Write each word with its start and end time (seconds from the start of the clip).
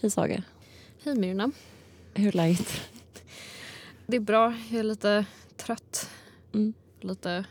Hej 0.00 0.10
Saga. 0.10 0.42
Hej 1.04 1.14
Myrna. 1.14 1.50
Hur 2.14 2.28
är 2.28 2.32
läget? 2.32 2.80
Det 4.06 4.16
är 4.16 4.20
bra. 4.20 4.54
Jag 4.70 4.80
är 4.80 4.84
lite 4.84 5.24
trött. 5.56 6.10
Mm. 6.52 6.72
Lite 7.00 7.44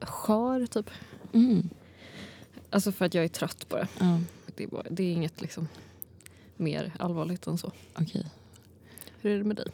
skör 0.00 0.66
typ. 0.66 0.90
Mm. 1.32 1.68
Alltså 2.70 2.92
för 2.92 3.04
att 3.04 3.14
jag 3.14 3.24
är 3.24 3.28
trött 3.28 3.66
bara. 3.68 3.88
Ja, 4.00 4.20
Det 4.56 4.64
är, 4.64 4.68
bara, 4.68 4.86
det 4.90 5.02
är 5.02 5.12
inget 5.12 5.40
liksom 5.40 5.68
mer 6.56 6.92
allvarligt 6.98 7.46
än 7.46 7.58
så. 7.58 7.72
okej. 7.94 8.26
Hur 9.20 9.30
är 9.30 9.38
det 9.38 9.44
med 9.44 9.56
dig? 9.56 9.66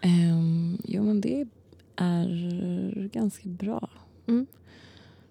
Ehm, 0.00 0.78
jo 0.84 1.02
men 1.04 1.20
det 1.20 1.46
är 1.96 3.08
ganska 3.08 3.48
bra. 3.48 3.90
Mm. 4.26 4.46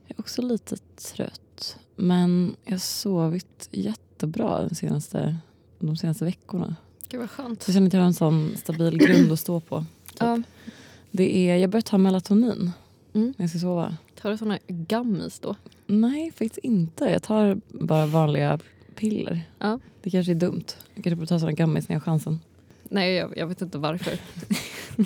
Jag 0.08 0.18
är 0.18 0.22
också 0.22 0.42
lite 0.42 0.78
trött. 0.96 1.78
Men 1.96 2.56
jag 2.64 2.72
har 2.72 2.78
sovit 2.78 3.70
jättebra 4.26 4.60
den 4.62 4.76
senaste, 4.76 5.38
de 5.80 5.98
senaste 5.98 6.26
veckorna. 6.26 6.76
Gud 7.10 7.20
vad 7.20 7.30
skönt. 7.30 7.64
Så 7.64 7.70
jag 7.70 7.74
känner 7.74 7.88
att 7.88 7.94
jag 7.94 8.00
har 8.02 8.08
en 8.08 8.14
sån 8.14 8.54
stabil 8.58 8.98
grund 8.98 9.32
att 9.32 9.40
stå 9.40 9.60
på. 9.60 9.86
Ja, 10.20 10.42
Det 11.12 11.50
är, 11.50 11.58
jag 11.58 11.70
börjar 11.70 11.82
ta 11.82 11.98
melatonin 11.98 12.72
Mm. 13.14 13.34
när 13.38 13.44
jag 13.44 13.50
ska 13.50 13.60
sova. 13.60 13.98
tar 14.22 14.32
du 14.32 14.38
såna 14.38 14.60
gummies 14.68 15.40
då? 15.40 15.56
Nej, 15.88 16.32
faktiskt 16.32 16.58
inte. 16.58 17.06
Jag 17.06 17.24
tar 17.24 17.62
bara 17.68 18.06
vanliga 18.06 18.60
piller. 18.96 19.42
Ja. 19.60 19.80
Det 20.02 20.10
kanske 20.10 20.32
är 20.32 20.36
dumt. 20.36 20.64
Jag 20.96 21.04
kanske 21.04 21.16
borde 21.16 21.28
ta 21.28 21.40
såna 21.40 21.52
gummis 21.52 21.90
när 21.90 21.94
jag 21.96 22.00
har 22.00 22.06
chansen. 22.06 22.40
Nej, 22.84 23.14
jag, 23.16 23.38
jag 23.38 23.48
vet 23.48 23.62
inte 23.62 23.78
varför. 23.78 24.20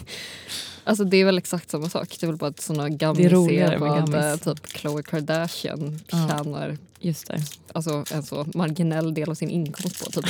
alltså 0.83 1.03
det 1.03 1.17
är 1.17 1.25
väl 1.25 1.37
exakt 1.37 1.69
samma 1.69 1.89
sak. 1.89 2.17
Det 2.19 2.25
är 2.25 2.27
väl 2.27 2.37
bara 2.37 2.49
att 2.49 2.61
såna 2.61 2.87
med 2.89 3.79
vad 3.79 4.15
eh, 4.15 4.35
typ 4.35 4.61
Khloe 4.67 5.03
Kardashian 5.03 5.99
Ja. 6.11 6.27
tjänar 6.29 6.77
Just 6.99 7.27
det. 7.27 7.39
alltså, 7.71 8.03
en 8.13 8.23
så 8.23 8.45
marginell 8.53 9.13
del 9.13 9.29
av 9.29 9.33
sin 9.33 9.49
inkomst 9.49 10.05
på. 10.05 10.11
Typ. 10.11 10.25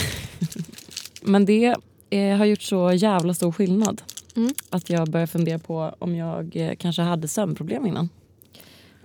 Men 1.21 1.45
det 1.45 1.75
eh, 2.09 2.37
har 2.37 2.45
gjort 2.45 2.61
så 2.61 2.91
jävla 2.93 3.33
stor 3.33 3.51
skillnad. 3.51 4.01
Mm. 4.35 4.53
Att 4.69 4.89
jag 4.89 5.09
börjar 5.09 5.27
fundera 5.27 5.59
på 5.59 5.95
om 5.99 6.15
jag 6.15 6.55
eh, 6.55 6.75
kanske 6.75 7.01
hade 7.01 7.27
sömnproblem 7.27 7.85
innan. 7.85 8.09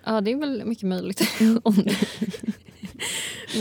Ja, 0.05 0.21
det 0.21 0.33
är 0.33 0.37
väl 0.37 0.65
mycket 0.65 0.89
möjligt. 0.89 1.23
Om 1.63 1.75
du 1.75 1.95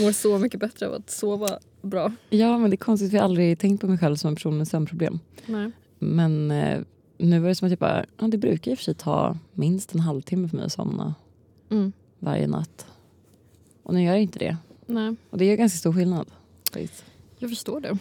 mår 0.02 0.12
så 0.12 0.38
mycket 0.38 0.60
bättre 0.60 0.86
av 0.88 0.94
att 0.94 1.10
sova 1.10 1.58
bra. 1.82 2.12
Ja, 2.30 2.58
men 2.58 2.70
det 2.70 2.74
är 2.74 2.78
konstigt 2.78 3.12
jag 3.12 3.20
har 3.20 3.24
aldrig 3.24 3.58
tänkt 3.58 3.80
på 3.80 3.86
mig 3.86 3.98
själv 3.98 4.16
som 4.16 4.28
en 4.28 4.34
person 4.34 4.58
med 4.58 4.68
sömnproblem. 4.68 5.18
Nej. 5.46 5.70
Men 5.98 6.50
eh, 6.50 6.80
nu 7.18 7.38
var 7.40 7.48
det 7.48 7.54
som 7.54 7.66
att 7.66 7.70
jag 7.72 7.78
bara, 7.78 8.04
ja, 8.18 8.26
det 8.28 8.38
brukar 8.38 8.70
i 8.70 8.74
och 8.74 8.78
för 8.78 8.84
sig 8.84 8.94
ta 8.94 9.38
minst 9.52 9.94
en 9.94 10.00
halvtimme 10.00 10.48
för 10.48 10.56
mig 10.56 10.66
att 10.66 10.72
somna 10.72 11.14
Mm. 11.70 11.92
varje 12.18 12.46
natt. 12.46 12.86
Och 13.82 13.94
nu 13.94 14.02
gör 14.02 14.12
jag 14.12 14.22
inte 14.22 14.38
det. 14.38 14.56
Nej, 14.86 15.14
Och 15.30 15.38
det 15.38 15.44
gör 15.44 15.56
ganska 15.56 15.78
stor 15.78 15.92
skillnad. 15.92 16.26
jag 17.38 17.50
förstår 17.50 17.80
det. 17.80 17.98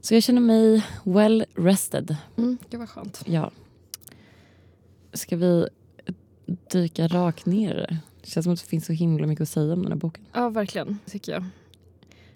Så 0.00 0.14
jag 0.14 0.22
känner 0.22 0.40
mig 0.40 0.84
well 1.04 1.44
rested. 1.54 2.16
Mm, 2.36 2.58
det 2.70 2.76
var 2.76 2.86
skönt. 2.86 3.22
Ja. 3.26 3.50
Ska 5.12 5.36
vi 5.36 5.68
dyka 6.72 7.08
rakt 7.08 7.46
ner 7.46 7.70
i 7.74 7.76
det? 7.80 7.98
Det 8.22 8.30
känns 8.30 8.44
som 8.44 8.52
att 8.52 8.58
det 8.60 8.66
finns 8.66 8.86
så 8.86 8.92
himla 8.92 9.26
mycket 9.26 9.42
att 9.42 9.48
säga 9.48 9.72
om 9.72 9.82
den 9.82 9.92
här 9.92 9.98
boken. 9.98 10.24
Ja, 10.32 10.48
verkligen. 10.48 10.98
tycker 11.06 11.32
jag. 11.32 11.44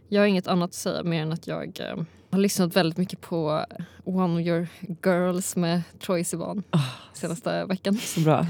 Jag 0.08 0.20
har 0.22 0.26
inget 0.26 0.46
annat 0.46 0.70
att 0.70 0.74
säga 0.74 1.02
mer 1.02 1.22
än 1.22 1.32
att 1.32 1.46
jag 1.46 1.80
eh, 1.80 2.04
har 2.32 2.38
lyssnat 2.38 2.76
väldigt 2.76 2.98
mycket 2.98 3.20
på 3.20 3.64
One 4.04 4.34
of 4.40 4.46
your 4.46 4.66
girls 5.04 5.56
med 5.56 5.82
Troye 6.00 6.24
Sivan 6.24 6.62
Ah. 6.70 6.78
senaste 7.12 7.64
veckan. 7.64 7.96
Så 7.98 8.20
bra. 8.20 8.46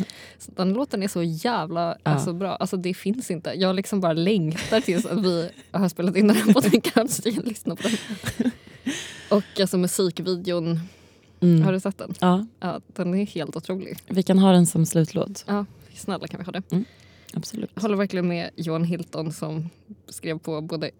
Den 0.46 0.72
låten 0.72 1.02
är 1.02 1.08
så 1.08 1.22
jävla 1.22 1.96
Ja. 2.04 2.10
alltså, 2.10 2.32
bra. 2.32 2.54
Alltså, 2.56 2.76
det 2.76 2.94
finns 2.94 3.30
inte. 3.30 3.50
Jag 3.56 3.76
liksom 3.76 4.00
bara 4.00 4.12
längtar 4.12 4.80
tills 4.80 5.06
att 5.06 5.24
vi 5.24 5.50
har 5.70 5.88
spelat 5.88 6.16
in 6.16 6.28
den 6.28 6.36
här 6.36 6.52
podden 6.52 7.08
så 7.08 7.22
jag 7.28 7.34
kan 7.34 7.44
lyssna 7.44 7.76
på 7.76 7.82
den. 7.88 8.50
Och 9.30 9.60
alltså 9.60 9.78
musikvideon, 9.78 10.80
Mm. 11.40 11.62
har 11.62 11.72
du 11.72 11.80
sett 11.80 11.98
den? 11.98 12.14
Ja, 12.20 12.46
Ja, 12.60 12.80
den 12.86 13.14
är 13.14 13.26
helt 13.26 13.56
otrolig. 13.56 13.98
vi 14.08 14.22
kan 14.22 14.38
ha 14.38 14.52
den 14.52 14.66
som 14.66 14.86
slutlåt. 14.86 15.44
Ja, 15.48 15.66
snälla 15.94 16.26
kan 16.26 16.38
vi 16.40 16.44
ha 16.44 16.52
det. 16.52 16.84
Absolut. 17.34 17.70
Jag 17.74 17.82
håller 17.82 17.96
verkligen 17.96 18.28
med 18.28 18.50
Johan 18.56 18.84
Hilton 18.84 19.32
som 19.32 19.68
skrev 20.08 20.38
på 20.38 20.60
både 20.60 20.90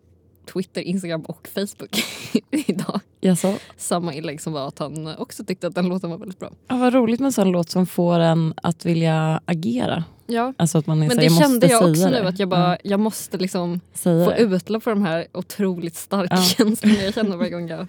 Twitter, 0.53 0.81
Instagram 0.81 1.21
och 1.21 1.49
Facebook 1.55 2.05
idag. 2.51 3.01
Jaså? 3.21 3.55
Samma 3.77 4.15
inlägg 4.15 4.41
som 4.41 4.53
var 4.53 4.69
att 4.69 4.79
han 4.79 5.17
också 5.19 5.45
tyckte 5.45 5.67
att 5.67 5.75
den 5.75 5.89
låten 5.89 6.11
var 6.11 6.19
väldigt 6.19 6.39
bra. 6.39 6.51
Ja, 6.69 6.77
vad 6.77 6.95
roligt 6.95 7.21
med 7.21 7.27
en 7.27 7.33
sån 7.33 7.51
låt 7.51 7.71
som 7.71 7.87
får 7.87 8.19
en 8.19 8.55
att 8.63 8.85
vilja 8.87 9.41
agera. 9.45 10.05
Ja, 10.27 10.55
Alltså 10.57 10.79
att 10.79 10.87
man 10.87 10.99
men 10.99 11.11
så, 11.11 11.17
det 11.17 11.25
jag 11.25 11.39
kände 11.39 11.67
jag 11.67 11.91
också 11.91 12.05
det. 12.05 12.11
nu 12.23 12.29
att 12.29 12.39
jag 12.39 12.49
bara, 12.49 12.71
Ja, 12.71 12.77
jag 12.85 13.01
måste 13.01 13.39
liksom 13.39 13.81
säga 13.95 14.25
få 14.25 14.31
det. 14.31 14.39
utlopp 14.39 14.83
för 14.83 14.91
de 14.91 15.03
här 15.03 15.27
otroligt 15.33 15.97
starka 15.97 16.35
Ja. 16.35 16.43
känslorna 16.57 16.95
jag 17.03 17.15
känner 17.15 17.37
varje 17.37 17.51
gång 17.51 17.69
jag 17.69 17.87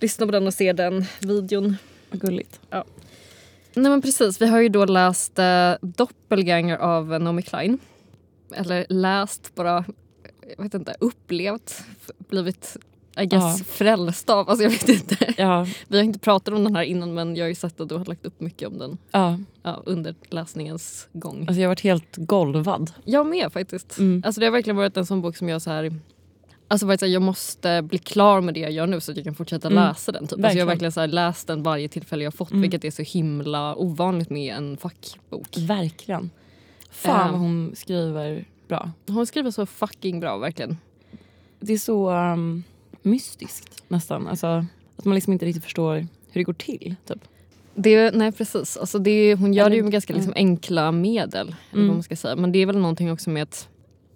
lyssnar 0.00 0.26
på 0.26 0.32
den 0.32 0.46
och 0.46 0.54
ser 0.54 0.72
den 0.72 1.04
videon. 1.20 1.76
Vad 2.10 2.20
gulligt. 2.20 2.60
Nej 3.74 3.90
men 3.90 4.02
precis, 4.02 4.40
vi 4.42 4.46
har 4.46 4.60
ju 4.60 4.68
då 4.68 4.84
läst 4.84 5.38
eh, 5.38 5.72
Doppelganger 5.82 6.76
av 6.76 7.20
Naomi 7.20 7.42
Klein. 7.42 7.78
Eller 8.54 8.86
läst, 8.88 9.54
bara, 9.54 9.84
jag 10.56 10.64
vet 10.64 10.74
inte, 10.74 10.94
upplevt, 11.00 11.84
blivit 12.28 12.76
I 13.20 13.26
guess 13.26 13.58
Ja. 13.58 13.64
frälst 13.64 14.30
av. 14.30 14.50
Alltså 14.50 14.62
jag 14.62 14.70
vet 14.70 14.88
inte. 14.88 15.34
Ja, 15.36 15.66
Vi 15.88 15.96
har 15.96 16.04
inte 16.04 16.18
pratat 16.18 16.54
om 16.54 16.64
den 16.64 16.76
här 16.76 16.82
innan 16.82 17.14
men 17.14 17.36
jag 17.36 17.44
har 17.44 17.48
ju 17.48 17.54
sett 17.54 17.80
att 17.80 17.88
du 17.88 17.94
har 17.96 18.04
lagt 18.04 18.26
upp 18.26 18.40
mycket 18.40 18.68
om 18.68 18.78
den 18.78 18.98
ja. 19.10 19.38
ja, 19.62 19.82
under 19.86 20.14
läsningens 20.30 21.08
gång. 21.12 21.38
Alltså 21.40 21.60
jag 21.60 21.68
har 21.68 21.70
varit 21.70 21.80
helt 21.80 22.16
golvad. 22.16 22.92
Jag 23.04 23.26
med 23.26 23.52
faktiskt. 23.52 23.98
Mm. 23.98 24.22
Alltså 24.26 24.40
det 24.40 24.46
har 24.46 24.52
verkligen 24.52 24.76
varit 24.76 24.96
en 24.96 25.06
sån 25.06 25.22
bok 25.22 25.36
som 25.36 25.48
jag 25.48 25.62
så 25.62 25.70
här 25.70 25.94
Alltså 26.68 26.86
varit 26.86 27.00
så 27.00 27.06
här, 27.06 27.12
jag 27.12 27.22
måste 27.22 27.82
bli 27.82 27.98
klar 27.98 28.40
med 28.40 28.54
det 28.54 28.60
jag 28.60 28.70
gör 28.72 28.86
nu 28.86 29.00
så 29.00 29.10
att 29.10 29.16
jag 29.16 29.24
kan 29.24 29.34
fortsätta 29.34 29.68
Mm. 29.68 29.84
läsa 29.84 30.12
den. 30.12 30.26
Typ. 30.26 30.32
Alltså 30.44 30.58
jag 30.58 30.64
har 30.64 30.70
Verkligen. 30.72 30.92
så 30.92 31.00
här 31.00 31.06
läst 31.06 31.46
den 31.46 31.62
varje 31.62 31.88
tillfälle 31.88 32.24
jag 32.24 32.34
fått 32.34 32.50
Mm. 32.50 32.62
vilket 32.62 32.84
är 32.84 32.90
så 32.90 33.02
himla 33.02 33.74
ovanligt 33.76 34.30
med 34.30 34.54
en 34.56 34.76
fackbok. 34.76 35.56
Verkligen. 35.58 36.30
Fan 36.90 37.26
Ehm. 37.26 37.32
vad 37.32 37.40
hon 37.40 37.72
skriver 37.76 38.44
bra. 38.68 38.90
Hon 39.08 39.26
skriver 39.26 39.50
så 39.50 39.66
fucking 39.66 40.20
bra 40.20 40.38
verkligen. 40.38 40.76
Det 41.60 41.72
är 41.72 41.78
så 41.78 42.10
um, 42.10 42.64
mystiskt 43.02 43.82
nästan. 43.88 44.26
Alltså, 44.28 44.66
att 44.96 45.04
man 45.04 45.14
liksom 45.14 45.32
inte 45.32 45.46
riktigt 45.46 45.64
förstår 45.64 45.94
hur 45.94 46.40
det 46.40 46.42
går 46.44 46.52
till. 46.52 46.94
Typ. 47.08 47.18
Det, 47.74 48.14
nej 48.14 48.32
precis, 48.32 48.76
alltså 48.76 48.98
det, 48.98 49.34
hon 49.34 49.52
gör 49.54 49.70
det 49.70 49.76
ju 49.76 49.82
med 49.82 49.92
ganska 49.92 50.14
liksom, 50.14 50.32
enkla 50.36 50.92
medel. 50.92 51.54
Mm. 51.72 51.86
vad 51.86 51.96
man 51.96 52.02
ska 52.02 52.16
säga. 52.16 52.36
Men 52.36 52.52
det 52.52 52.58
är 52.58 52.66
väl 52.66 52.78
någonting 52.78 53.12
också 53.12 53.30
med 53.30 53.42
att, 53.42 53.68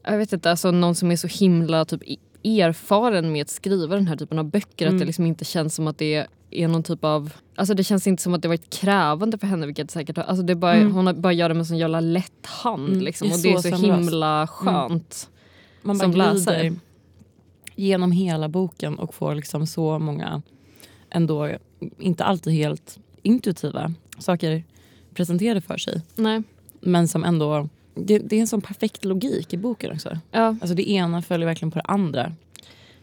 jag 0.04 0.18
vet 0.18 0.32
inte, 0.32 0.50
alltså 0.50 0.70
någon 0.70 0.94
som 0.94 1.10
är 1.10 1.16
så 1.16 1.26
himla 1.26 1.84
typ, 1.84 2.02
erfaren 2.44 3.32
med 3.32 3.42
att 3.42 3.48
skriva 3.48 3.94
den 3.96 4.06
här 4.06 4.16
typen 4.16 4.38
av 4.38 4.44
böcker. 4.44 4.86
Att 4.86 4.90
Mm. 4.90 4.98
det 5.00 5.04
liksom 5.06 5.26
inte 5.26 5.44
känns 5.44 5.74
som 5.74 5.86
att 5.86 5.98
det 5.98 6.26
är 6.50 6.68
någon 6.68 6.82
typ 6.82 7.04
av, 7.04 7.32
alltså 7.54 7.74
det 7.74 7.84
känns 7.84 8.06
inte 8.06 8.22
som 8.22 8.34
att 8.34 8.42
det 8.42 8.48
varit 8.48 8.70
krävande 8.70 9.38
för 9.38 9.46
henne. 9.46 9.66
Vilket 9.66 9.90
säkert 9.90 10.18
alltså 10.18 10.42
det 10.42 10.54
bara, 10.54 10.74
Mm. 10.74 10.92
Hon 10.92 11.06
har 11.06 11.14
bara 11.14 11.32
gör 11.32 11.48
det 11.48 11.54
med 11.54 11.66
sån 11.66 11.78
jävla 11.78 12.00
lätt 12.00 12.46
hand. 12.46 12.88
Mm. 12.88 13.00
Liksom, 13.00 13.32
och 13.32 13.38
det 13.38 13.52
är 13.52 13.56
så 13.56 13.76
så 13.76 13.76
himla 13.86 14.46
skönt. 14.46 15.30
Man 15.82 15.98
Som 15.98 16.10
läsare. 16.12 16.74
genom 17.76 18.12
hela 18.12 18.48
boken 18.48 18.98
och 18.98 19.14
får 19.14 19.34
liksom 19.34 19.66
så 19.66 19.98
många, 19.98 20.42
ändå 21.10 21.50
inte 21.98 22.24
alltid 22.24 22.52
helt 22.52 22.98
intuitiva 23.22 23.94
saker 24.18 24.64
presenterade 25.14 25.60
för 25.60 25.76
sig. 25.78 26.02
Nej. 26.14 26.42
Men 26.80 27.08
som 27.08 27.24
ändå, 27.24 27.68
det, 27.94 28.18
det 28.18 28.36
är 28.36 28.40
en 28.40 28.46
sån 28.46 28.60
perfekt 28.60 29.04
logik 29.04 29.52
i 29.52 29.56
boken 29.56 29.92
också. 29.92 30.18
Ja, 30.30 30.46
Alltså 30.46 30.74
det 30.74 30.90
ena 30.90 31.22
följer 31.22 31.46
verkligen 31.46 31.70
på 31.70 31.78
det 31.78 31.84
andra. 31.84 32.32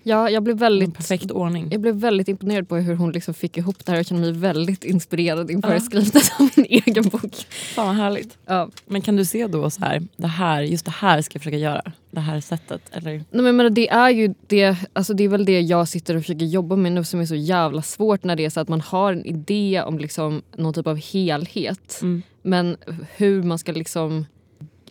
Ja, 0.07 0.29
jag 0.29 0.44
blev 0.44 0.53
En 0.56 0.59
väldigt 0.59 0.95
perfekt 0.95 1.31
ordning. 1.31 1.68
Jag 1.72 1.81
blev 1.81 1.95
väldigt 1.95 2.28
imponerad 2.28 2.69
på 2.69 2.75
hur 2.75 2.95
hon 2.95 3.12
liksom 3.12 3.34
fick 3.34 3.57
ihop 3.57 3.85
det 3.85 3.91
här. 3.91 3.97
Jag 4.00 4.06
känner 4.06 4.22
mig 4.22 4.31
väldigt 4.31 4.84
inspirerad 4.84 5.51
inför 5.51 5.73
Ja. 5.73 5.79
skrivandet 5.79 6.31
av 6.40 6.50
min 6.56 6.66
egen 6.69 7.03
bok. 7.03 7.35
Fan 7.75 7.88
vad 7.88 7.95
härligt. 7.95 8.38
Ja. 8.46 8.69
Men 8.85 9.01
kan 9.01 9.16
du 9.16 9.25
se 9.25 9.47
då 9.47 9.69
så 9.69 9.81
här, 9.81 10.07
det 10.17 10.28
här, 10.28 10.62
just 10.62 10.85
det 10.85 10.91
här 10.91 11.22
ska 11.22 11.35
jag 11.35 11.41
försöka 11.41 11.57
göra. 11.57 11.91
Det 12.12 12.19
här 12.19 12.41
sättet. 12.41 12.81
Eller? 12.91 13.12
Nej, 13.12 13.25
men 13.44 13.56
menar, 13.56 13.69
det, 13.69 13.90
är 13.90 14.09
ju 14.09 14.34
det, 14.47 14.75
alltså 14.94 15.13
det 15.13 15.23
är 15.23 15.28
väl 15.29 15.46
det 15.46 15.62
jag 15.62 15.87
sitter 15.87 16.16
och 16.16 16.22
försöker 16.22 16.46
jobba 16.46 16.76
med 16.76 16.91
nu 16.91 17.03
som 17.03 17.20
är 17.20 17.26
så 17.26 17.35
jävla 17.35 17.81
svårt 17.81 18.23
när 18.23 18.35
det 18.35 18.46
är 18.46 18.49
så 18.49 18.59
att 18.59 18.67
man 18.70 18.81
har 18.81 19.14
en 19.14 19.26
idé 19.26 19.81
om 19.85 19.97
liksom 19.99 20.41
någon 20.58 20.73
typ 20.73 20.87
av 20.87 20.97
helhet. 20.97 21.99
Mm. 22.02 22.22
Men 22.41 22.78
hur 23.16 23.43
man 23.43 23.59
ska 23.59 23.72
liksom 23.72 24.26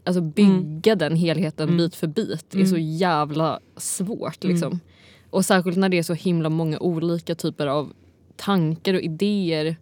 alltså 0.04 0.20
bygga 0.20 0.94
den 0.94 1.16
helheten 1.16 1.68
Mm. 1.68 1.76
bit 1.78 1.94
för 1.94 2.06
bit 2.06 2.52
är 2.52 2.56
Mm. 2.56 2.66
så 2.66 2.76
jävla 2.78 3.60
svårt. 3.76 4.44
Mm. 4.44 4.54
Liksom. 4.56 4.80
Och 5.36 5.44
särskilt 5.44 5.76
när 5.78 5.88
det 5.88 5.98
är 5.98 6.02
så 6.02 6.14
himla 6.14 6.48
många 6.48 6.78
olika 6.78 7.34
typer 7.34 7.66
av 7.66 7.92
tankar 8.36 8.94
och 8.94 9.00
idéer 9.00 9.76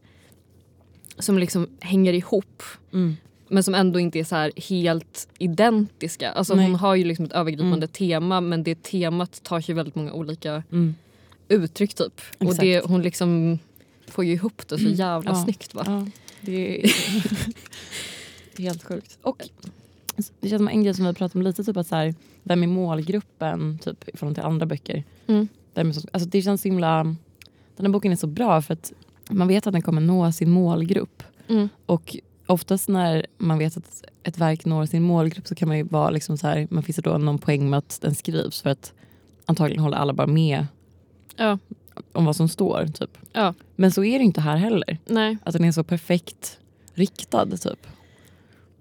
som 1.18 1.38
liksom 1.38 1.68
hänger 1.80 2.12
ihop 2.12 2.62
Mm. 2.92 3.16
men 3.48 3.62
som 3.62 3.74
ändå 3.74 4.00
inte 4.00 4.18
är 4.18 4.24
så 4.24 4.50
helt 4.68 5.28
identiska. 5.38 6.30
Alltså 6.32 6.54
Nej. 6.54 6.64
hon 6.66 6.74
har 6.74 6.94
ju 6.94 7.04
liksom 7.04 7.24
ett 7.24 7.32
övergripande 7.32 7.76
Mm. 7.76 7.88
tema 7.88 8.40
men 8.40 8.62
det 8.62 8.82
temat 8.82 9.42
tar 9.42 9.60
sig 9.60 9.74
väldigt 9.74 9.94
många 9.94 10.12
olika 10.12 10.62
Mm. 10.72 10.94
uttryck 11.48 11.94
typ. 11.94 12.20
Och 12.38 12.42
Exakt. 12.42 12.60
det, 12.60 12.84
hon 12.84 13.02
liksom 13.02 13.58
får 14.08 14.24
ju 14.24 14.32
ihop 14.32 14.68
det 14.68 14.78
så 14.78 14.84
Mm. 14.84 14.94
jävla 14.94 15.30
Ja. 15.30 15.44
snyggt. 15.44 15.74
Va? 15.74 15.82
Ja, 15.86 16.06
det 16.40 16.84
är 16.84 16.92
helt 18.58 18.84
sjukt. 18.84 19.18
Och 19.22 19.42
det 20.40 20.48
känns 20.48 20.60
som 20.60 20.68
en 20.68 20.82
grej 20.82 20.94
som 20.94 21.06
vi 21.06 21.12
pratat 21.14 21.34
om 21.34 21.42
lite, 21.42 21.64
typ 21.64 21.76
att 21.76 21.86
så 21.86 21.96
här, 21.96 22.14
vem 22.42 22.62
är 22.62 22.66
målgruppen 22.66 23.78
typ, 23.78 24.08
i 24.08 24.16
förhållande 24.16 24.40
till 24.40 24.46
andra 24.46 24.66
böcker? 24.66 25.04
Mm. 25.26 25.48
alltså 26.12 26.28
det 26.28 26.42
känns 26.42 26.62
så 26.62 26.68
himla... 26.68 27.04
Den 27.76 27.86
här 27.86 27.92
boken 27.92 28.12
är 28.12 28.16
så 28.16 28.26
bra 28.26 28.62
för 28.62 28.74
att 28.74 28.92
man 29.30 29.48
vet 29.48 29.66
att 29.66 29.72
den 29.72 29.82
kommer 29.82 30.00
nå 30.00 30.32
sin 30.32 30.50
målgrupp. 30.50 31.22
Mm. 31.48 31.68
Och 31.86 32.16
oftast 32.46 32.88
när 32.88 33.26
man 33.38 33.58
vet 33.58 33.76
att 33.76 34.04
ett 34.22 34.38
verk 34.38 34.64
når 34.64 34.86
sin 34.86 35.02
målgrupp 35.02 35.46
så 35.48 35.54
kan 35.54 35.68
man 35.68 35.76
ju 35.76 35.82
vara 35.82 36.10
liksom 36.10 36.38
så 36.38 36.46
här, 36.46 36.66
man 36.70 36.82
finns 36.82 36.96
det 36.96 37.02
då 37.02 37.18
någon 37.18 37.38
poäng 37.38 37.70
med 37.70 37.78
att 37.78 37.98
den 38.00 38.14
skrivs 38.14 38.62
för 38.62 38.70
att 38.70 38.92
antagligen 39.46 39.82
håller 39.82 39.96
alla 39.96 40.12
bara 40.12 40.26
med 40.26 40.66
Ja. 41.36 41.58
om 42.12 42.24
vad 42.24 42.36
som 42.36 42.48
står. 42.48 42.86
Typ. 42.86 43.18
Ja. 43.32 43.54
Men 43.76 43.92
så 43.92 44.04
är 44.04 44.18
det 44.18 44.24
inte 44.24 44.40
här 44.40 44.56
heller. 44.56 44.98
Nej. 45.06 45.38
Att 45.44 45.52
den 45.52 45.64
är 45.64 45.72
så 45.72 45.84
perfekt 45.84 46.58
riktad. 46.94 47.46
Typ. 47.56 47.86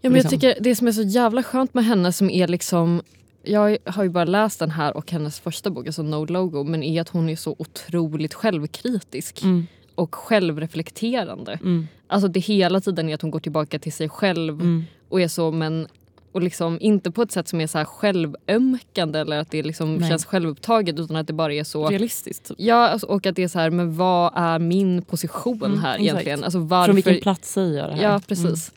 Ja, 0.05 0.09
men 0.09 0.15
jag 0.17 0.23
Liksom. 0.23 0.39
tycker 0.39 0.55
det 0.63 0.75
som 0.75 0.87
är 0.87 0.91
så 0.91 1.01
jävla 1.01 1.43
skönt 1.43 1.73
med 1.73 1.85
henne 1.85 2.13
som 2.13 2.29
är 2.29 2.47
liksom 2.47 3.01
jag 3.45 3.77
har 3.85 4.03
ju 4.03 4.09
bara 4.09 4.25
läst 4.25 4.59
den 4.59 4.71
här 4.71 4.97
och 4.97 5.11
hennes 5.11 5.39
första 5.39 5.69
bok, 5.69 5.85
alltså 5.85 6.03
No 6.03 6.25
Logo, 6.25 6.63
men 6.63 6.83
är 6.83 7.01
att 7.01 7.09
hon 7.09 7.29
är 7.29 7.35
så 7.35 7.55
otroligt 7.59 8.33
självkritisk 8.33 9.43
Mm. 9.43 9.67
och 9.95 10.15
självreflekterande. 10.15 11.51
Mm. 11.61 11.87
Alltså 12.07 12.27
det 12.27 12.39
hela 12.39 12.81
tiden 12.81 13.09
är 13.09 13.13
att 13.15 13.21
hon 13.21 13.31
går 13.31 13.39
tillbaka 13.39 13.79
till 13.79 13.93
sig 13.93 14.09
själv 14.09 14.53
Mm. 14.61 14.83
och 15.09 15.21
är 15.21 15.27
så 15.27 15.51
men 15.51 15.87
och 16.31 16.41
liksom 16.41 16.77
inte 16.81 17.11
på 17.11 17.21
ett 17.21 17.31
sätt 17.31 17.47
som 17.47 17.61
är 17.61 17.67
så 17.67 17.77
här 17.77 17.85
självömkande 17.85 19.19
eller 19.19 19.37
att 19.39 19.51
det 19.51 19.63
liksom 19.63 19.95
Nej. 19.95 20.09
känns 20.09 20.25
självupptaget 20.25 20.99
utan 20.99 21.15
att 21.15 21.27
det 21.27 21.33
bara 21.33 21.53
är 21.53 21.63
så 21.63 21.87
Realistiskt. 21.89 22.47
Typ. 22.47 22.57
Ja, 22.59 22.75
alltså, 22.87 23.07
och 23.07 23.25
att 23.25 23.35
det 23.35 23.43
är 23.43 23.47
så 23.47 23.59
här, 23.59 23.69
men 23.69 23.97
vad 23.97 24.31
är 24.35 24.59
min 24.59 25.01
position 25.01 25.63
Mm, 25.63 25.79
här 25.79 25.89
exakt. 25.93 26.01
egentligen? 26.03 26.43
Alltså 26.43 26.59
varför... 26.59 26.85
Från 26.85 26.95
vilken 26.95 27.19
plats 27.21 27.51
säger 27.53 27.77
jag 27.77 27.89
det 27.89 27.95
här? 27.95 28.03
Ja, 28.03 28.21
precis. 28.27 28.71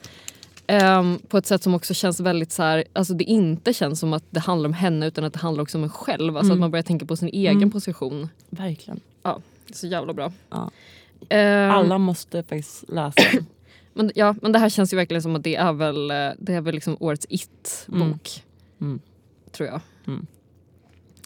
Ehm, 0.68 1.18
på 1.28 1.38
ett 1.38 1.46
sätt 1.46 1.62
som 1.62 1.74
också 1.74 1.94
känns 1.94 2.20
väldigt 2.20 2.52
så 2.52 2.62
här, 2.62 2.84
alltså 2.92 3.14
det 3.14 3.24
inte 3.24 3.72
känns 3.72 4.00
som 4.00 4.12
att 4.12 4.24
det 4.30 4.40
handlar 4.40 4.68
om 4.68 4.72
henne 4.72 5.06
utan 5.06 5.24
att 5.24 5.32
det 5.32 5.38
handlar 5.38 5.62
också 5.62 5.78
om 5.78 5.84
en 5.84 5.90
själv. 5.90 6.36
Alltså 6.36 6.52
Mm. 6.52 6.56
att 6.58 6.60
man 6.60 6.70
börjar 6.70 6.82
tänka 6.82 7.06
på 7.06 7.16
sin 7.16 7.28
egen 7.28 7.56
Mm. 7.56 7.70
position. 7.70 8.12
Mm. 8.16 8.28
Verkligen. 8.50 9.00
Är 9.22 9.34
så 9.72 9.86
jävla 9.86 10.12
bra. 10.12 10.32
Ja. 10.50 10.70
Ehm, 11.28 11.70
Alla 11.70 11.98
måste 11.98 12.42
faktiskt 12.42 12.84
läsa 12.88 13.22
men, 13.94 14.10
ja, 14.14 14.34
men 14.42 14.52
det 14.52 14.58
här 14.58 14.68
känns 14.68 14.92
ju 14.92 14.96
verkligen 14.96 15.22
som 15.22 15.36
att 15.36 15.42
det 15.42 15.56
är 15.56 15.72
väl, 15.72 16.10
eh, 16.10 16.16
det 16.38 16.54
är 16.54 16.60
väl 16.60 16.74
liksom 16.74 16.96
årets 17.00 17.26
it-bok. 17.28 18.42
Mm. 18.80 19.00
Tror 19.52 19.68
jag. 19.68 19.80
Mm. 20.06 20.26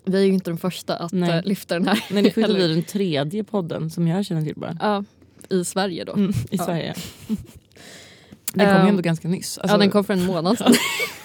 Vi 0.05 0.19
är 0.19 0.27
ju 0.27 0.33
inte 0.33 0.51
de 0.51 0.59
första 0.59 0.97
att 0.97 1.13
Nej. 1.13 1.31
eh, 1.31 1.43
lyfta 1.45 1.75
den 1.75 1.87
här. 1.89 2.05
Men 2.11 2.25
det 2.25 2.35
bli 2.35 2.69
den 2.69 2.83
tredje 2.83 3.45
podden 3.45 3.91
som 3.91 4.09
jag 4.09 4.27
känner 4.27 4.43
till 4.43 4.55
bara. 4.57 4.77
Ja, 4.81 5.05
I 5.57 5.65
Sverige 5.65 6.05
då. 6.05 6.13
Mm, 6.13 6.31
I 6.31 6.35
Ja. 6.51 6.65
Sverige. 6.65 6.95
Den 8.55 8.67
kom 8.67 8.75
ju 8.77 8.81
Ehm, 8.83 8.89
ändå 8.89 9.03
ganska 9.03 9.29
nyss. 9.29 9.59
Alltså, 9.59 9.75
ja, 9.75 9.79
den 9.79 9.91
kom 9.91 10.05
för 10.05 10.13
en 10.15 10.27
månad 10.27 10.59
sedan. 10.59 10.73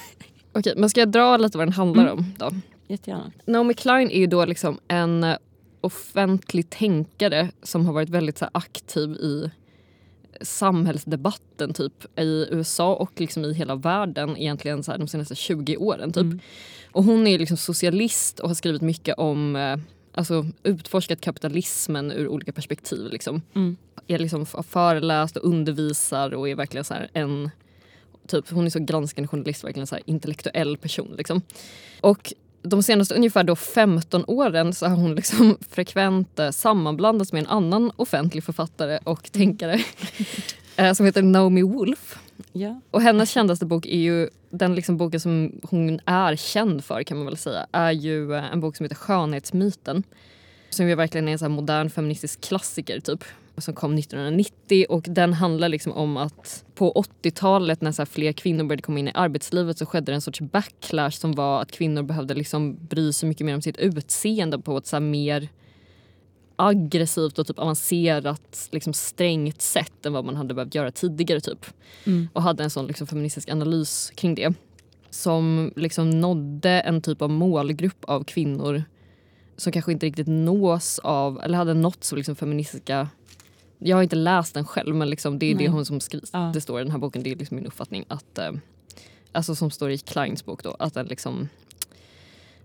Okej, 0.54 0.74
men 0.78 0.90
ska 0.90 1.00
jag 1.02 1.10
dra 1.12 1.38
lite 1.38 1.58
vad 1.58 1.68
den 1.68 1.74
handlar 1.74 2.04
Mm. 2.04 2.18
om 2.18 2.34
då? 2.38 2.52
Jättegärna. 2.88 3.32
Naomi 3.46 3.74
Klein 3.74 4.12
är 4.12 4.20
ju 4.20 4.28
då 4.28 4.46
liksom 4.46 4.80
en 4.88 5.24
eh, 5.24 5.38
offentlig 5.82 6.70
tänkare 6.70 7.52
som 7.64 7.86
har 7.86 7.94
varit 7.94 8.10
väldigt 8.10 8.38
så 8.38 8.46
här, 8.46 8.52
aktiv 8.54 9.10
i 9.12 9.52
samhällsdebatten 10.42 11.74
typ 11.74 12.20
i 12.20 12.48
USA 12.52 12.96
och 12.96 13.12
liksom 13.22 13.46
i 13.46 13.54
hela 13.54 13.76
världen 13.76 14.38
egentligen 14.38 14.84
så 14.84 14.92
här, 14.92 14.98
de 14.98 15.08
senaste 15.08 15.36
20 15.36 15.78
åren. 15.78 16.14
Typ. 16.14 16.24
Mm. 16.24 16.40
Och 16.92 17.04
hon 17.04 17.28
är 17.28 17.40
liksom 17.40 17.58
socialist 17.58 18.40
och 18.40 18.48
har 18.50 18.56
skrivit 18.56 18.82
mycket 18.82 19.16
om 19.18 19.56
eh, 19.56 19.78
alltså 20.18 20.46
utforskat 20.64 21.22
kapitalismen 21.22 22.12
ur 22.12 22.28
olika 22.28 22.52
perspektiv. 22.52 23.12
Liksom. 23.12 23.42
Mm. 23.56 23.76
Är 24.08 24.20
liksom 24.20 24.42
f- 24.42 24.66
föreläst 24.70 25.38
och 25.38 25.50
undervisar 25.50 26.34
och 26.34 26.50
är 26.50 26.56
verkligen 26.56 26.84
så 26.86 26.94
här 26.94 27.10
en 27.14 27.50
typ, 28.28 28.50
hon 28.50 28.66
är 28.66 28.70
så 28.70 28.80
granskande 28.80 29.28
journalist, 29.28 29.64
verkligen 29.64 29.88
så 29.88 29.98
intellektuell 30.06 30.78
person. 30.78 31.16
Liksom. 31.18 31.42
Och 32.02 32.34
de 32.62 32.84
senaste 32.84 33.16
ungefär 33.16 33.44
då 33.44 33.56
15 33.56 34.24
åren 34.28 34.74
så 34.74 34.86
har 34.86 34.96
hon 34.96 35.16
liksom 35.16 35.58
frekvent 35.70 36.40
eh, 36.40 36.50
sammanblandats 36.52 37.34
med 37.34 37.40
en 37.40 37.48
annan 37.48 37.92
offentlig 37.96 38.44
författare 38.44 39.00
och 39.04 39.32
tänkare 39.32 39.80
eh, 40.76 40.94
som 40.94 41.06
heter 41.06 41.22
Naomi 41.22 41.62
Wolf. 41.62 42.20
Ja. 42.54 42.82
Och 42.92 43.02
hennes 43.02 43.30
kändaste 43.30 43.66
bok 43.66 43.86
är 43.86 43.98
ju 43.98 44.30
den 44.58 44.76
liksom 44.76 44.98
boken 44.98 45.20
som 45.20 45.60
hon 45.64 46.00
är 46.06 46.36
känd 46.36 46.84
för 46.84 47.04
kan 47.04 47.18
man 47.18 47.26
väl 47.26 47.38
säga. 47.38 47.68
Är 47.72 47.92
ju 47.92 48.34
eh, 48.34 48.54
en 48.54 48.60
bok 48.60 48.76
som 48.76 48.84
heter 48.84 48.96
Skönhetsmyten. 48.96 50.04
Som 50.70 50.90
ju 50.90 50.96
verkligen 50.96 51.28
är 51.28 51.32
en 51.32 51.40
så 51.40 51.46
här 51.46 51.50
modern 51.50 51.90
feministisk 51.90 52.42
klassiker 52.42 53.00
typ. 53.00 53.24
Som 53.58 53.74
kom 53.74 53.98
1990 53.98 54.86
och 54.90 55.06
den 55.10 55.34
handlar 55.34 55.70
liksom 55.70 55.92
om 55.92 56.18
att 56.18 56.66
på 56.76 57.06
80-talet 57.24 57.82
när 57.82 57.92
så 57.92 58.02
här 58.02 58.06
fler 58.06 58.32
kvinnor 58.32 58.64
började 58.64 58.82
komma 58.82 59.00
in 59.00 59.08
i 59.08 59.12
arbetslivet 59.14 59.78
så 59.78 59.86
skedde 59.86 60.12
det 60.12 60.16
en 60.16 60.22
sorts 60.22 60.42
backlash 60.42 61.12
som 61.12 61.32
var 61.32 61.62
att 61.62 61.72
kvinnor 61.72 62.04
behövde 62.04 62.34
liksom 62.34 62.78
bry 62.88 63.14
sig 63.14 63.30
mycket 63.30 63.46
mer 63.46 63.56
om 63.56 63.62
sitt 63.62 63.78
utseende 63.78 64.60
på 64.60 64.78
ett 64.78 64.88
så 64.88 64.96
här 64.96 65.02
mer 65.02 65.50
aggressivt 66.56 67.40
och 67.40 67.48
typ 67.48 67.60
avancerat 67.60 68.70
liksom 68.72 68.94
strängt 68.94 69.62
sätt 69.62 70.06
än 70.06 70.14
vad 70.14 70.26
man 70.26 70.36
hade 70.36 70.54
behövt 70.54 70.76
göra 70.76 70.92
tidigare. 70.92 71.42
typ 71.42 71.66
Mm. 72.06 72.28
och 72.34 72.42
hade 72.42 72.64
en 72.64 72.70
sån 72.70 72.88
liksom 72.88 73.08
feministisk 73.08 73.50
analys 73.50 74.12
kring 74.16 74.36
det. 74.36 74.54
Som 75.10 75.72
liksom 75.76 76.10
nådde 76.10 76.70
en 76.70 77.02
typ 77.02 77.22
av 77.22 77.30
målgrupp 77.30 78.06
av 78.06 78.24
kvinnor 78.24 78.84
som 79.58 79.72
kanske 79.72 79.92
inte 79.92 80.06
riktigt 80.06 80.28
nås 80.28 81.00
av, 81.00 81.42
eller 81.44 81.58
hade 81.58 81.74
nåtts 81.74 82.12
av 82.12 82.18
liksom 82.18 82.36
feministiska... 82.36 83.10
Jag 83.80 83.98
har 83.98 84.04
inte 84.04 84.16
läst 84.16 84.54
den 84.54 84.66
själv 84.66 84.96
men 84.96 85.10
liksom 85.10 85.40
det 85.40 85.46
är 85.46 85.52
det 85.56 85.64
Nej. 85.64 85.68
hon 85.68 85.86
som 85.86 86.00
skrivs. 86.00 86.30
Ja. 86.34 86.52
Det 86.54 86.62
står 86.62 86.80
i 86.80 86.84
den 86.84 86.92
här 86.92 87.00
boken, 87.00 87.24
det 87.24 87.32
är 87.32 87.36
liksom 87.36 87.56
min 87.58 87.66
uppfattning. 87.66 88.06
att 88.08 88.38
eh, 88.38 88.52
Alltså 89.32 89.56
som 89.56 89.72
står 89.72 89.92
i 89.92 89.98
Kleins 89.98 90.46
bok 90.46 90.64
då, 90.64 90.76
att 90.80 90.94
den 90.94 91.06
liksom 91.06 91.50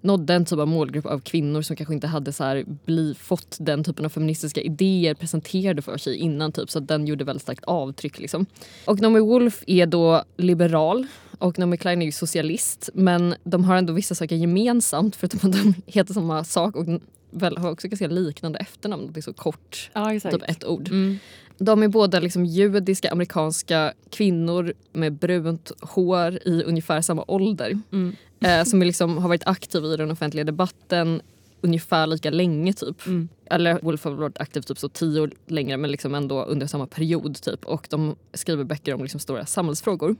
nådde 0.01 0.35
en 0.35 0.45
typ 0.45 0.59
av 0.59 0.69
målgrupp 0.69 1.07
av 1.07 1.21
kvinnor 1.21 1.63
som 1.63 1.77
kanske 1.77 1.95
inte 1.95 2.07
hade 2.07 2.33
så 2.33 2.45
här 2.45 2.65
bli, 2.85 3.15
fått 3.15 3.57
den 3.61 3.85
typen 3.85 4.05
av 4.05 4.09
feministiska 4.09 4.61
idéer 4.61 5.15
presenterade 5.15 5.83
för 5.83 5.99
sig 5.99 6.17
innan. 6.17 6.53
Typ, 6.53 6.71
så 6.71 6.81
den 6.81 7.07
gjorde 7.07 7.25
väldigt 7.25 7.43
starkt 7.43 7.65
avtryck. 7.65 8.19
Liksom. 8.19 8.47
Och 8.85 9.01
Naomi 9.01 9.21
Wolf 9.21 9.65
är 9.67 9.87
då 9.87 10.25
liberal 10.37 11.07
och 11.39 11.59
Naomi 11.59 11.77
Klein 11.77 12.03
är 12.03 12.07
ju 12.07 12.13
socialist. 12.13 12.91
Men 12.95 13.35
de 13.45 13.65
har 13.65 13.77
ändå 13.77 13.93
vissa 13.93 14.15
saker 14.15 14.37
gemensamt 14.37 15.17
förutom 15.17 15.51
att 15.51 15.57
de 15.57 15.75
heter 15.87 16.15
samma 16.15 16.45
sak 16.45 16.77
och 16.77 16.87
väl 17.31 17.57
har 17.57 17.71
också 17.71 17.89
ganska 17.89 18.07
liknande 18.07 18.59
efternamn. 18.59 19.13
Det 19.13 19.21
är 19.21 19.23
så 19.23 19.33
kort, 19.33 19.91
ja, 19.93 20.21
typ 20.21 20.43
ett 20.49 20.65
ord. 20.65 20.89
Mm. 20.89 21.19
De 21.59 21.83
är 21.83 21.89
båda 21.89 22.21
liksom 22.21 22.47
judiska 22.47 23.11
amerikanska 23.11 23.93
kvinnor 24.11 24.73
med 24.93 25.13
brunt 25.13 25.73
hår 25.81 26.39
i 26.49 26.63
ungefär 26.63 27.01
samma 27.01 27.25
ålder 27.29 27.81
Mm. 27.93 28.17
Eh, 28.41 28.65
som 28.65 28.83
liksom, 28.83 29.19
har 29.19 29.29
varit 29.29 29.47
aktiv 29.47 29.85
i 29.85 29.97
den 29.97 30.11
offentliga 30.11 30.45
debatten 30.45 31.23
ungefär 31.61 32.07
lika 32.07 32.31
länge. 32.31 32.73
typ. 32.73 33.07
Mm. 33.07 33.29
Eller 33.51 33.79
Wolf 33.83 34.05
har 34.05 34.11
varit 34.11 34.41
aktiv 34.41 34.61
typ 34.61 34.79
så 34.79 34.89
tio 34.89 35.21
år 35.21 35.31
längre 35.47 35.77
men 35.77 35.91
liksom 35.91 36.15
ändå 36.15 36.43
under 36.45 36.67
samma 36.67 36.87
period. 36.87 37.43
typ. 37.43 37.65
Och 37.65 37.87
de 37.91 38.17
skriver 38.35 38.65
böcker 38.65 38.95
om 38.95 39.03
liksom 39.03 39.21
stora 39.21 39.47
samhällsfrågor. 39.47 40.17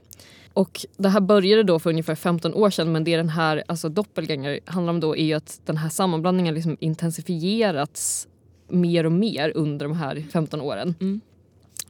Och 0.53 0.85
det 0.97 1.09
här 1.09 1.21
började 1.21 1.63
då 1.63 1.79
för 1.79 1.89
ungefär 1.89 2.15
15 2.15 2.53
år 2.53 2.69
sedan 2.69 2.91
men 2.91 3.03
det 3.03 3.17
den 3.17 3.29
här 3.29 3.63
alltså 3.67 3.89
Doppelganger 3.89 4.59
handlar 4.65 4.93
om 4.93 4.99
då 4.99 5.17
är 5.17 5.25
ju 5.25 5.33
att 5.33 5.61
den 5.65 5.77
här 5.77 5.89
sammanblandningen 5.89 6.55
liksom 6.55 6.77
intensifierats 6.79 8.27
mer 8.67 9.05
och 9.05 9.11
mer 9.11 9.51
under 9.55 9.87
de 9.87 9.97
här 9.97 10.23
15 10.33 10.61
åren. 10.61 10.95
Mm. 11.01 11.21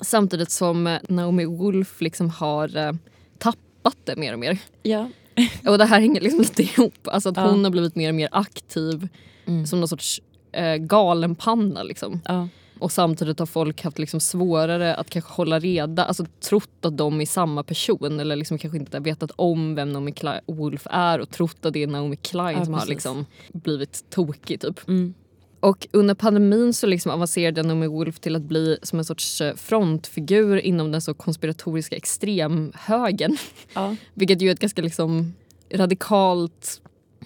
Samtidigt 0.01 0.51
som 0.51 0.97
Naomi 1.09 1.45
Wolf 1.45 2.01
liksom 2.01 2.29
har 2.29 2.77
eh, 2.77 2.91
tappat 3.37 3.97
det 4.03 4.15
mer 4.15 4.33
och 4.33 4.39
mer. 4.39 4.59
Ja. 4.83 5.09
Och 5.65 5.77
det 5.77 5.85
här 5.85 5.99
hänger 5.99 6.21
liksom 6.21 6.39
lite 6.41 6.63
ihop. 6.63 7.07
Alltså 7.07 7.29
att 7.29 7.37
Ja. 7.37 7.49
hon 7.49 7.63
har 7.63 7.71
blivit 7.71 7.95
mer 7.95 8.09
och 8.09 8.15
mer 8.15 8.29
aktiv 8.31 9.07
Mm. 9.45 9.65
som 9.67 9.79
någon 9.79 9.87
sorts 9.87 10.21
eh, 10.51 10.75
galenpanna. 10.75 11.83
Liksom. 11.83 12.21
Ja. 12.25 12.47
Och 12.79 12.91
samtidigt 12.91 13.39
har 13.39 13.45
folk 13.45 13.83
haft 13.83 13.99
liksom 13.99 14.19
svårare 14.19 14.95
att 14.95 15.09
kanske 15.09 15.33
hålla 15.33 15.59
reda, 15.59 16.05
alltså 16.05 16.25
trott 16.49 16.85
att 16.85 16.97
de 16.97 17.21
är 17.21 17.25
samma 17.25 17.63
person 17.63 18.19
eller 18.19 18.35
liksom 18.35 18.57
kanske 18.57 18.77
inte 18.77 18.99
vetat 18.99 19.31
om 19.35 19.75
vem 19.75 19.89
Naomi 19.89 20.13
Wolf 20.47 20.87
är 20.89 21.19
och 21.19 21.29
trott 21.29 21.65
att 21.65 21.73
det 21.73 21.83
är 21.83 21.87
Naomi 21.87 22.15
Klein 22.15 22.57
Ja, 22.57 22.65
som 22.65 22.73
har 22.73 22.79
precis. 22.81 22.89
liksom 22.89 23.25
blivit 23.53 24.05
tokig. 24.09 24.61
Typ. 24.61 24.87
Mm. 24.87 25.13
Och 25.63 25.87
under 25.91 26.13
pandemin 26.15 26.73
så 26.73 26.87
liksom 26.87 27.11
avancerade 27.11 27.63
Naomi 27.63 27.87
Wolf 27.87 28.19
till 28.19 28.35
att 28.35 28.41
bli 28.41 28.77
som 28.83 28.99
en 28.99 29.05
sorts 29.05 29.41
eh, 29.41 29.55
frontfigur 29.55 30.57
inom 30.57 30.91
den 30.91 31.01
så 31.01 31.13
konspiratoriska 31.13 31.95
extremhögern. 31.95 33.37
Ja. 33.73 33.95
Vilket 34.13 34.41
ju 34.41 34.47
är 34.47 34.51
ett 34.53 34.59
ganska 34.59 34.81
liksom 34.81 35.33
radikalt 35.73 36.81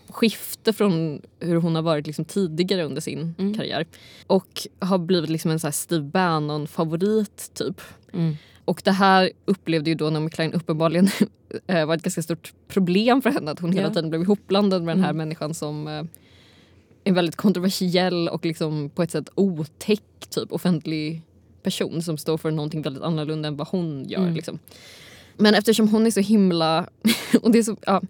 skifte 0.10 0.74
från 0.74 1.22
hur 1.40 1.56
hon 1.56 1.76
har 1.76 1.82
varit 1.82 2.08
liksom 2.08 2.26
tidigare 2.26 2.84
under 2.84 3.02
sin 3.02 3.36
Mm. 3.38 3.54
karriär. 3.54 3.86
Och 4.28 4.68
har 4.80 4.98
blivit 4.98 5.30
liksom 5.30 5.52
en 5.52 5.60
så 5.60 5.72
Steve 5.72 6.04
Bannon-favorit 6.04 7.52
typ. 7.54 7.82
Mm. 8.14 8.36
Och 8.66 8.82
det 8.86 8.92
här 8.92 9.32
upplevde 9.46 9.90
ju 9.90 9.96
då 9.96 10.10
Naomi 10.10 10.30
Klein 10.30 10.54
uppenbarligen 10.54 11.10
eh, 11.68 11.86
var 11.86 11.96
ett 11.96 12.04
ganska 12.04 12.22
stort 12.22 12.54
problem 12.68 13.22
för 13.22 13.30
henne. 13.30 13.52
Att 13.52 13.60
hon 13.60 13.72
hela 13.72 13.90
tiden 13.90 14.10
blev 14.10 14.22
ihopblandad 14.22 14.84
med 14.84 14.96
den 14.98 15.04
här 15.04 15.10
Mm. 15.10 15.18
människan 15.18 15.54
som 15.54 15.88
eh, 15.88 16.04
en 17.08 17.14
väldigt 17.14 17.36
kontroversiell 17.36 18.30
och 18.30 18.46
liksom 18.46 18.90
på 18.90 19.04
ett 19.04 19.12
sätt 19.12 19.30
otäck 19.36 20.04
typ 20.30 20.52
offentlig 20.52 21.22
person 21.64 22.02
som 22.02 22.18
står 22.18 22.38
för 22.38 22.52
någonting 22.52 22.82
väldigt 22.82 23.04
annorlunda 23.04 23.48
än 23.48 23.58
vad 23.58 23.68
hon 23.68 24.06
gör. 24.10 24.22
Mm. 24.22 24.34
Liksom. 24.34 24.60
Men 25.38 25.54
eftersom 25.54 25.88
hon 25.88 26.06
är 26.06 26.12
så 26.12 26.20
himla... 26.20 26.90
och 27.42 27.52
det, 27.52 27.60
är 27.60 27.64
så, 27.64 27.78
ja, 27.86 28.02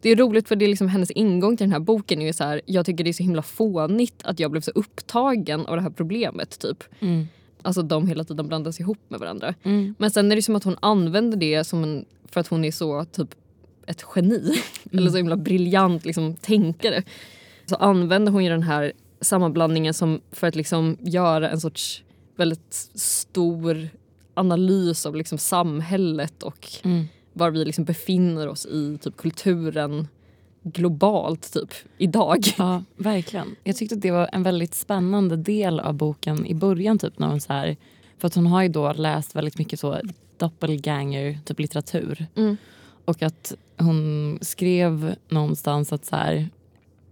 det 0.00 0.10
är 0.10 0.16
roligt 0.16 0.48
för 0.48 0.56
det 0.56 0.64
är 0.64 0.68
liksom 0.68 0.88
hennes 0.88 1.10
ingång 1.10 1.56
till 1.56 1.64
den 1.64 1.72
här 1.72 1.80
boken 1.80 2.22
är 2.22 2.26
ju 2.26 2.32
så 2.32 2.44
här, 2.44 2.60
jag 2.66 2.86
tycker 2.86 3.04
det 3.04 3.10
är 3.10 3.12
så 3.12 3.22
himla 3.22 3.42
fånigt 3.42 4.22
att 4.24 4.40
jag 4.40 4.50
blev 4.50 4.60
så 4.60 4.70
upptagen 4.74 5.66
av 5.66 5.76
det 5.76 5.82
här 5.82 5.90
problemet. 5.90 6.58
typ. 6.58 6.84
Mm. 7.00 7.26
Alltså 7.62 7.82
de 7.82 8.08
hela 8.08 8.24
tiden 8.24 8.48
blandas 8.48 8.80
ihop 8.80 8.98
med 9.08 9.20
varandra. 9.20 9.54
Mm. 9.62 9.94
Men 9.98 10.10
sen 10.10 10.32
är 10.32 10.36
det 10.36 10.42
som 10.42 10.56
att 10.56 10.64
hon 10.64 10.76
använder 10.80 11.36
det 11.36 11.64
som 11.64 11.82
en, 11.82 12.04
för 12.28 12.40
att 12.40 12.48
hon 12.48 12.64
är 12.64 12.72
så 12.72 13.04
typ 13.04 13.34
ett 13.86 14.04
geni. 14.16 14.54
Eller 14.92 15.10
så 15.10 15.16
himla 15.16 15.36
briljant 15.36 16.04
liksom, 16.04 16.36
tänkare. 16.36 17.02
Så 17.66 17.76
använder 17.76 18.32
hon 18.32 18.44
ju 18.44 18.50
den 18.50 18.62
här 18.62 18.92
sammanblandningen 19.20 19.94
som 19.94 20.20
för 20.32 20.46
att 20.46 20.56
liksom 20.56 20.96
göra 21.00 21.50
en 21.50 21.60
sorts 21.60 22.02
väldigt 22.36 22.72
stor 22.94 23.88
analys 24.34 25.06
av 25.06 25.16
liksom 25.16 25.38
samhället 25.38 26.42
och 26.42 26.68
Mm. 26.82 27.04
var 27.32 27.50
vi 27.50 27.64
liksom 27.64 27.84
befinner 27.84 28.48
oss 28.48 28.66
i 28.66 28.98
typ 29.02 29.16
kulturen 29.16 30.08
globalt 30.62 31.52
typ 31.52 31.74
idag. 31.98 32.38
Ja, 32.58 32.82
verkligen. 32.96 33.56
Jag 33.64 33.76
tyckte 33.76 33.94
att 33.94 34.00
det 34.00 34.10
var 34.10 34.28
en 34.32 34.42
väldigt 34.42 34.74
spännande 34.74 35.36
del 35.36 35.80
av 35.80 35.94
boken 35.94 36.46
i 36.46 36.54
början. 36.54 36.98
Typ, 36.98 37.18
när 37.18 37.28
hon 37.28 37.40
så 37.40 37.52
här, 37.52 37.76
för 38.18 38.26
att 38.26 38.34
hon 38.34 38.46
har 38.46 38.62
ju 38.62 38.68
då 38.68 38.92
läst 38.92 39.36
väldigt 39.36 39.58
mycket 39.58 39.80
så 39.80 40.00
doppelganger, 40.36 41.38
typ 41.44 41.60
litteratur. 41.60 42.26
Mm. 42.34 42.56
Och 43.04 43.22
att 43.22 43.54
hon 43.78 44.38
skrev 44.42 45.14
någonstans 45.28 45.92
att 45.92 46.04
så 46.04 46.16
här, 46.16 46.48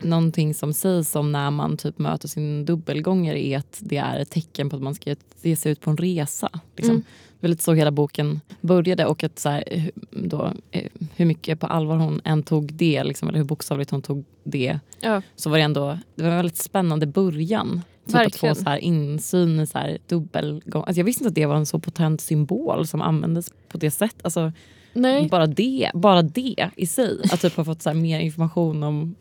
någonting 0.04 0.54
som 0.54 0.72
sägs 0.72 1.16
om 1.16 1.32
när 1.32 1.50
man 1.50 1.76
typ 1.76 1.98
möter 1.98 2.28
sin 2.28 2.64
dubbelgångare 2.64 3.44
är 3.46 3.58
att 3.58 3.78
det 3.80 3.96
är 3.96 4.18
ett 4.18 4.30
tecken 4.30 4.70
på 4.70 4.76
att 4.76 4.82
man 4.82 4.94
ska 4.94 5.14
ge 5.42 5.56
sig 5.56 5.72
ut 5.72 5.80
på 5.80 5.90
en 5.90 5.96
resa. 5.96 6.50
Liksom. 6.76 6.94
Mm. 6.94 7.04
Det 7.40 7.46
var 7.46 7.48
lite 7.48 7.62
så 7.62 7.72
hela 7.72 7.90
boken 7.90 8.40
började 8.60 9.06
och 9.06 9.24
att 9.24 9.38
så 9.38 9.48
här, 9.48 9.90
då, 10.10 10.52
eh, 10.70 10.88
hur 11.16 11.24
mycket 11.24 11.60
på 11.60 11.66
allvar 11.66 11.96
hon 11.96 12.20
än 12.24 12.42
tog 12.42 12.74
det, 12.74 13.04
liksom, 13.04 13.28
eller 13.28 13.38
hur 13.38 13.44
bokstavligt 13.44 13.90
hon 13.90 14.02
tog 14.02 14.24
det 14.44 14.78
Ja. 15.00 15.22
så 15.36 15.50
var 15.50 15.58
det 15.58 15.64
ändå 15.64 15.98
det 16.14 16.22
var 16.22 16.30
en 16.30 16.36
väldigt 16.36 16.56
spännande 16.56 17.06
början. 17.06 17.82
Typ 18.06 18.14
Verkligen. 18.14 18.52
att 18.52 18.58
få 18.58 18.64
så 18.64 18.70
här 18.70 18.78
insyn 18.78 19.60
i 19.60 19.66
så 19.66 19.78
här 19.78 19.98
dubbelgång. 20.08 20.84
Alltså 20.86 21.00
jag 21.00 21.04
visste 21.04 21.24
inte 21.24 21.28
att 21.28 21.34
det 21.34 21.46
var 21.46 21.56
en 21.56 21.66
så 21.66 21.78
potent 21.78 22.20
symbol 22.20 22.86
som 22.86 23.02
användes 23.02 23.52
på 23.68 23.78
det 23.78 23.90
sättet. 23.90 24.24
Alltså 24.24 24.52
Nej, 24.92 25.28
bara 25.28 25.46
det, 25.46 25.90
bara 25.94 26.22
det 26.22 26.70
i 26.76 26.86
sig. 26.86 27.20
Att 27.32 27.40
typ 27.40 27.56
ha 27.56 27.64
fått 27.64 27.82
så 27.82 27.94
mer 27.94 28.20
information 28.20 28.82
om 28.82 29.14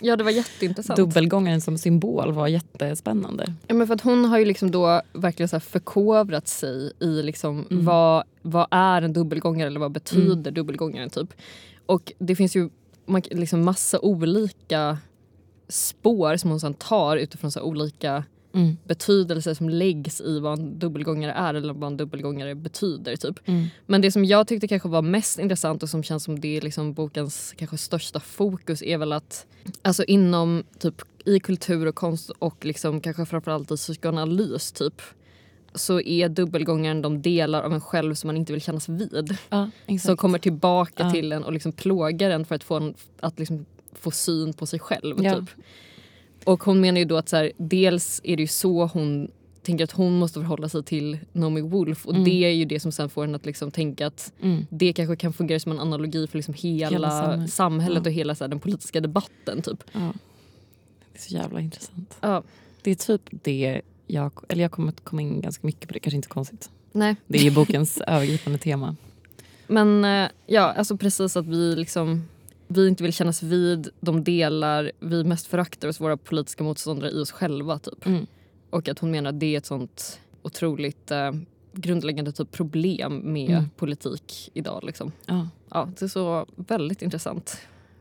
ja 0.00 0.16
det 0.16 0.24
var 0.24 0.30
jätteintressant. 0.30 0.96
dubbelgångaren 0.96 1.60
som 1.60 1.78
symbol 1.78 2.32
var 2.32 2.48
jättespännande. 2.48 3.54
Ja, 3.66 3.74
men 3.74 3.86
för 3.86 3.94
att 3.94 4.00
hon 4.00 4.24
har 4.24 4.38
ju 4.38 4.44
liksom 4.44 4.70
då 4.70 5.02
verkligen 5.12 5.48
så 5.48 5.60
förkovrat 5.60 6.48
sig 6.48 6.92
i 7.00 7.22
liksom 7.22 7.66
Mm. 7.70 7.84
vad, 7.84 8.24
vad 8.42 8.66
är 8.70 9.02
en 9.02 9.12
dubbelgångare 9.12 9.66
eller 9.66 9.80
vad 9.80 9.92
betyder 9.92 10.50
dubbelgångaren 10.50 11.10
typ. 11.10 11.32
Och 11.86 12.12
det 12.18 12.36
finns 12.36 12.56
ju 12.56 12.68
man, 13.06 13.22
liksom 13.30 13.64
massa 13.64 14.00
olika 14.00 14.98
spår 15.68 16.36
som 16.36 16.50
hon 16.50 16.60
sen 16.60 16.74
tar 16.74 17.16
utifrån 17.16 17.50
så 17.52 17.60
olika 17.62 18.24
Mm. 18.56 18.76
betydelser 18.84 19.54
som 19.54 19.68
läggs 19.68 20.20
i 20.20 20.40
vad 20.40 20.58
en 20.58 20.78
dubbelgångare 20.78 21.32
är 21.32 21.54
eller 21.54 21.72
vad 21.74 21.86
en 21.90 21.96
dubbelgångare 21.96 22.54
betyder. 22.54 23.16
Typ. 23.16 23.48
Mm. 23.48 23.66
Men 23.86 24.00
det 24.00 24.12
som 24.12 24.24
jag 24.24 24.48
tyckte 24.48 24.68
kanske 24.68 24.88
var 24.88 25.02
mest 25.02 25.38
intressant 25.38 25.82
och 25.82 25.88
som 25.88 26.02
känns 26.02 26.24
som 26.24 26.40
det 26.40 26.56
är 26.56 26.60
liksom 26.60 26.92
bokens 26.92 27.54
kanske 27.56 27.78
största 27.78 28.20
fokus 28.20 28.82
är 28.82 28.98
väl 28.98 29.12
att 29.12 29.46
alltså 29.82 30.04
inom 30.04 30.64
typ 30.78 31.02
i 31.24 31.40
kultur 31.40 31.86
och 31.86 31.94
konst 31.94 32.30
och 32.30 32.64
liksom 32.64 33.00
kanske 33.00 33.26
framförallt 33.26 33.70
i 33.70 33.76
psykoanalys 33.76 34.72
typ 34.72 35.02
så 35.74 36.00
är 36.00 36.28
dubbelgångaren 36.28 37.02
de 37.02 37.22
delar 37.22 37.62
av 37.62 37.72
en 37.74 37.80
själv 37.80 38.14
som 38.14 38.28
man 38.28 38.36
inte 38.36 38.52
vill 38.52 38.62
kännas 38.62 38.88
vid. 38.88 39.36
Ja. 39.48 39.70
Som 40.00 40.16
kommer 40.16 40.38
tillbaka 40.38 41.02
Ja. 41.02 41.10
till 41.10 41.32
en 41.32 41.44
och 41.44 41.52
liksom 41.52 41.72
plågar 41.72 42.30
en 42.30 42.44
för 42.44 42.54
att 42.54 42.64
få, 42.64 42.74
en, 42.76 42.94
att 43.20 43.38
liksom 43.38 43.66
få 43.92 44.10
syn 44.10 44.52
på 44.52 44.66
sig 44.66 44.78
själv. 44.78 45.24
Ja. 45.24 45.34
Typ. 45.34 45.50
Och 46.46 46.62
hon 46.64 46.80
menar 46.80 46.98
ju 46.98 47.04
då 47.04 47.16
att 47.16 47.28
så 47.28 47.36
här, 47.36 47.52
dels 47.56 48.20
är 48.24 48.36
det 48.36 48.42
ju 48.42 48.46
så 48.46 48.86
hon 48.86 49.30
tänker 49.62 49.84
att 49.84 49.92
hon 49.92 50.18
måste 50.18 50.40
förhålla 50.40 50.68
sig 50.68 50.82
till 50.82 51.18
Naomi 51.32 51.60
Wolf 51.60 52.06
och 52.06 52.12
Mm. 52.12 52.24
det 52.24 52.44
är 52.44 52.50
ju 52.50 52.64
det 52.64 52.80
som 52.80 52.92
sen 52.92 53.08
får 53.08 53.22
henne 53.22 53.36
att 53.36 53.46
liksom 53.46 53.70
tänka 53.70 54.06
att 54.06 54.32
Mm. 54.42 54.66
det 54.70 54.92
kanske 54.92 55.16
kan 55.16 55.32
fungera 55.32 55.60
som 55.60 55.72
en 55.72 55.78
analogi 55.80 56.26
för 56.26 56.38
liksom 56.38 56.54
hela, 56.54 56.90
Hela 56.90 57.10
samhället, 57.10 57.52
samhället. 57.52 58.02
Ja. 58.04 58.10
och 58.10 58.12
hela 58.14 58.34
så 58.34 58.44
här, 58.44 58.48
den 58.48 58.60
politiska 58.60 59.00
debatten. 59.00 59.62
Typ. 59.62 59.84
Ja. 59.92 60.12
Det 61.12 61.18
är 61.18 61.22
så 61.22 61.34
jävla 61.34 61.60
intressant. 61.60 62.16
Ja. 62.20 62.42
Det 62.82 62.90
är 62.90 62.94
typ 62.94 63.22
det 63.30 63.80
jag, 64.06 64.32
eller 64.48 64.62
jag 64.62 64.70
kommer 64.70 64.88
att 64.88 65.04
komma 65.04 65.22
in 65.22 65.40
ganska 65.40 65.66
mycket 65.66 65.88
på 65.88 65.94
det, 65.94 66.00
kanske 66.00 66.16
inte 66.16 66.28
konstigt. 66.28 66.70
Nej. 66.92 67.16
Det 67.26 67.46
är 67.46 67.50
bokens 67.50 68.00
övergripande 68.06 68.58
tema. 68.58 68.96
Men 69.66 70.04
eh, 70.04 70.28
ja, 70.46 70.60
alltså 70.72 70.96
precis 70.96 71.36
att 71.36 71.46
vi 71.46 71.76
liksom 71.76 72.28
vi 72.68 72.88
inte 72.88 73.02
vill 73.02 73.12
kännas 73.12 73.42
vid 73.42 73.88
de 74.00 74.24
delar 74.24 74.92
vi 75.00 75.24
mest 75.24 75.46
föraktar 75.46 75.88
hos 75.88 76.00
våra 76.00 76.16
politiska 76.16 76.64
motståndare 76.64 77.10
i 77.10 77.20
oss 77.20 77.30
själva. 77.30 77.78
Typ. 77.78 78.06
Mm. 78.06 78.26
Och 78.70 78.88
att 78.88 78.98
hon 78.98 79.10
menar 79.10 79.30
att 79.30 79.40
det 79.40 79.54
är 79.54 79.58
ett 79.58 79.66
sånt 79.66 80.20
otroligt 80.42 81.10
eh, 81.10 81.32
grundläggande 81.72 82.32
typ 82.32 82.50
problem 82.52 83.16
med 83.32 83.50
Mm. 83.50 83.70
politik 83.76 84.50
idag. 84.54 84.84
Liksom. 84.84 85.12
Ja. 85.26 85.48
Ja, 85.70 85.88
det 85.98 86.04
är 86.04 86.08
så 86.08 86.46
väldigt 86.56 87.02
intressant. 87.02 87.58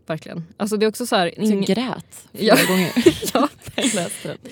Verkligen. 0.07 0.45
Alltså 0.57 0.77
det 0.77 0.85
är 0.85 0.87
också 0.87 1.05
så 1.05 1.15
här, 1.15 1.27
ing- 1.37 1.65
grät 1.65 2.27
flera 2.31 2.57
Ja. 2.59 2.67
gånger 2.67 2.91
Ja. 3.33 3.49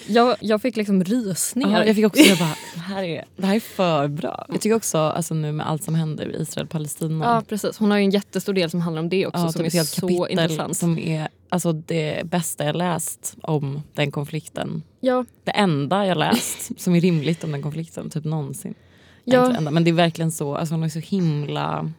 jag 0.07 0.37
jag, 0.39 0.61
fick 0.61 0.75
liksom 0.75 1.03
rysningar. 1.03 1.79
Ja, 1.81 1.85
jag 1.85 1.95
fick 1.95 2.05
också 2.05 2.21
jag 2.21 2.37
bara, 2.37 2.55
det 2.75 2.79
här, 2.79 3.03
är, 3.03 3.25
det 3.37 3.45
här 3.45 3.55
är 3.55 3.59
för 3.59 4.07
bra. 4.07 4.45
Jag 4.49 4.61
tycker 4.61 4.75
också 4.75 4.97
alltså 4.97 5.33
nu 5.33 5.51
med 5.51 5.69
allt 5.69 5.83
som 5.83 5.95
händer 5.95 6.35
i 6.35 6.41
Israel-Palestina. 6.41 7.25
Ja 7.25 7.41
precis, 7.49 7.77
hon 7.77 7.91
har 7.91 7.97
ju 7.97 8.03
en 8.03 8.11
jättestor 8.11 8.53
del 8.53 8.69
som 8.69 8.81
handlar 8.81 9.01
om 9.01 9.09
det 9.09 9.27
också 9.27 9.41
Ja, 9.41 9.51
som 9.51 9.63
typ 9.63 9.73
är 9.75 9.83
så 9.83 10.01
kapitel 10.01 10.31
intressant. 10.31 10.77
som 10.77 10.97
är 10.99 11.27
alltså, 11.49 11.71
det 11.71 12.21
bästa 12.25 12.65
jag 12.65 12.75
läst 12.75 13.35
om 13.43 13.81
den 13.93 14.11
konflikten. 14.11 14.83
Ja, 14.99 15.25
Det 15.43 15.51
enda 15.51 16.05
jag 16.05 16.17
läst 16.17 16.71
som 16.81 16.95
är 16.95 17.01
rimligt 17.01 17.43
om 17.43 17.51
den 17.51 17.61
konflikten, 17.61 18.09
typ 18.09 18.23
någonsin. 18.23 18.73
Ja. 19.23 19.39
inte 19.39 19.51
det 19.51 19.57
enda, 19.57 19.71
men 19.71 19.83
det 19.83 19.89
är 19.89 19.93
verkligen 19.93 20.31
så, 20.31 20.55
alltså, 20.55 20.75
hon 20.75 20.83
är 20.83 20.89
så 20.89 20.99
himla 20.99 21.91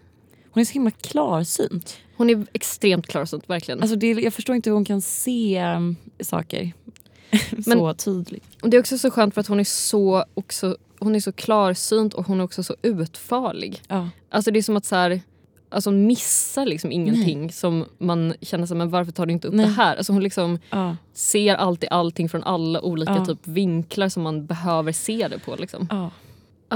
hon 0.50 0.60
är 0.60 0.64
så 0.64 0.72
himla 0.72 0.90
klarsynt. 0.90 1.96
Hon 2.16 2.30
är 2.30 2.46
extremt 2.52 3.06
klarsynt, 3.06 3.50
verkligen. 3.50 3.80
Alltså 3.80 3.96
det, 3.96 4.12
jag 4.12 4.34
förstår 4.34 4.56
inte 4.56 4.70
hur 4.70 4.74
hon 4.74 4.84
kan 4.84 5.00
se 5.00 5.64
um, 5.76 5.96
saker 6.20 6.72
så 7.64 7.94
tydligt. 7.94 8.44
och 8.62 8.70
det 8.70 8.76
är 8.76 8.80
också 8.80 8.98
så 8.98 9.10
skönt 9.10 9.34
för 9.34 9.40
att 9.40 9.46
hon 9.46 9.60
är 9.60 9.64
så, 9.64 10.24
också, 10.34 10.76
hon 10.98 11.14
är 11.14 11.20
så 11.20 11.32
klarsynt 11.32 12.14
och 12.14 12.26
hon 12.26 12.40
är 12.40 12.44
också 12.44 12.62
så 12.62 12.76
utfarlig. 12.82 13.80
Ja. 13.88 14.08
Alltså 14.30 14.50
det 14.50 14.58
är 14.58 14.62
som 14.62 14.76
att 14.76 14.84
så 14.84 14.96
här, 14.96 15.20
alltså 15.68 15.90
hon 15.90 16.06
missar 16.06 16.66
liksom 16.66 16.92
ingenting 16.92 17.52
som 17.52 17.84
man 17.98 18.34
känner 18.40 18.66
här, 18.66 18.74
men 18.74 18.90
varför 18.90 19.12
tar 19.12 19.26
du 19.26 19.32
inte 19.32 19.48
upp 19.48 19.54
Nej. 19.54 19.66
det 19.66 19.72
här? 19.72 19.96
Alltså 19.96 20.12
hon 20.12 20.22
liksom 20.22 20.58
Ja. 20.70 20.96
ser 21.14 21.54
alltid 21.54 21.88
allting 21.92 22.28
från 22.28 22.42
alla 22.44 22.80
olika 22.80 23.12
Ja. 23.12 23.24
typ 23.26 23.46
vinklar 23.46 24.08
som 24.08 24.22
man 24.22 24.46
behöver 24.46 24.92
se 24.92 25.28
det 25.28 25.38
på. 25.38 25.56
Liksom. 25.56 25.86
Ja. 25.90 26.10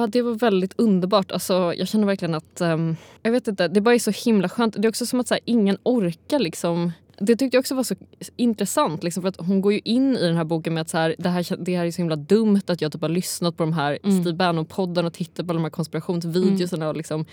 Ja, 0.00 0.06
det 0.06 0.22
var 0.22 0.34
väldigt 0.34 0.72
underbart. 0.76 1.32
Alltså, 1.32 1.74
jag 1.76 1.88
känner 1.88 2.06
verkligen 2.06 2.34
att... 2.34 2.60
ehm, 2.60 2.96
jag 3.22 3.32
vet 3.32 3.48
inte, 3.48 3.68
det 3.68 3.80
bara 3.80 3.94
är 3.94 3.98
så 3.98 4.10
himla 4.10 4.48
skönt. 4.48 4.74
Det 4.78 4.86
är 4.86 4.88
också 4.88 5.06
som 5.06 5.20
att 5.20 5.28
så 5.28 5.34
här, 5.34 5.40
ingen 5.44 5.76
orkar 5.82 6.38
liksom... 6.38 6.92
Det 7.20 7.36
tyckte 7.36 7.56
jag 7.56 7.60
också 7.62 7.74
var 7.74 7.82
så 7.82 7.94
intressant. 8.36 9.02
Liksom, 9.02 9.22
för 9.22 9.28
att 9.28 9.36
Hon 9.36 9.60
går 9.60 9.72
ju 9.72 9.80
in 9.84 10.16
i 10.16 10.22
den 10.26 10.36
här 10.36 10.44
boken 10.44 10.74
med 10.74 10.80
att 10.80 10.88
så 10.90 10.98
här, 10.98 11.14
det, 11.18 11.28
här, 11.28 11.56
det 11.64 11.76
här 11.76 11.84
är 11.86 11.90
så 11.90 11.96
himla 11.96 12.16
dumt 12.16 12.60
att 12.66 12.80
jag 12.80 12.92
typ 12.92 13.02
har 13.02 13.08
lyssnat 13.08 13.56
på 13.56 13.62
de 13.62 13.72
här 13.72 13.98
Mm. 14.04 14.20
Steve 14.22 14.36
Bannon-podden 14.36 15.04
och 15.06 15.12
tittat 15.12 15.46
på 15.46 15.52
de 15.52 15.62
här 15.62 15.70
konspirationsvideorna 15.70 16.88
och 16.88 16.96
liksom, 16.96 17.24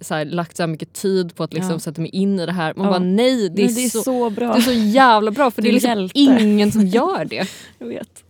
så 0.00 0.14
här, 0.14 0.24
lagt 0.24 0.56
så 0.56 0.62
här 0.62 0.68
mycket 0.68 0.92
tid 0.92 1.34
på 1.34 1.42
att 1.44 1.52
liksom, 1.54 1.72
Ja. 1.72 1.78
sätta 1.78 2.00
mig 2.00 2.10
in 2.10 2.40
i 2.40 2.46
det 2.46 2.52
här. 2.52 2.74
Man 2.76 2.84
Ja. 2.86 2.90
bara 2.92 2.98
nej, 2.98 3.48
det 3.48 3.62
är, 3.62 3.66
Men 3.66 3.74
det 3.74 3.84
är 3.84 3.88
så, 3.90 4.02
så, 4.02 4.30
bra. 4.30 4.52
det 4.52 4.58
är 4.58 4.60
så 4.60 4.72
jävla 4.72 5.30
bra 5.30 5.50
för 5.50 5.62
Du 5.62 5.68
det 5.68 5.70
är 5.70 5.72
liksom 5.72 5.90
hjälte. 5.90 6.18
ingen 6.20 6.72
som 6.72 6.86
gör 6.86 7.24
det. 7.24 7.48
Jag 7.78 7.86
vet. 7.86 8.24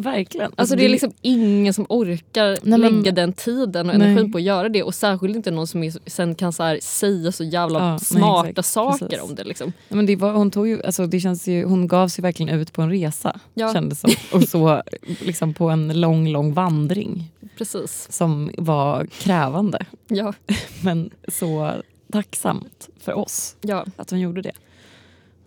Verkligen. 0.00 0.52
Alltså 0.56 0.76
det 0.76 0.84
är 0.84 0.88
liksom 0.88 1.12
ingen 1.22 1.74
som 1.74 1.86
orkar 1.88 2.58
Nej, 2.62 2.78
men- 2.78 2.80
lägga 2.80 3.12
den 3.12 3.32
tiden 3.32 3.90
och 3.90 3.98
Nej. 3.98 4.06
energin 4.08 4.32
på 4.32 4.38
att 4.38 4.44
göra 4.44 4.68
det 4.68 4.82
och 4.82 4.94
särskilt 4.94 5.36
inte 5.36 5.50
någon 5.50 5.66
som 5.66 5.82
är, 5.82 6.10
sen 6.10 6.34
kan 6.34 6.52
så 6.52 6.62
här, 6.62 6.78
säga 6.82 7.32
så 7.32 7.44
jävla 7.44 7.78
Ja, 7.78 7.90
nej, 7.90 8.00
smarta 8.00 8.48
exakt. 8.48 8.68
saker 8.68 9.06
Precis. 9.06 9.22
om 9.30 9.34
det. 9.34 9.44
Liksom. 9.44 9.72
Nej, 9.88 9.96
men 9.96 10.06
det 10.06 10.16
var, 10.16 10.32
hon, 10.32 10.50
tog 10.50 10.68
ju, 10.68 10.82
alltså 10.82 11.06
det 11.06 11.20
känns 11.20 11.46
ju, 11.48 11.64
hon 11.64 11.88
gav 11.88 12.08
sig 12.08 12.22
verkligen 12.22 12.54
ut 12.60 12.72
på 12.72 12.82
en 12.82 12.90
resa. 12.90 13.40
Ja. 13.54 13.72
Kändes 13.72 14.00
som. 14.00 14.10
Och 14.32 14.42
så 14.42 14.82
liksom 15.20 15.54
på 15.54 15.68
en 15.70 16.00
lång, 16.00 16.28
lång 16.28 16.52
vandring 16.54 17.30
Precis. 17.58 18.06
som 18.10 18.50
var 18.58 19.06
krävande. 19.06 19.86
Ja, 20.08 20.34
Men 20.84 21.10
så 21.28 21.72
tacksamt 22.12 22.88
för 23.00 23.12
oss 23.12 23.56
ja. 23.60 23.84
att 23.96 24.10
hon 24.10 24.20
gjorde 24.20 24.42
det. 24.42 24.52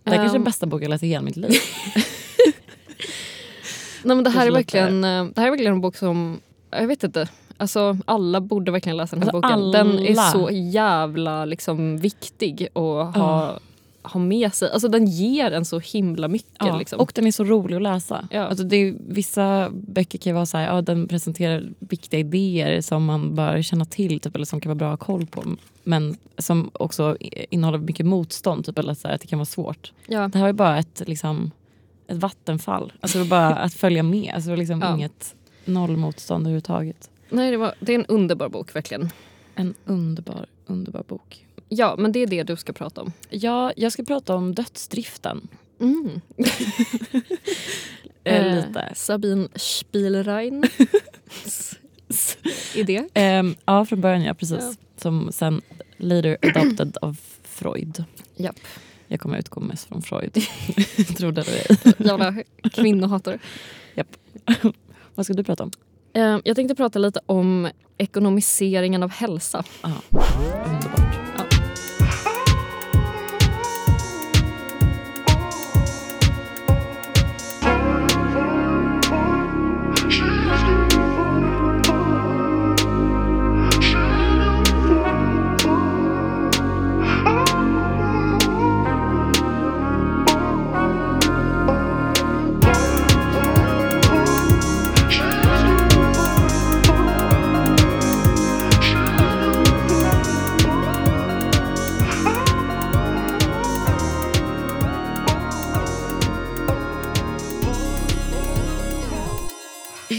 Det 0.04 0.10
är 0.12 0.16
kanske 0.16 0.28
Ehm. 0.28 0.34
den 0.34 0.44
bästa 0.44 0.66
boken 0.66 0.84
jag 0.84 0.90
läst 0.90 1.04
i 1.04 1.08
hela 1.08 1.22
mitt 1.22 1.36
liv. 1.36 1.52
Nej, 4.04 4.16
men 4.16 4.24
det, 4.24 4.30
här 4.30 4.48
är 4.48 4.52
verkligen, 4.52 5.04
eh, 5.04 5.26
det 5.26 5.42
här 5.42 5.48
är 5.48 5.52
verkligen 5.52 5.74
en 5.74 5.82
bok 5.82 5.96
som, 5.96 6.40
jag 6.72 6.88
vet 6.88 7.04
inte, 7.04 7.28
alltså, 7.58 7.98
alla 8.06 8.42
borde 8.42 8.72
verkligen 8.72 8.98
läsa 8.98 9.16
den 9.16 9.24
här 9.24 9.36
Alltså, 9.36 9.58
boken. 9.58 9.72
Den 9.72 10.00
är 10.00 10.12
alla. 10.12 10.32
så 10.32 10.50
jävla 10.52 11.46
liksom, 11.46 11.98
viktig 11.98 12.68
att 12.74 13.16
ha 13.16 13.60
ha 14.04 14.20
med 14.20 14.54
sig. 14.54 14.72
Alltså 14.72 14.88
den 14.88 15.08
ger 15.08 15.52
en 15.52 15.66
så 15.66 15.80
himla 15.80 16.28
mycket. 16.28 16.52
Ja, 16.60 16.78
liksom. 16.78 17.00
Och 17.00 17.12
den 17.16 17.28
är 17.28 17.32
så 17.32 17.44
rolig 17.44 17.76
att 17.76 17.82
läsa. 17.82 18.28
Ja. 18.32 18.42
Alltså 18.42 18.64
det 18.64 18.76
är, 18.76 18.96
vissa 19.08 19.70
böcker 19.72 20.20
kan 20.20 20.36
vara 20.36 20.46
så 20.46 20.58
här, 20.58 20.76
ja, 20.76 20.82
den 20.82 21.08
presenterar 21.08 21.64
viktiga 21.80 22.20
idéer 22.20 22.82
som 22.82 23.06
man 23.06 23.36
bör 23.36 23.62
känna 23.62 23.86
till 23.86 24.20
typ, 24.20 24.36
eller 24.36 24.46
som 24.46 24.62
kan 24.62 24.70
vara 24.70 24.76
bra 24.76 24.94
att 24.94 25.00
ha 25.00 25.06
koll 25.06 25.26
på. 25.26 25.44
Men 25.84 26.18
som 26.38 26.70
också 26.74 27.18
innehåller 27.50 27.78
mycket 27.78 28.06
motstånd, 28.06 28.66
typ, 28.66 28.78
eller 28.78 28.94
så 28.94 29.08
här, 29.08 29.16
att 29.16 29.22
det 29.22 29.28
kan 29.28 29.40
vara 29.40 29.46
svårt. 29.46 29.92
ja. 30.08 30.28
Det 30.28 30.40
här 30.40 30.48
är 30.48 30.54
bara 30.54 30.80
ett, 30.80 31.02
liksom, 31.06 31.52
ett 32.12 32.18
vattenfall. 32.18 32.94
Alltså 33.00 33.18
det 33.18 33.24
är 33.24 33.30
bara 33.30 33.56
att 33.56 33.74
följa 33.74 34.04
med. 34.04 34.32
Alltså 34.36 34.56
liksom 34.56 34.82
Ja. 34.82 34.96
inget 34.96 35.36
noll 35.66 35.98
motstånd 35.98 36.42
överhuvudtaget. 36.44 37.10
Nej, 37.30 37.52
det, 37.52 37.58
var, 37.58 37.74
det 37.80 37.92
är 37.92 37.96
en 38.00 38.06
underbar 38.06 38.50
bok 38.50 38.76
verkligen. 38.76 39.10
En 39.56 39.74
underbar, 39.86 40.46
underbar 40.66 41.04
bok. 41.08 41.46
Ja, 41.70 41.96
men 41.98 42.12
det 42.12 42.20
är 42.20 42.28
det 42.28 42.44
du 42.44 42.56
ska 42.56 42.74
prata 42.74 43.02
om. 43.02 43.12
Ja, 43.30 43.72
jag 43.76 43.92
ska 43.92 44.04
prata 44.04 44.36
om 44.36 44.56
dödsdriften. 44.56 45.48
Mm. 45.80 46.22
Eh, 48.24 48.56
lite. 48.56 48.92
Sabine 48.96 49.48
Spielrein. 49.56 50.64
idé. 52.76 53.04
Ehm, 53.14 53.56
ja, 53.66 53.86
från 53.86 54.02
början 54.02 54.24
ja, 54.24 54.34
precis. 54.34 54.58
Ja. 54.62 54.74
Som 54.98 55.32
sen 55.32 55.62
later 55.98 56.38
adopted 56.42 56.98
av 57.02 57.18
Freud. 57.44 58.04
Japp. 58.36 58.56
Jag 59.12 59.20
kommer 59.20 59.38
utgå 59.38 59.62
mest 59.62 59.88
från 59.88 60.02
Freud. 60.02 60.34
Trodde 61.18 61.42
det 61.42 61.52
ej. 61.70 61.78
Jävla 61.98 62.36
kvinnohatare. 62.74 63.40
Vad 65.16 65.26
ska 65.26 65.34
du 65.34 65.44
prata 65.44 65.64
om? 65.64 65.72
Eh, 66.14 66.38
Jag 66.44 66.56
tänkte 66.56 66.76
prata 66.76 67.00
lite 67.00 67.20
om 67.26 67.70
ekonomiseringen 67.98 69.04
av 69.04 69.10
hälsa. 69.12 69.64
Ah, 69.82 69.90
underbart. 70.66 71.21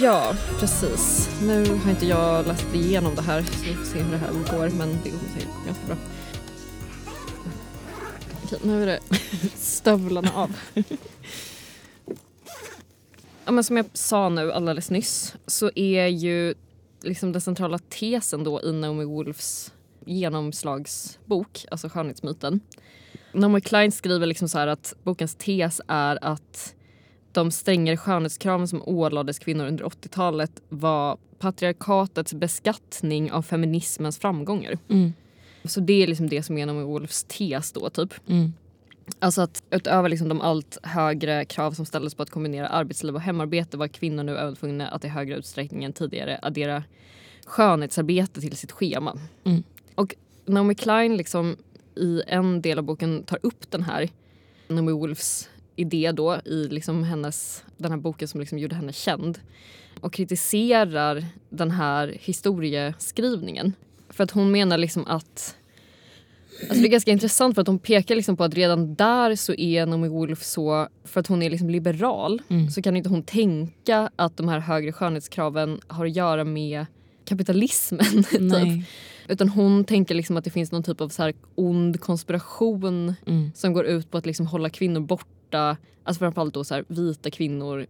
Ja. 0.03 0.35
Precis. 0.61 1.29
Nu 1.43 1.67
har 1.67 1.91
inte 1.91 2.07
jag 2.07 2.47
läst 2.47 2.75
igenom 2.75 3.15
det 3.15 3.23
här 3.23 3.43
så 3.43 3.65
vi 3.65 3.75
får 3.75 3.85
se 3.85 3.99
hur 3.99 4.13
det 4.13 4.19
här 4.19 4.33
går 4.33 4.69
men 4.79 4.99
det 5.05 5.11
går 5.11 5.19
säkert 5.19 5.67
ganska 5.67 5.87
bra. 5.87 5.97
Okej, 8.45 8.59
nu 8.63 8.83
är 8.83 8.87
det 8.87 9.01
stövlarna 9.55 10.33
av. 10.35 10.57
Ja, 13.45 13.53
men 13.53 13.65
som 13.65 13.77
jag 13.77 13.87
sa 13.93 14.29
nu 14.29 14.53
alldeles 14.53 14.91
nyss 14.91 15.35
så 15.47 15.71
är 15.75 16.07
ju 16.07 16.55
liksom 17.03 17.33
den 17.33 17.41
centrala 17.41 17.79
tesen 17.79 18.45
då 18.45 18.63
i 18.63 18.73
Naomi 18.73 19.05
Wolfs 19.05 19.73
genomslagsbok, 20.05 21.67
alltså 21.71 21.89
skönhetsmyten. 21.89 22.61
Naomi 23.33 23.61
Klein 23.61 23.93
skriver 23.93 24.27
liksom 24.27 24.49
så 24.49 24.59
här 24.59 24.67
att 24.67 24.95
bokens 25.03 25.35
tes 25.35 25.81
är 25.89 26.25
att 26.25 26.75
de 27.33 27.51
strängare 27.51 27.97
skönhetskraven 27.97 28.69
som 28.69 28.83
ålades 28.87 29.39
kvinnor 29.39 29.67
under 29.67 29.85
80-talet 29.85 30.63
var 30.69 31.19
patriarkatets 31.39 32.35
beskattning 32.35 33.33
av 33.33 33.43
feminismens 33.43 34.19
framgångar. 34.19 34.79
Mm. 34.89 35.13
Så 35.65 35.81
det 35.81 36.03
är 36.03 36.07
liksom 36.07 36.29
det 36.29 36.43
som 36.43 36.59
är 36.59 36.67
Naomi 36.67 36.85
Wolfs 36.85 37.25
tes 37.25 37.73
då 37.73 37.91
typ. 37.91 38.15
Mm. 38.29 38.53
Alltså 39.19 39.43
att 39.43 39.63
utöver 39.71 40.09
liksom 40.09 40.29
de 40.29 40.41
allt 40.41 40.79
högre 40.83 41.45
krav 41.45 41.73
som 41.73 41.87
ställdes 41.87 42.15
på 42.15 42.23
att 42.23 42.31
kombinera 42.31 42.69
arbetsliv 42.69 43.15
och 43.15 43.21
hemarbete 43.21 43.77
var 43.77 43.89
kvinnor 43.89 44.23
nu 44.23 44.37
även 44.37 44.57
tvungna 44.57 44.89
att 44.89 45.05
i 45.05 45.09
högre 45.09 45.37
utsträckning 45.37 45.85
än 45.85 45.93
tidigare 45.93 46.39
addera 46.43 46.85
skönhetsarbete 47.47 48.41
till 48.41 48.57
sitt 48.57 48.73
schema. 48.73 49.19
Mm. 49.45 49.63
Och 49.95 50.15
Naomi 50.47 50.75
Klein 50.75 51.17
liksom 51.17 51.57
i 51.97 52.23
en 52.27 52.63
del 52.63 52.79
av 52.79 52.85
boken 52.85 53.25
tar 53.25 53.39
upp 53.43 53.71
den 53.71 53.83
här 53.83 54.09
Naomi 54.69 54.93
Wolfs 54.93 55.49
idé 55.77 56.13
då 56.13 56.41
i 56.45 56.69
liksom 56.69 57.05
hennes, 57.05 57.65
den 57.77 57.91
här 57.91 57.99
boken 57.99 58.29
som 58.29 58.41
liksom 58.41 58.59
gjorde 58.59 58.75
henne 58.75 58.93
känd 58.93 59.39
och 60.01 60.13
kritiserar 60.13 61.25
den 61.51 61.71
här 61.71 62.17
historieskrivningen. 62.21 63.73
För 64.09 64.25
att 64.25 64.31
hon 64.31 64.51
menar 64.53 64.79
liksom 64.79 65.07
att 65.07 65.57
Alltså 66.61 66.83
det 66.83 66.89
är 66.89 66.91
ganska 66.91 67.11
intressant 67.11 67.55
för 67.55 67.63
att 67.63 67.67
hon 67.69 67.79
pekar 67.79 68.15
liksom 68.17 68.37
på 68.37 68.45
att 68.45 68.55
redan 68.55 68.95
där 68.95 69.37
så 69.37 69.55
är 69.55 69.87
Naomi 69.87 70.09
Wolf 70.09 70.43
så, 70.43 70.89
för 71.05 71.21
att 71.21 71.27
hon 71.27 71.43
är 71.43 71.51
liksom 71.51 71.71
liberal, 71.71 72.43
Mm. 72.49 72.71
så 72.71 72.83
kan 72.83 72.97
inte 72.97 73.09
hon 73.09 73.23
tänka 73.23 74.11
att 74.17 74.37
de 74.37 74.49
här 74.49 74.59
högre 74.59 74.93
skönhetskraven 74.93 75.81
har 75.87 76.07
att 76.07 76.17
göra 76.17 76.45
med 76.45 76.87
kapitalismen. 77.25 78.25
typ. 78.31 78.89
Utan 79.29 79.49
hon 79.49 79.85
tänker 79.85 80.15
liksom 80.15 80.37
att 80.37 80.45
det 80.45 80.51
finns 80.51 80.73
någon 80.73 80.83
typ 80.83 81.01
av 81.01 81.09
så 81.09 81.23
här 81.23 81.35
ond 81.55 82.01
konspiration 82.01 83.15
Mm. 83.27 83.51
som 83.55 83.73
går 83.73 83.85
ut 83.85 84.11
på 84.11 84.19
att 84.19 84.27
liksom 84.27 84.47
hålla 84.47 84.71
kvinnor 84.71 85.01
borta, 85.01 85.25
alltså 85.59 86.19
framförallt 86.19 86.55
då 86.55 86.65
så 86.65 86.75
här 86.75 86.85
vita 86.89 87.31
kvinnor 87.31 87.87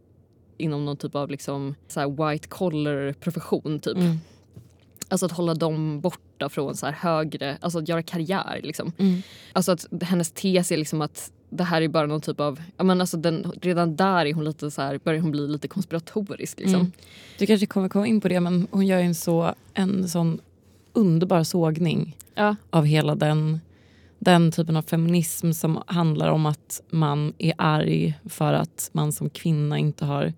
inom 0.59 0.85
någon 0.85 0.97
typ 0.97 1.15
av 1.15 1.31
liksom 1.31 1.75
så 1.89 2.01
här 2.01 2.31
white 2.31 2.49
collar 2.49 3.13
profession 3.13 3.81
typ. 3.81 3.97
Mm. 3.97 4.17
Alltså 5.09 5.27
att 5.27 5.33
hålla 5.33 5.55
dem 5.55 6.01
borta 6.01 6.49
från 6.49 6.77
så 6.77 6.87
här 6.87 6.93
högre, 6.93 7.59
alltså 7.61 7.79
att 7.79 7.89
göra 7.89 8.03
karriär 8.03 8.61
liksom. 8.63 8.93
Mm. 8.99 9.23
Alltså 9.53 9.73
att 9.73 9.87
hennes 10.03 10.31
tes 10.33 10.73
är 10.73 10.77
liksom 10.77 11.01
att 11.03 11.33
det 11.51 11.65
här 11.65 11.83
är 11.83 11.89
bara 11.89 12.07
någon 12.07 12.21
typ 12.21 12.41
av, 12.41 12.63
ja 12.77 12.85
men 12.85 13.01
alltså 13.01 13.17
den, 13.17 13.53
redan 13.61 13.97
där 13.97 14.27
är 14.27 14.35
hon 14.35 14.45
lite 14.45 14.71
så 14.71 14.83
här, 14.83 15.01
börjar 15.05 15.21
hon 15.21 15.31
bli 15.31 15.49
lite 15.49 15.69
konspiratorisk 15.69 16.59
liksom. 16.61 16.81
Mm. 16.81 16.93
Du 17.39 17.47
kanske 17.47 17.67
kommer 17.67 17.89
komma 17.89 18.07
in 18.07 18.21
på 18.21 18.29
det 18.29 18.41
men 18.41 18.67
hon 18.71 18.87
gör 18.87 19.01
en, 19.01 19.15
så, 19.15 19.55
en 19.75 20.09
sån 20.09 20.41
underbar 20.93 21.45
sågning 21.45 22.17
Ja. 22.35 22.57
av 22.71 22.85
hela 22.85 23.15
den, 23.15 23.61
den 24.25 24.53
typen 24.53 24.77
av 24.77 24.83
feminism 24.83 25.53
som 25.53 25.83
handlar 25.87 26.29
om 26.29 26.47
att 26.47 26.83
man 26.91 27.33
är 27.39 27.55
arg 27.59 28.15
för 28.25 28.53
att 28.53 28.91
man 28.93 29.13
som 29.13 29.31
kvinna 29.31 29.79
inte 29.79 30.05
har 30.05 30.33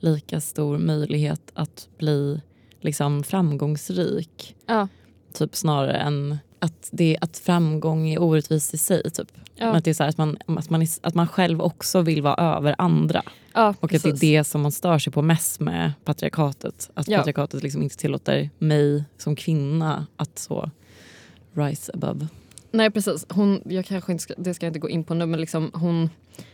lika 0.00 0.40
stor 0.40 0.78
möjlighet 0.78 1.50
att 1.54 1.88
bli 1.98 2.40
liksom 2.80 3.22
framgångsrik. 3.22 4.56
Ja. 4.66 4.88
Typ 5.32 5.56
snarare 5.56 5.92
än 5.96 6.38
att, 6.58 6.88
det, 6.92 7.18
att 7.20 7.38
framgång 7.38 8.08
är 8.08 8.22
orättvist 8.22 8.74
i 8.74 8.78
sig. 8.78 9.10
Typ. 9.10 9.28
Ja. 9.54 9.66
Men 9.66 9.76
Att, 9.76 9.84
det 9.84 9.90
är 9.90 9.94
så 9.94 10.02
här, 10.02 10.10
att, 10.10 10.18
man, 10.18 10.36
att, 10.46 10.70
man 10.70 10.82
är, 10.82 10.88
att 11.02 11.14
man 11.14 11.28
själv 11.28 11.60
också 11.62 12.00
vill 12.00 12.22
vara 12.22 12.56
över 12.56 12.74
andra. 12.78 13.22
Ja, 13.54 13.74
Och 13.80 13.84
att 13.84 13.90
det 13.90 13.96
är 13.96 14.10
precis. 14.10 14.20
det 14.20 14.44
som 14.44 14.60
man 14.60 14.72
stör 14.72 14.98
sig 14.98 15.12
på 15.12 15.22
mest 15.22 15.60
med 15.60 15.92
patriarkatet. 16.04 16.90
Att 16.94 17.08
Ja. 17.08 17.18
patriarkatet 17.18 17.62
liksom 17.62 17.82
inte 17.82 17.96
tillåter 17.96 18.50
mig 18.58 19.04
som 19.18 19.36
kvinna 19.36 20.06
att 20.16 20.38
så 20.38 20.70
rise 21.54 21.92
above. 21.94 22.28
Nej 22.72 22.90
precis, 22.90 23.26
hon, 23.28 23.62
jag 23.64 23.84
kanske 23.84 24.12
inte 24.12 24.22
ska, 24.22 24.34
det 24.36 24.54
ska 24.54 24.66
jag 24.66 24.70
inte 24.70 24.78
gå 24.78 24.88
in 24.88 25.04
på 25.04 25.14
nu 25.14 25.26
men 25.26 25.40
liksom 25.40 25.70
hon, 25.74 26.10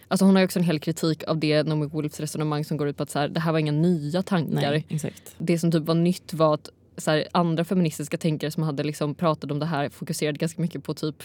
alltså 0.08 0.24
hon 0.24 0.36
har 0.36 0.44
också 0.44 0.58
en 0.58 0.64
hel 0.64 0.80
kritik 0.80 1.24
av 1.24 1.38
det 1.38 1.62
Naomi 1.62 1.86
Wolfs 1.86 2.20
resonemang 2.20 2.64
som 2.64 2.76
går 2.76 2.88
ut 2.88 2.96
på 2.96 3.02
att 3.02 3.10
så 3.10 3.18
här, 3.18 3.28
det 3.28 3.40
här 3.40 3.52
var 3.52 3.58
inga 3.58 3.72
nya 3.72 4.22
tankar. 4.22 4.70
Nej, 4.70 4.86
exakt. 4.88 5.34
Det 5.38 5.58
som 5.58 5.72
typ 5.72 5.82
var 5.84 5.94
nytt 5.94 6.34
var 6.34 6.54
att 6.54 6.70
så 6.96 7.10
här, 7.10 7.28
andra 7.32 7.64
feministiska 7.64 8.16
tänkare 8.16 8.50
som 8.50 8.62
hade 8.62 8.82
liksom 8.84 9.14
pratat 9.14 9.50
om 9.50 9.58
det 9.58 9.66
här 9.66 9.88
fokuserade 9.88 10.38
ganska 10.38 10.62
mycket 10.62 10.84
på 10.84 10.94
typ 10.94 11.22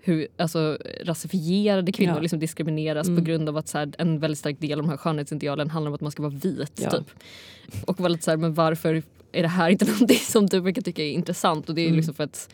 hur 0.00 0.28
alltså, 0.36 0.78
rasifierade 1.04 1.92
kvinnor 1.92 2.14
Ja. 2.14 2.20
liksom 2.20 2.38
diskrimineras 2.38 3.08
Mm. 3.08 3.18
på 3.20 3.24
grund 3.30 3.48
av 3.48 3.56
att 3.56 3.68
så 3.68 3.78
här, 3.78 3.92
en 3.98 4.18
väldigt 4.18 4.38
stark 4.38 4.60
del 4.60 4.72
av 4.72 4.84
de 4.84 4.88
här 4.90 4.96
skönhetsidealen 4.96 5.70
handlar 5.70 5.90
om 5.90 5.94
att 5.94 6.00
man 6.00 6.12
ska 6.12 6.22
vara 6.22 6.32
vit. 6.34 6.80
Ja. 6.82 6.90
Typ. 6.90 7.10
Och 7.86 8.00
var 8.00 8.08
lite 8.08 8.24
så 8.24 8.30
här, 8.30 8.38
men 8.38 8.54
varför 8.54 9.02
är 9.32 9.42
det 9.42 9.48
här 9.48 9.70
inte 9.70 9.84
någonting 9.92 10.18
som 10.18 10.46
du 10.46 10.60
brukar 10.60 10.82
tycka 10.82 11.02
är 11.02 11.10
intressant? 11.10 11.68
Och 11.68 11.74
det 11.74 11.80
är 11.80 11.86
Mm. 11.86 11.96
liksom 11.96 12.14
för 12.14 12.24
att 12.24 12.48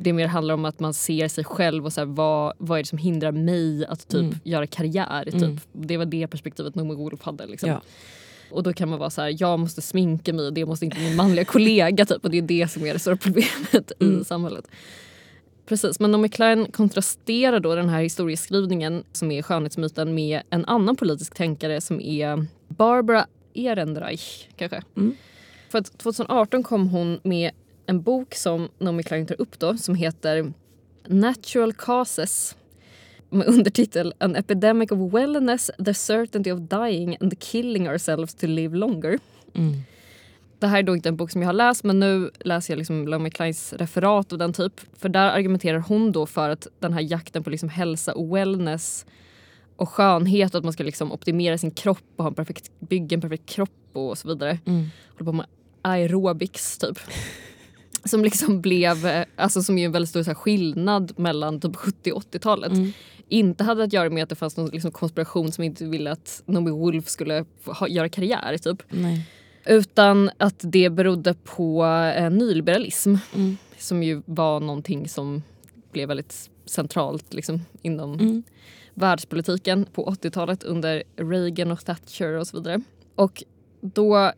det 0.00 0.12
mer 0.12 0.26
handlar 0.26 0.54
om 0.54 0.64
att 0.64 0.80
man 0.80 0.94
ser 0.94 1.28
sig 1.28 1.44
själv 1.44 1.84
och 1.84 1.92
så 1.92 2.00
här, 2.00 2.06
vad, 2.06 2.52
vad 2.58 2.78
är 2.78 2.82
det 2.82 2.88
som 2.88 2.98
hindrar 2.98 3.32
mig 3.32 3.86
att 3.86 4.08
typ 4.08 4.20
Mm. 4.20 4.34
göra 4.44 4.66
karriär? 4.66 5.24
Typ. 5.24 5.34
Mm. 5.34 5.58
Det 5.72 5.96
var 5.96 6.04
det 6.04 6.26
perspektivet 6.26 6.74
Naomi 6.74 6.94
Wolf 6.94 7.22
hade. 7.22 7.46
Liksom. 7.46 7.70
Ja. 7.70 7.80
Och 8.50 8.62
då 8.62 8.72
kan 8.72 8.88
man 8.88 8.98
vara 8.98 9.10
så 9.10 9.20
här, 9.22 9.36
jag 9.40 9.58
måste 9.58 9.82
sminka 9.82 10.32
mig 10.32 10.52
det 10.52 10.66
måste 10.66 10.84
inte 10.84 11.00
min 11.00 11.16
manliga 11.16 11.44
kollega. 11.44 12.06
Typ. 12.06 12.24
Och 12.24 12.30
det 12.30 12.38
är 12.38 12.42
det 12.42 12.68
som 12.70 12.86
är 12.86 12.92
det 12.92 12.98
stora 12.98 13.16
problemet 13.16 13.92
Mm. 14.00 14.20
i 14.20 14.24
samhället. 14.24 14.68
Precis, 15.66 16.00
men 16.00 16.10
Naomi 16.10 16.28
Klein 16.28 16.66
kontrasterar 16.72 17.60
då 17.60 17.74
den 17.74 17.88
här 17.88 18.02
historieskrivningen 18.02 19.04
som 19.12 19.30
är 19.30 19.42
skönhetsmyten 19.42 20.14
med 20.14 20.42
en 20.50 20.64
annan 20.64 20.96
politisk 20.96 21.34
tänkare 21.34 21.80
som 21.80 22.00
är 22.00 22.46
Barbara 22.68 23.26
Ehrenreich 23.54 24.48
kanske. 24.56 24.82
Mm. 24.96 25.16
För 25.68 25.78
att 25.78 25.98
2018 25.98 26.62
kom 26.62 26.88
hon 26.88 27.20
med 27.22 27.50
en 27.88 28.02
bok 28.02 28.34
som 28.34 28.68
Naomi 28.78 29.02
Klein 29.02 29.26
tar 29.26 29.40
upp 29.40 29.58
då 29.58 29.76
som 29.76 29.94
heter 29.94 30.52
Natural 31.06 31.72
Causes 31.72 32.56
med 33.30 33.46
undertitel 33.46 34.14
An 34.18 34.36
epidemic 34.36 34.92
of 34.92 35.14
wellness, 35.14 35.70
the 35.84 35.94
certainty 35.94 36.52
of 36.52 36.60
dying 36.60 37.16
and 37.20 37.40
killing 37.40 37.88
ourselves 37.88 38.34
to 38.34 38.46
live 38.46 38.76
longer. 38.76 39.18
Mm. 39.54 39.82
Det 40.58 40.66
här 40.66 40.78
är 40.78 40.82
då 40.82 40.94
inte 40.94 41.08
en 41.08 41.16
bok 41.16 41.30
som 41.30 41.42
jag 41.42 41.48
har 41.48 41.52
läst 41.52 41.84
men 41.84 42.00
nu 42.00 42.30
läser 42.40 42.72
jag 42.72 42.78
liksom 42.78 43.08
Lomi 43.08 43.30
Kleins 43.30 43.72
referat 43.72 44.32
av 44.32 44.38
den 44.38 44.52
typ. 44.52 44.80
För 44.98 45.08
där 45.08 45.30
argumenterar 45.30 45.78
hon 45.78 46.12
då 46.12 46.26
för 46.26 46.50
att 46.50 46.66
den 46.78 46.92
här 46.92 47.00
jakten 47.00 47.44
på 47.44 47.50
liksom 47.50 47.68
hälsa 47.68 48.14
och 48.14 48.36
wellness 48.36 49.06
och 49.76 49.88
skönhet 49.88 50.54
och 50.54 50.58
att 50.58 50.64
man 50.64 50.72
ska 50.72 50.84
liksom 50.84 51.12
optimera 51.12 51.58
sin 51.58 51.70
kropp 51.70 52.04
och 52.16 52.24
ha 52.24 52.28
en 52.28 52.34
perfekt, 52.34 52.70
bygga 52.80 53.14
en 53.14 53.20
perfekt 53.20 53.48
kropp 53.48 53.70
och 53.92 54.18
så 54.18 54.28
vidare. 54.28 54.58
Mm. 54.64 54.86
Håller 55.12 55.24
på 55.24 55.32
med 55.32 55.46
aerobics 55.82 56.78
typ. 56.78 56.98
Som 58.04 58.24
liksom 58.24 58.60
blev, 58.60 59.06
eh, 59.06 59.24
alltså 59.36 59.62
som 59.62 59.78
är 59.78 59.84
en 59.84 59.92
väldigt 59.92 60.10
stor 60.10 60.22
så 60.22 60.30
här, 60.30 60.34
skillnad 60.34 61.18
mellan 61.18 61.60
typ 61.60 61.76
70 61.76 62.12
och 62.12 62.22
80-talet. 62.22 62.72
Mm. 62.72 62.92
Inte 63.28 63.64
hade 63.64 63.84
att 63.84 63.92
göra 63.92 64.10
med 64.10 64.22
att 64.22 64.28
det 64.28 64.34
fanns 64.34 64.56
någon 64.56 64.68
liksom, 64.70 64.90
konspiration 64.90 65.52
som 65.52 65.64
inte 65.64 65.84
ville 65.84 66.12
att 66.12 66.42
Naomi 66.46 66.70
Wolf 66.70 67.08
skulle 67.08 67.44
ha, 67.64 67.88
göra 67.88 68.08
karriär 68.08 68.58
typ. 68.58 68.82
Nej. 68.88 69.26
Utan 69.66 70.30
att 70.36 70.60
det 70.62 70.90
berodde 70.90 71.34
på 71.34 71.84
eh, 72.16 72.30
nyliberalism 72.30 73.14
Mm. 73.34 73.56
som 73.78 74.02
ju 74.02 74.22
var 74.26 74.60
någonting 74.60 75.08
som 75.08 75.42
blev 75.92 76.08
väldigt 76.08 76.50
centralt 76.66 77.34
liksom, 77.34 77.60
inom 77.82 78.14
Mm. 78.14 78.42
världspolitiken 78.94 79.86
på 79.92 80.04
80-talet 80.10 80.62
under 80.62 81.02
Reagan 81.16 81.70
och 81.72 81.84
Thatcher 81.84 82.32
och 82.32 82.46
så 82.46 82.56
vidare. 82.56 82.80
Och 83.14 83.44
då 83.80 84.16
eh, 84.16 84.32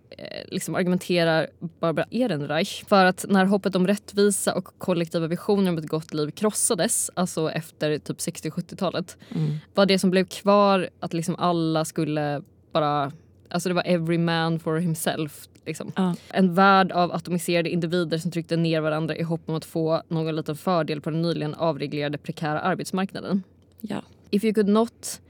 liksom 0.49 0.75
argumenterar 0.75 1.47
Barbara 1.81 2.07
Ehrenreich 2.11 2.85
för 2.89 3.05
att 3.05 3.25
när 3.29 3.45
hoppet 3.45 3.75
om 3.77 3.87
rättvisa 3.87 4.55
och 4.55 4.69
kollektiva 4.79 5.27
visioner 5.27 5.71
om 5.71 5.79
ett 5.79 5.89
gott 5.89 6.15
liv 6.15 6.31
krossades, 6.31 7.11
alltså 7.15 7.51
efter 7.51 7.99
typ 7.99 8.17
60-70-talet, 8.19 9.17
Mm. 9.35 9.57
var 9.75 9.87
det 9.87 9.99
som 9.99 10.11
blev 10.11 10.25
kvar 10.25 10.89
att 11.01 11.13
liksom 11.13 11.37
alla 11.39 11.85
skulle 11.85 12.43
bara... 12.73 13.13
Alltså 13.53 13.69
det 13.69 13.75
var 13.75 13.83
every 13.87 14.19
man 14.19 14.59
for 14.61 14.77
himself. 14.79 15.49
Liksom. 15.67 15.93
Ja. 15.97 16.15
En 16.33 16.55
värld 16.55 16.93
av 16.93 17.13
atomiserade 17.13 17.71
individer 17.71 18.19
som 18.19 18.31
tryckte 18.31 18.57
ner 18.57 18.81
varandra 18.81 19.17
i 19.17 19.23
hopp 19.23 19.41
om 19.47 19.55
att 19.55 19.65
få 19.65 20.03
någon 20.09 20.37
liten 20.37 20.57
fördel 20.57 21.01
på 21.01 21.11
den 21.11 21.23
nyligen 21.23 21.55
avreglerade 21.55 22.19
prekära 22.19 22.61
arbetsmarknaden. 22.61 23.43
Ja. 23.81 24.03
If 24.31 24.45
you 24.45 24.55
could 24.55 24.69
not 24.69 25.21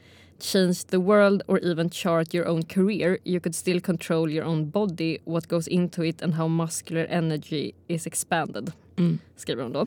change 0.40 0.86
the 0.86 0.96
world 0.96 1.42
or 1.46 1.58
even 1.58 1.90
chart 1.90 2.34
your 2.34 2.48
own 2.48 2.62
career 2.62 3.18
you 3.24 3.40
could 3.40 3.54
still 3.54 3.80
control 3.80 4.30
your 4.30 4.44
own 4.44 4.70
body, 4.70 5.18
what 5.24 5.48
goes 5.48 5.68
into 5.68 6.04
it 6.04 6.22
and 6.22 6.34
how 6.34 6.48
muscular 6.48 7.06
energy 7.10 7.72
is 7.88 8.06
expanded. 8.06 8.72
Mm. 8.96 9.18
Skriver 9.36 9.62
hon 9.62 9.72
då. 9.72 9.86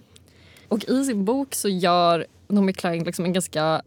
Och 0.68 0.90
i 0.90 1.06
sin 1.06 1.26
bok 1.26 1.56
så 1.56 1.70
gör 1.70 2.26
Naomi 2.48 2.74
Klein 2.74 3.04
liksom 3.04 3.26
en 3.26 3.34
ganska 3.34 3.82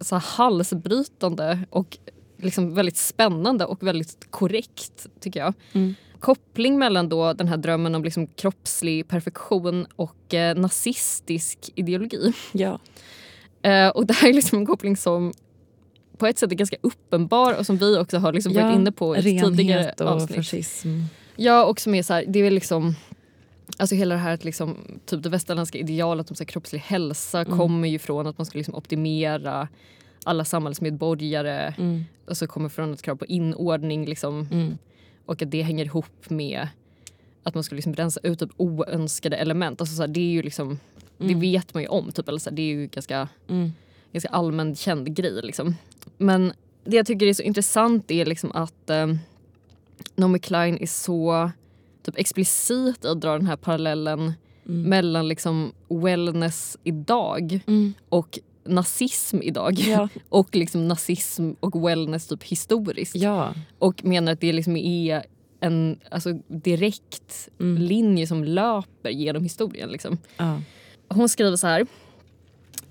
så 0.00 0.14
här 0.14 0.22
halsbrytande 0.36 1.58
och 1.70 1.98
liksom 2.36 2.74
väldigt 2.74 2.96
spännande 2.96 3.64
och 3.64 3.82
väldigt 3.82 4.30
korrekt 4.30 5.06
tycker 5.20 5.40
jag. 5.40 5.54
Mm. 5.72 5.94
Koppling 6.20 6.78
mellan 6.78 7.08
då 7.08 7.32
den 7.32 7.48
här 7.48 7.56
drömmen 7.56 7.94
om 7.94 8.04
liksom 8.04 8.26
kroppslig 8.26 9.08
perfektion 9.08 9.86
och 9.96 10.34
eh, 10.34 10.56
nazistisk 10.56 11.70
ideologi. 11.74 12.32
Ja. 12.52 12.78
Eh, 13.62 13.88
och 13.88 14.06
det 14.06 14.14
här 14.14 14.28
är 14.28 14.32
liksom 14.32 14.58
en 14.58 14.66
koppling 14.66 14.96
som 14.96 15.32
på 16.20 16.26
ett 16.26 16.38
sätt 16.38 16.52
är 16.52 16.56
ganska 16.56 16.76
uppenbar 16.80 17.54
och 17.58 17.66
som 17.66 17.76
vi 17.76 17.98
också 17.98 18.18
har 18.18 18.32
liksom 18.32 18.52
varit 18.54 18.74
inne 18.76 18.92
på 18.92 19.16
i 19.16 19.22
tidigare 19.22 19.92
och 20.00 20.06
avsnitt. 20.06 20.36
fascism. 20.36 21.00
Ja, 21.36 21.64
och 21.64 21.80
som 21.80 21.94
är 21.94 22.02
så 22.02 22.12
här, 22.14 22.24
det 22.28 22.38
är 22.38 22.50
liksom 22.50 22.94
Alltså 23.76 23.94
hela 23.94 24.14
det 24.14 24.20
här 24.20 24.34
att 24.34 24.44
liksom, 24.44 24.76
typ 25.06 25.22
det 25.22 25.28
västerländska 25.28 25.78
idealet 25.78 26.30
om 26.30 26.36
så 26.36 26.42
här, 26.42 26.46
kroppslig 26.48 26.80
hälsa 26.80 27.40
Mm. 27.40 27.58
kommer 27.58 27.88
ju 27.88 27.98
från 27.98 28.26
att 28.26 28.38
man 28.38 28.46
ska 28.46 28.58
liksom 28.58 28.74
optimera 28.74 29.68
alla 30.24 30.44
samhällsmedborgare 30.44 31.74
Mm. 31.78 32.04
och 32.26 32.36
så 32.36 32.46
kommer 32.46 32.68
från 32.68 32.92
ett 32.94 33.02
krav 33.02 33.16
på 33.16 33.26
inordning 33.26 34.04
liksom, 34.06 34.48
Mm. 34.52 34.78
och 35.26 35.42
att 35.42 35.50
det 35.50 35.62
hänger 35.62 35.84
ihop 35.84 36.30
med 36.30 36.68
att 37.42 37.54
man 37.54 37.64
ska 37.64 37.74
liksom 37.74 37.94
rensa 37.94 38.20
ut 38.22 38.38
typ 38.38 38.50
oönskade 38.56 39.36
element. 39.36 39.80
Alltså, 39.80 39.96
så 39.96 40.02
här, 40.02 40.08
det 40.08 40.20
är 40.20 40.30
ju 40.32 40.42
liksom, 40.42 40.78
det 41.18 41.24
Mm. 41.24 41.40
vet 41.40 41.74
man 41.74 41.82
ju 41.82 41.88
om. 41.88 42.12
Typ, 42.12 42.28
eller 42.28 42.38
så 42.38 42.50
här, 42.50 42.56
det 42.56 42.62
är 42.62 42.66
ju 42.74 42.86
ganska 42.86 43.28
Mm. 43.48 43.72
ganska 44.12 44.28
allmänt 44.28 44.78
känd 44.78 45.16
grej. 45.16 45.40
Liksom. 45.42 45.74
Men 46.20 46.52
det 46.84 46.96
jag 46.96 47.06
tycker 47.06 47.26
är 47.26 47.34
så 47.34 47.42
intressant 47.42 48.10
är 48.10 48.24
liksom 48.26 48.52
att 48.52 48.90
eh, 48.90 49.06
Naomi 50.14 50.38
Klein 50.38 50.78
är 50.80 50.86
så 50.86 51.50
typ, 52.04 52.18
explicit 52.18 53.04
att 53.04 53.20
dra 53.20 53.32
den 53.32 53.46
här 53.46 53.56
parallellen 53.56 54.32
Mm. 54.68 54.82
mellan 54.82 55.28
liksom, 55.28 55.72
wellness 55.88 56.76
idag 56.84 57.60
Mm. 57.66 57.94
och 58.08 58.38
nazism 58.64 59.42
idag. 59.42 59.78
Ja. 59.78 60.08
Och 60.28 60.56
liksom 60.56 60.88
nazism 60.88 61.50
och 61.60 61.88
wellness 61.88 62.26
typ 62.26 62.42
historiskt. 62.44 63.14
ja. 63.16 63.54
Och 63.78 64.04
menar 64.04 64.32
att 64.32 64.40
det 64.40 64.52
liksom 64.52 64.76
är 64.76 65.22
en 65.60 65.98
alltså, 66.10 66.32
direkt 66.48 67.48
Mm. 67.60 67.82
linje 67.82 68.26
som 68.26 68.44
löper 68.44 69.10
genom 69.10 69.42
historien. 69.42 69.88
Liksom. 69.88 70.18
ja. 70.36 70.60
Hon 71.08 71.28
skriver 71.28 71.56
så 71.56 71.66
här. 71.66 71.86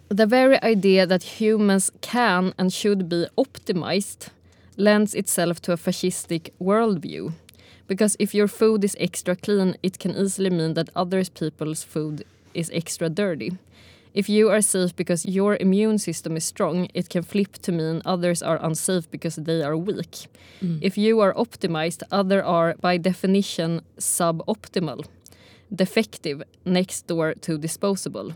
The 0.09 0.25
very 0.25 0.59
idea 0.63 1.05
that 1.05 1.39
humans 1.39 1.91
can 2.01 2.53
and 2.57 2.73
should 2.73 3.07
be 3.09 3.27
optimized 3.37 4.29
lends 4.75 5.13
itself 5.13 5.61
to 5.61 5.71
a 5.71 5.77
fascistic 5.77 6.49
worldview. 6.59 7.33
Because 7.87 8.15
if 8.17 8.33
your 8.33 8.47
food 8.47 8.83
is 8.83 8.95
extra 8.99 9.35
clean, 9.35 9.75
it 9.83 9.99
can 9.99 10.15
easily 10.15 10.49
mean 10.49 10.73
that 10.73 10.89
other 10.95 11.23
people's 11.23 11.83
food 11.83 12.23
is 12.55 12.71
extra 12.73 13.07
dirty. 13.09 13.51
If 14.15 14.27
you 14.27 14.49
are 14.49 14.61
safe 14.61 14.95
because 14.95 15.27
your 15.27 15.57
immune 15.59 15.99
system 15.99 16.35
is 16.35 16.43
strong, 16.43 16.87
it 16.95 17.09
can 17.09 17.21
flip 17.21 17.59
to 17.61 17.71
mean 17.71 18.01
others 18.03 18.41
are 18.41 18.59
unsafe 18.65 19.09
because 19.11 19.35
they 19.35 19.61
are 19.61 19.77
weak. 19.77 20.27
Mm. 20.63 20.79
If 20.81 20.97
you 20.97 21.19
are 21.19 21.35
optimized, 21.35 22.01
other 22.11 22.43
are 22.43 22.73
by 22.81 22.97
definition 22.97 23.81
suboptimal, 23.99 25.05
defective, 25.73 26.41
next 26.65 27.05
door 27.05 27.35
to 27.41 27.59
disposable. 27.59 28.33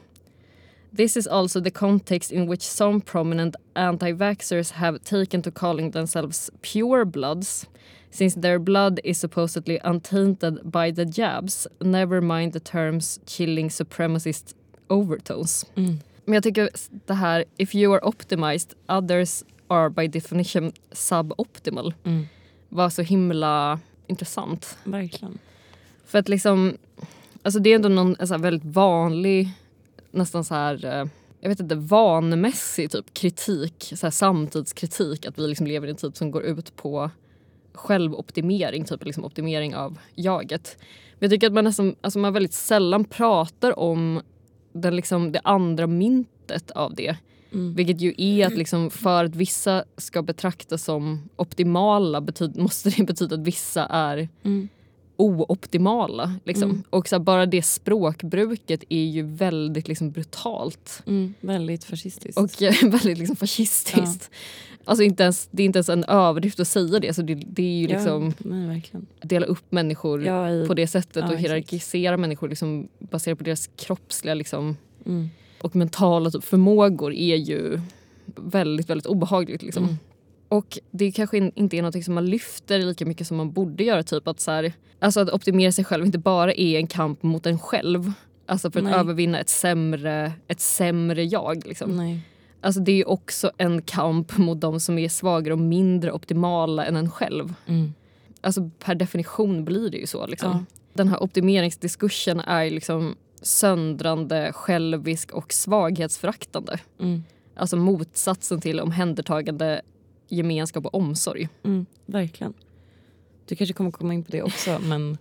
This 0.95 1.17
is 1.17 1.27
also 1.27 1.60
the 1.62 1.71
context 1.71 2.32
in 2.32 2.47
which 2.47 2.62
some 2.62 3.01
prominent 3.01 3.56
anti 3.75 4.12
vaxxers 4.13 4.71
have 4.71 4.99
taken 4.99 5.41
to 5.41 5.51
calling 5.51 5.91
themselves 5.91 6.51
pure 6.62 7.06
bloods, 7.06 7.67
since 8.12 8.39
their 8.41 8.60
blood 8.60 8.99
is 9.03 9.19
supposedly 9.19 9.79
untainted 9.84 10.60
by 10.63 10.91
the 10.91 11.06
jabs, 11.06 11.67
never 11.82 12.21
mind 12.21 12.53
the 12.53 12.60
terms 12.60 13.19
chilling 13.25 13.69
supremacist 13.69 14.56
overtones. 14.89 15.65
Mm. 15.75 15.99
Men 16.25 16.34
jag 16.34 16.43
tycker 16.43 16.69
det 17.06 17.13
här, 17.13 17.45
if 17.58 17.75
you 17.75 17.93
are 17.93 18.01
optimized, 18.01 18.73
others 18.88 19.43
are 19.67 19.89
by 19.89 20.08
definition 20.08 20.71
suboptimal, 20.91 21.93
Mm. 22.03 22.27
var 22.69 22.89
så 22.89 23.01
himla 23.01 23.79
intressant. 24.08 24.77
Verkligen. 24.84 25.38
För 26.06 26.19
att 26.19 26.29
liksom, 26.29 26.77
alltså 27.43 27.60
det 27.60 27.69
är 27.71 27.75
ändå 27.75 27.89
någon 27.89 28.15
en 28.19 28.27
så 28.27 28.34
här 28.34 28.41
väldigt 28.41 28.75
vanlig, 28.75 29.49
nästan 30.13 30.43
så 30.43 30.56
här, 30.56 30.86
eh, 30.86 31.06
jag 31.39 31.49
vet 31.49 31.60
inte, 31.60 31.76
vanemässig 31.76 32.91
typ 32.91 33.13
kritik, 33.13 33.93
så 33.95 34.06
här 34.06 34.12
samtidskritik, 34.12 35.26
att 35.26 35.39
vi 35.39 35.47
liksom 35.47 35.67
lever 35.67 35.88
i 35.88 35.89
en 35.89 35.95
tid 35.95 36.15
som 36.15 36.32
går 36.32 36.43
ut 36.43 36.76
på 36.76 37.10
självoptimering, 37.73 38.86
typ 38.86 39.06
liksom 39.06 39.26
optimering 39.26 39.76
av 39.76 39.99
jaget. 40.15 40.78
Men 41.19 41.30
jag 41.30 41.32
tycker 41.32 41.47
att 41.47 41.54
man 41.54 41.63
nästan, 41.63 41.95
alltså 42.02 42.19
man 42.19 42.34
väldigt 42.34 42.54
sällan 42.54 43.06
pratar 43.06 43.80
om 43.80 44.21
den 44.73 44.95
liksom, 44.95 45.32
det 45.32 45.41
andra 45.43 45.88
myntet 45.88 46.71
av 46.71 46.95
det. 46.95 47.15
Mm. 47.52 47.73
Vilket 47.73 48.02
ju 48.02 48.13
är 48.17 48.47
att 48.47 48.58
liksom 48.58 48.89
för 48.89 49.26
att 49.26 49.36
vissa 49.36 49.84
ska 49.97 50.21
betraktas 50.21 50.84
som 50.84 51.30
optimala 51.36 52.21
betyd, 52.21 52.58
måste 52.58 52.89
det 52.89 53.04
betyda 53.04 53.36
att 53.36 53.47
vissa 53.47 53.86
är 53.86 54.30
Mm. 54.43 54.69
Ooptimala. 55.17 56.36
Liksom. 56.45 56.69
Mm. 56.69 56.84
Och 56.89 57.08
så 57.08 57.15
här, 57.15 57.23
bara 57.23 57.45
det 57.45 57.62
språkbruket 57.62 58.84
är 58.89 59.06
ju 59.06 59.21
väldigt 59.21 59.88
liksom, 59.88 60.12
brutalt 60.12 61.04
Mm. 61.08 61.34
Väldigt 61.41 61.84
fascistiskt. 61.84 62.38
och 62.38 62.62
eh, 62.62 62.73
väldigt 62.82 63.17
liksom, 63.17 63.36
fascistiskt. 63.36 64.30
Alltså 64.86 65.04
inte 65.04 65.23
ens, 65.23 65.47
det 65.52 65.63
är 65.63 65.65
inte 65.65 65.78
ens 65.78 65.89
en 65.89 66.04
överdrift 66.04 66.60
att 66.60 66.67
säga 66.67 66.99
det. 66.99 67.13
Så 67.13 67.21
det, 67.21 67.36
det 67.36 67.63
är 67.63 67.78
ju 67.78 67.88
liksom 67.88 68.34
ja, 68.38 68.49
nej, 68.49 68.91
dela 69.21 69.45
upp 69.45 69.71
människor 69.71 70.26
Ja, 70.26 70.49
i, 70.52 70.67
på 70.67 70.73
det 70.73 70.88
sättet 70.88 71.15
ja, 71.15 71.21
och 71.21 71.34
exakt. 71.34 71.45
hierarkisera 71.45 72.17
människor 72.17 72.49
liksom, 72.49 72.88
baserat 72.99 73.38
på 73.38 73.43
deras 73.43 73.69
kroppsliga 73.76 74.34
liksom, 74.34 74.78
mm. 75.06 75.30
och 75.62 75.76
mentala 75.76 76.32
typ, 76.32 76.43
förmågor 76.43 77.13
är 77.13 77.36
ju 77.36 77.80
väldigt, 78.26 78.89
väldigt 78.89 79.06
obehagligt. 79.08 79.63
Liksom. 79.63 79.97
Och 80.53 80.79
det 80.91 81.11
kanske 81.11 81.37
in- 81.37 81.51
inte 81.55 81.77
är 81.77 81.81
något 81.81 82.03
som 82.03 82.13
man 82.13 82.25
lyfter 82.25 82.79
lika 82.79 83.05
mycket 83.05 83.27
som 83.27 83.37
man 83.37 83.51
borde 83.51 83.83
göra. 83.83 84.03
Typ 84.03 84.27
att, 84.27 84.39
så 84.39 84.51
här, 84.51 84.73
alltså 84.99 85.19
att 85.19 85.29
optimera 85.29 85.71
sig 85.71 85.85
själv 85.85 86.05
inte 86.05 86.17
bara 86.17 86.53
är 86.53 86.77
en 86.77 86.87
kamp 86.87 87.23
mot 87.23 87.45
en 87.45 87.59
själv. 87.59 88.11
Alltså 88.45 88.71
för 88.71 88.79
att 88.79 88.83
Nej. 88.83 88.93
övervinna 88.93 89.39
ett 89.39 89.49
sämre, 89.49 90.33
ett 90.47 90.59
sämre 90.59 91.23
jag. 91.23 91.67
Liksom. 91.67 91.97
Nej. 91.97 92.19
Alltså 92.61 92.81
det 92.81 92.91
är 92.91 93.09
också 93.09 93.51
en 93.57 93.81
kamp 93.81 94.37
mot 94.37 94.61
de 94.61 94.79
som 94.79 94.97
är 94.97 95.09
svagare 95.09 95.53
och 95.53 95.59
mindre 95.59 96.11
optimala 96.11 96.85
än 96.85 96.95
en 96.95 97.11
själv. 97.11 97.53
Mm. 97.65 97.93
Alltså 98.41 98.69
per 98.79 98.95
definition 98.95 99.65
blir 99.65 99.89
det 99.89 99.97
ju 99.97 100.07
så. 100.07 100.25
Liksom. 100.27 100.51
Ja. 100.51 100.65
Den 100.93 101.07
här 101.07 101.23
optimeringsdiskursen 101.23 102.39
är 102.39 102.69
liksom 102.69 103.15
söndrande, 103.41 104.51
självisk 104.53 105.31
och 105.31 105.53
svaghetsföraktande. 105.53 106.79
Mm. 106.99 107.23
alltså 107.55 107.77
motsatsen 107.77 108.61
till 108.61 108.79
omhändertagande, 108.79 109.81
gemenskap 110.27 110.86
och 110.86 110.95
omsorg. 110.95 111.49
Mm, 111.63 111.86
verkligen. 112.05 112.53
Du 113.45 113.55
kanske 113.55 113.73
kommer 113.73 113.91
komma 113.91 114.13
in 114.13 114.23
på 114.23 114.31
det 114.31 114.43
också 114.43 114.79
men 114.81 115.17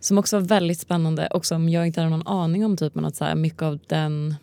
som 0.00 0.18
också 0.18 0.40
var 0.40 0.46
väldigt 0.46 0.80
spännande 0.80 1.26
och 1.26 1.46
som 1.46 1.68
jag 1.68 1.86
inte 1.86 2.00
hade 2.00 2.10
någon 2.10 2.26
aning 2.26 2.64
om 2.64 2.76
typ 2.76 2.94
men 2.94 3.04
att 3.04 3.16
så 3.16 3.24
här, 3.24 3.34
mycket 3.34 3.62
av 3.62 3.78
den 3.86 4.34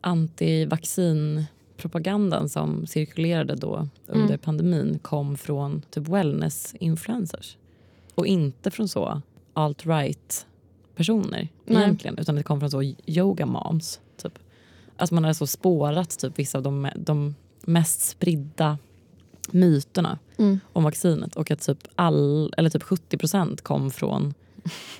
antivaccinpropagandan 0.00 2.48
som 2.48 2.86
cirkulerade 2.86 3.54
då 3.54 3.88
under 4.06 4.26
Mm. 4.26 4.38
pandemin 4.38 4.98
kom 4.98 5.36
från 5.36 5.82
typ 5.90 6.08
wellness-influencers. 6.08 7.56
Och 8.14 8.26
inte 8.26 8.70
från 8.70 8.88
så 8.88 9.22
alt-right 9.54 10.46
personer 10.96 11.48
Nej. 11.64 11.82
egentligen 11.82 12.18
utan 12.18 12.34
det 12.34 12.42
kom 12.42 12.60
från 12.60 12.70
så 12.70 12.82
yoga 13.06 13.46
moms. 13.46 14.00
Typ. 14.16 14.38
Alltså 14.96 15.14
man 15.14 15.24
hade 15.24 15.34
så 15.34 15.46
spårat 15.46 16.18
typ 16.18 16.38
vissa 16.38 16.58
av 16.58 16.64
de, 16.64 16.88
de 16.96 17.34
mest 17.60 18.00
spridda 18.00 18.78
myterna 19.52 20.18
Mm. 20.38 20.60
om 20.72 20.84
vaccinet 20.84 21.36
och 21.36 21.50
att 21.50 21.60
typ, 21.66 21.78
all, 21.94 22.54
eller 22.56 22.70
typ 22.70 22.82
70% 22.82 23.62
kom 23.62 23.90
från 23.90 24.34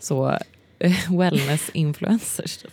så 0.01 0.39
eh, 0.79 0.93
wellness-influencers. 1.11 2.65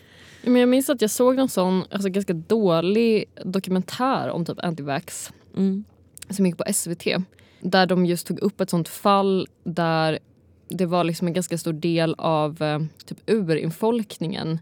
Men 0.44 0.56
jag 0.56 0.70
minns 0.70 0.90
att 0.90 1.02
jag 1.02 1.12
såg 1.12 1.36
någon 1.36 1.50
sån 1.50 1.84
alltså, 1.92 2.10
ganska 2.10 2.34
dålig 2.34 3.26
dokumentär 3.46 4.30
om 4.30 4.46
typ 4.46 4.64
antivax 4.64 5.32
Mm. 5.58 5.84
som 6.30 6.46
gick 6.46 6.58
på 6.58 6.64
SVT. 6.74 7.08
Där 7.60 7.86
de 7.86 8.06
just 8.06 8.28
tog 8.28 8.40
upp 8.40 8.62
ett 8.62 8.70
sånt 8.70 8.88
fall 8.90 9.48
där 9.64 10.20
det 10.70 10.86
var 10.86 11.04
liksom 11.04 11.28
en 11.28 11.34
ganska 11.34 11.58
stor 11.58 11.74
del 11.74 12.16
av 12.18 12.62
eh, 12.62 12.80
typ 13.06 13.18
urinfolkningen 13.28 14.60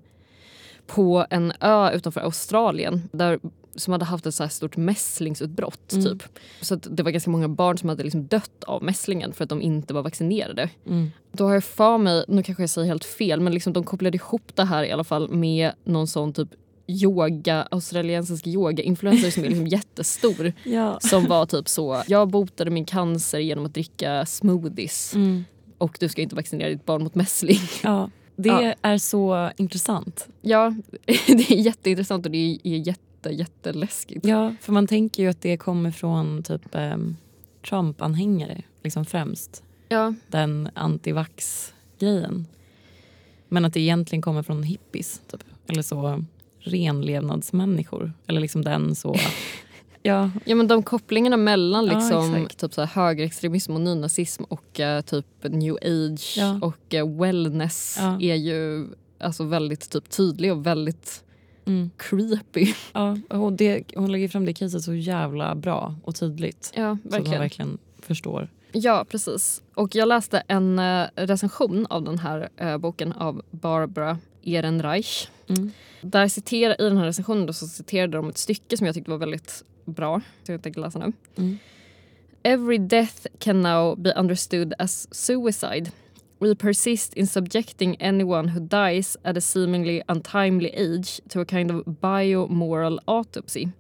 på 0.87 1.25
en 1.29 1.53
ö 1.59 1.91
utanför 1.91 2.21
Australien 2.21 3.09
där, 3.11 3.39
som 3.75 3.91
hade 3.91 4.05
haft 4.05 4.25
ett 4.25 4.35
så 4.35 4.47
stort 4.49 4.77
mässlingsutbrott. 4.77 5.93
Mm. 5.93 6.05
Typ. 6.05 6.23
Så 6.61 6.75
det 6.75 7.03
var 7.03 7.11
ganska 7.11 7.29
många 7.31 7.47
barn 7.49 7.77
som 7.77 7.89
hade 7.89 8.03
liksom 8.03 8.27
dött 8.27 8.63
av 8.63 8.83
mässlingen 8.83 9.33
för 9.33 9.43
att 9.43 9.49
de 9.49 9.61
inte 9.61 9.93
var 9.93 10.01
vaccinerade. 10.01 10.69
Mm. 10.87 11.11
Då 11.31 11.45
har 11.45 11.53
jag 11.53 11.63
för 11.63 11.97
mig, 11.97 12.25
nu 12.27 12.43
kanske 12.43 12.63
jag 12.63 12.69
säger 12.69 12.87
helt 12.87 13.05
fel, 13.05 13.39
men 13.41 13.53
liksom 13.53 13.73
de 13.73 13.83
kopplade 13.83 14.17
ihop 14.17 14.55
det 14.55 14.63
här 14.63 14.83
i 14.83 14.91
alla 14.91 15.03
fall 15.03 15.29
med 15.29 15.71
någon 15.83 16.07
sån 16.07 16.33
typ 16.33 16.49
yoga, 16.87 17.67
australiensisk 17.71 18.47
yoga-influencer 18.47 19.29
som 19.31 19.43
är 19.43 19.47
liksom 19.47 19.67
jättestor. 19.77 20.53
Ja. 20.63 20.99
Som 21.01 21.25
var 21.25 21.45
typ 21.45 21.67
så, 21.69 22.03
jag 22.07 22.27
botade 22.29 22.71
min 22.71 22.85
cancer 22.85 23.39
genom 23.39 23.65
att 23.65 23.73
dricka 23.73 24.25
smoothies 24.25 25.13
Mm. 25.15 25.45
och 25.77 25.97
du 25.99 26.09
ska 26.09 26.21
inte 26.21 26.35
vaccinera 26.35 26.69
ditt 26.69 26.85
barn 26.85 27.03
mot 27.03 27.15
mässling. 27.15 27.59
ja. 27.83 28.09
Det 28.35 28.49
Ja. 28.49 28.73
är 28.81 28.97
så 28.97 29.49
intressant. 29.57 30.27
Ja, 30.41 30.75
det 31.05 31.51
är 31.51 31.55
jätteintressant 31.61 32.25
och 32.25 32.31
det 32.31 32.37
är 32.63 32.77
jätte, 32.77 33.01
jätteläskigt. 33.25 34.25
Ja, 34.25 34.53
för 34.61 34.73
man 34.73 34.87
tänker 34.87 35.23
ju 35.23 35.29
att 35.29 35.41
det 35.41 35.57
kommer 35.57 35.91
från 35.91 36.43
typ 36.43 36.61
um, 36.71 37.17
Trump-anhängare 37.69 38.61
liksom 38.83 39.05
främst. 39.05 39.63
Ja, 39.89 40.13
Den 40.27 40.69
antivax-grejen. 40.73 42.47
Men 43.47 43.65
att 43.65 43.73
det 43.73 43.79
egentligen 43.79 44.21
kommer 44.21 44.43
från 44.43 44.63
hippies. 44.63 45.21
Typ. 45.31 45.43
Eller 45.67 45.81
så 45.81 46.23
renlevnadsmänniskor. 46.59 48.13
Eller 48.27 48.41
liksom 48.41 48.63
den 48.63 48.95
så... 48.95 49.15
ja, 50.03 50.31
ja 50.45 50.55
men 50.55 50.67
de 50.67 50.83
kopplingarna 50.83 51.37
mellan 51.37 51.85
Ja, 51.85 51.93
liksom, 51.93 52.35
exakt. 52.35 52.59
typ 52.59 52.73
så 52.73 52.81
här 52.81 52.87
högerextremism 53.03 53.73
och 53.73 53.81
nynazism 53.81 54.43
och 54.43 54.79
eh, 54.79 55.01
typ 55.01 55.25
new 55.43 55.73
age 55.81 56.35
Ja. 56.37 56.59
och 56.61 56.93
eh, 56.93 57.07
wellness 57.19 57.95
Ja. 57.99 58.21
är 58.21 58.35
ju 58.35 58.87
alltså 59.19 59.43
väldigt 59.43 59.89
typ 59.89 60.09
tydlig 60.09 60.51
och 60.51 60.65
väldigt 60.65 61.23
mm, 61.69 61.89
creepy. 61.97 62.73
ja. 62.93 63.17
Och 63.29 63.53
det, 63.53 63.83
hon 63.95 64.11
lägger 64.11 64.27
fram 64.27 64.45
det 64.45 64.53
caset 64.53 64.83
så 64.83 64.93
jävla 64.93 65.55
bra 65.55 65.95
och 66.03 66.15
tydligt. 66.15 66.71
Ja, 66.75 66.81
Så 66.81 67.07
att 67.07 67.11
man 67.11 67.11
verkligen. 67.11 67.39
verkligen 67.41 67.77
förstår. 68.01 68.49
Ja, 68.71 69.05
precis. 69.09 69.61
Och 69.75 69.95
jag 69.95 70.07
läste 70.07 70.43
en 70.47 70.79
eh, 70.79 71.07
recension 71.15 71.85
av 71.89 72.03
den 72.03 72.19
här 72.19 72.49
eh, 72.57 72.77
boken 72.77 73.11
av 73.13 73.41
Barbara 73.51 74.17
Ehrenreich. 74.43 75.27
Mm. 75.47 75.71
Där 76.01 76.27
citerar, 76.27 76.81
I 76.81 76.83
den 76.83 76.97
här 76.97 77.05
recensionen 77.05 77.45
då, 77.45 77.53
så 77.53 77.67
citerade 77.67 78.17
de 78.17 78.29
ett 78.29 78.37
stycke 78.37 78.77
som 78.77 78.85
jag 78.85 78.95
tyckte 78.95 79.11
var 79.11 79.17
väldigt 79.17 79.63
bra. 79.85 80.21
Så 80.43 80.51
jag 80.51 80.63
tänker 80.63 80.81
läsa 80.81 80.99
nu. 80.99 81.13
Mm. 81.35 81.57
Every 82.43 82.77
death 82.77 83.25
can 83.39 83.61
now 83.61 83.99
be 83.99 84.13
understood 84.13 84.73
as 84.79 85.07
suicide. 85.15 85.91
We 86.41 86.55
persist 86.55 87.13
in 87.13 87.25
subjecting 87.25 87.95
anyone 88.01 88.47
who 88.49 88.59
dies 88.61 89.17
at 89.25 89.37
a 89.37 89.41
seemingly 89.41 90.01
untimely 90.07 90.69
age 90.73 91.21
to 91.29 91.41
a 91.41 91.45
kind 91.45 91.71
of 91.71 91.83
biomoral 92.01 92.99
autopsy. 93.07 93.71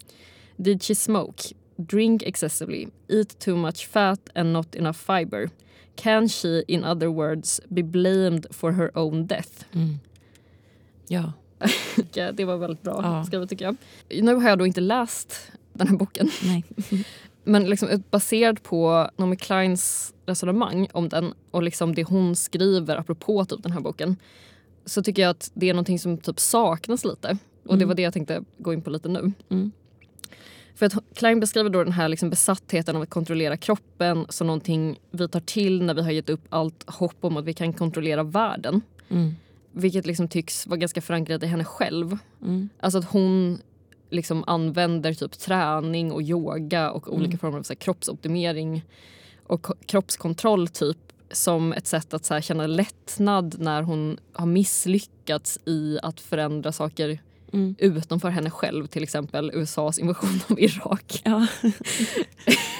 Did 0.57 0.83
she 0.83 0.95
smoke? 0.95 1.41
Drink 1.77 2.23
excessively? 2.23 2.87
Eat 3.07 3.39
too 3.39 3.55
much 3.55 3.85
fat 3.87 4.19
and 4.35 4.51
not 4.53 4.75
enough 4.75 4.97
fiber? 4.97 5.49
Can 5.95 6.27
she, 6.27 6.63
in 6.67 6.83
other 6.83 7.09
words, 7.11 7.61
be 7.73 7.81
blamed 7.83 8.45
for 8.51 8.71
her 8.73 8.91
own 8.97 9.25
death? 9.27 9.65
Mm. 9.73 9.99
Ja. 11.07 11.33
Det 12.33 12.45
var 12.45 12.57
väldigt 12.57 12.81
bra 12.83 12.99
Ja. 13.03 13.23
skrivet 13.23 13.49
tycker 13.49 13.65
jag. 13.65 13.75
Nu 14.23 14.35
har 14.35 14.49
jag 14.49 14.59
då 14.59 14.65
inte 14.65 14.81
läst 14.81 15.51
den 15.73 15.87
här 15.87 15.95
boken. 15.97 16.29
Nej. 16.43 16.63
Men 17.43 17.63
liksom 17.69 17.89
ett- 17.89 18.11
baserat 18.11 18.63
på 18.63 19.09
Naomi 19.17 19.35
Kleins 19.35 20.13
resonemang 20.29 20.87
om 20.93 21.09
den 21.09 21.33
och 21.51 21.63
liksom 21.63 21.95
det 21.95 22.03
hon 22.03 22.35
skriver 22.35 22.97
apropå 22.97 23.45
typ 23.45 23.63
den 23.63 23.71
här 23.71 23.79
boken 23.81 24.15
så 24.85 25.01
tycker 25.03 25.21
jag 25.21 25.29
att 25.29 25.51
det 25.53 25.69
är 25.69 25.73
någonting 25.73 25.99
som 25.99 26.17
typ 26.17 26.39
saknas 26.39 27.05
lite. 27.05 27.37
Och 27.63 27.77
det 27.77 27.83
Mm. 27.83 27.87
var 27.87 27.95
det 27.95 28.01
jag 28.01 28.13
tänkte 28.13 28.43
gå 28.57 28.73
in 28.73 28.81
på 28.81 28.89
lite 28.89 29.09
nu. 29.09 29.31
Mm. 29.49 29.71
För 30.75 30.85
att 30.85 30.93
Klein 31.15 31.39
beskriver 31.39 31.69
då 31.69 31.83
den 31.83 31.93
här 31.93 32.09
liksom 32.09 32.29
besattheten 32.29 32.95
av 32.95 33.01
att 33.01 33.09
kontrollera 33.09 33.57
kroppen 33.57 34.25
som 34.29 34.47
någonting 34.47 34.99
vi 35.11 35.27
tar 35.27 35.39
till 35.39 35.83
när 35.83 35.93
vi 35.93 36.01
har 36.01 36.11
gett 36.11 36.29
upp 36.29 36.41
allt 36.49 36.89
hopp 36.89 37.15
om 37.21 37.37
att 37.37 37.45
vi 37.45 37.53
kan 37.53 37.73
kontrollera 37.73 38.23
världen. 38.23 38.81
Mm. 39.09 39.31
Vilket 39.71 40.05
liksom 40.05 40.27
tycks 40.27 40.67
vara 40.67 40.77
ganska 40.77 41.01
förankrat 41.01 41.43
i 41.43 41.45
henne 41.45 41.63
själv. 41.63 42.17
Mm. 42.41 42.69
Alltså 42.79 42.99
att 42.99 43.05
hon 43.05 43.59
liksom 44.09 44.43
använder 44.47 45.13
typ 45.13 45.31
träning 45.39 46.11
och 46.11 46.21
yoga 46.21 46.91
och 46.91 47.13
olika 47.13 47.27
Mm. 47.29 47.37
former 47.39 47.57
av 47.59 47.63
så 47.63 47.75
kroppsoptimering 47.75 48.83
och 49.49 49.61
ko- 49.61 49.73
kroppskontroll 49.85 50.67
typ 50.67 50.97
som 51.31 51.73
ett 51.73 51.87
sätt 51.87 52.13
att 52.13 52.25
så 52.25 52.41
känna 52.41 52.67
lättnad 52.67 53.55
när 53.59 53.81
hon 53.81 54.17
har 54.33 54.45
misslyckats 54.45 55.59
i 55.65 55.99
att 56.03 56.19
förändra 56.21 56.71
saker 56.71 57.19
Mm. 57.53 57.75
utanför 57.79 58.29
henne 58.29 58.49
själv. 58.49 58.87
Till 58.87 59.03
exempel 59.03 59.51
USAs 59.53 59.99
invasion 59.99 60.39
av 60.49 60.59
Irak. 60.59 61.21
Ja. 61.25 61.47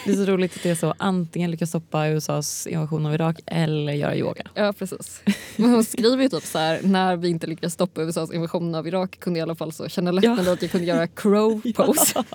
Det 0.06 0.12
är 0.12 0.16
så 0.16 0.26
roligt 0.32 0.56
att 0.56 0.64
det 0.64 0.70
är 0.70 0.76
så 0.76 0.94
antingen 0.98 1.52
lyckas 1.52 1.70
stoppa 1.70 2.08
USAs 2.08 2.68
invasion 2.68 3.06
av 3.06 3.14
Irak 3.14 3.40
eller 3.46 3.94
göra 3.94 4.16
yoga. 4.16 4.48
Ja 4.54 4.74
precis. 4.74 5.22
Men 5.56 5.70
hon 5.70 5.84
skriver 5.84 6.24
ju 6.24 6.30
typ 6.30 6.44
så 6.44 6.58
här, 6.60 6.80
när 6.84 7.16
vi 7.16 7.30
inte 7.30 7.48
lyckades 7.48 7.74
stoppa 7.74 8.02
USAs 8.02 8.32
invasion 8.34 8.76
av 8.76 8.88
Irak 8.88 9.20
kunde 9.20 9.40
jag 9.40 9.44
i 9.46 9.48
alla 9.50 9.56
fall 9.56 9.72
så 9.72 9.90
känna 9.90 10.12
lättnad 10.12 10.46
Ja. 10.48 10.54
att 10.54 10.62
jag 10.62 10.72
kunde 10.72 10.88
göra 10.88 11.08
crow 11.08 11.62
pose. 11.76 12.24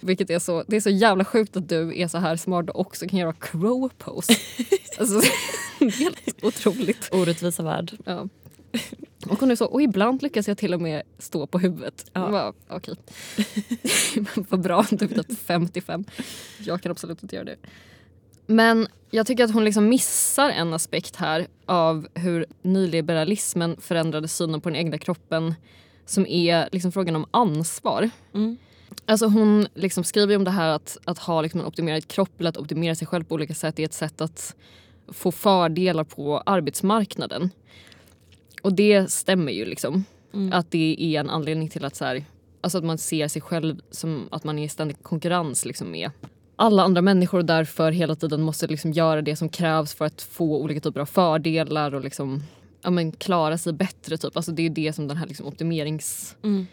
Vilket 0.00 0.30
är 0.30 0.38
så, 0.38 0.64
det 0.66 0.76
är 0.76 0.80
så 0.80 0.90
jävla 0.90 1.24
sjukt 1.24 1.56
att 1.56 1.68
du 1.68 2.00
är 2.00 2.08
så 2.08 2.18
här 2.18 2.36
smart 2.36 2.70
och 2.70 2.80
också 2.80 3.06
kan 3.08 3.18
göra 3.18 3.32
crow 3.32 3.90
pose. 3.98 4.32
Alltså, 4.98 5.20
det 5.78 5.84
är 5.86 5.90
helt 5.90 6.44
otroligt. 6.44 7.08
Orättvisa 7.12 7.62
värld. 7.62 7.92
Ja. 8.04 8.28
Och 9.28 9.40
hon 9.40 9.50
är 9.50 9.56
så, 9.56 9.66
och 9.66 9.82
ibland 9.82 10.22
lyckas 10.22 10.48
jag 10.48 10.58
till 10.58 10.74
och 10.74 10.80
med 10.80 11.02
stå 11.18 11.46
på 11.46 11.58
huvudet. 11.58 12.10
Ja. 12.12 12.30
Bara, 12.30 12.52
Okej. 12.68 12.94
Vad 14.34 14.60
bra, 14.60 14.84
typ 14.84 15.14
typ 15.14 15.38
55. 15.38 16.04
Jag 16.58 16.82
kan 16.82 16.92
absolut 16.92 17.22
inte 17.22 17.36
göra 17.36 17.44
det. 17.44 17.56
Men 18.46 18.88
jag 19.10 19.26
tycker 19.26 19.44
att 19.44 19.52
hon 19.52 19.64
liksom 19.64 19.88
missar 19.88 20.50
en 20.50 20.74
aspekt 20.74 21.16
här 21.16 21.46
av 21.66 22.08
hur 22.14 22.46
nyliberalismen 22.62 23.76
förändrade 23.80 24.28
synen 24.28 24.60
på 24.60 24.68
den 24.68 24.76
egna 24.76 24.98
kroppen 24.98 25.54
som 26.06 26.26
är 26.26 26.68
liksom 26.72 26.92
frågan 26.92 27.16
om 27.16 27.26
ansvar. 27.30 28.10
Mm. 28.34 28.56
Alltså 29.06 29.26
hon 29.26 29.66
liksom 29.74 30.04
skriver 30.04 30.36
om 30.36 30.44
det 30.44 30.50
här 30.50 30.68
att, 30.68 30.98
att 31.04 31.18
ha 31.18 31.42
liksom 31.42 31.60
en 31.60 31.66
optimerad 31.66 32.08
kropp 32.08 32.40
eller 32.40 32.50
att 32.50 32.56
optimera 32.56 32.94
sig 32.94 33.06
själv 33.06 33.24
på 33.24 33.34
olika 33.34 33.54
sätt 33.54 33.78
är 33.78 33.84
ett 33.84 33.92
sätt 33.92 34.20
att 34.20 34.54
få 35.08 35.32
fördelar 35.32 36.04
på 36.04 36.38
arbetsmarknaden. 36.46 37.50
Och 38.62 38.72
det 38.72 39.12
stämmer 39.12 39.52
ju 39.52 39.64
liksom. 39.64 40.04
Mm. 40.34 40.52
Att 40.52 40.70
det 40.70 40.96
är 40.98 41.20
en 41.20 41.30
anledning 41.30 41.68
till 41.68 41.84
att, 41.84 41.96
så 41.96 42.04
här, 42.04 42.24
alltså 42.60 42.78
att 42.78 42.84
man 42.84 42.98
ser 42.98 43.28
sig 43.28 43.42
själv 43.42 43.80
som 43.90 44.28
att 44.30 44.44
man 44.44 44.58
är 44.58 44.64
i 44.64 44.68
ständig 44.68 45.02
konkurrens 45.02 45.64
liksom 45.64 45.90
med 45.90 46.10
alla 46.56 46.82
andra 46.82 47.02
människor 47.02 47.38
och 47.38 47.44
därför 47.44 47.92
hela 47.92 48.14
tiden 48.14 48.42
måste 48.42 48.66
liksom 48.66 48.92
göra 48.92 49.22
det 49.22 49.36
som 49.36 49.48
krävs 49.48 49.94
för 49.94 50.04
att 50.04 50.22
få 50.22 50.56
olika 50.62 50.80
typer 50.80 51.00
av 51.00 51.06
fördelar 51.06 51.94
och 51.94 52.04
liksom, 52.04 52.42
ja, 52.82 52.90
men 52.90 53.12
klara 53.12 53.58
sig 53.58 53.72
bättre. 53.72 54.16
Typ. 54.16 54.36
Alltså 54.36 54.52
det 54.52 54.66
är 54.66 54.70
det 54.70 54.92
som 54.92 55.08
den 55.08 55.16
här 55.16 55.26
liksom 55.26 55.46
optimeringsideologin 55.46 56.38
Mm. 56.42 56.66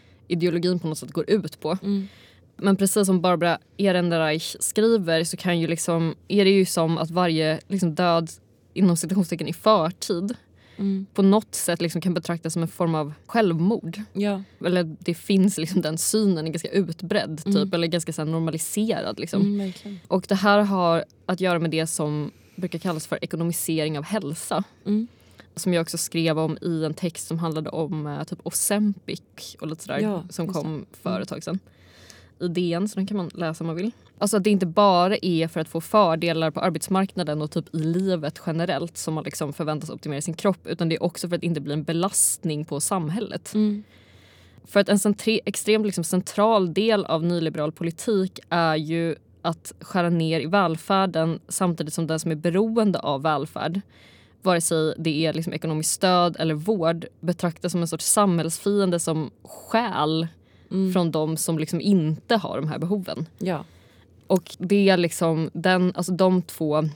På 0.80 0.88
något 0.88 0.98
sätt 0.98 1.12
går 1.12 1.30
ut 1.30 1.60
på. 1.60 1.78
Mm. 1.82 2.08
Men 2.56 2.76
precis 2.76 3.06
som 3.06 3.20
Barbara 3.20 3.58
Ehrenreich 3.76 4.56
skriver 4.60 5.24
så 5.24 5.36
kan 5.36 5.60
ju 5.60 5.66
liksom, 5.66 6.14
är 6.28 6.44
det 6.44 6.50
ju 6.50 6.64
som 6.64 6.98
att 6.98 7.10
varje 7.10 7.60
liksom 7.68 7.94
död 7.94 8.30
inom 8.74 8.96
citationstecken 8.96 9.48
i 9.48 9.52
förtid 9.52 10.34
Mm. 10.78 11.06
på 11.14 11.22
något 11.22 11.54
sätt 11.54 11.80
liksom 11.80 12.00
kan 12.00 12.14
betraktas 12.14 12.52
som 12.52 12.62
en 12.62 12.68
form 12.68 12.94
av 12.94 13.12
självmord. 13.26 14.00
Ja. 14.12 14.42
Eller 14.64 14.96
det 14.98 15.14
finns 15.14 15.58
liksom 15.58 15.80
den 15.80 15.98
synen 15.98 16.46
är 16.46 16.50
ganska 16.50 16.68
utbredd 16.68 17.36
typ, 17.44 17.54
Mm. 17.56 17.72
eller 17.72 17.86
ganska 17.86 18.12
så 18.12 18.24
normaliserad. 18.24 19.20
Liksom. 19.20 19.40
Mm. 19.42 19.72
Och 20.08 20.24
det 20.28 20.34
här 20.34 20.58
har 20.60 21.04
att 21.26 21.40
göra 21.40 21.58
med 21.58 21.70
det 21.70 21.86
som 21.86 22.30
brukar 22.56 22.78
kallas 22.78 23.06
för 23.06 23.18
ekonomisering 23.24 23.98
av 23.98 24.04
hälsa. 24.04 24.64
Mm. 25.56 25.60
Som 25.60 25.74
jag 25.74 25.82
också 25.82 25.98
skrev 25.98 26.38
om 26.38 26.58
i 26.60 26.84
en 26.84 26.94
text 26.94 27.26
som 27.26 27.38
handlade 27.38 27.70
om 27.70 28.06
eh, 28.06 28.24
typ 28.24 28.38
Ozempic 28.42 29.56
och 29.60 29.66
lite 29.66 29.82
sådär. 29.82 29.98
Ja, 29.98 30.24
som 30.30 30.44
just 30.46 30.58
det. 30.58 30.62
kom 30.62 30.86
för 31.02 31.20
ett 31.20 31.28
tag 31.28 31.42
sedan. 31.42 31.58
I 32.40 32.48
DN, 32.48 32.88
så 32.88 32.96
den 32.96 33.06
kan 33.06 33.16
man 33.16 33.30
läsa 33.34 33.64
om 33.64 33.66
man 33.66 33.76
vill. 33.76 33.90
Alltså 34.18 34.36
att 34.36 34.44
det 34.44 34.50
inte 34.50 34.66
bara 34.66 35.16
är 35.22 35.48
för 35.48 35.60
att 35.60 35.68
få 35.68 35.80
fördelar 35.80 36.50
på 36.50 36.60
arbetsmarknaden 36.60 37.42
och 37.42 37.50
typ 37.50 37.74
i 37.74 37.78
livet 37.78 38.42
generellt 38.46 38.96
som 38.96 39.14
man 39.14 39.24
liksom 39.24 39.52
förväntas 39.52 39.90
optimera 39.90 40.20
sin 40.20 40.34
kropp 40.34 40.66
utan 40.66 40.88
det 40.88 40.94
är 40.94 41.02
också 41.02 41.28
för 41.28 41.36
att 41.36 41.42
inte 41.42 41.60
bli 41.60 41.72
en 41.72 41.84
belastning 41.84 42.64
på 42.64 42.80
samhället. 42.80 43.54
Mm. 43.54 43.82
För 44.64 44.80
att 44.80 44.88
en 44.88 44.98
centre- 44.98 45.40
extremt 45.44 45.86
liksom 45.86 46.04
central 46.04 46.74
del 46.74 47.04
av 47.04 47.24
nyliberal 47.24 47.72
politik 47.72 48.40
är 48.48 48.76
ju 48.76 49.16
att 49.42 49.72
skära 49.80 50.10
ner 50.10 50.40
i 50.40 50.46
välfärden 50.46 51.40
samtidigt 51.48 51.94
som 51.94 52.06
den 52.06 52.20
som 52.20 52.30
är 52.30 52.34
beroende 52.34 52.98
av 52.98 53.22
välfärd 53.22 53.80
vare 54.46 54.60
sig 54.60 54.94
det 54.98 55.26
är 55.26 55.32
liksom 55.32 55.52
ekonomiskt 55.52 55.90
stöd 55.90 56.36
eller 56.38 56.54
vård 56.54 57.06
betraktas 57.20 57.72
som 57.72 57.80
en 57.80 57.88
sorts 57.88 58.06
samhällsfiende 58.06 58.98
som 59.00 59.30
stjäl 59.44 60.26
Mm. 60.70 60.92
från 60.92 61.10
de 61.10 61.36
som 61.36 61.58
liksom 61.58 61.80
inte 61.80 62.36
har 62.36 62.56
de 62.60 62.68
här 62.68 62.78
behoven. 62.78 63.26
Ja. 63.38 63.64
Och 64.26 64.56
det 64.58 64.88
är 64.88 64.96
liksom 64.96 65.50
den, 65.52 65.92
alltså 65.94 66.12
de 66.12 66.42
två 66.42 66.88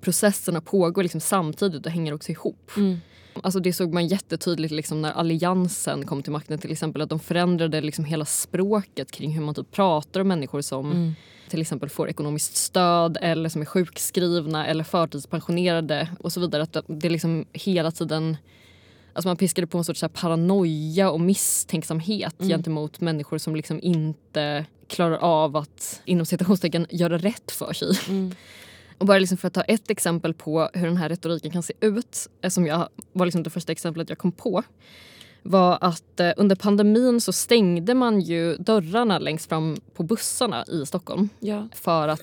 processerna 0.00 0.60
pågår 0.60 1.02
liksom 1.02 1.20
samtidigt 1.20 1.86
och 1.86 1.92
hänger 1.92 2.12
också 2.14 2.32
ihop. 2.32 2.70
Mm. 2.76 2.98
Alltså 3.42 3.60
det 3.60 3.72
såg 3.72 3.92
man 3.94 4.06
jättetydligt 4.06 4.72
liksom 4.72 5.02
när 5.02 5.12
alliansen 5.12 6.06
kom 6.06 6.22
till 6.22 6.32
makten 6.32 6.58
till 6.58 6.72
exempel. 6.72 7.02
Att 7.02 7.08
de 7.10 7.20
förändrade 7.20 7.80
liksom 7.80 8.04
hela 8.04 8.24
språket 8.24 9.10
kring 9.10 9.30
hur 9.32 9.42
man 9.42 9.54
typ 9.54 9.70
pratar 9.70 10.20
om 10.20 10.28
människor 10.28 10.60
som 10.60 10.92
Mm. 10.92 11.14
till 11.48 11.60
exempel 11.60 11.88
får 11.88 12.08
ekonomiskt 12.08 12.56
stöd 12.56 13.18
eller 13.20 13.48
som 13.48 13.60
är 13.60 13.66
sjukskrivna 13.66 14.66
eller 14.66 14.84
förtidspensionerade 14.84 16.08
och 16.20 16.32
så 16.32 16.40
vidare. 16.40 16.62
Att 16.62 16.76
det 16.86 17.08
liksom 17.08 17.44
hela 17.52 17.90
tiden 17.90 18.36
Alltså 19.16 19.28
man 19.28 19.36
piskade 19.36 19.66
på 19.66 19.78
en 19.78 19.84
sorts 19.84 20.04
paranoia 20.12 21.10
och 21.10 21.20
misstänksamhet 21.20 22.34
Mm. 22.38 22.48
gentemot 22.48 23.00
människor 23.00 23.38
som 23.38 23.56
liksom 23.56 23.80
inte 23.82 24.66
klarar 24.88 25.16
av 25.16 25.56
att 25.56 26.00
inom 26.04 26.26
citationstecken 26.26 26.86
göra 26.90 27.18
rätt 27.18 27.50
för 27.50 27.72
sig. 27.72 27.88
Mm. 28.08 28.34
Och 28.98 29.06
bara 29.06 29.18
liksom 29.18 29.38
för 29.38 29.48
att 29.48 29.54
ta 29.54 29.62
ett 29.62 29.90
exempel 29.90 30.34
på 30.34 30.70
hur 30.74 30.86
den 30.86 30.96
här 30.96 31.08
retoriken 31.08 31.50
kan 31.50 31.62
se 31.62 31.72
ut, 31.80 32.28
eh, 32.42 32.48
som 32.50 32.66
jag 32.66 32.88
var 33.12 33.26
liksom 33.26 33.42
det 33.42 33.50
första 33.50 33.72
exemplet 33.72 34.08
jag 34.08 34.18
kom 34.18 34.32
på, 34.32 34.62
var 35.42 35.78
att 35.80 36.20
eh, 36.20 36.32
under 36.36 36.56
pandemin 36.56 37.20
så 37.20 37.32
stängde 37.32 37.94
man 37.94 38.20
ju 38.20 38.56
dörrarna 38.56 39.18
längst 39.18 39.48
fram 39.48 39.76
på 39.94 40.02
bussarna 40.02 40.64
i 40.64 40.86
Stockholm 40.86 41.28
Ja. 41.40 41.68
för 41.74 42.08
att 42.08 42.22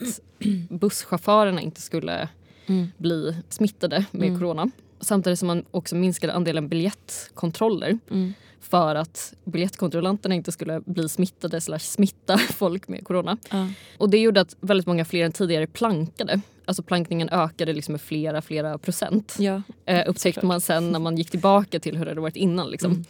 busschaufförerna 0.69 1.61
inte 1.61 1.81
skulle 1.81 2.29
Mm. 2.65 2.87
bli 2.97 3.35
smittade 3.49 4.05
med 4.11 4.27
Mm. 4.27 4.39
corona. 4.39 4.69
Samtidigt 4.99 5.39
som 5.39 5.47
man 5.47 5.65
också 5.71 5.95
minskade 5.95 6.33
andelen 6.33 6.67
biljettkontroller 6.69 7.99
Mm. 8.11 8.33
för 8.59 8.95
att 8.95 9.33
biljettkontrollanterna 9.43 10.35
inte 10.35 10.51
skulle 10.51 10.81
bli 10.85 11.09
smittade 11.09 11.61
slash 11.61 11.79
smitta 11.79 12.37
folk 12.53 12.87
med 12.87 13.03
corona. 13.07 13.37
Ja. 13.51 13.67
Och 13.97 14.09
det 14.09 14.17
gjorde 14.17 14.41
att 14.41 14.55
väldigt 14.61 14.87
många 14.87 15.05
fler 15.05 15.25
än 15.25 15.31
tidigare 15.31 15.67
plankade. 15.67 16.41
Alltså 16.65 16.83
plankningen 16.83 17.29
ökade 17.29 17.73
liksom 17.73 17.91
med 17.91 18.01
flera, 18.01 18.41
flera 18.41 18.77
procent. 18.77 19.35
Ja. 19.39 19.61
Eh, 19.85 20.03
upptäckte 20.09 20.45
man 20.45 20.61
sen 20.61 20.91
när 20.91 20.99
man 20.99 21.17
gick 21.17 21.31
tillbaka 21.31 21.79
till 21.79 21.97
hur 21.97 22.05
det 22.05 22.11
hade 22.11 22.21
varit 22.21 22.35
innan. 22.35 22.69
Liksom. 22.69 22.91
Mm. 22.91 23.03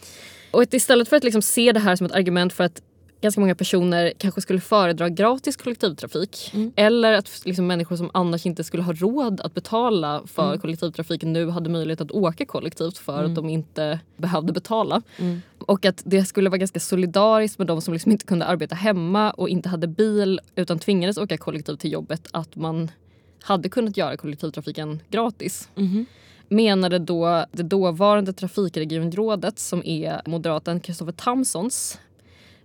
Och 0.50 0.62
att 0.62 0.74
istället 0.74 1.08
för 1.08 1.16
att 1.16 1.24
liksom 1.24 1.42
se 1.42 1.72
det 1.72 1.80
här 1.80 1.96
som 1.96 2.06
ett 2.06 2.12
argument 2.12 2.52
för 2.52 2.64
att 2.64 2.82
ganska 3.20 3.40
många 3.40 3.54
personer 3.54 4.12
kanske 4.18 4.40
skulle 4.40 4.60
föredra 4.60 5.08
gratis 5.08 5.56
kollektivtrafik 5.56 6.50
Mm. 6.54 6.72
eller 6.76 7.12
att 7.12 7.42
liksom 7.44 7.66
människor 7.66 7.96
som 7.96 8.10
annars 8.14 8.46
inte 8.46 8.64
skulle 8.64 8.82
ha 8.82 8.92
råd 8.92 9.40
att 9.40 9.54
betala 9.54 10.22
för 10.26 10.46
Mm. 10.48 10.60
kollektivtrafiken 10.60 11.32
nu 11.32 11.48
hade 11.50 11.70
möjlighet 11.70 12.00
att 12.00 12.10
åka 12.10 12.46
kollektivt 12.46 12.98
för 12.98 13.18
Mm. 13.18 13.30
att 13.30 13.34
de 13.34 13.48
inte 13.48 14.00
behövde 14.16 14.52
betala. 14.52 15.02
Mm. 15.18 15.42
Och 15.58 15.84
att 15.84 16.02
det 16.04 16.24
skulle 16.24 16.50
vara 16.50 16.58
ganska 16.58 16.80
solidariskt 16.80 17.58
med 17.58 17.66
de 17.66 17.80
som 17.80 17.94
liksom 17.94 18.12
inte 18.12 18.24
kunde 18.26 18.44
arbeta 18.44 18.74
hemma 18.74 19.30
och 19.30 19.48
inte 19.48 19.68
hade 19.68 19.86
bil 19.86 20.40
utan 20.54 20.78
tvingades 20.78 21.18
åka 21.18 21.36
kollektivt 21.38 21.80
till 21.80 21.92
jobbet 21.92 22.28
att 22.30 22.56
man 22.56 22.90
hade 23.42 23.68
kunnat 23.68 23.96
göra 23.96 24.16
kollektivtrafiken 24.16 25.00
gratis. 25.10 25.68
Mhm. 25.74 26.06
Menade 26.48 26.98
då 26.98 27.44
det 27.52 27.62
dåvarande 27.62 28.32
trafikregionrådet 28.32 29.58
som 29.58 29.82
är 29.84 30.22
moderaten 30.26 30.80
Kristoffer 30.80 31.12
Tamsons 31.12 31.98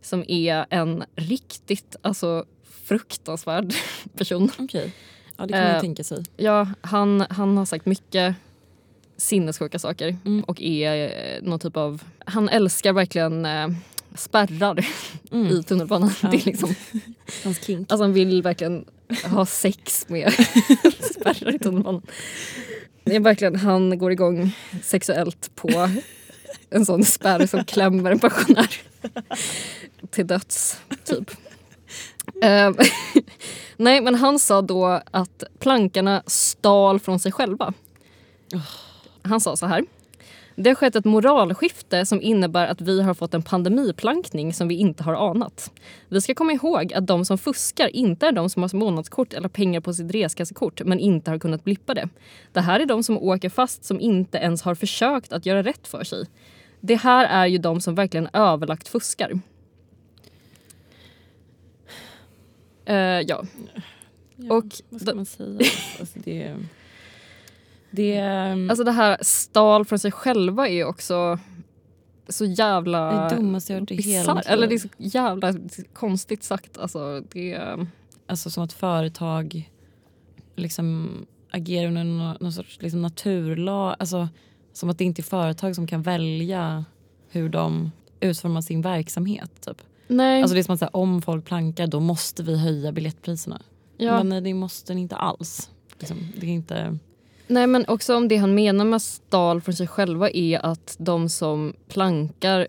som 0.02 0.24
är 0.28 0.66
en 0.70 1.04
riktigt 1.16 1.96
alltså, 2.02 2.46
fruktansvärd 2.84 3.74
person. 4.18 4.52
Okej. 4.60 4.92
Ja, 5.38 5.46
det 5.46 5.54
kan 5.54 5.62
man 5.62 5.70
Eh, 5.72 5.76
ju 5.76 5.82
tänka 5.82 6.04
sig. 6.04 6.24
Ja, 6.38 6.68
han, 6.82 7.26
han 7.30 7.58
har 7.58 7.66
sagt 7.66 7.86
mycket 7.86 8.36
sinnessjuka 9.18 9.80
saker 9.80 10.18
Mm. 10.26 10.44
och 10.44 10.62
är 10.62 11.06
eh, 11.38 11.42
någon 11.44 11.60
typ 11.60 11.78
av... 11.78 12.04
Han 12.26 12.50
älskar 12.50 12.94
verkligen 12.94 13.46
eh, 13.46 13.68
spärrar 14.16 14.86
Mm. 15.32 15.48
i 15.48 15.64
tunnelbanan. 15.64 16.12
Ja. 16.24 16.30
Det 16.32 16.38
är 16.38 16.46
liksom, 16.46 16.76
Hans 17.44 17.66
kink. 17.66 17.92
alltså 17.92 18.04
han 18.04 18.14
vill 18.14 18.42
verkligen 18.42 18.86
ha 19.24 19.46
sex 19.46 20.06
med 20.10 20.34
spärrar 21.00 21.56
i 21.56 21.60
tunnelbanan. 21.60 22.02
Verkligen, 23.04 23.56
han 23.56 23.98
går 23.98 24.12
igång 24.12 24.52
sexuellt 24.84 25.56
på 25.56 25.90
en 26.70 26.86
sån 26.86 27.04
spärr 27.04 27.46
som 27.46 27.66
klämmer 27.66 28.12
en 28.12 28.20
pensionär 28.20 28.82
till 30.10 30.28
döds, 30.28 30.82
typ. 31.04 31.32
Eh, 32.44 32.72
Nej, 33.78 34.02
men 34.02 34.16
han 34.16 34.40
sa 34.40 34.62
då 34.62 35.02
att 35.12 35.44
plankarna 35.60 36.24
stal 36.26 37.00
från 37.00 37.20
sig 37.20 37.32
själva. 37.32 37.74
Han 39.22 39.42
sa 39.42 39.56
så 39.56 39.66
här. 39.66 39.86
Det 40.60 40.70
har 40.70 40.76
skett 40.76 40.96
ett 40.96 41.06
moralskifte 41.06 42.06
som 42.06 42.22
innebär 42.22 42.68
att 42.68 42.82
vi 42.82 43.02
har 43.02 43.14
fått 43.14 43.34
en 43.34 43.42
pandemiplankning 43.42 44.54
som 44.54 44.68
vi 44.68 44.76
inte 44.76 45.04
har 45.04 45.30
anat. 45.30 45.72
Vi 46.10 46.22
ska 46.22 46.34
komma 46.34 46.54
ihåg 46.54 46.94
att 46.94 47.08
de 47.08 47.26
som 47.26 47.38
fuskar 47.38 47.96
inte 47.96 48.28
är 48.28 48.32
de 48.32 48.50
som 48.50 48.62
har 48.62 48.76
månadskort 48.76 49.34
eller 49.34 49.50
pengar 49.50 49.82
på 49.82 49.94
sitt 49.94 50.12
reskassekort 50.12 50.82
men 50.86 51.00
inte 51.00 51.32
har 51.32 51.40
kunnat 51.40 51.64
blippa 51.64 51.94
det. 51.94 52.10
Det 52.54 52.62
här 52.62 52.80
är 52.80 52.86
de 52.86 53.04
som 53.04 53.18
åker 53.18 53.50
fast 53.50 53.86
som 53.86 54.00
inte 54.00 54.38
ens 54.38 54.62
har 54.62 54.76
försökt 54.76 55.34
att 55.34 55.46
göra 55.46 55.64
rätt 55.64 55.88
för 55.88 56.04
sig. 56.04 56.26
Det 56.80 56.96
här 56.96 57.26
är 57.26 57.46
ju 57.46 57.58
de 57.58 57.82
som 57.82 57.96
verkligen 57.96 58.30
överlagt 58.34 58.88
fuskar. 58.88 59.40
Eh, 62.86 62.96
ja, 62.96 63.44
Ja, 64.38 64.56
och 64.56 64.66
vad 64.90 65.02
ska 65.02 65.16
man 65.16 65.26
säga? 65.26 65.60
Alltså 66.00 66.20
det, 66.24 66.56
det, 67.98 68.18
mm, 68.18 68.70
Alltså 68.70 68.84
det 68.84 68.92
här 68.92 69.18
stal 69.22 69.86
från 69.86 70.00
sig 70.00 70.12
själva 70.12 70.68
är 70.70 70.86
också 70.86 71.40
så 72.30 72.46
jävla 72.46 73.30
det 73.30 73.36
dummaste 73.36 73.74
jag 73.74 73.80
hört 73.80 73.92
i 73.92 73.96
hela 73.96 74.34
mitt 74.34 74.44
bisarrt. 74.44 74.54
Eller 74.54 74.68
det 74.68 74.76
är 74.76 74.80
så 74.80 74.88
jävla 74.98 75.54
konstigt 75.94 76.44
sagt. 76.44 76.78
Alltså 76.78 77.24
det, 77.32 77.78
Alltså 78.28 78.50
som 78.50 78.64
att 78.64 78.74
företag 78.74 79.72
liksom 80.56 81.10
agerar 81.52 81.88
under 81.88 82.04
någon, 82.04 82.38
någon 82.40 82.54
sorts 82.54 82.82
liksom 82.82 83.02
naturlag. 83.02 83.96
Alltså, 84.00 84.30
som 84.74 84.90
att 84.90 84.98
det 84.98 85.04
inte 85.04 85.22
är 85.22 85.24
företag 85.24 85.76
som 85.76 85.88
kan 85.88 86.02
välja 86.02 86.86
hur 87.30 87.50
de 87.50 87.92
utformar 88.20 88.62
sin 88.62 88.82
verksamhet. 88.82 89.52
Typ. 89.62 89.82
nej, 90.08 90.42
Alltså 90.42 90.54
det 90.54 90.62
är 90.62 90.64
som 90.64 90.74
att 90.74 90.80
säga, 90.80 90.90
om 90.94 91.22
folk 91.22 91.46
plankar 91.46 91.88
då 91.88 92.00
måste 92.00 92.44
vi 92.44 92.58
höja 92.58 92.92
biljettpriserna. 92.92 93.62
ja. 93.98 94.18
Men 94.18 94.30
nej, 94.30 94.42
det 94.42 94.54
måste 94.54 94.94
ni 94.94 95.02
inte 95.02 95.16
alls. 95.16 95.70
Liksom, 96.00 96.18
det 96.38 96.46
är 96.48 96.52
inte... 96.52 96.98
nej 97.48 97.68
men 97.68 97.86
också 97.88 98.16
om 98.16 98.28
det 98.28 98.38
han 98.38 98.56
menar 98.56 98.86
med 98.86 99.02
stal 99.02 99.62
från 99.62 99.76
sig 99.76 99.88
själva 99.88 100.30
är 100.30 100.66
att 100.66 100.96
de 101.00 101.30
som 101.30 101.74
plankar 101.88 102.68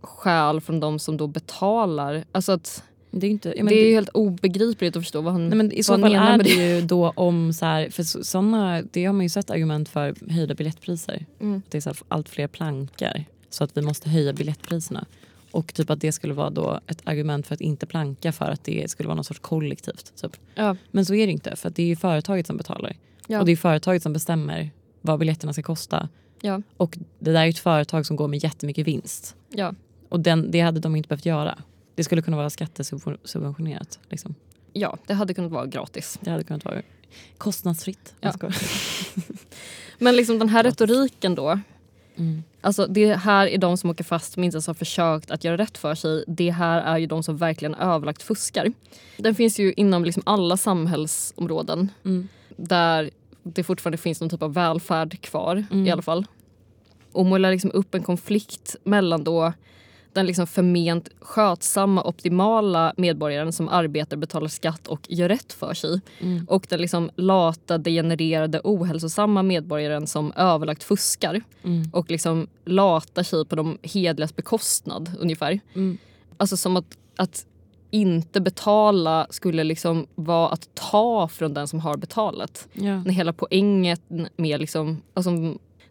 stjäl 0.00 0.60
från 0.60 0.80
de 0.80 0.98
som 0.98 1.16
då 1.16 1.26
betalar. 1.26 2.24
Alltså 2.32 2.52
att 2.52 2.84
Det 3.10 3.26
är, 3.26 3.30
inte, 3.30 3.48
det 3.50 3.80
är 3.80 3.86
ju 3.88 3.94
helt 3.94 4.08
obegripligt 4.08 4.96
att 4.96 5.02
förstå 5.02 5.20
vad 5.20 5.32
han, 5.32 5.48
Nej, 5.48 5.56
men 5.56 5.72
I 5.72 5.82
så 5.82 5.98
fall 5.98 6.14
är 6.14 6.38
det 6.38 6.50
ju 6.50 6.80
då 6.80 7.10
om 7.10 7.52
så 7.52 7.64
här, 7.66 7.90
för 7.90 8.02
så, 8.02 8.24
såna, 8.24 8.82
det 8.82 9.04
har 9.04 9.12
man 9.12 9.22
ju 9.22 9.28
sett 9.28 9.50
argument 9.50 9.88
för 9.88 10.14
höjda 10.30 10.54
biljettpriser. 10.54 11.26
Mm. 11.40 11.62
Det 11.68 11.76
är 11.76 11.80
så 11.80 11.88
här, 11.88 11.98
allt 12.08 12.28
fler 12.28 12.46
plankar 12.46 13.24
så 13.50 13.64
att 13.64 13.76
vi 13.76 13.82
måste 13.82 14.10
höja 14.10 14.32
biljettpriserna. 14.32 15.06
Och 15.50 15.74
typ 15.74 15.90
att 15.90 16.00
det 16.00 16.12
skulle 16.12 16.34
vara 16.34 16.50
då 16.50 16.80
ett 16.86 17.02
argument 17.04 17.46
för 17.46 17.54
att 17.54 17.60
inte 17.60 17.86
planka 17.86 18.32
för 18.32 18.50
att 18.50 18.64
det 18.64 18.90
skulle 18.90 19.06
vara 19.06 19.16
något 19.16 19.26
sorts 19.26 19.40
kollektivt. 19.40 20.12
Typ. 20.22 20.36
Ja, 20.54 20.76
Men 20.90 21.06
så 21.06 21.14
är 21.14 21.26
det 21.26 21.32
inte 21.32 21.56
för 21.56 21.70
det 21.70 21.82
är 21.82 21.86
ju 21.86 21.96
företaget 21.96 22.46
som 22.46 22.56
betalar. 22.56 22.96
Ja. 23.26 23.38
Och 23.40 23.46
det 23.46 23.52
är 23.52 23.56
företaget 23.56 24.02
som 24.02 24.12
bestämmer 24.12 24.70
vad 25.00 25.18
biljetterna 25.18 25.52
ska 25.52 25.62
kosta. 25.62 26.08
ja, 26.40 26.62
Och 26.76 26.98
det 27.18 27.32
där 27.32 27.44
är 27.44 27.48
ett 27.48 27.58
företag 27.58 28.06
som 28.06 28.16
går 28.16 28.28
med 28.28 28.44
jättemycket 28.44 28.86
vinst. 28.86 29.36
ja. 29.50 29.74
Och 30.08 30.20
den, 30.20 30.50
det 30.50 30.60
hade 30.60 30.80
de 30.80 30.96
inte 30.96 31.08
behövt 31.08 31.26
göra. 31.26 31.58
Det 31.94 32.04
skulle 32.04 32.22
kunna 32.22 32.36
vara 32.36 32.50
skattesubventionerat. 32.50 33.98
Liksom. 34.10 34.34
ja, 34.72 34.98
det 35.06 35.14
hade 35.14 35.34
kunnat 35.34 35.52
vara 35.52 35.66
gratis. 35.66 36.18
Det 36.20 36.30
hade 36.30 36.44
kunnat 36.44 36.64
vara 36.64 36.82
kostnadsfritt. 37.38 38.14
Ja. 38.20 38.32
Men 39.98 40.16
liksom 40.16 40.38
den 40.38 40.48
här 40.48 40.62
retoriken 40.62 41.34
då 41.34 41.60
Mm. 42.16 42.42
Alltså 42.60 42.86
det 42.86 43.14
här 43.14 43.46
är 43.46 43.58
de 43.58 43.76
som 43.76 43.90
åker 43.90 44.04
fast 44.04 44.32
som 44.32 44.44
inte 44.44 44.54
ens 44.54 44.66
har 44.66 44.74
försökt 44.74 45.30
att 45.30 45.44
göra 45.44 45.56
rätt 45.56 45.78
för 45.78 45.94
sig. 45.94 46.24
Det 46.26 46.50
här 46.50 46.82
är 46.82 46.98
ju 46.98 47.06
de 47.06 47.22
som 47.22 47.36
verkligen 47.36 47.74
överlagt 47.74 48.22
fuskar. 48.22 48.72
Den 49.16 49.34
finns 49.34 49.58
ju 49.60 49.72
inom 49.76 50.04
liksom 50.04 50.22
alla 50.26 50.56
samhällsområden 50.56 51.90
Mm. 52.04 52.28
Där 52.56 53.10
det 53.42 53.62
fortfarande 53.64 53.98
finns 53.98 54.20
någon 54.20 54.30
typ 54.30 54.42
av 54.42 54.54
välfärd 54.54 55.20
kvar 55.20 55.64
Mm. 55.70 55.86
i 55.86 55.90
alla 55.90 56.02
fall. 56.02 56.26
Och 57.12 57.26
målar 57.26 57.50
liksom 57.50 57.70
upp 57.74 57.94
en 57.94 58.02
konflikt 58.02 58.76
mellan 58.84 59.24
då 59.24 59.52
den 60.12 60.26
liksom 60.26 60.46
förment 60.46 61.08
skötsamma, 61.20 62.02
optimala 62.04 62.94
medborgaren 62.96 63.52
som 63.52 63.68
arbetar, 63.68 64.16
betalar 64.16 64.48
skatt 64.48 64.86
och 64.86 65.00
gör 65.08 65.28
rätt 65.28 65.52
för 65.52 65.74
sig 65.74 66.00
Mm. 66.20 66.44
och 66.48 66.66
den 66.68 66.80
liksom 66.80 67.10
lata, 67.16 67.78
degenererade, 67.78 68.60
ohälsosamma 68.64 69.42
medborgaren 69.42 70.06
som 70.06 70.32
överlagt 70.36 70.82
fuskar 70.84 71.40
Mm. 71.62 71.90
och 71.92 72.10
liksom 72.10 72.46
latar 72.64 73.22
sig 73.22 73.44
på 73.46 73.56
de 73.56 73.78
hedligas 73.82 74.36
bekostnad 74.36 75.10
ungefär. 75.20 75.60
Mm. 75.74 75.98
Alltså 76.36 76.56
som 76.56 76.76
att, 76.76 76.98
att 77.16 77.46
inte 77.94 78.40
betala 78.40 79.26
skulle 79.30 79.64
liksom 79.64 80.06
vara 80.14 80.48
att 80.48 80.68
ta 80.74 81.28
från 81.28 81.54
den 81.54 81.68
som 81.68 81.80
har 81.80 81.96
betalat. 81.96 82.68
Ja. 82.72 83.02
När 83.02 83.10
hela 83.12 83.32
poängen 83.32 83.98
med 84.36 84.60
liksom, 84.60 85.02
alltså, 85.14 85.30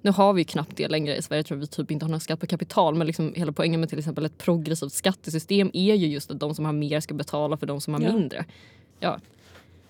nu 0.02 0.12
har 0.12 0.34
vi 0.34 0.42
ju 0.42 0.46
knappt 0.46 0.78
det 0.78 0.88
längre 0.88 1.16
i 1.16 1.22
Sverige, 1.22 1.40
jag 1.40 1.46
tror 1.46 1.58
vi 1.58 1.68
typ 1.68 1.92
inte 1.92 2.06
har 2.06 2.10
någon 2.12 2.20
skatt 2.20 2.40
på 2.40 2.48
kapital 2.48 2.96
men 2.96 3.08
liksom 3.08 3.34
hela 3.36 3.52
poängen 3.52 3.80
med 3.80 3.90
till 3.90 4.00
exempel 4.00 4.26
ett 4.26 4.38
progressivt 4.38 4.94
skattesystem 4.94 5.72
är 5.74 5.96
ju 5.96 6.08
just 6.08 6.32
att 6.32 6.40
de 6.40 6.56
som 6.56 6.66
har 6.66 6.74
mer 6.74 7.00
ska 7.00 7.14
betala 7.14 7.58
för 7.58 7.66
de 7.66 7.82
som 7.82 7.94
har 7.94 8.02
Ja. 8.02 8.14
mindre. 8.14 8.46
Ja. 9.00 9.20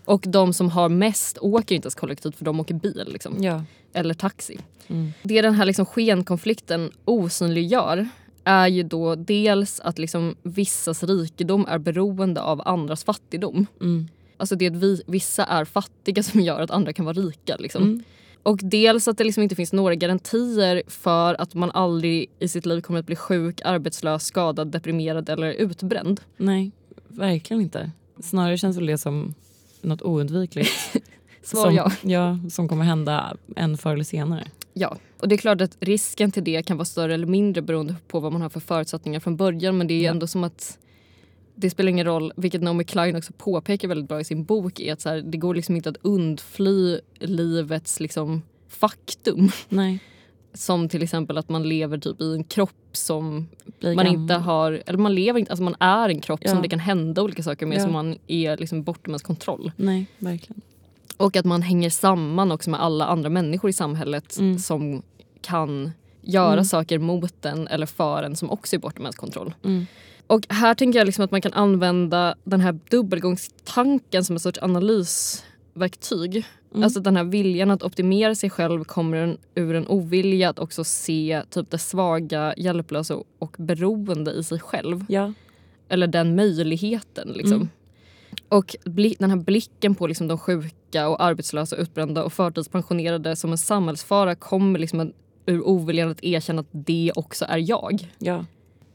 Och 0.05 0.23
de 0.27 0.53
som 0.53 0.69
har 0.69 0.89
mest 0.89 1.37
åker 1.41 1.75
inte 1.75 1.85
ens 1.85 1.95
kollektivt 1.95 2.35
för 2.35 2.45
de 2.45 2.59
åker 2.59 2.73
bil 2.73 3.09
liksom. 3.11 3.43
Ja. 3.43 3.63
eller 3.93 4.13
taxi. 4.13 4.59
Mm. 4.87 5.13
Det 5.23 5.41
den 5.41 5.53
här 5.53 5.65
liksom 5.65 5.85
skenkonflikten 5.85 6.91
osynliggör 7.05 8.09
är 8.43 8.67
ju 8.67 8.83
då 8.83 9.15
dels 9.15 9.79
att 9.79 9.99
liksom 9.99 10.35
vissas 10.43 11.03
rikedom 11.03 11.65
är 11.69 11.77
beroende 11.77 12.41
av 12.41 12.61
andras 12.65 13.03
fattigdom. 13.03 13.65
Mm. 13.81 14.07
Alltså 14.37 14.55
det 14.55 14.67
att 14.67 14.75
vi, 14.75 15.03
vissa 15.07 15.45
är 15.45 15.65
fattiga 15.65 16.23
som 16.23 16.41
gör 16.41 16.61
att 16.61 16.71
andra 16.71 16.93
kan 16.93 17.05
vara 17.05 17.13
rika. 17.13 17.55
Liksom. 17.55 17.83
Mm. 17.83 18.03
Och 18.43 18.59
dels 18.63 19.07
att 19.07 19.17
det 19.17 19.23
liksom 19.23 19.43
inte 19.43 19.55
finns 19.55 19.73
några 19.73 19.95
garantier 19.95 20.83
för 20.87 21.41
att 21.41 21.53
man 21.53 21.71
aldrig 21.71 22.29
i 22.39 22.47
sitt 22.47 22.65
liv 22.65 22.81
kommer 22.81 22.99
att 22.99 23.05
bli 23.05 23.15
sjuk, 23.15 23.61
arbetslös, 23.65 24.25
skadad, 24.25 24.67
deprimerad 24.67 25.29
eller 25.29 25.51
utbränd. 25.51 26.21
Nej, 26.37 26.71
verkligen 27.07 27.61
inte. 27.61 27.91
Snarare 28.21 28.57
känns 28.57 28.77
väl 28.77 28.85
det 28.85 28.97
som 28.97 29.33
något 29.81 30.01
oundvikligt. 30.01 30.71
Svar 31.43 31.63
som, 31.63 31.75
ja. 31.75 31.91
ja. 32.01 32.39
Som 32.49 32.67
kommer 32.67 32.85
hända 32.85 33.37
en 33.55 33.77
förr 33.77 33.93
eller 33.93 34.03
senare. 34.03 34.47
Ja, 34.73 34.97
och 35.23 35.29
det 35.29 35.35
är 35.35 35.37
klart 35.37 35.61
att 35.61 35.77
risken 35.79 36.31
till 36.31 36.43
det 36.43 36.63
kan 36.63 36.77
vara 36.77 36.85
större 36.85 37.13
eller 37.13 37.27
mindre 37.27 37.61
beroende 37.61 37.95
på 38.07 38.19
vad 38.19 38.31
man 38.31 38.41
har 38.41 38.49
för 38.49 38.59
förutsättningar 38.59 39.19
från 39.19 39.37
början. 39.37 39.77
Men 39.77 39.87
det 39.87 39.93
är 39.93 40.03
Ja. 40.03 40.11
ändå 40.11 40.27
som 40.27 40.43
att 40.43 40.77
det 41.55 41.69
spelar 41.69 41.89
ingen 41.89 42.05
roll, 42.05 42.33
vilket 42.35 42.61
Naomi 42.61 42.83
Klein 42.83 43.15
också 43.15 43.33
påpekar 43.37 43.87
väldigt 43.87 44.07
bra 44.07 44.19
i 44.19 44.23
sin 44.23 44.43
bok, 44.43 44.79
är 44.79 44.93
att 44.93 45.01
så 45.01 45.09
här, 45.09 45.21
det 45.21 45.37
går 45.37 45.55
liksom 45.55 45.75
inte 45.75 45.89
att 45.89 45.97
undfly 46.01 46.99
livets 47.19 47.99
liksom 47.99 48.41
faktum. 48.69 49.49
Nej. 49.69 49.99
Som 50.53 50.89
till 50.89 51.03
exempel 51.03 51.37
att 51.37 51.49
man 51.49 51.63
lever 51.69 51.97
typ 51.97 52.21
i 52.21 52.33
en 52.33 52.43
kropp 52.43 52.69
som 52.91 53.47
Blir 53.79 53.95
man 53.95 54.05
gammal. 54.05 54.21
inte 54.21 54.33
har, 54.33 54.83
eller 54.85 54.97
man 54.99 55.15
lever 55.15 55.39
inte, 55.39 55.51
alltså 55.51 55.63
man 55.63 55.75
är 55.79 56.09
en 56.09 56.21
kropp 56.21 56.39
Ja. 56.43 56.49
som 56.51 56.61
det 56.61 56.69
kan 56.69 56.79
hända 56.79 57.21
olika 57.21 57.43
saker 57.43 57.65
med 57.65 57.77
Ja. 57.77 57.83
som 57.83 57.91
man 57.93 58.17
är 58.27 58.57
liksom 58.57 58.83
bortom 58.83 59.11
ens 59.11 59.21
kontroll. 59.23 59.71
Nej, 59.75 60.05
verkligen. 60.19 60.61
Och 61.17 61.35
att 61.35 61.45
man 61.45 61.61
hänger 61.61 61.89
samman 61.89 62.51
också 62.51 62.69
med 62.69 62.81
alla 62.81 63.05
andra 63.05 63.29
människor 63.29 63.69
i 63.69 63.73
samhället 63.73 64.37
Mm. 64.39 64.59
som 64.59 65.01
kan 65.43 65.91
göra 66.21 66.53
Mm. 66.53 66.65
saker 66.65 66.99
mot 66.99 67.45
en 67.45 67.67
eller 67.67 67.85
för 67.85 68.23
en 68.23 68.35
som 68.35 68.51
också 68.51 68.75
är 68.75 68.79
bortom 68.79 69.05
ens 69.05 69.15
kontroll. 69.15 69.53
Mm. 69.63 69.85
Och 70.27 70.45
här 70.49 70.73
tänker 70.73 70.99
jag 70.99 71.05
liksom 71.05 71.25
att 71.25 71.31
man 71.31 71.41
kan 71.41 71.53
använda 71.53 72.35
den 72.43 72.61
här 72.61 72.79
dubbelgångstanken 72.89 74.23
som 74.23 74.35
en 74.35 74.39
sorts 74.39 74.59
analysverktyg. 74.61 76.45
Mm. 76.71 76.83
Alltså 76.83 76.99
den 76.99 77.15
här 77.17 77.23
viljan 77.23 77.71
att 77.71 77.83
optimera 77.83 78.35
sig 78.35 78.49
själv 78.49 78.83
kommer 78.83 79.37
ur 79.55 79.75
en 79.75 79.87
ovilja 79.87 80.49
att 80.49 80.59
också 80.59 80.83
se 80.83 81.41
typ 81.49 81.69
det 81.69 81.77
svaga, 81.77 82.53
hjälplösa 82.57 83.17
och 83.39 83.55
beroende 83.59 84.31
i 84.31 84.43
sig 84.43 84.59
själv. 84.59 85.05
Ja. 85.09 85.33
Eller 85.89 86.07
den 86.07 86.35
möjligheten. 86.35 87.29
Liksom. 87.29 87.55
Mm. 87.55 87.69
Och 88.49 88.75
den 89.19 89.29
här 89.29 89.37
blicken 89.37 89.95
på 89.95 90.07
liksom 90.07 90.27
de 90.27 90.37
sjuka 90.37 91.07
och 91.07 91.23
arbetslösa, 91.23 91.75
utbrända 91.75 92.23
och 92.23 92.33
förtidspensionerade 92.33 93.35
som 93.35 93.51
en 93.51 93.57
samhällsfara 93.57 94.35
kommer 94.35 94.79
liksom 94.79 95.13
ur 95.45 95.67
oviljan 95.67 96.09
att 96.09 96.23
erkänna 96.23 96.59
att 96.59 96.67
det 96.71 97.11
också 97.15 97.45
är 97.49 97.57
jag. 97.57 98.11
Ja. 98.19 98.45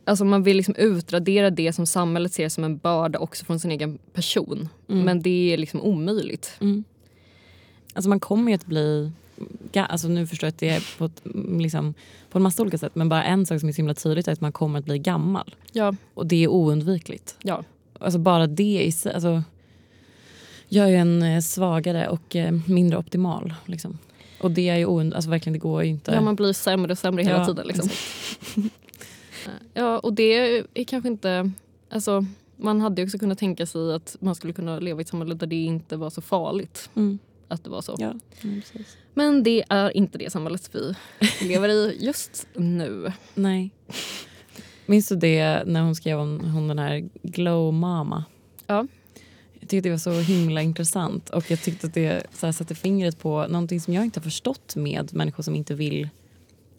Alltså 0.04 0.24
man 0.24 0.42
vill 0.42 0.56
liksom 0.56 0.74
utradera 0.74 1.50
det 1.50 1.72
som 1.72 1.86
samhället 1.86 2.32
ser 2.32 2.48
som 2.48 2.64
en 2.64 2.78
börda 2.78 3.18
också 3.18 3.44
från 3.44 3.60
sin 3.60 3.70
egen 3.70 3.98
person. 4.12 4.68
Mm. 4.88 5.04
Men 5.04 5.22
det 5.22 5.52
är 5.52 5.58
liksom 5.58 5.82
omöjligt. 5.82 6.56
Mm. 6.60 6.84
Alltså 7.94 8.08
man 8.08 8.20
kommer 8.20 8.50
ju 8.50 8.54
att 8.54 8.66
bli... 8.66 9.12
Alltså 9.74 10.08
nu 10.08 10.26
förstår 10.26 10.46
jag 10.46 10.52
att 10.52 10.58
det 10.58 10.68
är 10.68 10.98
på, 10.98 11.04
ett, 11.04 11.26
mm, 11.26 11.60
liksom, 11.60 11.94
på 12.30 12.38
en 12.38 12.42
massa 12.42 12.62
olika 12.62 12.78
sätt 12.78 12.94
men 12.94 13.08
bara 13.08 13.24
en 13.24 13.46
sak 13.46 13.60
som 13.60 13.68
är 13.68 13.72
så 13.72 13.76
himla 13.76 13.94
tydligt 13.94 14.28
är 14.28 14.32
att 14.32 14.40
man 14.40 14.52
kommer 14.52 14.78
att 14.78 14.84
bli 14.84 14.98
gammal. 14.98 15.54
Ja. 15.72 15.94
Och 16.14 16.26
det 16.26 16.44
är 16.44 16.48
oundvikligt. 16.48 17.36
Ja. 17.42 17.64
Alltså 17.98 18.18
bara 18.18 18.46
det 18.46 18.82
i 18.82 18.92
sig 18.92 19.12
alltså, 19.12 19.42
gör 20.68 20.86
ju 20.86 20.96
en 20.96 21.22
eh, 21.22 21.40
svagare 21.40 22.08
och 22.08 22.36
eh, 22.36 22.54
mindre 22.66 22.98
optimal. 22.98 23.54
Liksom. 23.66 23.98
Och 24.40 24.50
det 24.50 24.68
är 24.68 24.76
ju 24.76 24.86
ound- 24.86 25.14
alltså 25.14 25.30
verkligen 25.30 25.52
det 25.52 25.58
går 25.58 25.82
ju 25.82 25.88
inte. 25.90 26.12
ja, 26.12 26.20
man 26.20 26.36
blir 26.36 26.52
sämre 26.52 26.92
och 26.92 26.98
sämre 26.98 27.22
hela 27.22 27.36
Ja, 27.38 27.46
tiden. 27.46 27.66
Liksom. 27.66 27.88
ja, 29.74 29.98
och 29.98 30.12
det 30.12 30.58
är 30.74 30.84
kanske 30.84 31.08
inte... 31.08 31.50
Alltså, 31.90 32.24
man 32.56 32.80
hade 32.80 33.02
också 33.02 33.18
kunnat 33.18 33.38
tänka 33.38 33.66
sig 33.66 33.94
att 33.94 34.16
man 34.20 34.34
skulle 34.34 34.52
kunna 34.52 34.78
leva 34.78 35.00
i 35.00 35.02
ett 35.02 35.08
samhälle 35.08 35.34
där 35.34 35.46
det 35.46 35.56
inte 35.64 35.96
var 35.96 36.10
så 36.10 36.20
farligt 36.22 36.90
Mm. 36.94 37.18
att 37.48 37.64
det 37.64 37.70
var 37.70 37.82
så. 37.82 37.96
Ja, 37.98 38.14
mm. 38.42 38.62
Men 39.14 39.42
det 39.42 39.64
är 39.68 39.96
inte 39.96 40.18
det 40.18 40.32
samhället 40.32 40.70
vi 40.72 40.94
lever 41.48 41.68
i 41.68 41.96
just 42.00 42.46
nu. 42.54 43.12
Nej. 43.34 43.70
Minns 44.86 45.08
du 45.08 45.16
det 45.16 45.62
när 45.66 45.82
hon 45.82 45.94
skrev 45.94 46.18
om 46.18 46.40
hon 46.40 46.68
den 46.68 46.78
här 46.78 47.08
Glow 47.22 47.72
Mama? 47.74 48.24
Ja. 48.66 48.86
Jag 49.68 49.70
tyckte 49.70 49.88
det 49.88 49.92
var 49.92 49.98
så 49.98 50.32
himla 50.32 50.62
intressant 50.62 51.30
och 51.30 51.50
jag 51.50 51.62
tyckte 51.62 51.86
att 51.86 51.94
det 51.94 52.26
så 52.34 52.46
här, 52.46 52.52
satte 52.52 52.74
fingret 52.74 53.18
på 53.18 53.46
någonting 53.46 53.80
som 53.80 53.94
jag 53.94 54.04
inte 54.04 54.20
har 54.20 54.24
förstått 54.24 54.76
med 54.76 55.14
människor 55.14 55.42
som 55.42 55.54
inte 55.54 55.74
vill 55.74 56.08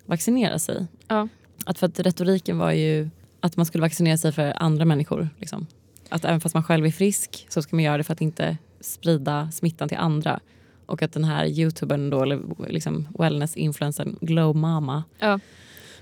vaccinera 0.06 0.60
sig. 0.60 0.86
Ja. 1.08 1.28
Att 1.66 1.80
för 1.80 1.88
att 1.88 2.00
retoriken 2.00 2.58
var 2.58 2.72
ju 2.72 3.10
att 3.40 3.58
man 3.58 3.66
skulle 3.66 3.82
vaccinera 3.82 4.18
sig 4.18 4.32
för 4.32 4.54
andra 4.64 4.86
människor. 4.86 5.30
Liksom. 5.38 5.68
Att 6.10 6.26
även 6.26 6.42
fast 6.42 6.54
man 6.56 6.64
själv 6.64 6.86
är 6.86 6.92
frisk 6.92 7.46
så 7.50 7.62
ska 7.62 7.76
man 7.76 7.84
göra 7.84 7.98
det 7.98 8.04
för 8.04 8.14
att 8.14 8.22
inte 8.22 8.58
sprida 8.82 9.52
smittan 9.52 9.90
till 9.90 9.98
andra. 9.98 10.40
Och 10.86 11.02
att 11.02 11.14
den 11.14 11.24
här 11.24 11.46
youtubern 11.46 12.10
då, 12.10 12.24
eller 12.24 12.40
liksom 12.68 13.08
wellness-influencern 13.20 14.18
Glow 14.22 14.56
Mama 14.56 15.04
Ja. 15.20 15.40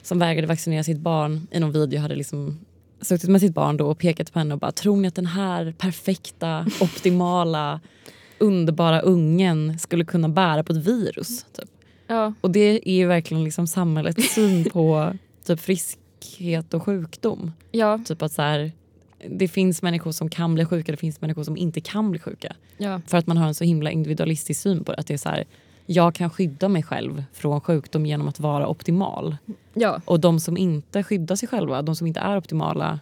som 0.01 0.19
vägrade 0.19 0.47
vaccinera 0.47 0.83
sitt 0.83 0.99
barn 0.99 1.47
i 1.51 1.59
någon 1.59 1.71
video 1.71 1.99
hade 1.99 2.15
liksom 2.15 2.59
suttit 3.01 3.29
med 3.29 3.41
sitt 3.41 3.53
barn 3.53 3.77
då 3.77 3.87
och 3.87 3.99
pekat 3.99 4.33
på 4.33 4.39
henne 4.39 4.53
och 4.53 4.59
bara 4.59 4.71
tror 4.71 4.97
ni 4.97 5.07
att 5.07 5.15
den 5.15 5.25
här 5.25 5.73
perfekta, 5.77 6.65
optimala, 6.81 7.79
underbara 8.37 8.99
ungen 8.99 9.79
skulle 9.79 10.05
kunna 10.05 10.29
bära 10.29 10.63
på 10.63 10.73
ett 10.73 10.87
virus? 10.87 11.45
Typ. 11.53 11.69
Ja. 12.07 12.33
Och 12.41 12.51
det 12.51 12.89
är 12.89 12.95
ju 12.95 13.07
verkligen 13.07 13.43
liksom 13.43 13.67
samhällets 13.67 14.33
syn 14.33 14.69
på 14.69 15.13
typ 15.45 15.59
friskhet 15.59 16.73
och 16.73 16.83
sjukdom. 16.83 17.51
Ja. 17.71 17.99
Typ 18.05 18.21
att 18.21 18.31
så 18.31 18.41
här, 18.41 18.71
det 19.29 19.47
finns 19.47 19.81
människor 19.81 20.11
som 20.11 20.29
kan 20.29 20.53
bli 20.53 20.65
sjuka, 20.65 20.91
det 20.91 20.97
finns 20.97 21.21
människor 21.21 21.43
som 21.43 21.57
inte 21.57 21.81
kan 21.81 22.11
bli 22.11 22.19
sjuka. 22.19 22.55
Ja. 22.77 23.01
För 23.07 23.17
att 23.17 23.27
man 23.27 23.37
har 23.37 23.47
en 23.47 23.55
så 23.55 23.63
himla 23.63 23.91
individualistisk 23.91 24.61
syn 24.61 24.83
på 24.83 24.91
det. 24.91 24.97
Att 24.97 25.07
det 25.07 25.13
är 25.13 25.17
så 25.17 25.29
här, 25.29 25.45
jag 25.89 26.15
kan 26.15 26.29
skydda 26.29 26.67
mig 26.67 26.83
själv 26.83 27.23
från 27.33 27.61
sjukdom 27.61 28.05
genom 28.05 28.27
att 28.27 28.39
vara 28.39 28.67
optimal. 28.67 29.37
Ja. 29.73 30.01
Och 30.05 30.19
de 30.19 30.39
som 30.39 30.57
inte 30.57 31.03
skyddar 31.03 31.35
sig 31.35 31.49
själva, 31.49 31.81
de 31.81 31.95
som 31.95 32.07
inte 32.07 32.19
är 32.19 32.37
optimala, 32.37 32.99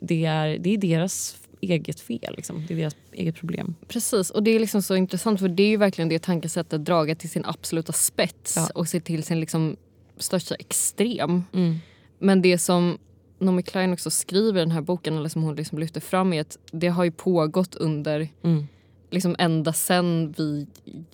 det 0.00 0.24
är, 0.24 0.58
det 0.58 0.70
är 0.70 0.78
deras 0.78 1.36
eget 1.60 2.00
fel. 2.00 2.34
Liksom. 2.36 2.64
Det 2.68 2.74
är 2.74 2.78
deras 2.78 2.96
eget 3.12 3.36
problem. 3.36 3.74
Precis, 3.88 4.30
och 4.30 4.42
det 4.42 4.50
är 4.50 4.60
liksom 4.60 4.82
så 4.82 4.96
intressant 4.96 5.40
för 5.40 5.48
det 5.48 5.62
är 5.62 5.68
ju 5.68 5.76
verkligen 5.76 6.08
det 6.08 6.18
tankesättet 6.22 6.84
draget 6.84 7.18
till 7.18 7.30
sin 7.30 7.44
absoluta 7.44 7.92
spets 7.92 8.54
Ja. 8.56 8.68
och 8.74 8.88
se 8.88 9.00
till 9.00 9.22
sin 9.24 9.40
liksom 9.40 9.76
största 10.16 10.54
extrem. 10.54 11.42
Mm. 11.52 11.76
Men 12.18 12.42
det 12.42 12.58
som 12.58 12.98
Naomi 13.38 13.62
Klein 13.62 13.92
också 13.92 14.10
skriver 14.10 14.60
i 14.60 14.64
den 14.64 14.70
här 14.70 14.80
boken, 14.80 15.16
eller 15.16 15.28
som 15.28 15.42
hon 15.42 15.54
liksom 15.56 15.78
lyfter 15.78 16.00
fram, 16.00 16.32
är 16.32 16.40
att 16.40 16.58
det 16.72 16.88
har 16.88 17.04
ju 17.04 17.10
pågått 17.10 17.74
under 17.74 18.28
Mm. 18.42 18.66
Liksom 19.14 19.36
ända 19.38 19.72
sen 19.72 20.34
vi, 20.38 20.66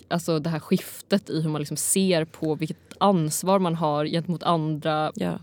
alltså 0.09 0.39
det 0.39 0.51
här 0.51 0.59
skiftet 0.61 1.31
i 1.31 1.41
hur 1.41 1.51
man 1.51 1.61
liksom 1.61 1.77
ser 1.77 2.25
på 2.25 2.55
vilket 2.55 2.77
ansvar 2.99 3.59
man 3.59 3.75
har 3.75 4.05
gentemot 4.07 4.43
andra 4.43 5.13
Ja. 5.15 5.39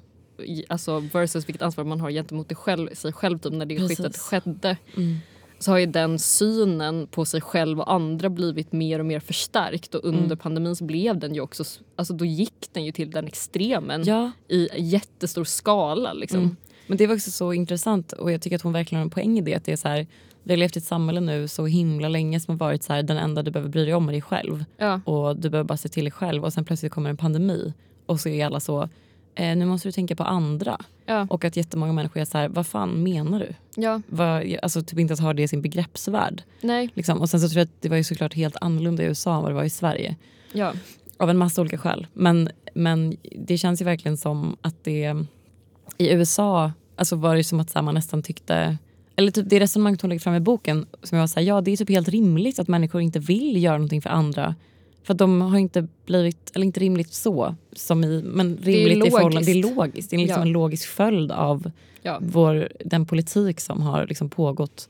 alltså 0.68 0.99
versus 0.99 1.47
vilket 1.49 1.62
ansvar 1.62 1.84
man 1.84 2.01
har 2.01 2.12
gentemot 2.12 2.49
det 2.49 2.55
själv, 2.55 2.89
sig 2.93 3.14
själv 3.14 3.38
typ, 3.39 3.53
när 3.53 3.66
det 3.66 3.78
Precis. 3.78 3.97
skiftet 3.97 4.18
skedde. 4.18 4.78
Mm. 4.97 5.18
så 5.60 5.72
har 5.72 5.78
ju 5.78 5.86
den 5.86 6.20
synen 6.20 7.08
på 7.12 7.26
sig 7.26 7.41
själv 7.41 7.80
och 7.80 7.93
andra 7.93 8.30
blivit 8.30 8.72
mer 8.72 8.99
och 8.99 9.05
mer 9.05 9.20
förstärkt 9.20 9.95
och 9.95 10.05
under 10.05 10.24
Mm. 10.26 10.38
pandemin 10.38 10.76
så 10.76 10.84
blev 10.84 11.20
den 11.20 11.34
ju 11.36 11.41
också, 11.41 11.64
alltså 11.95 12.14
då 12.14 12.26
gick 12.26 12.68
den 12.74 12.86
ju 12.86 12.91
till 12.91 13.12
den 13.12 13.28
extremen 13.28 14.03
Ja, 14.05 14.32
i 14.47 14.68
jättestor 14.78 15.43
skala 15.43 16.14
liksom. 16.14 16.39
Mm. 16.39 16.55
Men 16.88 16.97
det 16.97 17.08
var 17.08 17.16
också 17.16 17.32
så 17.32 17.53
intressant 17.53 18.12
och 18.12 18.32
jag 18.32 18.41
tycker 18.41 18.55
att 18.55 18.62
hon 18.62 18.74
verkligen 18.74 18.99
har 18.99 19.05
en 19.05 19.10
poäng 19.10 19.38
i 19.38 19.41
det. 19.41 19.55
Att 19.55 19.66
det 19.66 19.72
är 19.72 19.76
så 19.76 19.88
här, 19.88 20.08
vi 20.47 20.53
har 20.53 20.57
levt 20.57 20.75
i 20.75 20.79
ett 20.79 20.85
samhälle 20.85 21.19
nu 21.19 21.47
så 21.47 21.65
himla 21.65 22.07
länge 22.07 22.39
som 22.39 22.51
har 22.51 22.57
varit 22.67 22.83
så 22.83 22.93
här, 22.93 23.03
den 23.03 23.17
enda 23.17 23.43
du 23.43 23.51
behöver 23.51 23.69
bry 23.69 23.85
dig 23.85 23.93
om 23.93 24.07
är 24.07 24.11
dig 24.11 24.21
själv. 24.21 24.65
Ja. 24.77 25.01
Och 25.05 25.35
du 25.35 25.49
behöver 25.49 25.67
bara 25.67 25.77
se 25.77 25.89
till 25.89 26.03
dig 26.03 26.11
själv 26.11 26.45
och 26.45 26.53
sen 26.53 26.65
plötsligt 26.65 26.91
kommer 26.91 27.09
en 27.09 27.17
pandemi 27.17 27.73
och 28.05 28.19
så 28.19 28.29
är 28.29 28.45
alla 28.45 28.59
så, 28.59 28.89
eh, 29.35 29.57
nu 29.57 29.65
måste 29.65 29.87
du 29.87 29.91
tänka 29.91 30.15
på 30.15 30.23
andra. 30.23 30.81
Ja. 31.05 31.27
Och 31.29 31.45
att 31.45 31.57
jättemånga 31.57 31.93
människor 31.93 32.21
är 32.21 32.25
så 32.25 32.37
här, 32.37 32.49
vad 32.49 32.67
fan 32.67 33.03
menar 33.03 33.39
du? 33.39 33.53
ja, 33.81 34.01
Vad, 34.07 34.55
alltså 34.61 34.81
typ 34.81 34.99
inte 34.99 35.13
att 35.13 35.19
ha 35.19 35.33
det 35.33 35.43
i 35.43 35.47
sin 35.47 35.61
begreppsvärld. 35.61 36.43
nej, 36.61 36.89
Liksom. 36.93 37.21
Och 37.21 37.29
sen 37.29 37.39
så 37.39 37.49
tror 37.49 37.59
jag 37.59 37.65
att 37.65 37.81
det 37.81 37.89
var 37.89 37.97
ju 37.97 38.03
såklart 38.03 38.33
helt 38.33 38.55
annorlunda 38.61 39.03
i 39.03 39.05
USA 39.05 39.35
än 39.35 39.41
vad 39.41 39.51
det 39.51 39.55
var 39.55 39.63
i 39.63 39.69
Sverige. 39.69 40.15
ja. 40.53 40.73
Av 41.19 41.29
en 41.29 41.37
massa 41.37 41.61
olika 41.61 41.77
skäl. 41.77 42.07
Men, 42.13 42.49
men 42.73 43.17
det 43.45 43.57
känns 43.57 43.81
ju 43.81 43.85
verkligen 43.85 44.17
som 44.17 44.57
att 44.61 44.83
det 44.83 45.15
i 45.97 46.13
USA 46.13 46.71
alltså 46.95 47.15
var 47.15 47.35
det 47.35 47.43
som 47.43 47.59
att 47.59 47.73
här, 47.73 47.81
man 47.81 47.93
nästan 47.95 48.23
tyckte 48.23 48.77
eller 49.20 49.32
typ 49.32 49.49
det 49.49 49.59
resonemanget 49.59 50.01
hon 50.01 50.09
lägger 50.09 50.20
fram 50.20 50.36
i 50.36 50.39
boken 50.39 50.86
som 51.03 51.18
jag 51.18 51.30
var 51.36 51.41
ja 51.41 51.61
det 51.61 51.72
är 51.72 51.78
typ 51.78 51.89
helt 51.89 52.09
rimligt 52.09 52.59
att 52.59 52.68
människor 52.68 53.01
inte 53.01 53.20
vill 53.20 53.63
göra 53.63 53.78
någonting 53.78 54.01
för 54.01 54.09
andra. 54.09 54.55
För 55.03 55.13
att 55.13 55.18
de 55.18 55.41
har 55.41 55.57
inte 55.59 55.88
blivit, 56.05 56.51
eller 56.55 56.65
inte 56.65 56.80
rimligt 56.80 57.13
så, 57.13 57.55
som 57.74 58.03
i, 58.03 58.24
men 58.24 58.57
rimligt 58.57 59.07
i 59.07 59.11
förhållande, 59.11 59.51
det 59.53 59.59
är 59.59 59.76
logiskt. 59.76 60.09
Det 60.09 60.15
är 60.15 60.20
liksom 60.20 60.39
Ja. 60.41 60.45
en 60.45 60.51
logisk 60.51 60.88
följd 60.89 61.32
av 61.32 61.72
Ja. 62.01 62.18
vår, 62.22 62.70
den 62.86 63.05
politik 63.05 63.59
som 63.59 63.82
har 63.82 64.07
liksom 64.07 64.30
pågått 64.30 64.89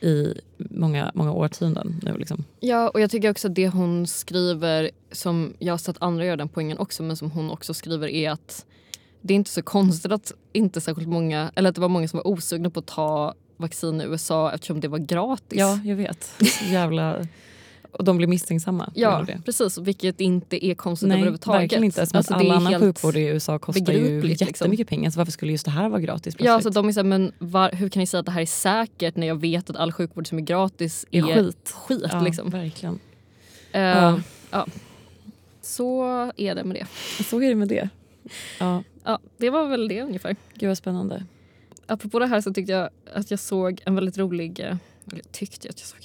i 0.00 0.34
många, 0.58 1.10
många 1.14 1.32
årtionden 1.32 2.00
nu. 2.02 2.16
Liksom. 2.18 2.44
Ja, 2.60 2.88
och 2.88 3.00
jag 3.00 3.10
tycker 3.10 3.30
också 3.30 3.48
att 3.48 3.54
det 3.54 3.68
hon 3.68 4.06
skriver, 4.06 4.90
som 5.12 5.52
jag 5.58 5.72
har 5.72 5.78
sett 5.78 5.96
andra 6.00 6.24
göra 6.24 6.36
den 6.36 6.48
poängen 6.48 6.78
också, 6.78 7.02
men 7.02 7.16
som 7.16 7.30
hon 7.30 7.50
också 7.50 7.74
skriver 7.74 8.08
är 8.08 8.30
att 8.30 8.66
det 9.20 9.34
är 9.34 9.36
inte 9.36 9.50
så 9.50 9.62
konstigt 9.62 10.12
att 10.12 10.32
inte 10.52 10.80
särskilt 10.80 11.08
många, 11.08 11.50
eller 11.54 11.68
att 11.68 11.74
det 11.74 11.80
var 11.80 11.88
många 11.88 12.08
som 12.08 12.16
var 12.16 12.26
osugna 12.26 12.70
på 12.70 12.80
att 12.80 12.86
ta 12.86 13.34
vaccin 13.56 14.00
i 14.00 14.04
USA 14.04 14.52
eftersom 14.52 14.80
det 14.80 14.88
var 14.88 14.98
gratis. 14.98 15.58
Ja, 15.58 15.78
jag 15.84 15.96
vet. 15.96 16.24
Så 16.24 16.64
jävla... 16.64 17.26
Och 17.90 18.04
de 18.04 18.16
blir 18.16 18.26
misstänksamma. 18.28 18.90
Ja, 18.94 19.26
precis. 19.44 19.78
Vilket 19.78 20.20
inte 20.20 20.66
är 20.66 20.74
konstigt 20.74 21.08
Nej, 21.08 21.16
överhuvudtaget. 21.16 21.62
verkligen 21.62 21.84
inte. 21.84 22.06
Som 22.06 22.16
Alltså, 22.16 22.34
all 22.34 22.50
annan 22.50 22.80
sjukvård 22.80 23.16
i 23.16 23.20
USA 23.20 23.58
kostar 23.58 23.92
ju 23.92 24.22
liksom. 24.22 24.46
jättemycket 24.46 24.88
pengar. 24.88 25.10
Så 25.10 25.18
varför 25.20 25.32
skulle 25.32 25.52
just 25.52 25.64
det 25.64 25.70
här 25.70 25.88
vara 25.88 26.00
gratis 26.00 26.34
Ja, 26.38 26.44
så 26.44 26.62
plötsligt? 26.62 26.74
de 26.74 26.88
är 26.88 26.92
såhär, 26.92 27.04
men 27.04 27.32
var, 27.38 27.70
hur 27.72 27.88
kan 27.88 28.00
ni 28.00 28.06
säga 28.06 28.18
att 28.20 28.26
det 28.26 28.32
här 28.32 28.40
är 28.42 28.46
säkert 28.46 29.16
när 29.16 29.26
jag 29.26 29.40
vet 29.40 29.70
att 29.70 29.76
all 29.76 29.92
sjukvård 29.92 30.26
som 30.28 30.38
är 30.38 30.42
gratis 30.42 31.06
är, 31.10 31.30
är 31.30 31.42
skit. 31.44 31.74
skit 31.76 32.04
Ja, 32.12 32.20
liksom. 32.20 32.50
verkligen. 32.50 32.98
Eh, 33.72 33.80
Ja. 33.82 34.20
ja. 34.50 34.66
Så 35.62 36.02
är 36.36 36.54
det 36.54 36.64
med 36.64 36.76
det. 36.76 36.86
Så 37.24 37.42
är 37.42 37.48
det 37.48 37.54
med 37.54 37.68
det. 37.68 37.88
Ja, 38.60 38.82
Ja, 39.04 39.18
det 39.36 39.50
var 39.50 39.68
väl 39.68 39.88
det 39.88 40.02
ungefär. 40.02 40.36
gud 40.54 40.68
vad 40.68 40.78
spännande. 40.78 41.24
Apropå 41.86 42.18
det 42.18 42.26
här 42.26 42.40
så 42.40 42.52
tyckte 42.54 42.72
jag 42.72 42.88
att 43.14 43.30
jag 43.30 43.40
såg 43.40 43.82
en 43.86 43.94
väldigt 43.94 44.18
rolig... 44.18 44.60
eh, 44.60 44.66
Eller 44.66 44.76
jag 45.24 45.32
tyckte 45.32 45.68
att 45.68 45.80
jag 45.80 45.86
såg... 45.88 45.98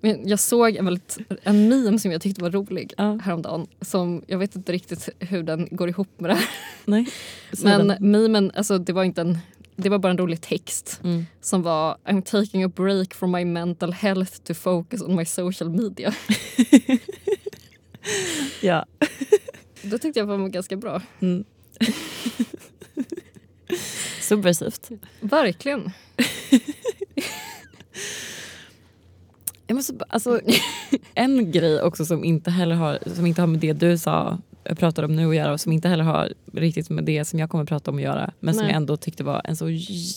Men 0.00 0.28
jag 0.28 0.40
såg 0.40 0.76
en, 0.76 0.84
väldigt, 0.84 1.18
en 1.42 1.68
meme 1.68 1.98
som 1.98 2.12
jag 2.12 2.22
tyckte 2.22 2.42
var 2.42 2.50
rolig 2.50 2.92
Ja. 2.96 3.18
häromdagen. 3.22 3.66
Som, 3.80 4.22
jag 4.26 4.38
vet 4.38 4.56
inte 4.56 4.72
riktigt 4.72 5.08
hur 5.18 5.42
den 5.42 5.68
går 5.70 5.88
ihop 5.88 6.20
med 6.20 6.30
det 6.30 6.34
här. 6.34 6.48
Nej. 6.84 7.08
Men 7.62 7.88
den. 7.88 8.10
memen, 8.10 8.50
alltså 8.54 8.78
det 8.78 8.92
var 8.92 9.04
inte 9.04 9.20
en... 9.20 9.38
Det 9.76 9.88
var 9.88 9.98
bara 9.98 10.10
en 10.10 10.18
rolig 10.18 10.40
text 10.40 11.00
Mm. 11.04 11.26
som 11.40 11.62
var 11.62 11.96
I'm 12.04 12.22
taking 12.22 12.62
a 12.64 12.68
break 12.68 13.14
from 13.14 13.30
my 13.30 13.44
mental 13.44 13.92
health 13.92 14.32
to 14.42 14.54
focus 14.54 15.02
on 15.02 15.16
my 15.16 15.24
social 15.24 15.70
media. 15.70 16.14
Ja. 18.60 18.86
Det 19.82 19.98
tyckte 19.98 20.20
jag 20.20 20.26
var 20.26 20.48
ganska 20.48 20.76
bra. 20.76 21.02
Mm. 21.20 21.44
Subversivt. 24.32 24.90
Verkligen. 25.20 25.90
Jag 29.66 29.74
måste, 29.76 29.94
alltså, 30.08 30.40
en 31.14 31.52
grej 31.52 31.82
också 31.82 32.04
som 32.04 32.24
inte 32.24 32.50
heller 32.50 32.74
har, 32.74 32.98
som 33.14 33.26
inte 33.26 33.42
har 33.42 33.46
med 33.46 33.60
det 33.60 33.72
du 33.72 33.98
sa, 33.98 34.38
jag 34.64 34.78
pratade 34.78 35.06
om 35.06 35.16
nu 35.16 35.28
att 35.28 35.36
göra 35.36 35.52
och 35.52 35.60
som 35.60 35.72
inte 35.72 35.88
heller 35.88 36.04
har 36.04 36.32
riktigt 36.52 36.90
med 36.90 37.04
det 37.04 37.24
som 37.24 37.38
jag 37.38 37.50
kommer 37.50 37.62
att 37.62 37.68
prata 37.68 37.90
om 37.90 37.96
att 37.96 38.02
göra 38.02 38.32
men 38.40 38.54
som 38.54 38.62
Nej. 38.62 38.70
jag 38.72 38.76
ändå 38.76 38.96
tyckte 38.96 39.24
var 39.24 39.40
en 39.44 39.56
så 39.56 39.68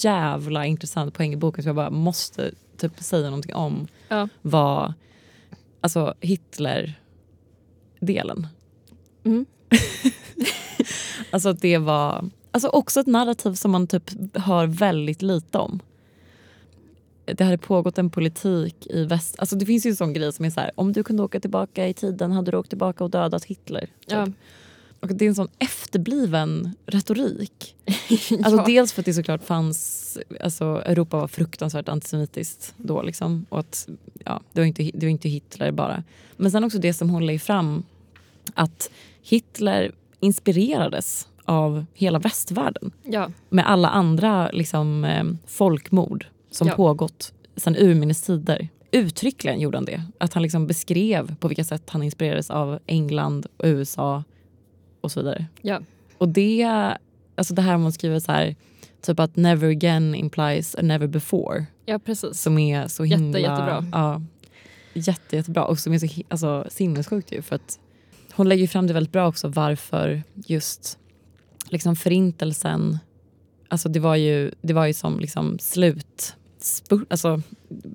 jävla 0.03 0.65
intressant 0.65 1.13
poäng 1.13 1.33
i 1.33 1.37
boken 1.37 1.63
som 1.63 1.67
jag 1.67 1.75
bara 1.75 1.89
måste 1.89 2.51
typ 2.77 2.99
säga 2.99 3.25
någonting 3.25 3.55
om 3.55 3.87
Ja. 4.07 4.29
var 4.41 4.93
alltså 5.81 6.13
Hitler-delen. 6.21 8.47
Mm. 9.23 9.45
Alltså 11.31 11.53
det 11.53 11.77
var 11.77 12.29
alltså 12.55 12.67
också 12.67 12.99
ett 12.99 13.07
narrativ 13.07 13.53
som 13.53 13.71
man 13.71 13.87
typ 13.87 14.11
hör 14.33 14.67
väldigt 14.67 15.21
lite 15.21 15.57
om. 15.57 15.79
Det 17.25 17.43
hade 17.43 17.57
pågått 17.57 17.97
en 17.97 18.09
politik 18.09 18.87
i 18.89 19.03
väst... 19.03 19.35
Alltså 19.39 19.55
det 19.55 19.65
finns 19.65 19.85
ju 19.85 19.89
en 19.89 19.95
sån 19.95 20.13
grej 20.13 20.33
som 20.33 20.45
är 20.45 20.49
så 20.49 20.59
här, 20.59 20.71
om 20.75 20.93
du 20.93 21.03
kunde 21.03 21.23
åka 21.23 21.39
tillbaka 21.39 21.87
i 21.87 21.93
tiden 21.93 22.31
hade 22.31 22.51
du 22.51 22.57
åkt 22.57 22.69
tillbaka 22.69 23.03
och 23.03 23.09
dödat 23.09 23.45
Hitler. 23.45 23.79
Typ. 23.81 23.89
Ja. 24.05 24.27
Och 24.99 25.07
det 25.07 25.25
är 25.25 25.29
en 25.29 25.35
sån 25.35 25.47
efterbliven 25.59 26.75
retorik. 26.85 27.75
Alltså 28.43 28.55
Ja. 28.55 28.63
Dels 28.65 28.93
för 28.93 29.01
att 29.01 29.05
det 29.05 29.13
såklart 29.13 29.43
fanns, 29.43 30.17
alltså 30.41 30.65
Europa 30.85 31.17
var 31.17 31.27
fruktansvärt 31.27 31.89
antisemitiskt 31.89 32.73
då 32.77 33.01
liksom. 33.01 33.45
Och 33.49 33.59
att, 33.59 33.89
ja, 34.25 34.41
det, 34.53 34.61
var 34.61 34.65
inte, 34.65 34.91
det 34.93 35.05
var 35.05 35.11
inte 35.11 35.29
Hitler 35.29 35.71
bara. 35.71 36.03
Men 36.37 36.51
sen 36.51 36.63
också 36.63 36.77
det 36.77 36.93
som 36.93 37.09
hon 37.09 37.25
lägger 37.25 37.39
fram, 37.39 37.83
att 38.53 38.89
Hitler 39.21 39.91
inspirerades 40.19 41.27
av 41.45 41.85
hela 41.93 42.19
västvärlden 42.19 42.91
Ja. 43.03 43.29
med 43.49 43.69
alla 43.69 43.87
andra 43.89 44.49
liksom, 44.51 45.03
eh, 45.03 45.23
folkmord 45.47 46.25
som 46.51 46.67
Ja. 46.67 46.73
pågått 46.75 47.33
sedan 47.55 47.75
urminnes 47.75 48.21
tider. 48.21 48.67
Uttryckligen 48.91 49.59
gjorde 49.59 49.77
han 49.77 49.85
det. 49.85 50.03
Att 50.17 50.33
han 50.33 50.43
liksom 50.43 50.67
beskrev 50.67 51.35
på 51.35 51.47
vilka 51.47 51.63
sätt 51.63 51.89
han 51.89 52.03
inspirerades 52.03 52.49
av 52.51 52.79
England 52.85 53.45
och 53.57 53.65
USA 53.65 54.23
och 55.01 55.11
så 55.11 55.19
vidare. 55.19 55.45
Ja. 55.61 55.79
Och 56.17 56.29
det, 56.29 56.63
alltså 57.35 57.53
det 57.53 57.61
här 57.61 57.77
man 57.77 57.91
skriver 57.91 58.19
så 58.19 58.31
här, 58.31 58.55
typ 59.01 59.19
att 59.19 59.35
never 59.35 59.69
again 59.69 60.15
implies 60.15 60.75
a 60.75 60.79
never 60.81 61.07
before. 61.07 61.65
ja, 61.85 61.99
precis. 61.99 62.41
Som 62.41 62.57
är 62.57 62.87
så 62.87 63.05
Jätte, 63.05 63.23
himla... 63.23 63.39
jättebra. 63.39 63.85
Ja, 63.91 64.21
jätte, 64.93 65.35
jättebra. 65.35 65.65
Och 65.65 65.79
som 65.79 65.93
är 65.93 65.99
så 65.99 66.21
alltså, 66.29 66.65
sinnessjukt 66.69 67.31
ju. 67.31 67.41
För 67.41 67.55
att 67.55 67.79
hon 68.33 68.49
lägger 68.49 68.67
fram 68.67 68.87
det 68.87 68.93
väldigt 68.93 69.11
bra 69.13 69.27
också 69.27 69.47
varför 69.47 70.23
just 70.35 70.99
liksom 71.69 71.95
förintelsen, 71.95 72.97
alltså 73.67 73.89
det 73.89 73.99
var 73.99 74.15
ju, 74.15 74.51
det 74.61 74.73
var 74.73 74.85
ju 74.85 74.93
som 74.93 75.19
liksom 75.19 75.59
slut, 75.59 76.35
alltså 77.09 77.41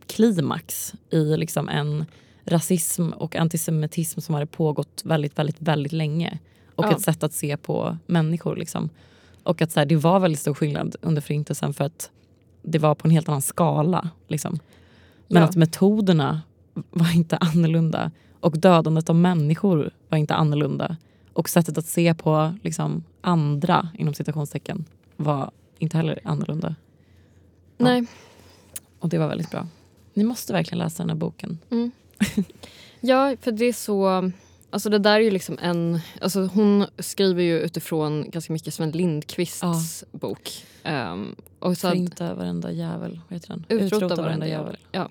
klimax 0.07 0.95
i 1.11 1.37
liksom 1.37 1.68
en 1.68 2.05
rasism 2.45 3.09
och 3.12 3.37
antisemitism 3.37 4.21
som 4.21 4.35
hade 4.35 4.47
pågått 4.47 5.03
väldigt, 5.05 5.39
väldigt, 5.39 5.57
väldigt 5.62 5.93
länge. 5.93 6.39
Och 6.75 6.85
Ja. 6.85 6.93
ett 6.93 7.01
sätt 7.01 7.23
att 7.23 7.33
se 7.33 7.57
på 7.57 7.99
människor. 8.07 8.57
Liksom. 8.57 8.89
Och 9.43 9.62
att 9.62 9.73
så 9.73 9.81
här, 9.81 9.87
det 9.87 9.97
var 9.97 10.21
väldigt 10.21 10.41
stor 10.41 10.55
skillnad 10.55 10.97
under 11.01 11.23
förintelsen 11.23 11.75
för 11.75 11.85
att 11.85 12.11
det 12.62 12.79
var 12.79 12.95
på 12.95 13.09
en 13.09 13.12
helt 13.12 13.29
annan 13.29 13.43
skala. 13.43 14.11
Liksom. 14.29 14.59
Men 15.29 15.43
Ja. 15.43 15.49
att 15.49 15.57
metoderna 15.57 16.43
var 16.91 17.16
inte 17.16 17.37
annorlunda. 17.37 18.11
Och 18.41 18.59
dödandet 18.59 19.11
av 19.11 19.16
människor 19.16 19.91
var 20.09 20.18
inte 20.18 20.35
annorlunda. 20.35 20.97
Och 21.33 21.49
sättet 21.49 21.79
att 21.79 21.87
se 21.87 22.14
på 22.14 22.55
liksom, 22.62 23.05
andra, 23.21 23.89
inom 23.95 24.14
citationstecken, 24.14 24.85
var 25.16 25.51
inte 25.79 25.97
heller 25.97 26.21
annorlunda. 26.25 26.75
Ja. 27.77 27.85
Nej. 27.85 28.07
Och 28.99 29.09
det 29.09 29.18
var 29.18 29.29
väldigt 29.29 29.51
bra. 29.51 29.66
Ni 30.14 30.25
måste 30.25 30.53
verkligen 30.53 30.79
läsa 30.79 31.03
den 31.03 31.11
här 31.11 31.16
boken. 31.16 31.59
Mm. 31.71 31.91
Ja, 33.01 33.37
för 33.41 33.53
det 33.53 33.64
är 33.64 33.73
så... 33.73 34.31
Alltså 34.71 34.91
det 34.91 34.99
där 34.99 35.14
är 35.14 35.21
ju 35.21 35.31
liksom 35.31 35.59
en... 35.62 36.01
Alltså 36.21 36.47
hon 36.47 36.87
skriver 36.99 37.43
ju 37.43 37.61
utifrån 37.61 38.31
ganska 38.31 38.53
mycket 38.53 38.75
Sven 38.75 38.91
Lindqvists 38.91 40.05
bok. 40.12 40.66
Um, 40.85 41.37
och 41.59 41.79
så 41.79 41.87
att, 41.87 41.93
Förinta 41.93 42.35
varenda 42.35 42.73
jävel. 42.73 43.21
Vad 43.29 43.37
heter 43.37 43.49
den? 43.49 43.64
Utrota 43.68 44.23
varenda 44.23 44.49
jävel. 44.49 44.77
Ja, 44.93 45.09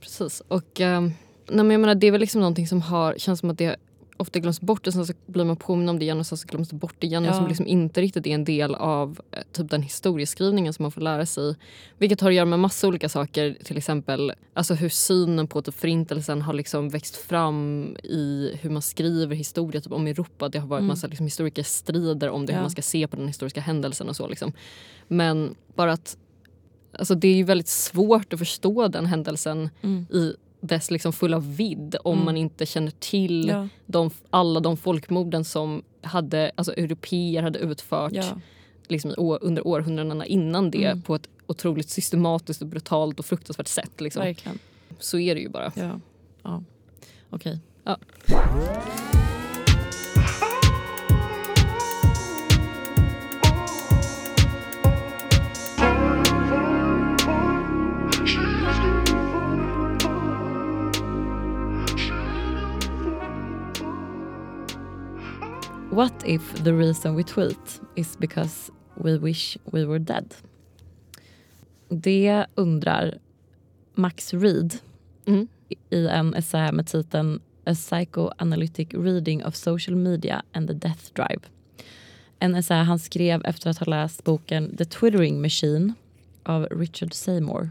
precis. 0.00 0.42
Och 0.48 0.80
um, 0.80 1.14
nej, 1.46 1.64
men 1.64 1.70
jag 1.70 1.80
menar, 1.80 1.94
det 1.94 2.06
är 2.06 2.12
väl 2.12 2.20
liksom 2.20 2.40
någonting 2.40 2.68
som 2.68 2.82
har, 2.82 3.14
känns 3.18 3.40
som 3.40 3.50
att 3.50 3.58
det 3.58 3.76
ofta 4.20 4.38
glöms 4.38 4.60
bort 4.60 4.86
och 4.86 4.92
sen 4.92 5.06
så 5.06 5.12
blir 5.26 5.44
man 5.44 5.56
påmind 5.56 5.90
om 5.90 5.98
det 5.98 6.04
igen 6.04 6.18
och 6.18 6.26
sen 6.26 6.38
så 6.38 6.46
glöms 6.48 6.68
det 6.68 6.76
bort 6.76 7.04
igen. 7.04 7.24
Ja. 7.24 7.30
Och 7.30 7.36
som 7.36 7.46
liksom 7.48 7.66
inte 7.66 8.00
riktigt 8.00 8.26
är 8.26 8.30
en 8.30 8.44
del 8.44 8.74
av 8.74 9.20
eh, 9.32 9.42
typ 9.52 9.70
den 9.70 9.82
historieskrivningen 9.82 10.72
som 10.72 10.82
man 10.82 10.92
får 10.92 11.00
lära 11.00 11.26
sig. 11.26 11.54
Vilket 11.98 12.20
har 12.20 12.28
att 12.28 12.34
göra 12.34 12.44
med 12.44 12.58
massa 12.58 12.88
olika 12.88 13.08
saker. 13.08 13.56
Till 13.64 13.76
exempel 13.76 14.32
alltså 14.54 14.74
hur 14.74 14.88
synen 14.88 15.46
på 15.48 15.62
typ 15.62 15.74
förintelsen 15.74 16.42
har 16.42 16.52
liksom 16.52 16.88
växt 16.88 17.16
fram 17.16 17.96
i 18.02 18.52
hur 18.60 18.70
man 18.70 18.82
skriver 18.82 19.36
historia 19.36 19.80
typ 19.80 19.92
om 19.92 20.06
Europa. 20.06 20.48
Det 20.48 20.58
har 20.58 20.68
varit 20.68 20.80
Mm. 20.80 20.88
massa 20.88 21.06
liksom 21.06 21.26
historikerstrider 21.26 22.30
om 22.30 22.46
det, 22.46 22.52
Ja. 22.52 22.56
hur 22.56 22.62
man 22.62 22.70
ska 22.70 22.82
se 22.82 23.06
på 23.06 23.16
den 23.16 23.26
historiska 23.28 23.60
händelsen 23.60 24.08
och 24.08 24.16
så. 24.16 24.28
Liksom. 24.28 24.52
Men 25.08 25.54
bara 25.74 25.92
att 25.92 26.16
Alltså 26.98 27.14
det 27.14 27.28
är 27.28 27.34
ju 27.34 27.42
väldigt 27.44 27.68
svårt 27.68 28.32
att 28.32 28.38
förstå 28.38 28.88
den 28.88 29.06
händelsen 29.06 29.70
Mm. 29.82 30.06
i 30.12 30.34
dess 30.60 30.90
liksom 30.90 31.12
fulla 31.12 31.38
vidd 31.38 31.96
om 32.04 32.12
Mm. 32.12 32.24
man 32.24 32.36
inte 32.36 32.66
känner 32.66 32.90
till 32.90 33.48
Ja. 33.48 33.68
de, 33.86 34.10
alla 34.30 34.60
de 34.60 34.76
folkmorden 34.76 35.44
som 35.44 35.82
hade, 36.02 36.50
alltså 36.54 36.72
europeer 36.72 37.42
hade 37.42 37.58
utfört 37.58 38.12
Ja. 38.14 38.24
liksom, 38.88 39.14
under 39.40 39.66
århundradena 39.66 40.26
innan 40.26 40.70
det 40.70 40.84
Mm. 40.84 41.02
på 41.02 41.14
ett 41.14 41.28
otroligt 41.46 41.90
systematiskt 41.90 42.62
och 42.62 42.68
brutalt 42.68 43.18
och 43.18 43.26
fruktansvärt 43.26 43.68
sätt. 43.68 44.00
Liksom. 44.00 44.34
Så 44.98 45.18
är 45.18 45.34
det 45.34 45.40
ju 45.40 45.48
bara. 45.48 45.72
Ja. 45.76 46.00
ja. 46.42 46.62
Okej. 47.30 47.58
Ja. 47.84 47.98
What 65.90 66.22
if 66.26 66.54
the 66.64 66.72
reason 66.72 67.14
we 67.16 67.22
tweet 67.24 67.80
is 67.96 68.16
because 68.18 68.70
we 68.96 69.18
wish 69.18 69.58
we 69.72 69.84
were 69.86 69.98
dead? 69.98 70.34
Det 71.88 72.46
undrar 72.54 73.18
Max 73.94 74.34
Reed 74.34 74.78
Mm. 75.26 75.48
i 75.90 76.06
en 76.06 76.34
essä 76.34 76.72
med 76.72 76.86
titeln 76.86 77.40
A 77.66 77.74
Psychoanalytic 77.74 78.94
Reading 78.94 79.44
of 79.44 79.54
Social 79.54 79.96
Media 79.96 80.42
and 80.52 80.68
the 80.68 80.74
Death 80.74 81.12
Drive. 81.14 81.40
En 82.40 82.54
essä 82.54 82.74
han 82.74 82.98
skrev 82.98 83.40
efter 83.44 83.70
att 83.70 83.78
ha 83.78 83.86
läst 83.86 84.24
boken 84.24 84.76
The 84.76 84.84
Twittering 84.84 85.40
Machine 85.42 85.94
av 86.42 86.66
Richard 86.70 87.12
Seymour. 87.14 87.70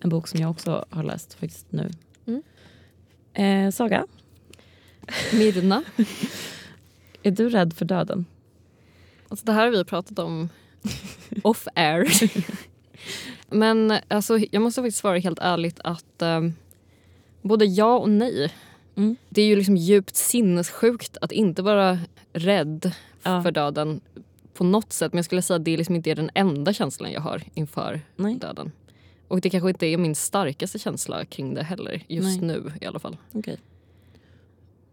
En 0.00 0.08
bok 0.10 0.28
som 0.28 0.40
jag 0.40 0.50
också 0.50 0.84
har 0.90 1.02
läst 1.02 1.34
faktiskt 1.34 1.66
nu. 1.72 1.90
Mm. 2.26 2.42
Eh, 3.34 3.70
Saga, 3.70 4.06
Mirna. 5.32 5.82
är 7.22 7.30
du 7.30 7.48
rädd 7.48 7.74
för 7.74 7.84
döden? 7.84 8.26
Alltså 9.28 9.46
det 9.46 9.52
här 9.52 9.64
har 9.64 9.70
vi 9.70 9.84
pratat 9.84 10.18
om 10.18 10.48
off 11.42 11.68
air. 11.74 12.08
Men 13.48 13.94
alltså, 14.08 14.38
jag 14.50 14.62
måste 14.62 14.80
faktiskt 14.82 14.98
svara 14.98 15.18
helt 15.18 15.38
ärligt 15.38 15.80
att 15.84 16.22
eh, 16.22 16.40
både 17.42 17.64
ja 17.64 17.98
och 17.98 18.10
nej. 18.10 18.52
Mm. 18.96 19.16
Det 19.28 19.42
är 19.42 19.46
ju 19.46 19.56
liksom 19.56 19.76
djupt 19.76 20.16
sinnessjukt 20.16 21.16
att 21.20 21.32
inte 21.32 21.62
vara 21.62 21.98
rädd 22.32 22.92
Ja. 23.22 23.42
för 23.42 23.50
döden 23.50 24.00
på 24.54 24.64
något 24.64 24.92
sätt. 24.92 25.12
Men 25.12 25.18
jag 25.18 25.24
skulle 25.24 25.42
säga 25.42 25.56
att 25.56 25.64
det 25.64 25.76
liksom 25.76 25.96
inte 25.96 26.10
är 26.10 26.14
den 26.14 26.30
enda 26.34 26.72
känslan 26.72 27.12
jag 27.12 27.20
har 27.20 27.42
inför 27.54 28.00
Nej. 28.16 28.34
döden. 28.34 28.72
Och 29.28 29.40
det 29.40 29.50
kanske 29.50 29.68
inte 29.68 29.86
är 29.86 29.96
min 29.96 30.14
starkaste 30.14 30.78
känsla 30.78 31.24
kring 31.24 31.54
det 31.54 31.62
heller. 31.62 32.02
Just 32.08 32.40
Nej. 32.40 32.46
nu 32.46 32.72
i 32.80 32.86
alla 32.86 32.98
fall. 32.98 33.16
Okej. 33.32 33.58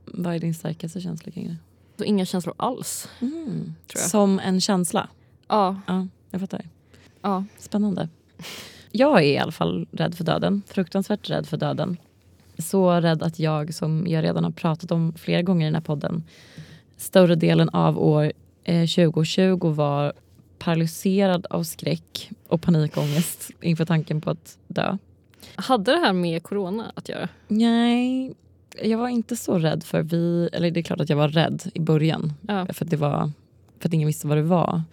Vad 0.05 0.35
är 0.35 0.39
din 0.39 0.53
starkaste 0.53 1.01
känsla 1.01 1.31
kring 1.31 1.47
det? 1.47 1.55
Så 1.97 2.03
inga 2.03 2.25
känslor 2.25 2.55
alls. 2.57 3.09
Mm. 3.21 3.73
Som 3.95 4.39
en 4.39 4.61
känsla? 4.61 5.09
Ja, 5.47 5.81
Ja, 5.87 6.07
jag 6.31 6.41
fattar. 6.41 6.61
ja. 7.21 7.43
Spännande. 7.57 8.09
Jag 8.91 9.17
är 9.17 9.23
i 9.23 9.37
alla 9.37 9.51
fall 9.51 9.87
rädd 9.91 10.15
för 10.15 10.23
döden. 10.23 10.61
Fruktansvärt 10.67 11.29
rädd 11.29 11.47
för 11.47 11.57
döden. 11.57 11.97
Så 12.57 12.91
rädd 12.91 13.23
att 13.23 13.39
jag, 13.39 13.73
som 13.73 14.05
jag 14.07 14.23
redan 14.23 14.43
har 14.43 14.51
pratat 14.51 14.91
om 14.91 15.13
flera 15.13 15.41
gånger 15.41 15.65
i 15.65 15.67
den 15.67 15.75
här 15.75 15.81
podden, 15.81 16.23
större 16.97 17.35
delen 17.35 17.69
av 17.69 17.99
år 17.99 18.31
eh, 18.63 18.81
2020 18.87 19.67
var 19.67 20.13
paralyserad 20.59 21.45
av 21.49 21.63
skräck 21.63 22.31
och 22.47 22.61
panikångest 22.61 23.51
inför 23.61 23.85
tanken 23.85 24.21
på 24.21 24.29
att 24.29 24.57
dö. 24.67 24.97
Hade 25.55 25.91
det 25.91 25.97
här 25.99 26.13
med 26.13 26.43
corona 26.43 26.91
att 26.95 27.09
göra? 27.09 27.29
Nej, 27.47 28.33
jag 28.83 28.97
var 28.97 29.09
inte 29.09 29.35
så 29.35 29.59
rädd 29.59 29.83
för 29.83 30.01
vi... 30.01 30.49
Eller 30.53 30.71
det 30.71 30.79
är 30.79 30.83
klart 30.83 30.99
att 31.01 31.09
jag 31.09 31.17
var 31.17 31.29
rädd 31.29 31.63
i 31.73 31.79
början. 31.79 32.33
Ja. 32.47 32.65
För 32.73 32.85
att, 32.85 32.91
det 32.91 32.97
var, 32.97 33.31
för 33.79 33.89
att 33.89 33.93
ingen 33.93 34.07
visste 34.07 34.27
vad 34.27 34.37
det 34.37 34.43
var. 34.43 34.83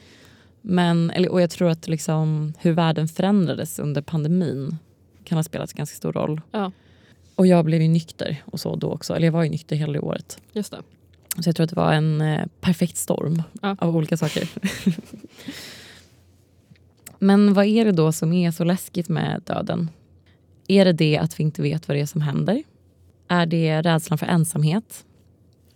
Men, 0.62 1.10
eller, 1.10 1.28
och 1.32 1.42
jag 1.42 1.50
tror 1.50 1.68
att 1.70 1.88
liksom, 1.88 2.54
hur 2.58 2.72
världen 2.72 3.08
förändrades 3.08 3.78
under 3.78 4.02
pandemin 4.02 4.76
kan 5.24 5.38
ha 5.38 5.42
spelat 5.42 5.72
ganska 5.72 5.96
stor 5.96 6.12
roll. 6.12 6.40
Ja. 6.50 6.72
Och 7.34 7.46
jag 7.46 7.64
blev 7.64 7.82
ju 7.82 7.88
nykter 7.88 8.42
och 8.44 8.60
så 8.60 8.76
då 8.76 8.92
också. 8.92 9.14
Eller 9.14 9.26
jag 9.26 9.32
var 9.32 9.42
ju 9.42 9.50
nykter 9.50 9.76
hela 9.76 9.92
det 9.92 10.00
året. 10.00 10.38
Just 10.52 10.70
det. 10.72 10.82
Så 11.42 11.48
jag 11.48 11.56
tror 11.56 11.64
att 11.64 11.70
det 11.70 11.76
var 11.76 11.92
en 11.92 12.20
eh, 12.20 12.46
perfekt 12.60 12.96
storm 12.96 13.42
Ja. 13.62 13.76
av 13.78 13.96
olika 13.96 14.16
saker. 14.16 14.48
Men 17.18 17.54
vad 17.54 17.64
är 17.66 17.84
det 17.84 17.92
då 17.92 18.12
som 18.12 18.32
är 18.32 18.50
så 18.50 18.64
läskigt 18.64 19.08
med 19.08 19.42
döden? 19.46 19.90
Är 20.68 20.84
det 20.84 20.92
det 20.92 21.18
att 21.18 21.40
vi 21.40 21.44
inte 21.44 21.62
vet 21.62 21.88
vad 21.88 21.96
det 21.96 22.00
är 22.00 22.06
som 22.06 22.20
händer? 22.20 22.62
Är 23.32 23.46
det 23.46 23.82
rädslan 23.82 24.18
för 24.18 24.26
ensamhet? 24.26 25.04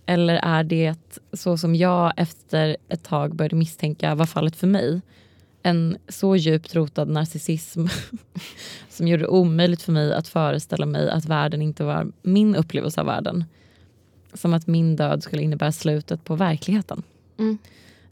Eller 0.06 0.34
är 0.34 0.64
det 0.64 1.18
så 1.32 1.58
som 1.58 1.74
jag 1.74 2.12
efter 2.16 2.76
ett 2.88 3.04
tag 3.04 3.34
började 3.34 3.56
misstänka 3.56 4.14
var 4.14 4.26
fallet 4.26 4.56
för 4.56 4.66
mig? 4.66 5.00
En 5.62 5.96
så 6.08 6.36
djupt 6.36 6.74
rotad 6.74 7.08
narcissism 7.08 7.86
som 8.88 9.08
gjorde 9.08 9.22
det 9.22 9.28
omöjligt 9.28 9.82
för 9.82 9.92
mig 9.92 10.14
att 10.14 10.28
föreställa 10.28 10.86
mig 10.86 11.10
att 11.10 11.24
världen 11.24 11.62
inte 11.62 11.84
var 11.84 12.12
min 12.22 12.56
upplevelse 12.56 13.00
av 13.00 13.06
världen. 13.06 13.44
Som 14.34 14.54
att 14.54 14.66
min 14.66 14.96
död 14.96 15.22
skulle 15.22 15.42
innebära 15.42 15.72
slutet 15.72 16.24
på 16.24 16.34
verkligheten. 16.36 17.02
Mm. 17.38 17.58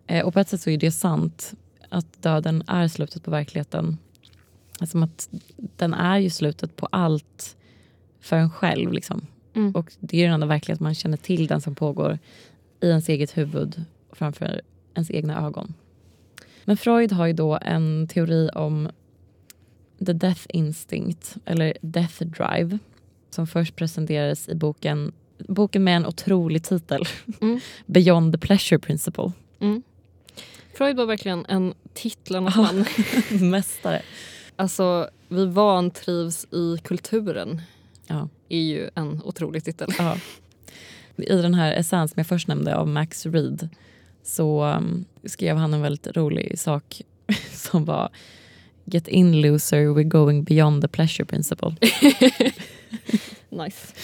Eh, 0.07 0.27
och 0.27 0.35
på 0.35 0.41
ett 0.41 0.49
sätt 0.49 0.61
så 0.61 0.71
är 0.71 0.79
det 0.79 0.93
sant 0.93 1.55
att 1.89 2.23
döden 2.23 2.63
är 2.67 2.89
slutet 2.89 3.25
på 3.25 3.31
verkligheten. 3.31 3.99
Som 4.87 5.03
att 5.03 5.29
den 5.77 5.95
är 5.95 6.19
ju 6.19 6.31
slutet 6.31 6.77
på 6.77 6.89
allt 6.93 7.57
för 8.21 8.37
en 8.37 8.51
själv. 8.51 8.93
Liksom. 8.93 9.27
Mm. 9.55 9.73
Och 9.73 9.93
det 10.01 10.19
är 10.19 10.25
den 10.25 10.35
enda 10.35 10.47
verklighet 10.47 10.81
man 10.81 10.95
känner 10.95 11.17
till, 11.17 11.47
den 11.47 11.61
som 11.61 11.75
pågår 11.75 12.19
i 12.81 12.87
ens 12.89 13.09
eget 13.09 13.37
huvud 13.37 13.85
framför 14.13 14.61
ens 14.95 15.11
egna 15.11 15.47
ögon. 15.47 15.75
Men 16.65 16.77
Freud 16.77 17.13
har 17.13 17.27
ju 17.27 17.33
då 17.33 17.59
en 17.63 18.09
teori 18.09 18.49
om 18.55 18.89
the 20.07 20.13
death 20.13 20.43
instinct, 20.49 21.37
eller 21.45 21.77
death 21.81 22.23
drive, 22.23 22.79
som 23.31 23.47
först 23.47 23.77
presenterades 23.77 24.49
i 24.49 24.55
boken, 24.55 25.13
boken 25.49 25.85
med 25.85 25.97
en 25.97 26.07
otrolig 26.07 26.63
titel, 26.63 27.05
Mm. 27.41 27.61
Beyond 27.87 28.33
the 28.33 28.39
pleasure 28.39 28.79
principle. 28.79 29.33
Mm. 29.61 29.83
Freud 30.75 30.97
var 30.97 31.07
verkligen 31.07 31.47
en 31.49 31.75
titlarnas 31.95 32.57
man. 32.57 32.85
Mästare. 33.51 34.03
Alltså, 34.57 35.09
vi 35.29 35.47
vantrivs 35.47 36.47
i 36.53 36.79
kulturen 36.85 37.61
Ja. 38.07 38.29
är 38.49 38.61
ju 38.61 38.91
en 38.95 39.23
otrolig 39.25 39.65
titel. 39.65 39.91
Ja. 39.99 40.17
I 41.17 41.37
den 41.37 41.55
här 41.55 41.73
essän 41.73 42.09
som 42.09 42.15
jag 42.17 42.27
först 42.27 42.49
nämnde 42.49 42.77
av 42.77 42.89
Max 42.89 43.27
Reed 43.27 43.69
så 44.23 44.65
um, 44.65 45.05
skrev 45.25 45.57
han 45.57 45.75
en 45.75 45.83
väldigt 45.83 46.17
rolig 46.17 46.59
sak 46.59 47.03
som 47.53 47.85
var 47.85 48.09
Get 48.85 49.09
in 49.09 49.41
loser, 49.41 49.87
we're 49.87 50.03
going 50.03 50.45
beyond 50.45 50.83
the 50.83 50.89
pleasure 50.89 51.25
principle. 51.25 51.77
Nice. 53.49 53.95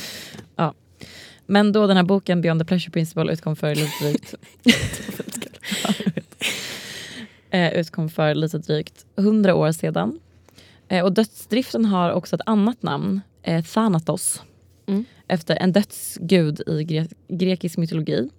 Men 1.51 1.73
då 1.73 1.87
den 1.87 1.97
här 1.97 2.05
boken 2.05 2.41
Beyond 2.41 2.61
the 2.61 2.65
pleasure 2.65 2.91
principle 2.91 3.33
utkom 3.33 3.57
för 3.57 3.75
lite 3.75 3.93
drygt 4.01 4.35
Ja. 5.85 5.95
Eh, 7.53 7.73
utkom 7.73 8.09
för 8.11 8.35
lite 8.35 8.59
drygt 8.59 9.07
100 9.17 9.55
år 9.55 9.73
sedan. 9.73 10.21
Eh, 10.89 11.05
och 11.05 11.13
dödsdriften 11.13 11.85
har 11.85 12.13
också 12.13 12.37
ett 12.37 12.43
annat 12.47 12.83
namn, 12.83 13.21
eh, 13.43 13.65
Thanatos. 13.65 14.43
Mm. 14.87 15.05
Efter 15.29 15.57
en 15.57 15.73
dödsgud 15.73 16.61
i 16.61 16.85
gre- 16.85 17.15
grekisk 17.29 17.79
mytologi. 17.79 18.31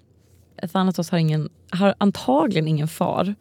Eh, 0.58 0.70
Thanatos 0.70 1.10
har, 1.10 1.18
ingen, 1.18 1.50
har 1.70 1.96
antagligen 1.98 2.68
ingen 2.68 2.88
far. 2.88 3.36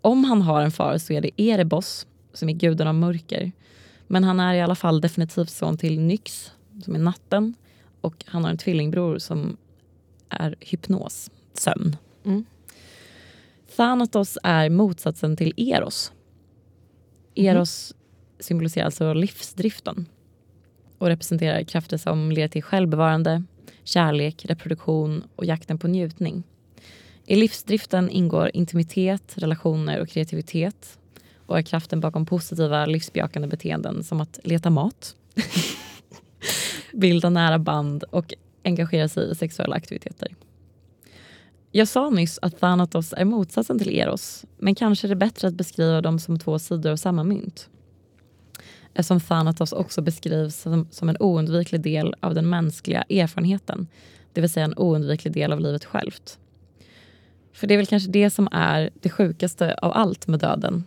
Om 0.00 0.24
han 0.24 0.42
har 0.42 0.62
en 0.62 0.70
far 0.70 0.98
så 0.98 1.12
är 1.12 1.20
det 1.20 1.40
Erebos, 1.42 2.06
som 2.32 2.48
är 2.48 2.52
guden 2.52 2.88
av 2.88 2.94
mörker. 2.94 3.52
Men 4.06 4.24
han 4.24 4.40
är 4.40 4.54
i 4.54 4.60
alla 4.60 4.74
fall 4.74 5.00
definitivt 5.00 5.50
son 5.50 5.76
till 5.76 6.00
Nyx, 6.00 6.52
som 6.84 6.94
är 6.94 6.98
natten. 6.98 7.54
Och 8.00 8.24
han 8.26 8.44
har 8.44 8.50
en 8.50 8.58
tvillingbror 8.58 9.18
som 9.18 9.56
är 10.28 10.54
hypnos, 10.60 11.30
sömn. 11.54 11.96
Mm. 12.24 12.44
Thanatos 13.76 14.38
är 14.42 14.70
motsatsen 14.70 15.36
till 15.36 15.54
Eros. 15.56 16.12
Eros 17.34 17.94
symboliserar 18.38 18.84
alltså 18.84 19.14
livsdriften 19.14 20.06
och 21.00 21.06
representerar 21.06 21.62
krafter 21.62 21.96
som 21.96 22.32
leder 22.32 22.48
till 22.48 22.62
självbevarande, 22.62 23.42
kärlek, 23.84 24.44
reproduktion 24.44 25.24
och 25.36 25.44
jakten 25.44 25.78
på 25.78 25.88
njutning. 25.88 26.42
I 27.26 27.36
livsdriften 27.36 28.10
ingår 28.10 28.50
intimitet, 28.54 29.32
relationer 29.36 30.00
och 30.00 30.08
kreativitet 30.08 30.98
och 31.46 31.58
är 31.58 31.62
kraften 31.62 32.00
bakom 32.00 32.26
positiva 32.26 32.86
livsbejakande 32.86 33.48
beteenden 33.48 34.04
som 34.04 34.20
att 34.20 34.38
leta 34.44 34.70
mat, 34.70 35.16
bilda 36.92 37.30
nära 37.30 37.58
band 37.58 38.02
och 38.02 38.34
engagera 38.64 39.08
sig 39.08 39.30
i 39.30 39.34
sexuella 39.34 39.76
aktiviteter. 39.76 40.28
Jag 41.72 41.88
sa 41.88 42.10
nyss 42.10 42.38
att 42.42 42.60
Thanatos 42.60 43.14
är 43.16 43.24
motsatsen 43.24 43.78
till 43.78 43.98
Eros, 43.98 44.44
men 44.58 44.74
kanske 44.74 45.06
är 45.06 45.08
det 45.08 45.16
bättre 45.16 45.48
att 45.48 45.54
beskriva 45.54 46.00
dem 46.00 46.18
som 46.18 46.38
två 46.38 46.58
sidor 46.58 46.90
av 46.90 46.96
samma 46.96 47.24
mynt. 47.24 47.68
Eftersom 48.94 49.20
Thanatos 49.20 49.72
också 49.72 50.02
beskrivs 50.02 50.56
som, 50.56 50.88
som 50.90 51.08
en 51.08 51.16
oundviklig 51.20 51.80
del 51.80 52.14
av 52.20 52.34
den 52.34 52.48
mänskliga 52.50 53.02
erfarenheten. 53.02 53.86
Det 54.32 54.40
vill 54.40 54.50
säga 54.50 54.64
en 54.64 54.74
oundviklig 54.76 55.32
del 55.32 55.52
av 55.52 55.60
livet 55.60 55.84
självt. 55.84 56.38
För 57.52 57.66
det 57.66 57.74
är 57.74 57.76
väl 57.78 57.86
kanske 57.86 58.10
det 58.10 58.30
som 58.30 58.48
är 58.52 58.90
det 59.00 59.10
sjukaste 59.10 59.74
av 59.74 59.92
allt 59.92 60.26
med 60.26 60.40
döden. 60.40 60.84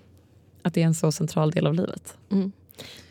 Att 0.62 0.74
det 0.74 0.82
är 0.82 0.86
en 0.86 0.94
så 0.94 1.12
central 1.12 1.52
del 1.52 1.68
av 1.68 1.74
livet. 1.74 2.18
Mm. 2.32 2.52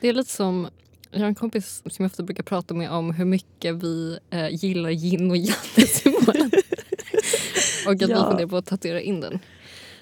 Det 0.00 0.08
är 0.08 0.12
lite 0.12 0.30
som, 0.30 0.68
jag 1.10 1.20
har 1.20 1.26
en 1.26 1.34
kompis 1.34 1.82
som 1.86 2.02
jag 2.02 2.06
ofta 2.10 2.22
brukar 2.22 2.42
prata 2.42 2.74
med 2.74 2.90
om 2.90 3.14
hur 3.14 3.24
mycket 3.24 3.74
vi 3.74 4.18
eh, 4.30 4.48
gillar 4.64 4.90
yin 4.90 5.30
och 5.30 5.36
yang-symbolen. 5.36 6.50
och 7.86 7.92
att 7.92 8.00
Ja. 8.00 8.06
vi 8.06 8.14
funderar 8.14 8.46
på 8.46 8.56
att 8.56 8.66
tatuera 8.66 9.00
in 9.00 9.20
den. 9.20 9.38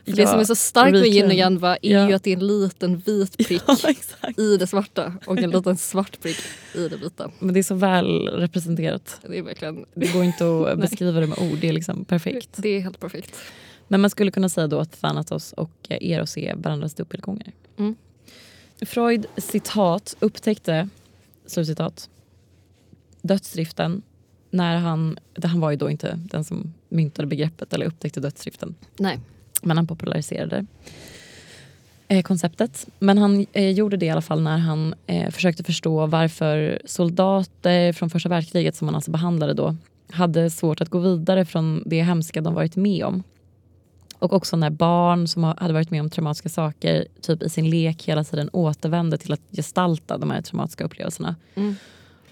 För 0.05 0.11
Ja, 0.11 0.17
det 0.17 0.27
som 0.27 0.41
är 0.41 0.45
så 0.45 0.55
starkt 0.55 0.93
med 0.93 1.07
yin 1.07 1.27
och 1.27 1.35
yang 1.35 1.59
va, 1.59 1.77
är 1.83 1.93
Ja. 1.93 2.09
ju 2.09 2.15
att 2.15 2.23
det 2.25 2.31
är 2.33 2.37
en 2.37 2.47
liten 2.47 2.99
vit 2.99 3.37
prick 3.39 3.63
exakt. 3.89 4.39
i 4.39 4.57
det 4.57 4.67
svarta 4.67 5.15
och 5.27 5.39
en 5.39 5.51
liten 5.51 5.77
svart 5.77 6.21
prick 6.23 6.37
i 6.75 6.89
det 6.89 6.97
vita. 6.97 7.31
Men 7.39 7.55
det 7.55 7.61
är 7.61 7.63
så 7.65 7.75
väl 7.75 8.29
representerat. 8.29 9.21
Det 9.29 9.39
är 9.39 9.43
verkligen 9.43 9.85
Det 9.95 10.13
går 10.13 10.25
inte 10.25 10.45
att 10.73 10.79
beskriva 10.81 11.21
det 11.21 11.27
med 11.27 11.39
ord. 11.39 11.59
Det 11.61 11.69
är 11.69 11.73
liksom 11.73 12.05
perfekt. 12.05 12.49
det 12.57 12.69
är 12.69 12.81
helt 12.81 13.01
perfekt. 13.01 13.37
Men 13.89 14.01
man 14.01 14.11
skulle 14.11 14.31
kunna 14.31 14.49
säga 14.49 14.67
då 14.67 14.79
att 14.79 15.01
Thanatos 15.01 15.53
och 15.53 15.71
Eros 15.89 16.37
är 16.39 16.55
varandras 16.57 16.95
dubbelgångare. 16.95 17.53
Mm. 17.79 17.95
Freud 18.87 19.27
citat 19.37 20.17
upptäckte, 20.21 20.89
slutcitat, 21.47 22.09
dödsdriften 23.23 24.03
när 24.51 24.77
han, 24.77 25.19
han 25.43 25.61
var 25.61 25.71
ju 25.71 25.77
då 25.77 25.91
inte 25.91 26.19
den 26.31 26.45
som 26.45 26.75
myntade 26.89 27.29
begreppet 27.29 27.73
eller 27.73 27.87
upptäckte 27.87 28.21
dödsdriften, 28.21 28.75
Nej. 28.97 29.19
Men 29.61 29.77
han 29.77 29.87
populariserade 29.87 30.67
eh, 32.09 32.23
konceptet. 32.23 32.87
Men 32.99 33.19
han 33.19 33.47
eh, 33.53 33.71
gjorde 33.71 33.97
det 33.97 34.07
i 34.07 34.11
alla 34.11 34.23
fall 34.23 34.43
när 34.43 34.59
han 34.59 34.95
eh, 35.07 35.31
försökte 35.31 35.65
förstå 35.65 36.07
varför 36.07 36.83
soldater 36.85 37.93
från 37.93 38.11
första 38.11 38.29
världskriget 38.29 38.77
som 38.77 38.89
han 38.89 38.95
alltså 38.95 39.11
behandlade 39.11 39.55
då 39.55 39.77
hade 40.13 40.51
svårt 40.51 40.81
att 40.81 40.89
gå 40.89 40.99
vidare 40.99 41.45
från 41.45 41.83
det 41.87 42.03
hemska 42.03 42.41
de 42.41 42.55
varit 42.55 42.77
med 42.77 43.05
om. 43.05 43.23
Och 44.19 44.33
också 44.33 44.57
när 44.57 44.71
barn 44.71 45.29
som 45.29 45.45
ha- 45.45 45.57
hade 45.59 45.73
varit 45.73 45.91
med 45.91 46.01
om 46.01 46.11
traumatiska 46.11 46.49
saker 46.49 47.07
typ 47.21 47.43
i 47.43 47.49
sin 47.49 47.71
lek 47.71 48.09
hela 48.09 48.25
tiden 48.25 48.51
återvände 48.53 49.19
till 49.19 49.33
att 49.33 49.41
gestalta 49.53 50.19
de 50.19 50.31
här 50.31 50.43
traumatiska 50.43 50.85
upplevelserna. 50.85 51.37
Mm. 51.55 51.77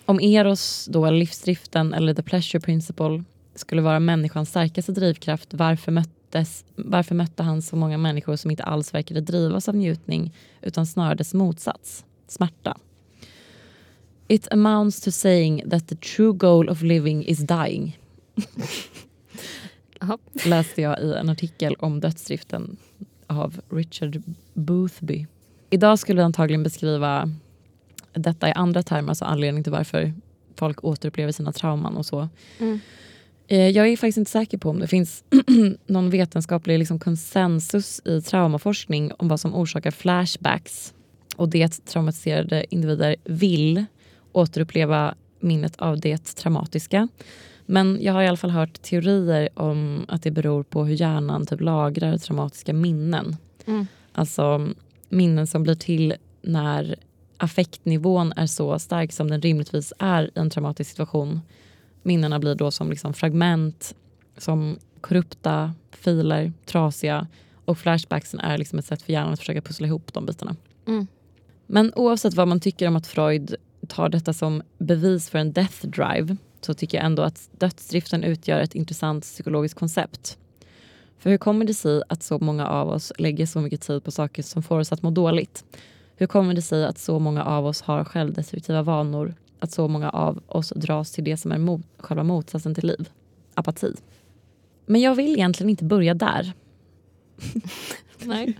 Om 0.04 0.20
Eros, 0.20 0.86
då, 0.90 1.06
eller 1.06 1.18
livsdriften 1.18 1.94
eller 1.94 2.14
the 2.14 2.22
pleasure 2.22 2.60
principle 2.60 3.24
skulle 3.54 3.82
vara 3.82 4.00
människans 4.00 4.48
starkaste 4.48 4.92
drivkraft, 4.92 5.54
varför, 5.54 5.92
möttes, 6.28 6.64
varför 6.76 7.14
mötte 7.14 7.42
han 7.42 7.62
så 7.62 7.76
många 7.76 7.98
människor 7.98 8.36
som 8.36 8.50
inte 8.50 8.64
alls 8.64 8.94
verkade 8.94 9.20
drivas 9.20 9.68
av 9.68 9.76
njutning 9.76 10.34
utan 10.62 10.86
snarare 10.86 11.14
dess 11.14 11.34
motsats, 11.34 12.04
smärta? 12.26 12.76
It 14.28 14.48
amounts 14.52 15.00
to 15.00 15.10
saying 15.10 15.70
that 15.70 15.88
the 15.88 15.96
true 15.96 16.32
goal 16.32 16.68
of 16.68 16.82
living 16.82 17.24
is 17.24 17.38
dying. 17.38 17.98
Läste 20.46 20.82
jag 20.82 21.00
i 21.00 21.12
en 21.12 21.28
artikel 21.28 21.74
om 21.78 22.00
dödsdriften 22.00 22.76
av 23.26 23.60
Richard 23.70 24.22
Boothby. 24.54 25.26
Idag 25.70 25.98
skulle 25.98 26.20
vi 26.20 26.24
antagligen 26.24 26.62
beskriva 26.62 27.30
detta 28.12 28.48
i 28.48 28.52
andra 28.52 28.82
termer, 28.82 29.08
alltså 29.08 29.24
anledning 29.24 29.64
till 29.64 29.72
varför 29.72 30.12
folk 30.56 30.84
återupplever 30.84 31.32
sina 31.32 31.52
trauman 31.52 31.96
och 31.96 32.06
så. 32.06 32.28
Mm. 32.58 32.80
Eh, 33.48 33.68
Jag 33.68 33.88
är 33.88 33.96
faktiskt 33.96 34.18
inte 34.18 34.30
säker 34.30 34.58
på 34.58 34.70
om 34.70 34.78
det 34.78 34.86
finns 34.86 35.24
någon 35.86 36.10
vetenskaplig 36.10 36.78
liksom 36.78 36.98
konsensus 36.98 38.00
i 38.04 38.20
traumaforskning 38.20 39.12
om 39.18 39.28
vad 39.28 39.40
som 39.40 39.54
orsakar 39.54 39.90
flashbacks 39.90 40.94
och 41.36 41.48
det 41.48 41.62
att 41.62 41.86
traumatiserade 41.86 42.74
individer 42.74 43.16
vill 43.24 43.84
återuppleva 44.32 45.14
minnet 45.40 45.76
av 45.76 46.00
det 46.00 46.34
traumatiska. 46.34 47.08
Men 47.66 47.98
jag 48.00 48.12
har 48.12 48.22
i 48.22 48.28
alla 48.28 48.36
fall 48.36 48.50
hört 48.50 48.82
teorier 48.82 49.48
om 49.54 50.04
att 50.08 50.22
det 50.22 50.30
beror 50.30 50.62
på 50.62 50.84
hur 50.84 50.94
hjärnan 50.94 51.46
typ 51.46 51.60
lagrar 51.60 52.18
traumatiska 52.18 52.72
minnen. 52.72 53.36
Mm. 53.66 53.86
Alltså 54.12 54.68
minnen 55.08 55.46
som 55.46 55.62
blir 55.62 55.74
till 55.74 56.14
när 56.42 56.96
affektnivån 57.36 58.32
är 58.36 58.46
så 58.46 58.78
stark 58.78 59.12
som 59.12 59.30
den 59.30 59.40
rimligtvis 59.40 59.92
är 59.98 60.24
i 60.24 60.30
en 60.34 60.50
traumatisk 60.50 60.90
situation. 60.90 61.40
Minnena 62.02 62.38
blir 62.38 62.54
då 62.54 62.70
som 62.70 62.90
liksom 62.90 63.14
fragment, 63.14 63.94
som 64.36 64.78
korrupta 65.00 65.74
filer, 65.90 66.52
trasiga 66.66 67.26
och 67.64 67.78
flashbacksen 67.78 68.40
är 68.40 68.58
liksom 68.58 68.78
ett 68.78 68.84
sätt 68.84 69.02
för 69.02 69.12
hjärnan 69.12 69.32
att 69.32 69.38
försöka 69.38 69.60
pussla 69.60 69.86
ihop 69.86 70.12
de 70.12 70.26
bitarna. 70.26 70.56
Mm. 70.86 71.06
Men 71.66 71.92
oavsett 71.96 72.34
vad 72.34 72.48
man 72.48 72.60
tycker 72.60 72.88
om 72.88 72.96
att 72.96 73.06
Freud 73.06 73.54
tar 73.88 74.08
detta 74.08 74.32
som 74.32 74.62
bevis 74.78 75.30
för 75.30 75.38
en 75.38 75.52
death 75.52 75.86
drive 75.86 76.36
så 76.60 76.74
tycker 76.74 76.98
jag 76.98 77.04
ändå 77.06 77.22
att 77.22 77.48
dödsdriften 77.58 78.24
utgör 78.24 78.60
ett 78.60 78.74
intressant 78.74 79.24
psykologiskt 79.24 79.78
koncept. 79.78 80.38
För 81.18 81.30
hur 81.30 81.38
kommer 81.38 81.64
det 81.64 81.74
sig 81.74 82.02
att 82.08 82.22
så 82.22 82.38
många 82.38 82.66
av 82.66 82.88
oss 82.88 83.12
lägger 83.18 83.46
så 83.46 83.60
mycket 83.60 83.80
tid 83.80 84.04
på 84.04 84.10
saker 84.10 84.42
som 84.42 84.62
får 84.62 84.78
oss 84.78 84.92
att 84.92 85.02
må 85.02 85.10
dåligt? 85.10 85.64
Hur 86.16 86.26
kommer 86.26 86.54
det 86.54 86.62
sig 86.62 86.84
att 86.84 86.98
så 86.98 87.18
många 87.18 87.44
av 87.44 87.66
oss 87.66 87.82
har 87.82 88.04
självdestruktiva 88.04 88.82
vanor? 88.82 89.34
Att 89.58 89.72
så 89.72 89.88
många 89.88 90.10
av 90.10 90.42
oss 90.46 90.72
dras 90.76 91.12
till 91.12 91.24
det 91.24 91.36
som 91.36 91.52
är 91.52 91.58
mot, 91.58 91.86
själva 91.98 92.22
motsatsen 92.22 92.74
till 92.74 92.86
liv? 92.86 93.08
Apati. 93.54 93.94
Men 94.86 95.00
jag 95.00 95.14
vill 95.14 95.32
egentligen 95.32 95.70
inte 95.70 95.84
börja 95.84 96.14
där. 96.14 96.52
Nej. 98.24 98.58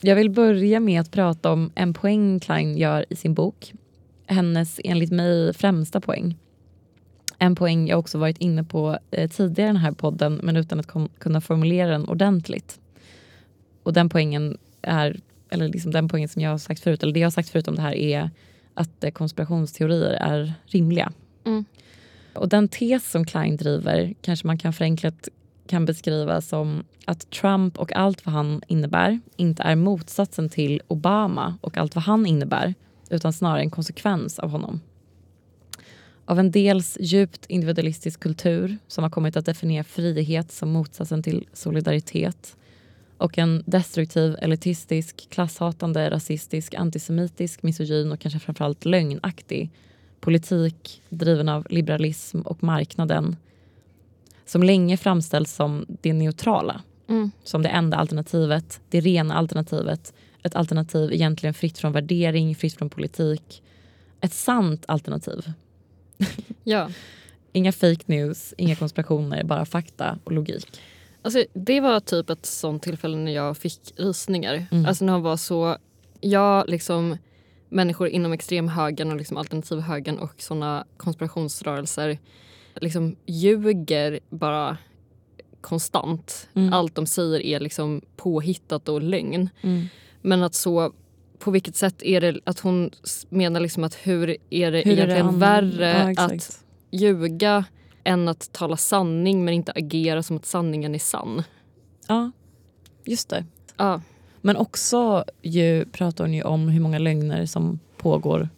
Jag 0.00 0.16
vill 0.16 0.30
börja 0.30 0.80
med 0.80 1.00
att 1.00 1.10
prata 1.10 1.52
om 1.52 1.72
en 1.74 1.94
poäng 1.94 2.40
Klein 2.40 2.76
gör 2.76 3.04
i 3.10 3.16
sin 3.16 3.34
bok. 3.34 3.72
Hennes, 4.26 4.80
enligt 4.84 5.12
mig, 5.12 5.54
främsta 5.54 6.00
poäng. 6.00 6.36
En 7.38 7.54
poäng 7.54 7.88
jag 7.88 7.98
också 7.98 8.18
varit 8.18 8.38
inne 8.38 8.64
på 8.64 8.98
eh, 9.10 9.30
tidigare 9.30 9.68
i 9.68 9.72
den 9.72 9.76
här 9.76 9.92
podden 9.92 10.40
men 10.42 10.56
utan 10.56 10.80
att 10.80 10.86
kom, 10.86 11.08
kunna 11.18 11.40
formulera 11.40 11.90
den 11.90 12.08
ordentligt. 12.08 12.80
Och 13.82 13.92
den 13.92 14.08
poängen 14.08 14.58
är, 14.82 15.20
eller 15.50 15.68
liksom 15.68 15.90
den 15.90 16.08
poängen 16.08 16.28
som 16.28 16.42
jag 16.42 16.50
har 16.50 16.58
sagt 16.58 16.80
förut, 16.80 17.02
eller 17.02 17.12
det 17.12 17.20
jag 17.20 17.26
har 17.26 17.30
sagt 17.30 17.48
förut 17.48 17.68
om 17.68 17.74
det 17.74 17.82
här 17.82 17.94
är 17.94 18.30
att 18.74 19.04
eh, 19.04 19.10
konspirationsteorier 19.10 20.12
är 20.12 20.54
rimliga. 20.66 21.12
Mm. 21.44 21.64
Och 22.32 22.48
den 22.48 22.68
tes 22.68 23.10
som 23.10 23.24
Klein 23.24 23.56
driver 23.56 24.14
kanske 24.22 24.46
man 24.46 24.58
kan 24.58 24.72
förenklat 24.72 25.28
kan 25.66 25.84
beskriva 25.84 26.40
som 26.40 26.84
att 27.04 27.30
Trump 27.30 27.78
och 27.78 27.96
allt 27.96 28.26
vad 28.26 28.34
han 28.34 28.62
innebär 28.66 29.20
inte 29.36 29.62
är 29.62 29.76
motsatsen 29.76 30.48
till 30.48 30.82
Obama 30.88 31.58
och 31.60 31.78
allt 31.78 31.94
vad 31.94 32.04
han 32.04 32.26
innebär 32.26 32.74
utan 33.10 33.32
snarare 33.32 33.60
en 33.60 33.70
konsekvens 33.70 34.38
av 34.38 34.50
honom. 34.50 34.80
Av 36.24 36.38
en 36.38 36.50
dels 36.50 36.96
djupt 37.00 37.46
individualistisk 37.46 38.20
kultur 38.20 38.78
som 38.86 39.04
har 39.04 39.10
kommit 39.10 39.36
att 39.36 39.46
definiera 39.46 39.84
frihet 39.84 40.52
som 40.52 40.70
motsatsen 40.70 41.22
till 41.22 41.46
solidaritet 41.52 42.56
och 43.20 43.38
en 43.38 43.62
destruktiv, 43.66 44.36
elitistisk, 44.42 45.26
klasshatande, 45.30 46.10
rasistisk, 46.10 46.74
antisemitisk, 46.74 47.62
misogyn 47.62 48.12
och 48.12 48.20
kanske 48.20 48.38
framförallt 48.40 48.84
lögnaktig 48.84 49.70
politik 50.20 51.02
driven 51.08 51.48
av 51.48 51.66
liberalism 51.70 52.40
och 52.40 52.62
marknaden 52.62 53.36
som 54.44 54.62
länge 54.62 54.96
framställts 54.96 55.54
som 55.54 55.86
det 55.88 56.12
neutrala, 56.12 56.82
Mm. 57.08 57.30
som 57.44 57.62
det 57.62 57.68
enda 57.68 57.96
alternativet, 57.96 58.80
det 58.90 59.00
rena 59.00 59.34
alternativet. 59.34 60.12
Ett 60.42 60.56
alternativ 60.56 61.12
egentligen 61.12 61.54
fritt 61.54 61.78
från 61.78 61.92
värdering, 61.92 62.54
fritt 62.54 62.74
från 62.74 62.90
politik. 62.90 63.62
Ett 64.20 64.32
sant 64.32 64.84
alternativ. 64.88 65.52
Ja. 66.64 66.90
Inga 67.52 67.72
fake 67.72 68.02
news, 68.06 68.54
inga 68.58 68.76
konspirationer, 68.76 69.44
bara 69.44 69.64
fakta 69.64 70.18
och 70.24 70.32
logik. 70.32 70.80
Alltså, 71.22 71.44
det 71.52 71.80
var 71.80 72.00
typ 72.00 72.30
ett 72.30 72.46
sånt 72.46 72.82
tillfälle 72.82 73.16
när 73.16 73.32
jag 73.32 73.56
fick 73.56 73.92
rysningar. 73.96 74.66
Mm. 74.70 74.86
Alltså 74.86 75.04
när 75.04 75.12
han 75.12 75.22
var 75.22 75.36
så... 75.36 75.76
Jag, 76.20 76.68
liksom, 76.68 77.16
människor 77.68 78.08
inom 78.08 78.32
extremhögern 78.32 79.10
och 79.10 79.16
liksom 79.16 79.36
alternativhögern 79.36 80.18
och 80.18 80.34
såna 80.38 80.84
konspirationsrörelser 80.96 82.18
liksom 82.74 83.16
ljuger 83.26 84.20
bara 84.30 84.76
konstant. 85.60 86.48
Mm. 86.54 86.72
Allt 86.72 86.94
de 86.94 87.06
säger 87.06 87.40
är 87.40 87.60
liksom 87.60 88.00
påhittat 88.16 88.88
och 88.88 89.02
lögn. 89.02 89.50
Men 90.20 90.42
att 90.42 90.54
så 90.54 90.92
på 91.38 91.50
vilket 91.50 91.76
sätt 91.76 92.02
är 92.02 92.20
det 92.20 92.40
att 92.44 92.60
hon 92.60 92.90
menar 93.28 93.60
liksom 93.60 93.84
att 93.84 93.94
hur 93.94 94.36
är 94.50 94.72
det 94.72 94.82
Hur 94.82 94.92
är 94.92 95.06
det 95.06 95.12
egentligen 95.12 95.38
värre 95.38 96.14
Ja, 96.16 96.24
att 96.24 96.64
ljuga 96.90 97.64
än 98.04 98.28
att 98.28 98.52
tala 98.52 98.76
sanning 98.76 99.44
men 99.44 99.54
inte 99.54 99.72
agera 99.72 100.22
som 100.22 100.36
att 100.36 100.46
sanningen 100.46 100.94
är 100.94 100.98
sann. 100.98 101.42
Ja, 102.08 102.30
just 103.04 103.28
det. 103.28 103.44
Ja, 103.76 104.00
Men 104.40 104.56
också 104.56 105.24
ju, 105.42 105.84
pratar 105.84 106.24
hon 106.24 106.34
ju 106.34 106.42
om 106.42 106.68
hur 106.68 106.80
många 106.80 106.98
lögner 106.98 107.46
som 107.46 107.78
pågår 107.96 108.48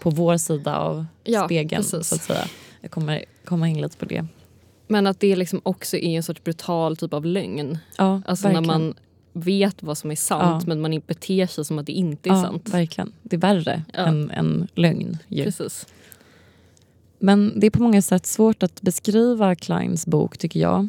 på 0.00 0.10
vår 0.10 0.36
sida 0.36 0.76
av 0.78 1.06
Ja, 1.24 1.44
spegeln. 1.44 1.82
precis. 1.82 2.08
Så 2.08 2.14
att 2.14 2.22
säga. 2.22 2.44
Jag 2.80 2.90
kommer 2.90 3.24
komma 3.44 3.68
in 3.68 3.80
lite 3.80 3.96
på 3.96 4.04
det. 4.04 4.26
men 4.86 5.06
att 5.06 5.20
det 5.20 5.36
liksom 5.36 5.60
också 5.62 5.96
är 5.96 6.16
en 6.16 6.22
sorts 6.22 6.44
brutal 6.44 6.96
typ 6.96 7.14
av 7.14 7.24
lögn. 7.26 7.78
Ja, 7.98 8.22
Alltså 8.26 8.48
när 8.48 8.54
verkligen. 8.54 8.82
man 8.82 8.94
vet 9.32 9.82
vad 9.82 9.98
som 9.98 10.10
är 10.10 10.16
sant 10.16 10.62
Ja. 10.62 10.68
men 10.68 10.80
man 10.80 11.02
beter 11.06 11.46
sig 11.46 11.64
som 11.64 11.78
att 11.78 11.86
det 11.86 11.92
inte 11.92 12.28
är 12.28 12.34
Ja, 12.34 12.42
sant. 12.42 12.68
verkligen. 12.68 13.12
Det 13.22 13.36
är 13.36 13.40
värre 13.40 13.82
än, 13.94 14.30
än 14.30 14.68
lögn. 14.74 15.18
Ju. 15.28 15.44
Precis. 15.44 15.86
Men 17.18 17.60
det 17.60 17.66
är 17.66 17.70
på 17.70 17.82
många 17.82 18.02
sätt 18.02 18.26
svårt 18.26 18.62
att 18.62 18.82
beskriva 18.82 19.54
Kleins 19.54 20.06
bok 20.06 20.38
tycker 20.38 20.60
jag. 20.60 20.88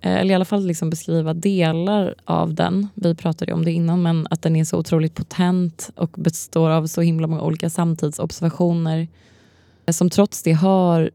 Eh, 0.00 0.16
Eller 0.16 0.30
i 0.30 0.34
alla 0.34 0.44
fall 0.44 0.66
liksom 0.66 0.90
beskriva 0.90 1.34
delar 1.34 2.14
av 2.24 2.54
den. 2.54 2.88
Vi 2.94 3.14
pratade 3.14 3.52
om 3.52 3.64
det 3.64 3.72
innan 3.72 4.02
men 4.02 4.26
att 4.30 4.42
den 4.42 4.56
är 4.56 4.64
så 4.64 4.78
otroligt 4.78 5.14
potent 5.14 5.90
och 5.96 6.10
består 6.10 6.70
av 6.70 6.86
så 6.86 7.00
himla 7.00 7.26
många 7.26 7.42
olika 7.42 7.70
samtidsobservationer 7.70 9.08
eh, 9.86 9.92
som 9.92 10.10
trots 10.10 10.42
det 10.42 10.52
hör 10.52 11.10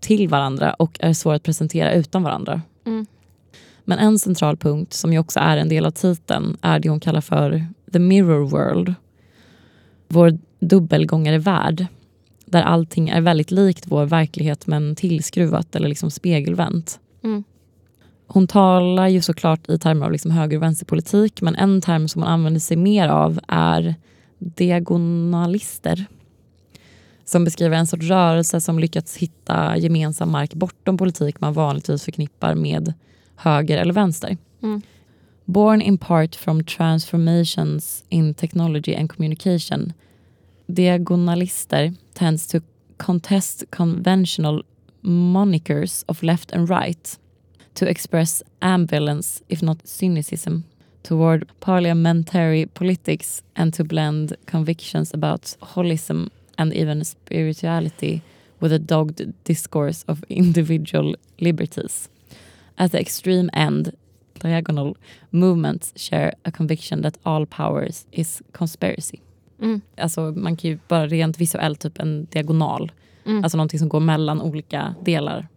till 0.00 0.28
varandra 0.28 0.74
och 0.74 0.98
är 1.00 1.12
svåra 1.12 1.36
att 1.36 1.42
presentera 1.42 1.92
utan 1.92 2.22
varandra. 2.22 2.62
Mm. 2.86 3.06
Men 3.84 3.98
en 3.98 4.18
central 4.18 4.56
punkt 4.56 4.92
som 4.92 5.12
ju 5.12 5.18
också 5.18 5.40
är 5.40 5.56
en 5.56 5.68
del 5.68 5.86
av 5.86 5.90
titeln 5.90 6.56
är 6.62 6.78
det 6.78 6.88
hon 6.88 7.00
kallar 7.00 7.20
för 7.20 7.66
the 7.92 7.98
mirror 7.98 8.46
world. 8.48 8.94
Vår 10.08 10.38
dubbelgångare 10.60 11.38
värld 11.38 11.86
där 12.50 12.62
allting 12.62 13.08
är 13.08 13.20
väldigt 13.20 13.50
likt 13.50 13.84
vår 13.86 14.04
verklighet 14.04 14.66
men 14.66 14.96
tillskruvat 14.96 15.76
eller 15.76 15.88
liksom 15.88 16.10
spegelvänt. 16.10 17.00
Mm. 17.24 17.44
Hon 18.26 18.46
talar 18.46 19.08
ju 19.08 19.22
såklart 19.22 19.68
i 19.68 19.78
termer 19.78 20.06
av 20.06 20.12
liksom 20.12 20.30
höger 20.30 20.56
och 20.56 20.62
vänsterpolitik 20.62 21.42
men 21.42 21.54
en 21.54 21.80
term 21.80 22.08
som 22.08 22.22
hon 22.22 22.30
använder 22.30 22.60
sig 22.60 22.76
mer 22.76 23.08
av 23.08 23.40
är 23.48 23.94
diagonalister. 24.38 26.06
Som 27.24 27.44
beskriver 27.44 27.76
en 27.76 27.86
sorts 27.86 28.06
rörelse 28.06 28.60
som 28.60 28.78
lyckats 28.78 29.16
hitta 29.16 29.76
gemensam 29.76 30.30
mark 30.30 30.54
bortom 30.54 30.96
politik 30.96 31.40
man 31.40 31.52
vanligtvis 31.52 32.04
förknippar 32.04 32.54
med 32.54 32.94
höger 33.36 33.78
eller 33.78 33.94
vänster. 33.94 34.36
Mm. 34.62 34.82
Born 35.44 35.82
in 35.82 35.98
part 35.98 36.36
from 36.36 36.64
transformations 36.64 38.04
in 38.08 38.34
technology 38.34 38.94
and 38.94 39.10
communication 39.10 39.92
diagonalister 40.70 41.96
tends 42.14 42.46
to 42.48 42.62
contest 42.98 43.64
conventional 43.70 44.62
monikers 45.04 46.04
of 46.08 46.22
left 46.22 46.52
and 46.52 46.68
right 46.68 47.18
to 47.74 47.88
express 47.88 48.42
ambivalence, 48.60 49.40
if 49.48 49.62
not 49.62 49.86
cynicism, 49.86 50.64
toward 51.02 51.48
parliamentary 51.60 52.66
politics 52.66 53.42
and 53.56 53.72
to 53.72 53.84
blend 53.84 54.36
convictions 54.46 55.14
about 55.14 55.56
holism 55.62 56.28
and 56.58 56.74
even 56.74 57.04
spirituality 57.04 58.20
with 58.60 58.72
a 58.72 58.78
dogged 58.78 59.32
discourse 59.44 60.04
of 60.08 60.24
individual 60.28 61.14
liberties. 61.40 62.08
At 62.76 62.90
the 62.92 63.00
extreme 63.00 63.48
end, 63.54 63.96
diagonal 64.40 64.96
movements 65.30 65.92
share 65.96 66.32
a 66.44 66.50
conviction 66.50 67.02
that 67.02 67.18
all 67.24 67.46
powers 67.46 68.06
is 68.12 68.42
conspiracy. 68.52 69.22
Mm. 69.62 69.80
Alltså 69.96 70.20
man 70.20 70.56
kan 70.56 70.70
ju 70.70 70.78
bara 70.88 71.06
rent 71.06 71.40
visuellt 71.40 71.80
typ 71.80 71.98
en 71.98 72.26
diagonal. 72.30 72.92
Mm. 73.26 73.44
Alltså 73.44 73.56
någonting 73.56 73.78
som 73.78 73.88
går 73.88 74.00
mellan 74.00 74.40
olika 74.40 74.94
delar. 75.04 75.48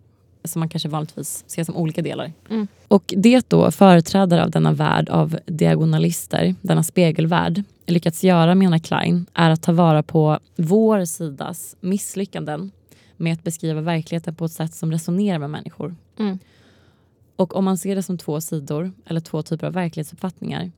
Som 0.44 0.60
man 0.60 0.70
kanske 0.70 0.90
vanligtvis 0.90 1.44
ser 1.48 1.64
som 1.64 1.76
olika 1.76 2.02
delar. 2.02 2.34
Mm. 2.50 2.68
Och 2.88 3.14
det 3.18 3.50
då 3.50 3.72
företrädare 3.72 4.44
av 4.44 4.52
denna 4.52 4.72
värld 4.72 5.10
av 5.10 5.38
diagonalister, 5.46 6.56
denna 6.62 6.84
spegelvärld, 6.84 7.64
lyckats 7.86 8.24
göra 8.24 8.56
menar 8.56 8.80
Klein 8.80 9.26
är 9.34 9.50
att 9.50 9.62
ta 9.62 9.72
vara 9.72 10.04
på 10.04 10.40
vår 10.56 11.06
sidas 11.06 11.76
misslyckanden 11.80 12.72
med 13.18 13.34
att 13.34 13.44
beskriva 13.44 13.82
verkligheten 13.82 14.36
på 14.36 14.46
ett 14.46 14.52
sätt 14.52 14.74
som 14.74 14.92
resonerar 14.92 15.40
med 15.40 15.50
människor. 15.50 15.96
Mm. 16.20 16.40
Och 17.36 17.56
om 17.56 17.66
man 17.66 17.78
ser 17.78 17.96
det 17.96 18.04
som 18.04 18.18
två 18.18 18.42
sidor 18.42 18.92
eller 19.06 19.20
två 19.20 19.42
typer 19.42 19.68
av 19.68 19.74
verklighetsuppfattningar, 19.74 20.72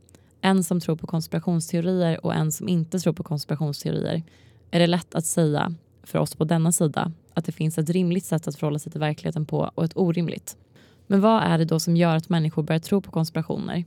en 0.44 0.64
som 0.64 0.80
tror 0.80 0.96
på 0.96 1.08
konspirationsteorier 1.08 2.26
och 2.26 2.34
en 2.34 2.52
som 2.52 2.70
inte 2.70 3.00
tror 3.00 3.14
på 3.14 3.24
konspirationsteorier, 3.24 4.24
är 4.72 4.80
det 4.80 4.88
lätt 4.88 5.16
att 5.16 5.26
säga 5.26 5.76
för 6.04 6.20
oss 6.20 6.36
på 6.36 6.44
denna 6.44 6.72
sida 6.72 7.12
att 7.34 7.46
det 7.46 7.52
finns 7.52 7.78
ett 7.78 7.90
rimligt 7.90 8.26
sätt 8.26 8.48
att 8.48 8.56
förhålla 8.56 8.80
sig 8.80 8.92
till 8.92 9.02
verkligheten 9.02 9.46
på 9.46 9.72
och 9.76 9.84
ett 9.84 9.98
orimligt. 9.98 10.58
Men 11.08 11.22
vad 11.22 11.44
är 11.44 11.58
det 11.58 11.66
då 11.66 11.80
som 11.80 11.98
gör 11.98 12.16
att 12.16 12.30
människor 12.30 12.64
börjar 12.64 12.80
tro 12.80 13.02
på 13.02 13.12
konspirationer? 13.12 13.86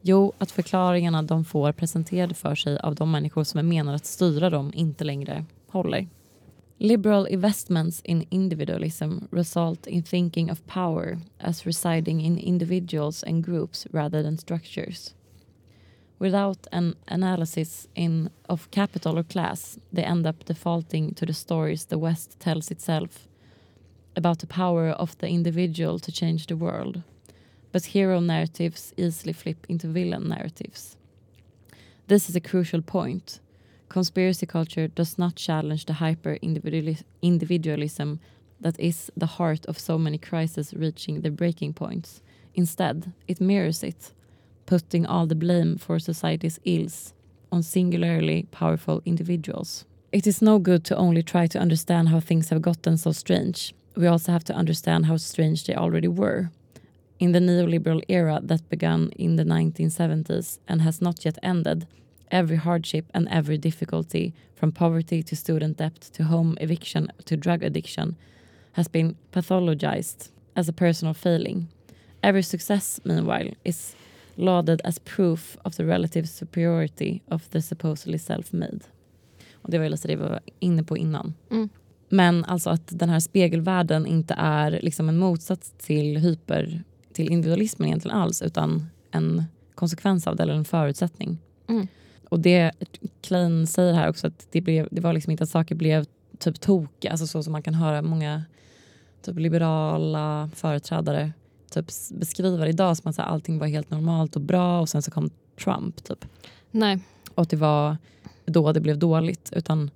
Jo, 0.00 0.32
att 0.38 0.50
förklaringarna 0.50 1.22
de 1.22 1.44
får 1.44 1.72
presenterade 1.72 2.34
för 2.34 2.54
sig 2.54 2.78
av 2.78 2.94
de 2.94 3.10
människor 3.10 3.44
som 3.44 3.58
är 3.58 3.62
menade 3.62 3.96
att 3.96 4.06
styra 4.06 4.50
dem 4.50 4.72
inte 4.74 5.04
längre 5.04 5.44
håller. 5.68 6.08
Liberal 6.78 7.28
investments 7.28 8.00
in 8.04 8.26
individualism 8.30 9.18
result 9.30 9.86
in 9.86 10.02
thinking 10.02 10.52
of 10.52 10.62
power 10.66 11.20
as 11.38 11.66
residing 11.66 12.24
in 12.24 12.38
individuals 12.38 13.24
and 13.24 13.46
groups 13.46 13.86
rather 13.92 14.22
than 14.22 14.38
structures. 14.38 15.14
Without 16.20 16.66
an 16.70 16.94
analysis 17.08 17.88
in 17.94 18.30
of 18.46 18.70
capital 18.70 19.18
or 19.18 19.22
class, 19.22 19.78
they 19.90 20.04
end 20.04 20.26
up 20.26 20.44
defaulting 20.44 21.14
to 21.14 21.24
the 21.24 21.32
stories 21.32 21.86
the 21.86 21.98
West 21.98 22.38
tells 22.38 22.70
itself 22.70 23.26
about 24.14 24.38
the 24.40 24.46
power 24.46 24.90
of 24.90 25.16
the 25.18 25.28
individual 25.28 25.98
to 25.98 26.12
change 26.12 26.46
the 26.46 26.56
world. 26.56 27.02
But 27.72 27.86
hero 27.86 28.20
narratives 28.20 28.92
easily 28.98 29.32
flip 29.32 29.64
into 29.68 29.88
villain 29.88 30.28
narratives. 30.28 30.98
This 32.06 32.28
is 32.28 32.36
a 32.36 32.40
crucial 32.40 32.82
point. 32.82 33.40
Conspiracy 33.88 34.44
culture 34.44 34.88
does 34.88 35.16
not 35.16 35.36
challenge 35.36 35.86
the 35.86 35.94
hyper 35.94 36.36
individualism 37.22 38.20
that 38.60 38.78
is 38.78 39.10
the 39.16 39.26
heart 39.38 39.64
of 39.66 39.78
so 39.78 39.96
many 39.96 40.18
crises 40.18 40.74
reaching 40.74 41.22
their 41.22 41.32
breaking 41.32 41.72
points. 41.72 42.20
Instead, 42.54 43.12
it 43.26 43.40
mirrors 43.40 43.82
it, 43.82 44.12
putting 44.66 45.06
all 45.06 45.26
the 45.26 45.34
blame 45.34 45.76
for 45.76 45.98
society's 45.98 46.58
ills 46.64 47.14
on 47.52 47.62
singularly 47.62 48.46
powerful 48.50 49.02
individuals. 49.04 49.84
It 50.12 50.26
is 50.26 50.42
no 50.42 50.58
good 50.58 50.84
to 50.84 50.96
only 50.96 51.22
try 51.22 51.46
to 51.48 51.58
understand 51.58 52.08
how 52.08 52.20
things 52.20 52.48
have 52.50 52.62
gotten 52.62 52.96
so 52.96 53.12
strange. 53.12 53.74
We 53.96 54.06
also 54.06 54.32
have 54.32 54.44
to 54.44 54.54
understand 54.54 55.06
how 55.06 55.16
strange 55.16 55.64
they 55.64 55.74
already 55.74 56.08
were. 56.08 56.50
In 57.18 57.32
the 57.32 57.38
neoliberal 57.38 58.02
era 58.08 58.40
that 58.42 58.68
began 58.68 59.10
in 59.16 59.36
the 59.36 59.44
1970s 59.44 60.58
and 60.66 60.82
has 60.82 61.02
not 61.02 61.24
yet 61.24 61.38
ended, 61.42 61.86
every 62.30 62.56
hardship 62.56 63.06
and 63.12 63.28
every 63.28 63.58
difficulty, 63.58 64.32
from 64.54 64.72
poverty 64.72 65.22
to 65.22 65.36
student 65.36 65.76
debt 65.76 66.00
to 66.12 66.24
home 66.24 66.56
eviction 66.60 67.08
to 67.24 67.36
drug 67.36 67.62
addiction, 67.62 68.16
has 68.72 68.88
been 68.88 69.16
pathologized 69.32 70.30
as 70.56 70.68
a 70.68 70.72
personal 70.72 71.14
failing. 71.14 71.68
Every 72.22 72.42
success, 72.42 73.00
meanwhile, 73.04 73.50
is 73.64 73.94
lauded 74.34 74.80
as 74.84 74.98
proof 74.98 75.56
of 75.64 75.76
the 75.76 75.84
relative 75.84 76.26
superiority 76.26 77.20
of 77.28 77.48
the 77.48 77.62
supposedly 77.62 78.18
self-made. 78.18 78.80
Och 79.52 79.70
det 79.70 79.78
var 79.78 79.84
ju 79.84 79.90
lite 79.90 80.08
det 80.08 80.16
vi 80.16 80.22
var 80.22 80.40
inne 80.58 80.84
på 80.84 80.96
innan. 80.96 81.34
Mm. 81.50 81.68
Men 82.08 82.44
alltså 82.44 82.70
att 82.70 82.98
den 82.98 83.08
här 83.08 83.20
spegelvärlden 83.20 84.06
inte 84.06 84.34
är 84.38 84.70
liksom 84.82 85.08
en 85.08 85.18
motsats 85.18 85.74
till 85.78 86.16
hyper 86.16 86.82
till 87.12 87.30
individualismen 87.32 87.88
egentligen 87.88 88.16
alls 88.16 88.42
utan 88.42 88.86
en 89.10 89.44
konsekvens 89.74 90.26
av 90.26 90.36
det 90.36 90.42
eller 90.42 90.54
en 90.54 90.64
förutsättning. 90.64 91.38
Mm. 91.68 91.86
Och 92.28 92.40
det 92.40 92.72
Klein 93.20 93.66
säger 93.66 93.94
här 93.94 94.08
också 94.08 94.26
att 94.26 94.46
det, 94.50 94.60
blev, 94.60 94.88
det 94.90 95.00
var 95.00 95.12
liksom 95.12 95.30
inte 95.30 95.44
att 95.44 95.50
saker 95.50 95.74
blev 95.74 96.06
typ 96.38 96.60
tokiga, 96.60 97.10
alltså 97.10 97.26
så 97.26 97.42
som 97.42 97.52
man 97.52 97.62
kan 97.62 97.74
höra 97.74 98.02
många 98.02 98.44
typ 99.22 99.38
liberala 99.38 100.50
företrädare 100.54 101.32
typ 101.70 101.86
beskriva 102.10 102.64
det 102.64 102.70
idag 102.70 102.96
som 102.96 103.08
att 103.10 103.14
så 103.16 103.22
här, 103.22 103.28
allting 103.28 103.58
var 103.58 103.66
helt 103.66 103.90
normalt 103.90 104.36
och 104.36 104.42
bra 104.42 104.80
och 104.80 104.88
sen 104.88 105.02
så 105.02 105.10
kom 105.10 105.30
Trump 105.64 106.04
typ. 106.04 106.24
Nej. 106.70 106.98
Och 107.34 107.42
att 107.42 107.50
det 107.50 107.56
var 107.56 107.96
då 108.46 108.72
det 108.72 108.80
blev 108.80 108.98
dåligt 108.98 109.52
utan 109.56 109.90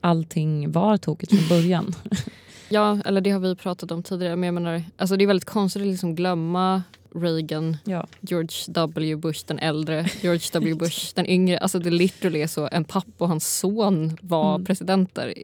allting 0.00 0.72
var 0.72 0.96
tokigt 0.96 1.32
från 1.36 1.48
början. 1.48 1.94
Ja, 2.68 2.98
eller 3.04 3.20
det 3.20 3.30
har 3.30 3.40
vi 3.40 3.56
pratat 3.56 3.90
om 3.90 4.02
tidigare. 4.02 4.36
Men 4.36 4.46
jag 4.46 4.54
menar, 4.54 4.82
alltså 4.96 5.16
det 5.16 5.24
är 5.24 5.26
väldigt 5.26 5.48
konstigt 5.48 5.82
att 5.82 5.88
liksom 5.88 6.14
glömma 6.14 6.82
Reagan, 7.14 7.76
ja. 7.84 8.06
George 8.20 8.56
W 8.68 9.16
Bush 9.16 9.44
den 9.46 9.58
äldre, 9.58 10.06
George 10.20 10.40
W 10.52 10.74
Bush 10.78 11.12
den 11.14 11.26
yngre. 11.26 11.58
Alltså 11.58 11.78
det 11.78 11.90
literally 11.90 12.42
är 12.42 12.46
så, 12.46 12.68
en 12.72 12.84
pappa 12.84 13.12
och 13.24 13.28
hans 13.28 13.58
son 13.58 14.16
var 14.20 14.54
Mm. 14.54 14.64
presidenter. 14.64 15.34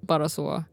Bara 0.00 0.28
så 0.28 0.64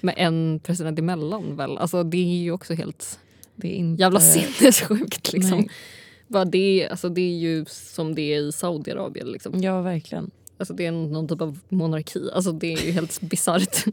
med 0.00 0.14
en 0.18 0.60
president 0.64 0.98
emellan 0.98 1.56
väl. 1.56 1.78
Alltså 1.78 2.02
det 2.02 2.18
är 2.18 2.42
ju 2.42 2.52
också 2.52 2.74
helt 2.74 3.18
Det 3.56 3.68
är 3.68 3.74
inte... 3.76 4.00
jävla 4.02 4.20
sinnessjukt 4.20 5.32
liksom. 5.32 5.58
Nej. 5.58 5.68
Bara 6.28 6.44
det, 6.44 6.88
alltså 6.90 7.08
det 7.08 7.20
är 7.20 7.36
ju 7.38 7.64
som 7.68 8.14
det 8.14 8.22
är 8.34 8.40
i 8.40 8.52
Saudiarabien 8.52 9.26
liksom. 9.32 9.62
Ja, 9.62 9.80
verkligen. 9.80 10.30
Alltså 10.58 10.74
det 10.74 10.86
är 10.86 10.92
någon 10.92 11.28
typ 11.28 11.40
av 11.40 11.58
monarki. 11.68 12.30
Alltså 12.34 12.52
det 12.52 12.72
är 12.72 12.86
ju 12.86 12.90
helt 12.92 13.20
bisarrt. 13.30 13.84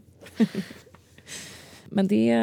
Men 1.85 2.07
det, 2.07 2.35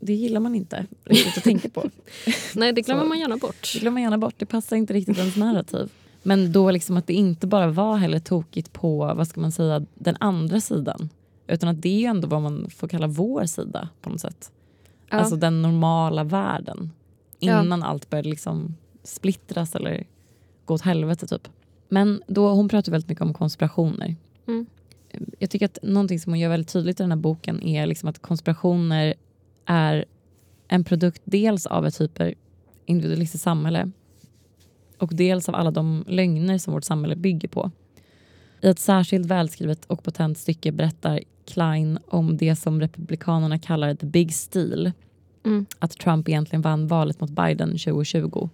det 0.00 0.12
gillar 0.12 0.40
man 0.40 0.54
inte 0.54 0.86
riktigt 1.04 1.36
att 1.38 1.44
tänka 1.44 1.68
på. 1.68 1.90
Nej 2.54 2.72
det 2.72 2.80
glömmer 2.80 3.02
Så- 3.02 3.08
man 3.08 3.18
gärna 3.18 3.36
bort. 3.36 3.70
Det 3.74 3.78
glömmer 3.78 3.94
man 3.94 4.02
gärna 4.02 4.18
bort. 4.18 4.34
Det 4.36 4.46
passar 4.46 4.76
inte 4.76 4.92
riktigt 4.92 5.18
ens 5.18 5.36
narrativ. 5.36 5.90
Men 6.22 6.52
då 6.52 6.70
liksom 6.70 6.96
att 6.96 7.06
det 7.06 7.12
inte 7.14 7.46
bara 7.46 7.66
var 7.68 7.96
heller 7.96 8.18
tokigt 8.18 8.72
på 8.72 8.98
vad 9.16 9.28
ska 9.28 9.40
man 9.40 9.52
säga, 9.52 9.86
den 9.94 10.16
andra 10.20 10.60
sidan. 10.60 11.08
Utan 11.46 11.68
att 11.68 11.82
det 11.82 11.88
är 11.88 11.98
ju 11.98 12.04
ändå 12.06 12.28
vad 12.28 12.42
man 12.42 12.70
får 12.76 12.88
kalla 12.88 13.06
vår 13.06 13.44
sida 13.46 13.88
på 14.00 14.10
något 14.10 14.20
sätt. 14.20 14.50
Ja. 15.12 15.18
Alltså 15.18 15.36
den 15.36 15.62
normala 15.62 16.24
världen. 16.24 16.92
Ja. 17.38 17.62
Innan 17.62 17.82
allt 17.82 18.10
började 18.10 18.28
liksom 18.28 18.76
splittras 19.02 19.74
eller 19.74 20.06
gå 20.64 20.74
åt 20.74 20.82
helvete 20.82 21.26
typ. 21.26 21.48
Men 21.88 22.22
då, 22.26 22.48
hon 22.48 22.68
pratar 22.68 22.92
väldigt 22.92 23.08
mycket 23.08 23.22
om 23.22 23.34
konspirationer. 23.34 24.16
Mm. 24.46 24.66
Jag 25.38 25.50
tycker 25.50 25.66
att 25.66 25.78
någonting 25.82 26.20
som 26.20 26.32
hon 26.32 26.40
gör 26.40 26.50
väldigt 26.50 26.72
tydligt 26.72 27.00
i 27.00 27.02
den 27.02 27.12
här 27.12 27.18
boken 27.18 27.62
är 27.62 27.86
liksom 27.86 28.08
att 28.08 28.22
konspirationer 28.22 29.14
är 29.66 30.04
en 30.68 30.84
produkt 30.84 31.22
dels 31.24 31.66
av 31.66 31.86
ett 31.86 32.00
hyperindividualistiskt 32.00 33.44
samhälle 33.44 33.90
och 34.98 35.14
dels 35.14 35.48
av 35.48 35.54
alla 35.54 35.70
de 35.70 36.04
lögner 36.08 36.58
som 36.58 36.74
vårt 36.74 36.84
samhälle 36.84 37.16
bygger 37.16 37.48
på. 37.48 37.70
I 38.60 38.68
ett 38.68 38.78
särskilt 38.78 39.26
välskrivet 39.26 39.84
och 39.84 40.02
potent 40.02 40.38
stycke 40.38 40.72
berättar 40.72 41.20
Klein 41.44 41.98
om 42.08 42.36
det 42.36 42.56
som 42.56 42.80
republikanerna 42.80 43.58
kallar 43.58 43.94
the 43.94 44.06
big 44.06 44.34
steal. 44.34 44.92
Mm. 45.44 45.66
Att 45.78 45.90
Trump 45.90 46.28
egentligen 46.28 46.62
vann 46.62 46.86
valet 46.86 47.20
mot 47.20 47.30
Biden 47.30 47.68
2020. 47.70 48.48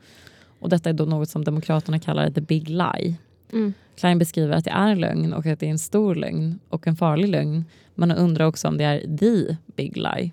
Och 0.60 0.68
detta 0.68 0.88
är 0.88 0.92
då 0.94 1.04
något 1.04 1.28
som 1.30 1.44
demokraterna 1.44 1.98
kallar 1.98 2.30
the 2.30 2.40
big 2.40 2.68
lie. 2.68 3.14
Mm. 3.52 3.72
Klein 3.96 4.18
beskriver 4.18 4.56
att 4.56 4.64
det 4.64 4.70
är 4.70 4.88
en 4.88 5.00
lögn 5.00 5.32
och 5.32 5.46
att 5.46 5.60
det 5.60 5.66
är 5.66 5.70
en 5.70 5.78
stor 5.78 6.14
lögn 6.14 6.58
och 6.68 6.86
en 6.86 6.96
farlig 6.96 7.28
lögn. 7.28 7.64
Men 7.94 8.10
han 8.10 8.18
undrar 8.18 8.46
också 8.46 8.68
om 8.68 8.76
det 8.78 8.84
är 8.84 9.16
the 9.18 9.56
big 9.76 9.96
lie. 9.96 10.30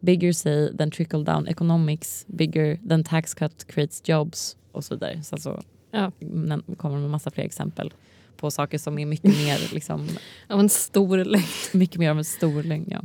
Bigger 0.00 0.32
say 0.32 0.76
than 0.76 0.90
trickle 0.90 1.24
down 1.24 1.46
economics, 1.48 2.24
bigger 2.28 2.78
than 2.88 3.04
tax 3.04 3.34
cut 3.34 3.66
creates 3.66 4.02
jobs 4.08 4.56
och 4.72 4.84
så 4.84 4.94
vidare. 4.94 5.22
Så 5.22 5.34
alltså, 5.34 5.62
Ja. 5.92 6.12
nämn- 6.20 6.76
kommer 6.76 6.98
med 6.98 7.10
massa 7.10 7.30
fler 7.30 7.44
exempel 7.44 7.92
på 8.36 8.50
saker 8.50 8.78
som 8.78 8.98
är 8.98 9.06
mycket 9.06 9.44
mer, 9.44 9.74
liksom, 9.74 10.08
Av 10.48 10.60
en 10.60 10.68
stor 10.68 11.24
längd. 11.24 11.44
mycket 11.72 11.98
mer 11.98 12.10
av 12.10 12.18
en 12.18 12.24
stor 12.24 12.62
lögn. 12.62 12.88
Ja. 12.90 13.02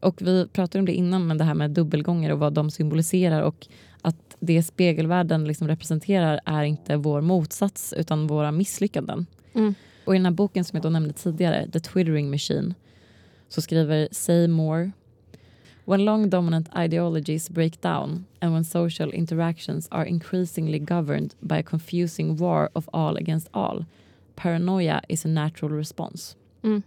Och 0.00 0.22
vi 0.22 0.46
pratade 0.46 0.78
om 0.78 0.86
det 0.86 0.92
innan, 0.92 1.26
men 1.26 1.38
det 1.38 1.44
här 1.44 1.54
med 1.54 1.70
dubbelgånger 1.70 2.32
och 2.32 2.38
vad 2.38 2.52
de 2.52 2.70
symboliserar 2.70 3.42
och 3.42 3.66
att 4.02 4.36
det 4.40 4.62
spegelvärlden 4.62 5.44
liksom 5.44 5.68
representerar 5.68 6.40
är 6.44 6.62
inte 6.62 6.96
vår 6.96 7.20
motsats 7.20 7.94
utan 7.96 8.26
våra 8.26 8.52
misslyckanden. 8.52 9.26
Mm. 9.54 9.74
Och 10.04 10.14
i 10.14 10.18
den 10.18 10.26
här 10.26 10.32
boken 10.32 10.64
som 10.64 10.76
jag 10.76 10.82
då 10.82 10.90
nämnde 10.90 11.12
tidigare, 11.14 11.70
The 11.70 11.80
Twittering 11.80 12.30
Machine, 12.30 12.74
så 13.48 13.62
skriver 13.62 14.08
Say 14.12 14.48
Moore 14.48 14.90
When 15.84 16.04
long 16.04 16.30
dominant 16.30 16.68
ideologies 16.76 17.50
break 17.50 17.80
down 17.80 18.26
and 18.40 18.52
when 18.52 18.64
social 18.64 19.12
interactions 19.12 19.88
are 19.90 20.06
increasingly 20.06 20.78
governed 20.78 21.34
by 21.40 21.58
a 21.58 21.62
confusing 21.62 22.36
war 22.36 22.70
of 22.74 22.88
all 22.92 23.16
against 23.16 23.48
all, 23.52 23.84
paranoia 24.36 25.00
is 25.08 25.24
a 25.24 25.28
natural 25.28 25.72
response. 25.72 26.36
Mm. 26.64 26.82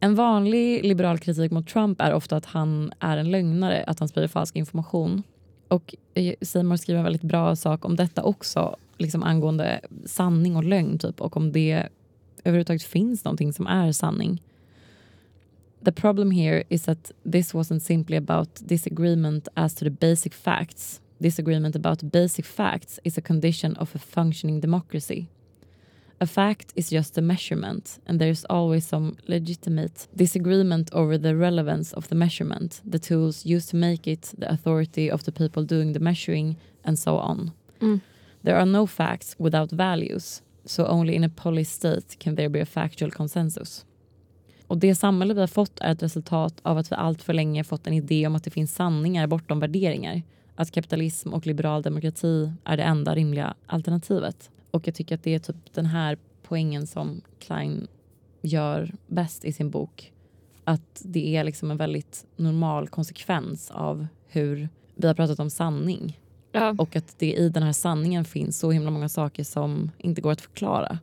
En 0.00 0.14
vanlig 0.14 0.84
liberal 0.84 1.18
kritik 1.18 1.50
mot 1.50 1.68
Trump 1.68 2.00
är 2.00 2.12
ofta 2.14 2.36
att 2.36 2.46
han 2.46 2.92
är 3.00 3.16
en 3.16 3.30
lögnare, 3.30 3.84
att 3.86 3.98
han 3.98 4.08
sprider 4.08 4.28
falsk 4.28 4.56
information. 4.56 5.22
Och 5.68 5.94
eh, 6.14 6.34
Seymour 6.40 6.76
skriver 6.76 6.98
en 6.98 7.04
väldigt 7.04 7.22
bra 7.22 7.56
sak 7.56 7.84
om 7.84 7.96
detta 7.96 8.22
också, 8.22 8.76
liksom 8.98 9.22
angående 9.22 9.80
sanning 10.06 10.56
och 10.56 10.64
lögn 10.64 10.98
typ, 10.98 11.20
och 11.20 11.36
om 11.36 11.52
det 11.52 11.88
överhuvudtaget 12.44 12.82
finns 12.82 13.24
någonting 13.24 13.52
som 13.52 13.66
är 13.66 13.92
sanning. 13.92 14.42
The 15.84 15.92
problem 15.92 16.30
here 16.30 16.62
is 16.68 16.82
that 16.82 17.12
this 17.32 17.54
wasn't 17.54 17.80
simply 17.80 18.16
about 18.16 18.68
disagreement 18.68 19.48
as 19.54 19.74
to 19.74 19.84
the 19.84 19.90
basic 19.90 20.34
facts. 20.34 21.00
Disagreement 21.18 21.76
about 21.76 22.02
basic 22.02 22.46
facts 22.46 23.00
is 23.04 23.18
a 23.18 23.20
condition 23.20 23.76
of 23.76 23.94
a 23.94 23.98
functioning 23.98 24.60
democracy. 24.60 25.26
A 26.22 26.26
fact 26.26 26.72
is 26.76 26.90
just 26.90 27.16
a 27.16 27.22
measurement, 27.22 27.98
and 28.06 28.20
there's 28.20 28.44
always 28.50 28.86
some 28.86 29.16
legitimate 29.26 30.06
disagreement 30.14 30.90
over 30.92 31.16
the 31.16 31.34
relevance 31.34 31.94
of 31.94 32.08
the 32.08 32.14
measurement, 32.14 32.82
the 32.84 32.98
tools 32.98 33.46
used 33.46 33.70
to 33.70 33.76
make 33.76 34.06
it, 34.06 34.34
the 34.36 34.52
authority 34.52 35.10
of 35.10 35.24
the 35.24 35.32
people 35.32 35.64
doing 35.64 35.94
the 35.94 36.00
measuring, 36.00 36.56
and 36.84 36.98
so 36.98 37.16
on. 37.16 37.52
Mm. 37.80 38.00
There 38.42 38.56
are 38.56 38.66
no 38.66 38.86
facts 38.86 39.34
without 39.38 39.70
values, 39.70 40.42
so 40.66 40.86
only 40.86 41.14
in 41.14 41.24
a 41.24 41.30
polished 41.30 41.72
state 41.72 42.18
can 42.18 42.34
there 42.34 42.50
be 42.50 42.60
a 42.60 42.66
factual 42.66 43.10
consensus. 43.10 43.86
Och 44.66 44.78
det 44.78 44.94
samhälle 44.94 45.34
vi 45.34 45.40
har 45.40 45.46
fått 45.46 45.80
är 45.80 45.92
ett 45.92 46.02
resultat 46.02 46.60
av 46.62 46.78
att 46.78 46.92
vi 46.92 46.96
allt 46.96 47.22
för 47.22 47.32
länge 47.32 47.64
fått 47.64 47.86
en 47.86 47.92
idé 47.92 48.26
om 48.26 48.34
att 48.34 48.44
det 48.44 48.50
finns 48.50 48.74
sanningar 48.74 49.26
bortom 49.26 49.60
värderingar. 49.60 50.22
Att 50.54 50.70
kapitalism 50.70 51.34
och 51.34 51.46
liberal 51.46 51.82
demokrati 51.82 52.52
är 52.64 52.76
det 52.76 52.82
enda 52.82 53.14
rimliga 53.14 53.54
alternativet. 53.66 54.50
Och 54.70 54.88
jag 54.88 54.94
tycker 54.94 55.14
att 55.14 55.22
det 55.22 55.34
är 55.34 55.38
typ 55.38 55.74
den 55.74 55.86
här 55.86 56.18
poängen 56.42 56.86
som 56.86 57.20
Klein 57.38 57.86
gör 58.42 58.94
bäst 59.06 59.44
i 59.44 59.52
sin 59.52 59.70
bok. 59.70 60.12
Att 60.64 61.02
det 61.04 61.36
är 61.36 61.44
liksom 61.44 61.70
en 61.70 61.76
väldigt 61.76 62.26
normal 62.36 62.88
konsekvens 62.88 63.70
av 63.70 64.06
hur 64.26 64.68
vi 64.94 65.06
har 65.06 65.14
pratat 65.14 65.40
om 65.40 65.50
sanning. 65.50 66.20
Ja. 66.52 66.74
Och 66.78 66.96
att 66.96 67.18
det 67.18 67.32
i 67.32 67.48
den 67.48 67.62
här 67.62 67.72
sanningen 67.72 68.24
finns 68.24 68.58
så 68.58 68.70
himla 68.70 68.90
många 68.90 69.08
saker 69.08 69.44
som 69.44 69.90
inte 69.98 70.20
går 70.20 70.32
att 70.32 70.40
förklara. 70.40 70.98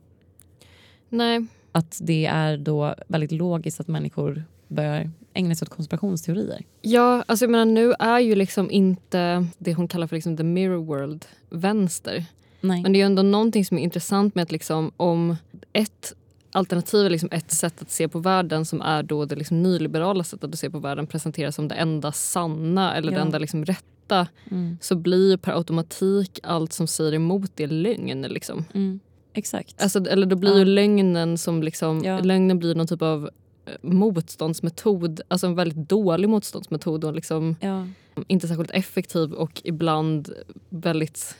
Nej. 1.08 1.46
Att 1.72 1.98
det 2.02 2.26
är 2.26 2.56
då 2.56 2.94
väldigt 3.08 3.32
logiskt 3.32 3.80
att 3.80 3.88
människor 3.88 4.44
börjar 4.68 5.10
ägna 5.34 5.54
sig 5.54 5.66
åt 5.66 5.70
konspirationsteorier. 5.70 6.64
Ja, 6.82 7.24
alltså 7.26 7.44
jag 7.44 7.50
menar 7.50 7.64
nu 7.64 7.94
är 7.98 8.18
ju 8.18 8.34
liksom 8.34 8.70
inte 8.70 9.46
det 9.58 9.74
hon 9.74 9.88
kallar 9.88 10.06
för 10.06 10.16
liksom 10.16 10.36
the 10.36 10.42
mirror 10.42 10.84
world 10.84 11.24
vänster. 11.50 12.24
Nej. 12.60 12.82
Men 12.82 12.92
det 12.92 13.00
är 13.00 13.06
ändå 13.06 13.22
någonting 13.22 13.64
som 13.64 13.78
är 13.78 13.82
intressant 13.82 14.34
med 14.34 14.42
att 14.42 14.52
liksom 14.52 14.92
om 14.96 15.36
ett 15.72 16.14
alternativ 16.52 17.06
är 17.06 17.10
liksom 17.10 17.28
ett 17.32 17.50
sätt 17.52 17.82
att 17.82 17.90
se 17.90 18.08
på 18.08 18.18
världen 18.18 18.64
som 18.64 18.80
är 18.82 19.02
då 19.02 19.24
det 19.24 19.36
liksom 19.36 19.62
nyliberala 19.62 20.24
sättet 20.24 20.52
att 20.52 20.58
se 20.58 20.70
på 20.70 20.78
världen 20.78 21.06
presenteras 21.06 21.54
som 21.54 21.68
det 21.68 21.74
enda 21.74 22.12
sanna 22.12 22.96
eller 22.96 23.10
det 23.12 23.16
Ja. 23.18 23.22
enda 23.24 23.38
liksom 23.38 23.64
rätta 23.64 24.26
Mm. 24.50 24.78
så 24.80 24.96
blir 24.96 25.36
per 25.36 25.52
automatik 25.52 26.40
allt 26.42 26.72
som 26.72 26.86
säger 26.86 27.14
emot 27.14 27.50
det 27.54 27.66
lögn. 27.66 28.22
Liksom. 28.22 28.64
Mm. 28.74 29.00
Exakt. 29.34 29.82
Alltså, 29.82 30.04
eller 30.06 30.26
då 30.26 30.36
blir 30.36 30.50
Ja. 30.52 30.58
ju 30.58 30.64
lögnen 30.64 31.38
som 31.38 31.62
liksom, 31.62 32.04
Ja. 32.04 32.20
lögnen 32.20 32.58
blir 32.58 32.74
någon 32.74 32.86
typ 32.86 33.02
av 33.02 33.30
eh, 33.66 33.72
motståndsmetod, 33.82 35.20
alltså 35.28 35.46
en 35.46 35.54
väldigt 35.54 35.88
dålig 35.88 36.28
motståndsmetod 36.28 37.04
och 37.04 37.14
liksom 37.14 37.56
ja. 37.60 37.86
inte 38.26 38.48
särskilt 38.48 38.70
effektiv 38.70 39.32
och 39.32 39.60
ibland 39.64 40.32
väldigt 40.68 41.36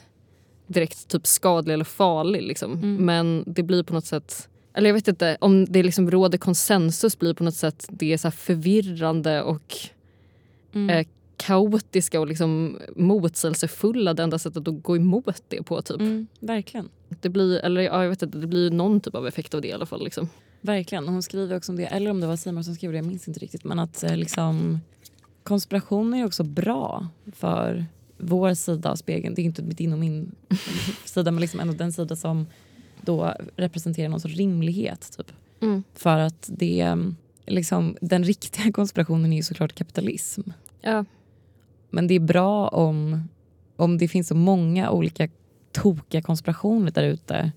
direkt 0.69 1.07
typ 1.07 1.27
skadlig 1.27 1.73
eller 1.73 1.85
farlig. 1.85 2.41
Liksom. 2.43 2.73
Mm. 2.73 2.95
Men 3.05 3.43
det 3.47 3.63
blir 3.63 3.83
på 3.83 3.93
något 3.93 4.05
sätt, 4.05 4.49
eller 4.73 4.89
jag 4.89 4.93
vet 4.93 5.07
inte, 5.07 5.37
om 5.41 5.65
det 5.65 5.83
liksom 5.83 6.11
råder 6.11 6.37
konsensus 6.37 7.19
blir 7.19 7.33
på 7.33 7.43
något 7.43 7.55
sätt 7.55 7.85
det 7.89 8.13
är 8.13 8.17
så 8.17 8.31
förvirrande 8.31 9.41
och 9.41 9.77
Mm. 10.73 10.89
eh, 10.89 11.07
kaotiska 11.37 12.19
och 12.19 12.27
liksom 12.27 12.79
motsägelsefulla 12.95 14.13
det 14.13 14.23
enda 14.23 14.39
sättet 14.39 14.67
att 14.67 14.83
gå 14.83 14.95
emot 14.95 15.43
det 15.47 15.63
på. 15.63 15.81
Typ. 15.81 15.99
Mm. 15.99 16.27
Verkligen. 16.39 16.89
Det 17.21 17.29
blir, 17.29 17.59
eller 17.59 17.81
ja, 17.81 18.03
jag 18.03 18.09
vet 18.09 18.21
inte, 18.21 18.37
det 18.37 18.47
blir 18.47 18.71
någon 18.71 18.99
typ 19.01 19.15
av 19.15 19.27
effekt 19.27 19.53
av 19.53 19.61
det 19.61 19.67
i 19.67 19.71
alla 19.73 19.85
fall. 19.85 20.03
Liksom. 20.03 20.29
Verkligen. 20.61 21.07
Hon 21.07 21.23
skriver 21.23 21.57
också 21.57 21.71
om 21.71 21.75
det, 21.75 21.85
eller 21.85 22.11
om 22.11 22.19
det 22.21 22.27
var 22.27 22.35
Simon 22.35 22.63
som 22.63 22.75
skrev 22.75 22.91
det, 22.91 22.97
jag 22.97 23.05
minns 23.05 23.27
inte 23.27 23.39
riktigt. 23.39 23.63
Men 23.63 23.79
att 23.79 24.03
eh, 24.03 24.17
liksom, 24.17 24.79
konspirationer 25.43 26.19
är 26.19 26.25
också 26.25 26.43
bra 26.43 27.07
för 27.35 27.85
vår 28.19 28.53
sida 28.53 28.91
av 28.91 28.95
spegeln. 28.95 29.35
Det 29.35 29.41
är 29.41 29.43
inte 29.43 29.61
din 29.61 29.93
och 29.93 29.99
min 29.99 30.31
sida 31.05 31.31
men 31.31 31.41
liksom 31.41 31.59
ändå 31.59 31.73
den 31.73 31.93
sida 31.93 32.15
som 32.15 32.47
då 33.01 33.33
representerar 33.55 34.09
någon 34.09 34.19
sorts 34.19 34.35
rimlighet. 34.35 35.17
Typ. 35.17 35.31
Mm. 35.61 35.83
För 35.93 36.17
att 36.17 36.49
det, 36.53 36.97
liksom, 37.45 37.97
den 38.01 38.23
riktiga 38.23 38.71
konspirationen 38.73 39.33
är 39.33 39.37
ju 39.37 39.43
såklart 39.43 39.75
kapitalism. 39.75 40.41
Ja. 40.81 41.05
Men 41.89 42.07
det 42.07 42.13
är 42.13 42.19
bra 42.19 42.67
om, 42.67 43.29
om 43.75 43.97
det 43.97 44.07
finns 44.07 44.27
så 44.27 44.35
många 44.35 44.91
olika 44.91 45.29
tokiga 45.71 46.21
konspirationer 46.21 46.91
där 46.91 47.03
ute 47.03 47.51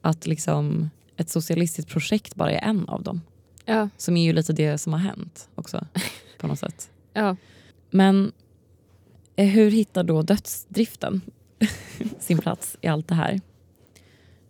att 0.00 0.26
liksom 0.26 0.90
ett 1.16 1.30
socialistiskt 1.30 1.90
projekt 1.90 2.34
bara 2.34 2.52
är 2.52 2.68
en 2.68 2.88
av 2.88 3.02
dem. 3.02 3.20
Ja. 3.64 3.88
Som 3.96 4.16
är 4.16 4.24
ju 4.24 4.32
lite 4.32 4.52
det 4.52 4.78
som 4.78 4.92
har 4.92 5.00
hänt 5.00 5.48
också 5.54 5.86
på 6.38 6.46
något 6.46 6.58
sätt. 6.58 6.90
Ja. 7.14 7.36
Men 7.90 8.32
hur 9.46 9.70
hittar 9.70 10.04
då 10.04 10.22
dödsdriften 10.22 11.20
sin 12.18 12.38
plats 12.38 12.76
i 12.80 12.86
allt 12.86 13.08
det 13.08 13.14
här? 13.14 13.40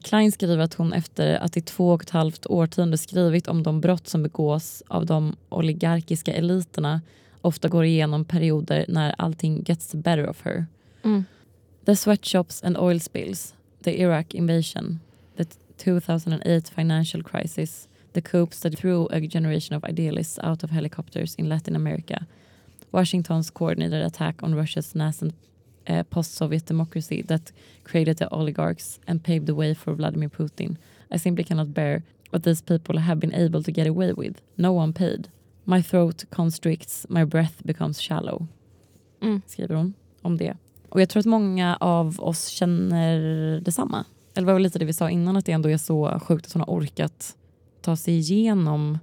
Klein 0.02 0.32
skriver 0.32 0.62
att 0.62 0.74
hon 0.74 0.92
efter 0.92 1.34
att 1.34 1.56
i 1.56 1.60
två 1.60 1.92
och 1.92 2.02
ett 2.02 2.10
halvt 2.10 2.46
årtionde 2.46 2.98
skrivit 2.98 3.48
om 3.48 3.62
de 3.62 3.80
brott 3.80 4.08
som 4.08 4.22
begås 4.22 4.82
av 4.88 5.06
de 5.06 5.36
oligarkiska 5.48 6.32
eliterna 6.32 7.00
ofta 7.40 7.68
går 7.68 7.84
igenom 7.84 8.24
perioder 8.24 8.84
när 8.88 9.14
allting 9.18 9.62
gets 9.62 9.86
the 9.86 9.96
better 9.96 10.28
of 10.28 10.42
her. 10.42 10.66
Mm. 11.02 11.24
The 11.84 11.96
sweatshops 11.96 12.62
and 12.62 12.78
oil 12.78 13.00
spills, 13.00 13.54
the 13.82 14.00
Iraq 14.00 14.34
invasion, 14.34 15.00
the 15.36 15.44
2008 15.84 16.70
financial 16.74 17.22
crisis, 17.22 17.88
the 18.12 18.20
coups 18.20 18.60
that 18.60 18.78
threw 18.78 19.08
a 19.10 19.20
generation 19.20 19.76
of 19.76 19.84
idealists 19.84 20.38
out 20.38 20.64
of 20.64 20.70
helicopters 20.70 21.34
in 21.34 21.48
Latin 21.48 21.76
America, 21.76 22.26
Washington's 22.92 23.50
coordinated 23.50 24.02
attack 24.02 24.42
on 24.42 24.54
Russia's 24.54 24.94
nascent 24.94 25.34
uh, 25.88 26.02
post-Soviet 26.04 26.66
democracy 26.66 27.22
that 27.22 27.52
created 27.84 28.18
the 28.18 28.28
oligarchs 28.30 29.00
and 29.06 29.22
paved 29.22 29.46
the 29.46 29.54
way 29.54 29.74
for 29.74 29.94
Vladimir 29.94 30.28
Putin. 30.28 30.76
I 31.10 31.18
simply 31.18 31.44
cannot 31.44 31.74
bear 31.74 32.02
what 32.30 32.42
these 32.42 32.62
people 32.62 32.98
have 32.98 33.20
been 33.20 33.34
able 33.34 33.62
to 33.62 33.72
get 33.72 33.86
away 33.86 34.12
with. 34.12 34.40
No 34.56 34.72
one 34.72 34.92
paid. 34.92 35.28
My 35.64 35.82
throat 35.82 36.24
constricts, 36.30 37.06
my 37.08 37.24
breath 37.24 37.62
becomes 37.64 38.00
shallow. 38.00 38.46
Mm. 39.20 39.42
Skriver 39.46 39.74
hon 39.74 39.94
om 40.22 40.36
det. 40.36 40.56
Och 40.88 41.00
jag 41.00 41.08
tror 41.08 41.20
att 41.20 41.26
många 41.26 41.76
av 41.80 42.20
oss 42.20 42.46
känner 42.48 43.60
detsamma. 43.60 44.04
eller 44.34 44.46
det 44.46 44.46
var 44.46 44.54
väl 44.54 44.62
lite 44.62 44.78
det 44.78 44.84
vi 44.84 44.92
sa 44.92 45.10
innan, 45.10 45.36
att 45.36 45.46
det 45.46 45.52
ändå 45.52 45.70
är 45.70 45.76
så 45.76 46.20
sjukt 46.22 46.46
att 46.46 46.52
hon 46.52 46.60
har 46.60 46.68
orkat 46.68 47.36
ta 47.80 47.96
sig 47.96 48.14
igenom 48.18 48.98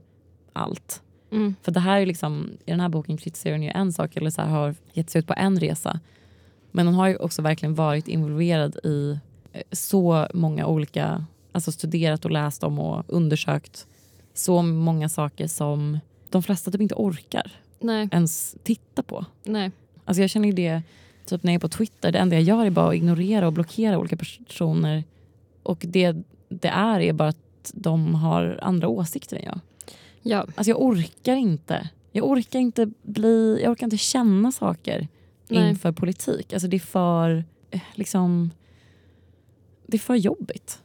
allt. 0.54 1.02
Mm. 1.32 1.56
För 1.62 1.72
det 1.72 1.80
här 1.80 2.02
är 2.02 2.06
liksom, 2.06 2.50
i 2.66 2.72
den 2.72 2.80
här 2.80 2.90
boken 2.90 3.18
kritiserar 3.18 3.54
hon 3.54 3.64
ju 3.64 3.70
en 3.70 3.94
sak, 3.94 4.16
eller 4.16 4.30
så 4.30 4.42
här, 4.42 4.50
har 4.50 4.76
gett 4.94 5.10
sig 5.10 5.20
ut 5.20 5.28
på 5.28 5.34
en 5.38 5.60
resa. 5.60 6.00
Men 6.72 6.88
hon 6.88 6.96
har 6.96 7.08
ju 7.08 7.16
också 7.16 7.42
verkligen 7.42 7.76
varit 7.76 8.08
involverad 8.08 8.76
i 8.84 9.20
eh, 9.54 9.62
så 9.72 10.28
många 10.34 10.66
olika, 10.66 11.26
alltså 11.52 11.72
studerat 11.72 12.26
och 12.26 12.32
läst 12.32 12.64
om 12.64 12.80
och 12.80 13.06
undersökt 13.08 13.88
så 14.34 14.62
många 14.62 15.10
saker 15.10 15.48
som 15.48 16.00
de 16.30 16.44
flesta 16.44 16.72
typ 16.72 16.82
inte 16.82 16.96
orkar 16.96 17.52
Nej, 17.80 18.10
ens 18.12 18.56
titta 18.64 19.04
på. 19.04 19.26
nej. 19.44 19.72
Alltså 20.06 20.22
jag 20.22 20.30
känner 20.30 20.48
ju 20.48 20.54
det 20.54 20.82
typ 21.26 21.44
när 21.44 21.54
jag 21.54 21.56
är 21.56 21.60
på 21.60 21.70
Twitter, 21.70 22.12
det 22.12 22.20
enda 22.20 22.36
jag 22.36 22.44
gör 22.44 22.66
är 22.66 22.70
bara 22.70 22.90
att 22.90 22.96
ignorera 22.96 23.48
och 23.48 23.54
blockera 23.54 23.98
olika 23.98 24.18
personer. 24.18 25.04
Och 25.64 25.86
det 25.88 26.16
det 26.50 26.68
är 26.68 27.00
är 27.00 27.14
bara 27.14 27.30
att 27.30 27.72
de 27.74 28.16
har 28.16 28.60
andra 28.62 28.88
åsikter 28.88 29.38
än 29.38 29.44
jag. 29.46 29.60
Ja, 30.22 30.38
Alltså 30.56 30.70
jag 30.72 30.82
orkar 30.82 31.36
inte. 31.36 31.90
Jag 32.12 32.26
orkar 32.30 32.60
inte 32.60 32.92
bli, 33.02 33.60
jag 33.64 33.72
orkar 33.72 33.86
inte 33.86 33.98
känna 33.98 34.52
saker 34.52 35.08
Nej. 35.48 35.70
inför 35.70 35.92
politik. 35.92 36.54
Alltså 36.54 36.68
det 36.68 36.78
är 36.78 36.80
för, 36.80 37.44
eh, 37.72 37.82
liksom, 37.96 38.52
det 39.88 39.98
är 39.98 40.00
för 40.00 40.16
jobbigt. 40.16 40.80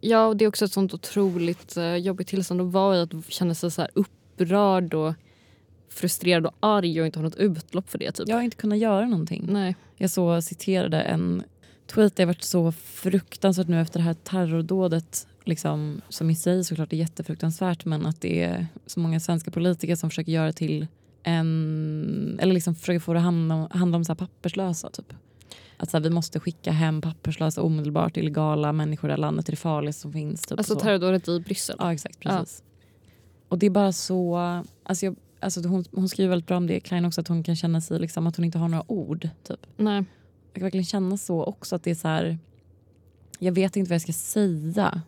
ja 0.00 0.26
och 0.26 0.36
det 0.36 0.44
är 0.44 0.48
också 0.48 0.64
ett 0.64 0.72
sånt 0.72 0.94
otroligt 0.94 1.76
eh, 1.76 1.96
jobbigt 1.96 2.28
tillstånd 2.28 2.60
att 2.60 2.72
vara 2.72 2.96
i. 2.96 3.00
Att 3.00 3.12
känna 3.28 3.54
sig 3.54 3.70
så 3.70 3.80
här 3.80 3.90
upprörd 3.94 4.94
och 4.94 5.14
frustrerad 5.90 6.46
och 6.46 6.54
arg 6.60 7.00
och 7.00 7.06
inte 7.06 7.18
ha 7.18 7.24
något 7.24 7.36
utlopp 7.36 7.90
för 7.90 7.98
det. 7.98 8.12
Typ. 8.12 8.28
Jag 8.28 8.36
har 8.36 8.42
inte 8.42 8.56
kunnat 8.56 8.78
göra 8.78 9.06
någonting. 9.06 9.46
Nej. 9.48 9.76
Jag 9.96 10.10
så 10.10 10.42
citerade 10.42 11.00
en 11.00 11.42
tweet 11.86 12.18
jag 12.18 12.26
varit 12.26 12.42
så 12.42 12.72
fruktansvärt 12.72 13.68
nu 13.68 13.80
efter 13.80 13.98
det 13.98 14.04
här 14.04 14.14
terrordådet 14.14 15.26
liksom, 15.48 16.00
som 16.08 16.30
i 16.30 16.34
sig 16.34 16.64
såklart 16.64 16.92
är 16.92 16.96
jättefruktansvärt 16.96 17.84
men 17.84 18.06
att 18.06 18.20
det 18.20 18.42
är 18.42 18.66
så 18.86 19.00
många 19.00 19.20
svenska 19.20 19.50
politiker 19.50 19.96
som 19.96 20.10
försöker 20.10 20.32
göra 20.32 20.52
till 20.52 20.86
en, 21.22 22.38
eller 22.42 22.54
liksom 22.54 22.74
försöker 22.74 23.00
få 23.00 23.12
det 23.12 23.18
att 23.18 23.24
handla, 23.24 23.68
handla 23.70 23.96
om 23.96 24.04
så 24.04 24.12
här 24.12 24.16
papperslösa 24.16 24.90
typ. 24.90 25.12
Att 25.76 25.90
så 25.90 25.96
här, 25.96 26.02
vi 26.04 26.10
måste 26.10 26.40
skicka 26.40 26.72
hem 26.72 27.00
papperslösa 27.00 27.62
omedelbart, 27.62 28.16
illegala 28.16 28.72
människor 28.72 29.08
i 29.08 29.10
det 29.10 29.12
här 29.12 29.20
landet, 29.20 29.46
det 29.46 29.50
är 29.50 29.52
det 29.52 29.56
farligaste 29.56 30.02
som 30.02 30.12
finns. 30.12 30.42
Typ, 30.42 30.58
Alltså 30.58 30.74
så. 30.74 30.80
terrordådet 30.80 31.28
i 31.28 31.40
Bryssel. 31.40 31.76
Ja 31.78 31.92
exakt, 31.92 32.20
precis. 32.20 32.62
Och 33.48 33.58
det 33.58 33.66
är 33.66 33.70
bara 33.70 33.92
så, 33.92 34.36
alltså 34.82 35.06
jag, 35.06 35.16
alltså 35.40 35.68
hon, 35.68 35.84
hon 35.92 36.08
skriver 36.08 36.30
väldigt 36.30 36.46
bra 36.46 36.56
om 36.56 36.66
det, 36.66 36.80
Klein 36.80 37.04
också, 37.04 37.20
att 37.20 37.28
hon 37.28 37.42
kan 37.42 37.56
känna 37.56 37.80
sig 37.80 37.98
liksom 37.98 38.26
att 38.26 38.36
hon 38.36 38.44
inte 38.44 38.58
har 38.58 38.68
några 38.68 38.92
ord. 38.92 39.28
Typ. 39.42 39.66
Nej. 39.76 40.04
Jag 40.52 40.54
kan 40.54 40.62
verkligen 40.62 40.84
känna 40.84 41.16
så 41.16 41.44
också 41.44 41.76
att 41.76 41.82
det 41.82 41.90
är 41.90 41.94
så 41.94 42.08
här. 42.08 42.38
Jag 43.38 43.52
vet 43.52 43.76
inte 43.76 43.88
vad 43.88 43.94
jag 43.94 44.02
ska 44.02 44.12
säga. 44.12 45.02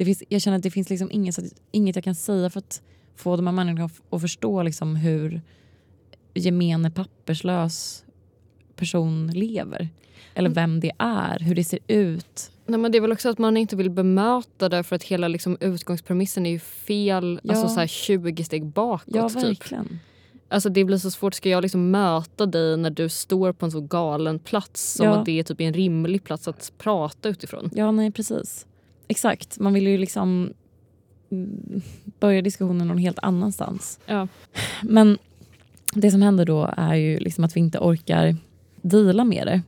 Det 0.00 0.04
finns, 0.04 0.22
jag 0.28 0.42
känner 0.42 0.56
att 0.56 0.62
det 0.62 0.70
finns 0.70 0.90
liksom 0.90 1.10
inget, 1.10 1.38
inget 1.72 1.96
jag 1.96 2.04
kan 2.04 2.14
säga 2.14 2.50
för 2.50 2.58
att 2.58 2.82
få 3.16 3.36
de 3.36 3.46
här 3.46 3.54
människorna 3.54 3.90
att- 4.10 4.20
förstå 4.20 4.62
liksom 4.62 4.96
hur 4.96 5.42
gemene 6.34 6.90
papperslös 6.90 8.04
person 8.76 9.26
lever. 9.26 9.88
Eller 10.34 10.50
vem 10.50 10.80
det 10.80 10.92
är, 10.98 11.38
hur 11.38 11.54
det 11.54 11.64
ser 11.64 11.78
ut. 11.86 12.50
Nej, 12.66 12.78
men 12.80 12.92
det 12.92 12.98
är 12.98 13.02
väl 13.02 13.12
också 13.12 13.28
att 13.28 13.38
man 13.38 13.56
inte 13.56 13.76
vill 13.76 13.90
bemöta 13.90 14.68
det 14.68 14.82
för 14.82 14.96
att 14.96 15.02
hela 15.02 15.28
liksom, 15.28 15.56
utgångspremissen 15.60 16.46
är 16.46 16.50
ju 16.50 16.58
fel. 16.58 17.40
Ja. 17.42 17.50
Alltså 17.54 17.68
så 17.68 17.80
här 17.80 17.86
20 17.86 18.44
steg 18.44 18.66
bakåt. 18.66 19.14
Ja, 19.14 19.28
typ. 19.28 19.42
verkligen. 19.44 19.98
Alltså 20.48 20.68
det 20.68 20.84
blir 20.84 20.96
så 20.98 21.10
svårt. 21.10 21.34
Ska 21.34 21.48
jag 21.48 21.62
liksom 21.62 21.90
möta 21.90 22.46
dig 22.46 22.76
när 22.76 22.90
du 22.90 23.08
står 23.08 23.52
på 23.52 23.64
en 23.66 23.70
så 23.72 23.80
galen 23.80 24.38
plats 24.38 24.92
som 24.94 25.06
Ja. 25.06 25.18
att 25.18 25.26
det 25.26 25.42
typ 25.44 25.60
är 25.60 25.64
en 25.64 25.74
rimlig 25.74 26.24
plats 26.24 26.48
att 26.48 26.72
prata 26.78 27.28
utifrån? 27.28 27.70
Ja, 27.74 27.90
nej 27.90 28.10
precis. 28.10 28.66
Exakt. 29.10 29.58
Man 29.58 29.72
vill 29.72 29.86
ju 29.86 29.98
liksom 29.98 30.52
börja 32.20 32.42
diskussionen 32.42 32.88
någon 32.88 32.98
helt 32.98 33.18
annanstans. 33.22 34.00
Ja. 34.06 34.28
Men 34.82 35.18
det 35.94 36.10
som 36.10 36.22
händer 36.22 36.44
då 36.44 36.74
är 36.76 36.94
ju 36.94 37.18
liksom 37.18 37.44
att 37.44 37.56
vi 37.56 37.60
inte 37.60 37.78
orkar 37.78 38.36
deala 38.82 39.24
med 39.24 39.46
det. 39.46 39.62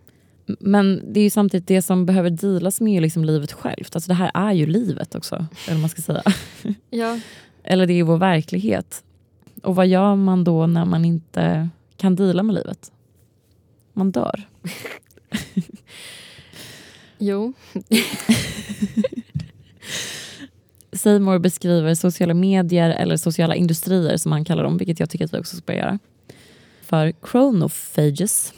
Men 0.60 1.12
det 1.12 1.20
är 1.20 1.24
ju 1.24 1.30
samtidigt 1.30 1.66
det 1.66 1.82
som 1.82 2.06
behöver 2.06 2.30
dealas 2.30 2.80
med 2.80 2.96
är 2.96 3.00
liksom 3.00 3.24
livet 3.24 3.52
självt. 3.52 3.96
Alltså 3.96 4.08
det 4.08 4.14
här 4.14 4.30
är 4.34 4.52
ju 4.52 4.66
livet 4.66 5.14
också. 5.14 5.46
Eller 5.68 5.80
man 5.80 5.90
ska 5.90 6.02
säga. 6.02 6.22
Ja. 6.90 7.20
Eller 7.62 7.86
det 7.86 7.92
är 7.92 7.96
ju 7.96 8.02
vår 8.02 8.18
verklighet. 8.18 9.04
Och 9.62 9.76
vad 9.76 9.86
gör 9.86 10.16
man 10.16 10.44
då 10.44 10.66
när 10.66 10.84
man 10.84 11.04
inte 11.04 11.68
kan 11.96 12.16
deala 12.16 12.42
med 12.42 12.54
livet? 12.54 12.92
Man 13.92 14.12
dör. 14.12 14.48
Jo. 17.24 17.52
Seymour 20.92 21.38
beskriver 21.38 21.94
sociala 21.94 22.34
medier 22.34 22.90
eller 22.90 23.16
sociala 23.16 23.54
industrier 23.54 24.16
som 24.16 24.32
han 24.32 24.44
kallar 24.44 24.62
dem, 24.62 24.76
vilket 24.76 25.00
jag 25.00 25.10
tycker 25.10 25.24
att 25.24 25.34
vi 25.34 25.38
också 25.38 25.56
ska 25.56 25.64
börja 25.66 25.80
göra, 25.80 25.98
för 26.82 27.12
chronophages. 27.22 28.52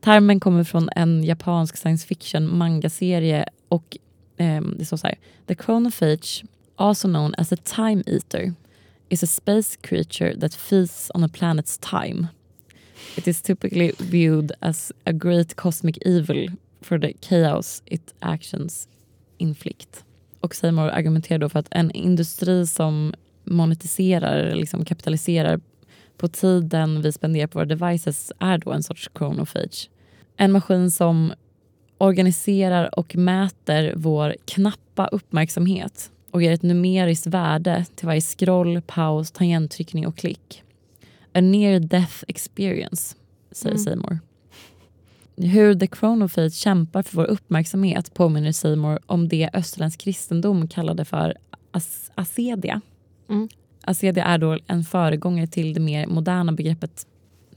Termen 0.00 0.40
kommer 0.40 0.64
från 0.64 0.88
en 0.96 1.24
japansk 1.24 1.76
science 1.76 2.06
fiction 2.06 2.56
manga-serie 2.58 3.48
och 3.68 3.96
eh, 4.36 4.62
det 4.62 4.84
står 4.84 4.96
så 4.96 5.06
här. 5.06 5.18
The 5.46 5.54
chronophage, 5.54 6.44
also 6.76 7.08
known 7.08 7.34
as 7.38 7.52
a 7.52 7.56
time 7.56 8.02
eater, 8.06 8.54
is 9.08 9.22
a 9.22 9.26
space 9.26 9.78
creature 9.80 10.40
that 10.40 10.54
feasts 10.54 11.10
on 11.14 11.24
a 11.24 11.28
planet's 11.28 11.78
time. 11.78 12.26
It 13.16 13.28
is 13.28 13.42
typically 13.42 13.92
viewed 13.98 14.52
as 14.60 14.92
a 15.04 15.12
great 15.12 15.56
cosmic 15.56 15.98
evil 16.06 16.48
for 16.80 16.98
the 16.98 17.12
chaos 17.20 17.82
it 17.86 18.12
actions 18.22 18.88
inflict. 19.38 20.04
Och 20.40 20.54
Seymour 20.54 20.88
argumenterar 20.88 21.38
då 21.38 21.48
för 21.48 21.58
att 21.58 21.68
en 21.70 21.90
industri 21.90 22.66
som 22.66 23.14
monetiserar, 23.44 24.54
liksom 24.54 24.84
kapitaliserar 24.84 25.60
på 26.16 26.28
tiden 26.28 27.02
vi 27.02 27.12
spenderar 27.12 27.46
på 27.46 27.58
våra 27.58 27.66
devices 27.66 28.32
är 28.38 28.58
då 28.58 28.72
en 28.72 28.82
sorts 28.82 29.10
chronophage. 29.18 29.90
En 30.36 30.52
maskin 30.52 30.90
som 30.90 31.32
organiserar 31.98 32.98
och 32.98 33.16
mäter 33.16 33.92
vår 33.96 34.36
knappa 34.44 35.06
uppmärksamhet 35.06 36.10
och 36.30 36.42
ger 36.42 36.52
ett 36.52 36.62
numeriskt 36.62 37.26
värde 37.26 37.84
till 37.94 38.06
varje 38.06 38.20
scroll, 38.20 38.82
paus, 38.86 39.30
tangenttryckning 39.30 40.06
och 40.06 40.16
klick. 40.16 40.62
A 41.34 41.40
near 41.40 41.80
death 41.80 42.24
experience, 42.28 43.16
säger 43.52 43.74
Mm. 43.74 43.84
Seymour. 43.84 44.18
Hur 45.40 45.74
The 45.74 45.86
Chronophage 45.86 46.52
kämpar 46.52 47.02
för 47.02 47.16
vår 47.16 47.24
uppmärksamhet 47.24 48.14
påminner 48.14 48.52
Seymour 48.52 48.98
om 49.06 49.28
det 49.28 49.50
österländsk 49.52 50.00
kristendom 50.00 50.68
kallade 50.68 51.04
för 51.04 51.34
as- 51.72 52.10
asedia. 52.14 52.80
Mm. 53.28 53.48
Asedia 53.82 54.24
är 54.24 54.38
då 54.38 54.58
en 54.66 54.84
föregångare 54.84 55.46
till 55.46 55.74
det 55.74 55.80
mer 55.80 56.06
moderna 56.06 56.52
begreppet 56.52 57.06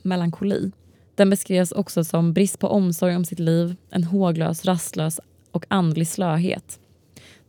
melankoli. 0.01 0.71
Den 1.15 1.29
beskrevs 1.29 1.71
också 1.71 2.03
som 2.03 2.33
brist 2.33 2.59
på 2.59 2.67
omsorg 2.67 3.15
om 3.15 3.25
sitt 3.25 3.39
liv, 3.39 3.75
en 3.89 4.03
håglös, 4.03 4.65
rastlös 4.65 5.19
och 5.51 5.65
andlig 5.67 6.07
slöhet. 6.07 6.79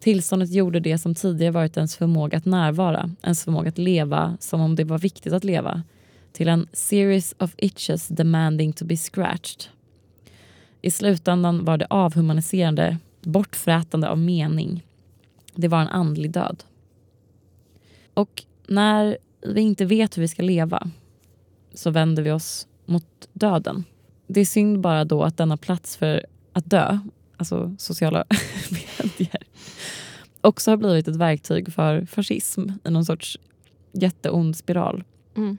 Tillståndet 0.01 0.53
gjorde 0.53 0.80
det 0.80 0.99
som 0.99 1.14
tidigare 1.14 1.53
varit 1.53 1.76
ens 1.76 1.97
förmåga 1.97 2.39
att 2.39 2.45
närvara, 2.45 3.11
ens 3.22 3.45
förmåga 3.45 3.68
att 3.68 3.78
leva 3.78 4.37
som 4.41 4.61
om 4.61 4.76
det 4.76 4.85
var 4.85 4.99
viktigt 4.99 5.33
att 5.33 5.45
leva, 5.45 5.83
till 6.33 6.49
en 6.49 6.66
series 6.72 7.35
of 7.39 7.55
itches 7.57 8.09
demanding 8.09 8.72
to 8.72 8.85
be 8.85 8.97
scratched. 8.97 9.68
I 10.83 10.91
slutändan 10.91 11.64
var 11.64 11.79
det 11.79 11.87
avhumaniserande, 11.91 12.99
bortfrätande 13.21 14.09
av 14.09 14.18
mening. 14.18 14.87
Det 15.54 15.68
var 15.68 15.80
en 15.80 15.88
andlig 15.88 16.30
död. 16.30 16.64
Och 18.14 18.45
när 18.67 19.18
vi 19.46 19.61
inte 19.61 19.84
vet 19.84 20.17
hur 20.17 20.22
vi 20.22 20.29
ska 20.29 20.42
leva 20.42 20.91
så 21.75 21.91
vänder 21.91 22.22
vi 22.22 22.30
oss 22.30 22.68
mot 22.87 23.29
döden. 23.33 23.84
Det 24.26 24.41
är 24.41 24.45
synd 24.45 24.80
bara 24.80 25.04
då 25.04 25.22
att 25.22 25.37
denna 25.37 25.57
plats 25.57 25.96
för 25.96 26.26
att 26.53 26.71
dö, 26.71 26.99
alltså 27.37 27.75
sociala 27.79 28.25
medier, 28.71 29.42
också 30.41 30.71
har 30.71 30.76
blivit 30.76 31.09
ett 31.09 31.17
verktyg 31.17 31.72
för 31.72 32.07
fascism 32.07 32.71
i 32.84 32.91
någon 32.91 33.04
sorts 33.04 33.38
jätteond 33.92 34.57
spiral. 34.57 35.04
Mm. 35.37 35.59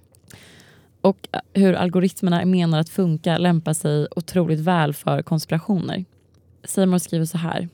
Och 1.04 1.28
hur 1.54 1.74
algoritmerna 1.74 2.42
är 2.42 2.46
menade 2.46 2.82
att 2.82 2.90
funka 2.90 3.38
lämpar 3.38 3.74
sig 3.74 4.08
otroligt 4.16 4.60
väl 4.60 4.94
för 4.94 5.22
konspirationer. 5.22 6.06
Seymour 6.64 6.98
skriver 6.98 7.26
så 7.26 7.38
här. 7.38 7.70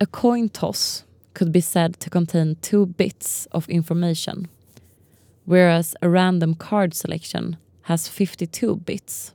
A 0.00 0.06
coin 0.10 0.48
toss 0.48 1.04
could 1.32 1.52
be 1.52 1.62
said 1.62 1.98
to 1.98 2.10
contain 2.10 2.56
two 2.56 2.86
bits 2.86 3.48
of 3.50 3.68
information 3.68 4.48
whereas 5.44 5.96
a 6.02 6.08
random 6.08 6.54
card 6.54 6.94
selection 6.94 7.56
has 7.82 8.08
52 8.08 8.76
bits. 8.76 9.34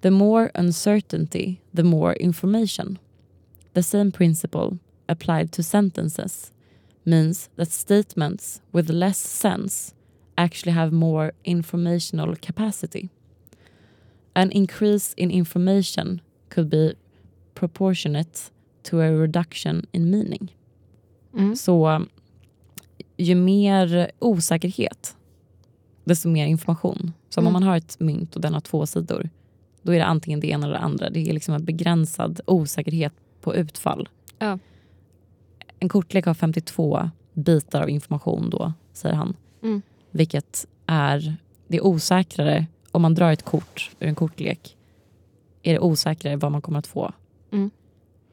The 0.00 0.10
more 0.10 0.50
uncertainty, 0.54 1.60
the 1.72 1.84
more 1.84 2.14
information. 2.14 2.98
The 3.74 3.82
same 3.82 4.10
principle 4.10 4.78
applied 5.08 5.52
to 5.52 5.62
sentences 5.62 6.52
means 7.04 7.48
that 7.56 7.70
statements 7.70 8.60
with 8.72 8.90
less 8.90 9.18
sense 9.18 9.94
actually 10.34 10.72
have 10.72 10.90
more 10.94 11.32
informational 11.42 12.36
capacity. 12.36 13.08
An 14.34 14.50
increase 14.52 15.14
in 15.16 15.30
information 15.30 16.20
could 16.54 16.68
be 16.70 16.94
proportionate 17.54 18.40
to 18.82 19.00
a 19.00 19.10
reduction 19.10 19.86
in 19.92 20.10
meaning. 20.10 20.56
Mm. 21.34 21.56
Så 21.56 22.06
ju 23.16 23.34
mer 23.34 24.10
osäkerhet, 24.18 25.16
desto 26.04 26.28
mer 26.28 26.46
information. 26.46 27.12
Så 27.28 27.40
om 27.40 27.46
Mm. 27.46 27.52
man 27.52 27.62
har 27.62 27.76
ett 27.76 28.00
mynt 28.00 28.34
och 28.34 28.40
den 28.42 28.54
har 28.54 28.60
två 28.60 28.86
sidor, 28.86 29.30
då 29.82 29.92
är 29.94 29.98
det 29.98 30.04
antingen 30.04 30.40
det 30.40 30.46
ena 30.48 30.66
eller 30.66 30.74
det 30.78 30.84
andra. 30.84 31.10
Det 31.10 31.28
är 31.28 31.32
liksom 31.32 31.54
en 31.54 31.64
begränsad 31.64 32.40
osäkerhet 32.46 33.12
på 33.40 33.54
utfall. 33.54 34.08
Ja. 34.38 34.58
En 35.78 35.88
kortlek 35.88 36.26
har 36.26 36.34
52 36.34 37.10
bitar 37.32 37.82
av 37.82 37.90
information 37.90 38.50
då, 38.50 38.72
säger 38.92 39.14
han. 39.14 39.36
Mm. 39.62 39.82
Vilket 40.12 40.66
är, 40.86 41.36
det 41.68 41.76
är 41.76 41.86
osäkrare 41.86 42.66
om 42.90 43.02
man 43.02 43.14
drar 43.14 43.32
ett 43.32 43.42
kort 43.42 43.90
ur 44.00 44.06
en 44.08 44.14
kortlek. 44.14 44.76
Är 45.62 45.72
det 45.72 45.80
osäkrare 45.80 46.36
vad 46.36 46.52
man 46.52 46.62
kommer 46.62 46.78
att 46.78 46.86
få. 46.86 47.12
Mm. 47.52 47.70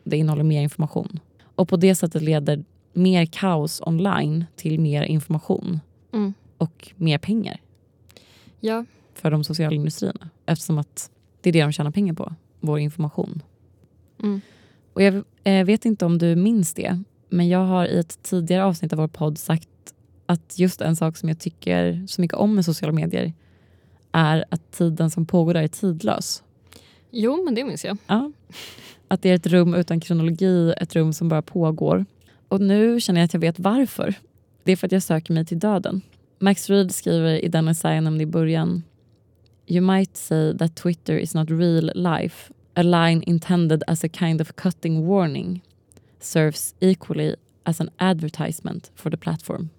Det 0.04 0.18
innehåller 0.18 0.44
mer 0.44 0.62
information. 0.62 1.20
Och 1.56 1.70
på 1.70 1.78
det 1.78 1.96
sättet 1.96 2.22
leder 2.22 2.64
mer 2.94 3.26
kaos 3.26 3.82
online 3.86 4.46
till 4.56 4.80
mer 4.80 5.04
information 5.04 5.80
Mm. 6.14 6.34
och 6.58 6.92
mer 6.96 7.18
pengar 7.18 7.62
Ja. 8.60 8.86
för 9.14 9.32
de 9.32 9.44
sociala 9.44 9.76
industrierna. 9.76 10.30
Eftersom 10.46 10.78
att 10.78 11.12
det 11.42 11.50
är 11.50 11.54
det 11.54 11.62
de 11.62 11.72
tjänar 11.72 11.92
pengar 11.92 12.14
på, 12.14 12.36
vår 12.60 12.80
information. 12.80 13.42
Mm. 14.24 14.42
Och 14.94 15.02
jag 15.04 15.24
eh, 15.44 15.66
vet 15.66 15.86
inte 15.86 16.06
om 16.06 16.18
du 16.18 16.36
minns 16.36 16.74
det, 16.74 17.04
men 17.30 17.50
jag 17.50 17.66
har 17.66 17.86
i 17.86 18.00
ett 18.00 18.24
tidigare 18.24 18.64
avsnitt 18.66 18.94
av 18.94 19.00
vår 19.00 19.08
podd 19.08 19.38
sagt 19.38 19.70
att 20.30 20.60
just 20.60 20.82
en 20.82 20.96
sak 20.96 21.18
som 21.18 21.30
jag 21.30 21.40
tycker 21.40 22.06
så 22.08 22.22
mycket 22.22 22.38
om 22.38 22.56
med 22.56 22.66
sociala 22.66 22.94
medier 22.94 23.34
är 24.12 24.46
att 24.50 24.72
tiden 24.72 25.10
som 25.10 25.26
pågår 25.26 25.54
där 25.54 25.64
är 25.64 25.68
tidlös. 25.68 26.44
Jo, 27.12 27.44
men 27.46 27.56
det 27.56 27.64
minns 27.64 27.86
jag. 27.86 27.98
Ja. 28.08 28.32
Att 29.08 29.22
det 29.22 29.30
är 29.30 29.36
ett 29.36 29.48
rum 29.48 29.74
utan 29.74 30.00
kronologi, 30.00 30.74
ett 30.78 30.96
rum 30.96 31.14
som 31.14 31.30
bara 31.30 31.42
pågår. 31.42 32.06
Och 32.48 32.62
nu 32.62 33.02
känner 33.02 33.22
jag 33.22 33.26
att 33.26 33.34
jag 33.34 33.42
vet 33.42 33.60
varför. 33.60 34.14
Det 34.64 34.72
är 34.72 34.76
för 34.76 34.88
att 34.88 34.92
jag 34.92 35.04
söker 35.04 35.34
mig 35.34 35.46
till 35.46 35.60
döden. 35.60 36.02
Max 36.40 36.70
Reed 36.70 36.96
skriver 36.96 37.46
i 37.46 37.48
den 37.48 37.68
essayen 37.68 38.08
om 38.08 38.18
det 38.18 38.24
i 38.24 38.26
början. 38.26 38.84
You 39.68 39.82
might 39.82 40.18
say 40.18 40.58
that 40.58 40.76
Twitter 40.76 41.18
is 41.18 41.34
not 41.34 41.50
real 41.50 41.92
life. 41.96 42.54
A 42.74 42.84
line 42.84 43.24
intended 43.24 43.84
as 43.88 44.04
a 44.04 44.10
kind 44.10 44.42
of 44.42 44.56
cutting 44.56 45.08
warning 45.08 45.62
serves 46.20 46.76
equally 46.80 47.36
as 47.64 47.82
an 47.82 47.90
advertisement 47.98 48.92
for 48.96 49.12
the 49.12 49.18
platform. 49.18 49.70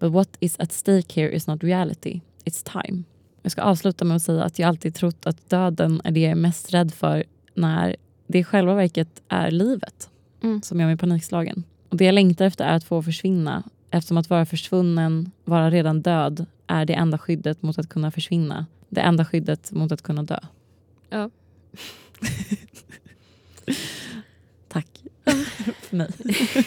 But 0.00 0.12
what 0.12 0.28
is 0.40 0.56
at 0.58 0.72
stake 0.72 1.20
here 1.20 1.28
is 1.36 1.46
not 1.46 1.64
reality, 1.64 2.20
it's 2.44 2.82
time. 2.82 3.02
Jag 3.42 3.52
ska 3.52 3.62
avsluta 3.62 4.04
med 4.04 4.16
att 4.16 4.22
säga 4.22 4.44
att 4.44 4.58
jag 4.58 4.68
alltid 4.68 4.94
trott 4.94 5.26
att 5.26 5.50
döden 5.50 6.00
är 6.04 6.10
det 6.10 6.20
jag 6.20 6.30
är 6.30 6.34
mest 6.34 6.74
rädd 6.74 6.94
för 6.94 7.24
när 7.54 7.96
det 8.26 8.38
i 8.38 8.44
själva 8.44 8.74
verket 8.74 9.22
är 9.28 9.50
livet 9.50 10.10
Mm. 10.42 10.62
som 10.62 10.80
gör 10.80 10.86
mig 10.86 10.96
panikslagen. 10.96 11.64
Och 11.88 11.96
det 11.96 12.04
jag 12.04 12.12
längtar 12.14 12.44
efter 12.44 12.64
är 12.64 12.76
att 12.76 12.84
få 12.84 13.02
försvinna 13.02 13.62
eftersom 13.90 14.16
att 14.16 14.30
vara 14.30 14.46
försvunnen, 14.46 15.30
vara 15.44 15.70
redan 15.70 16.02
död 16.02 16.46
är 16.66 16.84
det 16.84 16.94
enda 16.94 17.18
skyddet 17.18 17.62
mot 17.62 17.78
att 17.78 17.88
kunna 17.88 18.10
försvinna. 18.10 18.66
Det 18.88 19.00
enda 19.00 19.24
skyddet 19.24 19.72
mot 19.72 19.92
att 19.92 20.02
kunna 20.02 20.22
dö. 20.22 20.38
Ja. 21.10 21.30
Tack 24.68 25.02
för 25.80 25.96
mig. 25.96 26.10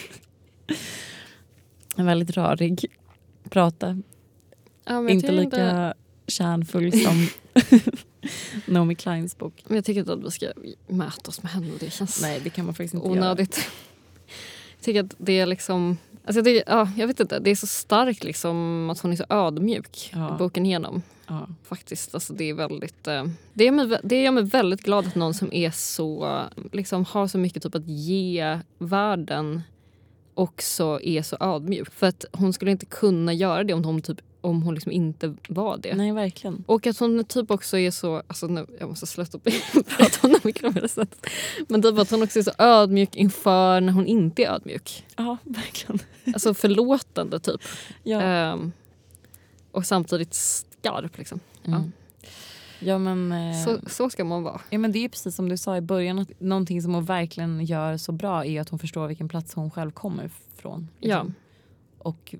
En 1.96 2.06
väldigt 2.06 2.32
rörig 2.32 2.86
prata. 3.54 4.02
Ja, 4.86 5.10
Inte 5.10 5.32
lika 5.32 5.94
kärnfull 6.28 6.92
som 7.04 7.28
Naomi 8.74 8.96
Kleins 8.96 9.38
bok. 9.38 9.64
Men 9.68 9.76
jag 9.76 9.86
tycker 9.86 10.00
inte 10.00 10.14
att 10.14 10.24
vi 10.26 10.32
ska 10.32 10.48
mötas 10.88 11.44
med 11.44 11.52
henne. 11.52 11.68
Det 11.80 11.90
känns 11.94 12.22
Nej, 12.22 12.42
det 12.44 12.50
kan 12.50 12.66
man 12.66 12.74
faktiskt 12.74 12.94
inte 12.94 13.08
göra. 13.08 13.18
onödigt. 13.18 13.70
Jag 14.78 14.86
tycker 14.86 15.04
att 15.04 15.16
det 15.18 15.40
är 15.40 15.46
liksom... 15.46 15.98
Alltså 16.26 16.40
jag, 16.40 16.46
tycker, 16.46 16.64
ja, 16.68 16.90
jag 16.98 17.08
vet 17.08 17.20
inte, 17.20 17.40
det 17.40 17.50
är 17.52 17.56
så 17.56 17.68
starkt 17.68 18.24
liksom 18.24 18.90
att 18.90 19.00
hon 19.00 19.12
är 19.12 19.16
så 19.16 19.26
ödmjuk 19.30 20.10
Ja. 20.14 20.36
boken 20.40 20.66
igenom. 20.66 21.02
Ja. 21.28 21.48
Faktiskt, 21.64 22.14
alltså 22.14 22.34
det 22.34 22.50
är 22.50 22.54
väldigt... 22.54 23.08
Eh, 23.08 23.26
det, 23.54 23.64
gör 23.66 23.72
mig, 23.72 23.98
det 24.04 24.22
gör 24.24 24.32
mig 24.32 24.44
väldigt 24.44 24.82
glad 24.82 25.08
att 25.08 25.16
någon 25.16 25.34
som 25.34 25.54
är 25.54 25.72
så, 25.72 26.40
liksom 26.72 27.06
har 27.06 27.28
så 27.28 27.38
mycket 27.38 27.64
typ 27.64 27.76
att 27.76 27.88
ge 27.88 28.60
världen 28.78 29.62
också 30.34 31.00
är 31.04 31.22
så 31.22 31.38
ödmjuk. 31.40 31.92
För 31.92 32.08
att 32.08 32.26
hon 32.32 32.54
skulle 32.54 32.72
inte 32.72 32.86
kunna 32.86 33.34
göra 33.34 33.64
det 33.64 33.74
om 33.74 33.84
hon, 33.84 34.02
typ, 34.02 34.22
om 34.42 34.62
hon 34.62 34.74
liksom 34.74 34.92
inte 34.92 35.36
var 35.48 35.78
det. 35.78 35.96
Nej, 35.96 36.12
verkligen. 36.12 36.64
Och 36.68 36.88
att 36.88 37.00
hon 37.00 37.24
typ 37.24 37.52
också 37.52 37.78
är 37.78 37.92
så, 37.92 38.24
alltså 38.28 38.48
nu, 38.48 38.66
jag 38.80 38.90
måste 38.90 39.08
sluta 39.08 39.40
prata 39.98 40.28
om 40.28 40.88
sättet. 40.88 41.26
Men 41.68 41.82
typ 41.82 41.98
att 42.00 42.12
hon 42.12 42.24
också 42.24 42.40
är 42.40 42.44
så 42.44 42.52
ödmjuk 42.58 43.16
inför 43.16 43.82
när 43.82 43.94
hon 43.94 44.08
inte 44.08 44.44
är 44.44 44.52
ödmjuk. 44.52 45.06
Ja, 45.16 45.38
verkligen. 45.44 46.00
Alltså 46.34 46.54
förlåtande 46.54 47.40
typ. 47.40 47.62
Ja. 48.04 48.22
Ehm, 48.22 48.72
och 49.72 49.86
samtidigt 49.86 50.34
skarp 50.34 51.18
liksom. 51.18 51.40
Mm. 51.66 51.80
ja, 51.80 52.03
men, 52.98 53.32
eh, 53.32 53.64
Så, 53.64 53.80
så 53.90 54.10
ska 54.10 54.24
man 54.24 54.44
vara. 54.44 54.62
ja, 54.70 54.78
men 54.80 54.92
det 54.92 55.00
är 55.00 55.10
precis 55.10 55.36
som 55.36 55.50
du 55.50 55.58
sa 55.58 55.78
i 55.78 55.82
början. 55.82 56.20
Att 56.20 56.40
någonting 56.40 56.82
som 56.82 56.94
hon 56.94 57.06
verkligen 57.06 57.66
gör 57.66 57.98
så 57.98 58.12
bra 58.12 58.46
är 58.46 58.62
att 58.62 58.70
hon 58.70 58.80
förstår 58.80 59.08
vilken 59.08 59.30
plats 59.30 59.54
hon 59.54 59.72
själv 59.72 59.92
kommer 59.92 60.30
ifrån. 60.58 60.88
Ja, 61.00 61.24
liksom. 61.24 61.34
Och 61.98 62.36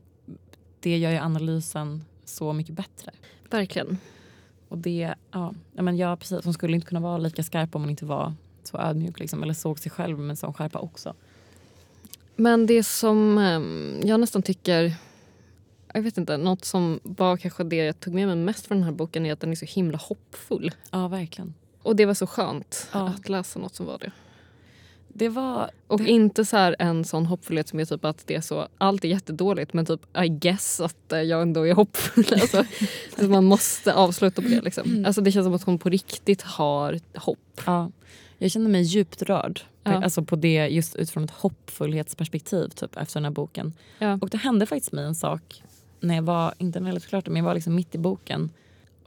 det 0.80 0.98
gör 0.98 1.12
ju 1.12 1.18
analysen 1.18 2.04
så 2.26 2.54
mycket 2.54 2.76
bättre. 2.76 3.12
verkligen. 3.50 3.98
Och 4.68 4.78
det, 4.78 5.14
ja, 5.32 5.54
ja, 5.74 5.82
men 5.82 5.98
ja, 5.98 6.16
precis. 6.16 6.44
Hon 6.46 6.54
skulle 6.54 6.76
inte 6.76 6.88
kunna 6.88 7.02
vara 7.02 7.18
lika 7.18 7.44
skarp 7.44 7.76
om 7.76 7.82
hon 7.82 7.90
inte 7.90 8.06
var 8.06 8.34
så 8.64 8.78
ödmjuk. 8.78 9.20
Liksom, 9.20 9.44
eller 9.44 9.54
såg 9.54 9.80
sig 9.80 9.92
själv 9.92 10.20
med 10.20 10.40
sån 10.40 10.54
skärpa 10.54 10.80
också. 10.80 11.14
Men 12.36 12.66
det 12.66 12.84
som 12.84 13.38
ehm, 13.38 14.02
jag 14.04 14.20
nästan 14.20 14.42
tycker, 14.42 14.96
jag 15.94 16.02
vet 16.02 16.18
inte, 16.18 16.38
något 16.38 16.66
som 16.66 17.00
var 17.04 17.38
kanske 17.38 17.64
det 17.64 17.76
jag 17.76 18.00
tog 18.00 18.14
med 18.14 18.28
mig 18.28 18.36
mest 18.36 18.68
från 18.68 18.78
den 18.78 18.86
här 18.86 18.92
boken 18.92 19.26
är 19.26 19.34
att 19.34 19.40
den 19.40 19.52
är 19.52 19.56
så 19.56 19.66
himla 19.66 19.98
hoppfull. 19.98 20.72
Ja, 20.92 21.08
verkligen. 21.08 21.54
Och 21.84 21.96
det 21.96 22.06
var 22.06 22.14
så 22.14 22.28
skönt 22.28 22.88
Ja. 22.94 23.08
att 23.08 23.30
läsa 23.30 23.60
något 23.60 23.76
som 23.76 23.86
var 23.86 23.98
det. 23.98 24.12
Det 25.16 25.30
var... 25.30 25.70
Och 25.88 26.00
det, 26.00 26.10
inte 26.10 26.46
så 26.46 26.58
här 26.58 26.76
en 26.80 27.06
sån 27.06 27.26
hoppfullhet 27.26 27.68
som 27.68 27.80
är 27.80 27.86
typ 27.86 28.06
att 28.06 28.28
det 28.28 28.36
är 28.36 28.42
så, 28.42 28.68
allt 28.78 29.04
är 29.06 29.08
jättedåligt 29.10 29.74
men 29.74 29.86
typ 29.86 30.18
I 30.18 30.28
guess 30.28 30.80
att 30.80 31.12
eh, 31.12 31.22
jag 31.22 31.42
ändå 31.42 31.68
är 31.68 31.74
hoppfull. 31.74 32.26
Alltså, 32.42 32.66
så 33.18 33.24
man 33.24 33.44
måste 33.44 33.94
avsluta 33.94 34.42
på 34.42 34.48
det 34.48 34.62
liksom. 34.62 35.04
Alltså 35.06 35.22
det 35.22 35.32
känns 35.32 35.46
som 35.46 35.54
att 35.54 35.64
hon 35.64 35.80
på 35.80 35.90
riktigt 35.90 36.42
har 36.42 37.00
hopp. 37.16 37.62
ja, 37.66 37.92
jag 38.38 38.52
kände 38.52 38.70
mig 38.70 38.82
djupt 38.82 39.22
rörd. 39.22 39.62
Ja. 39.84 40.04
Alltså 40.04 40.24
på 40.24 40.36
det 40.36 40.68
just 40.68 40.96
utifrån 40.96 41.24
ett 41.24 41.32
hoppfullhetsperspektiv 41.32 42.68
typ, 42.68 42.98
efter 42.98 43.20
den 43.20 43.26
här 43.26 43.32
boken. 43.32 43.74
Ja. 44.00 44.18
Och 44.22 44.30
det 44.30 44.38
hände 44.38 44.66
faktiskt 44.66 44.92
mig 44.92 45.06
en 45.06 45.16
sak 45.16 45.64
när 46.04 46.16
jag 46.16 46.24
var, 46.24 46.54
inte 46.58 46.80
när 46.80 46.88
jag 46.88 46.94
läste 46.94 47.10
klart 47.10 47.28
men 47.28 47.36
jag 47.36 47.44
var 47.44 47.54
liksom 47.54 47.76
mitt 47.76 47.96
i 47.96 47.98
boken. 47.98 48.52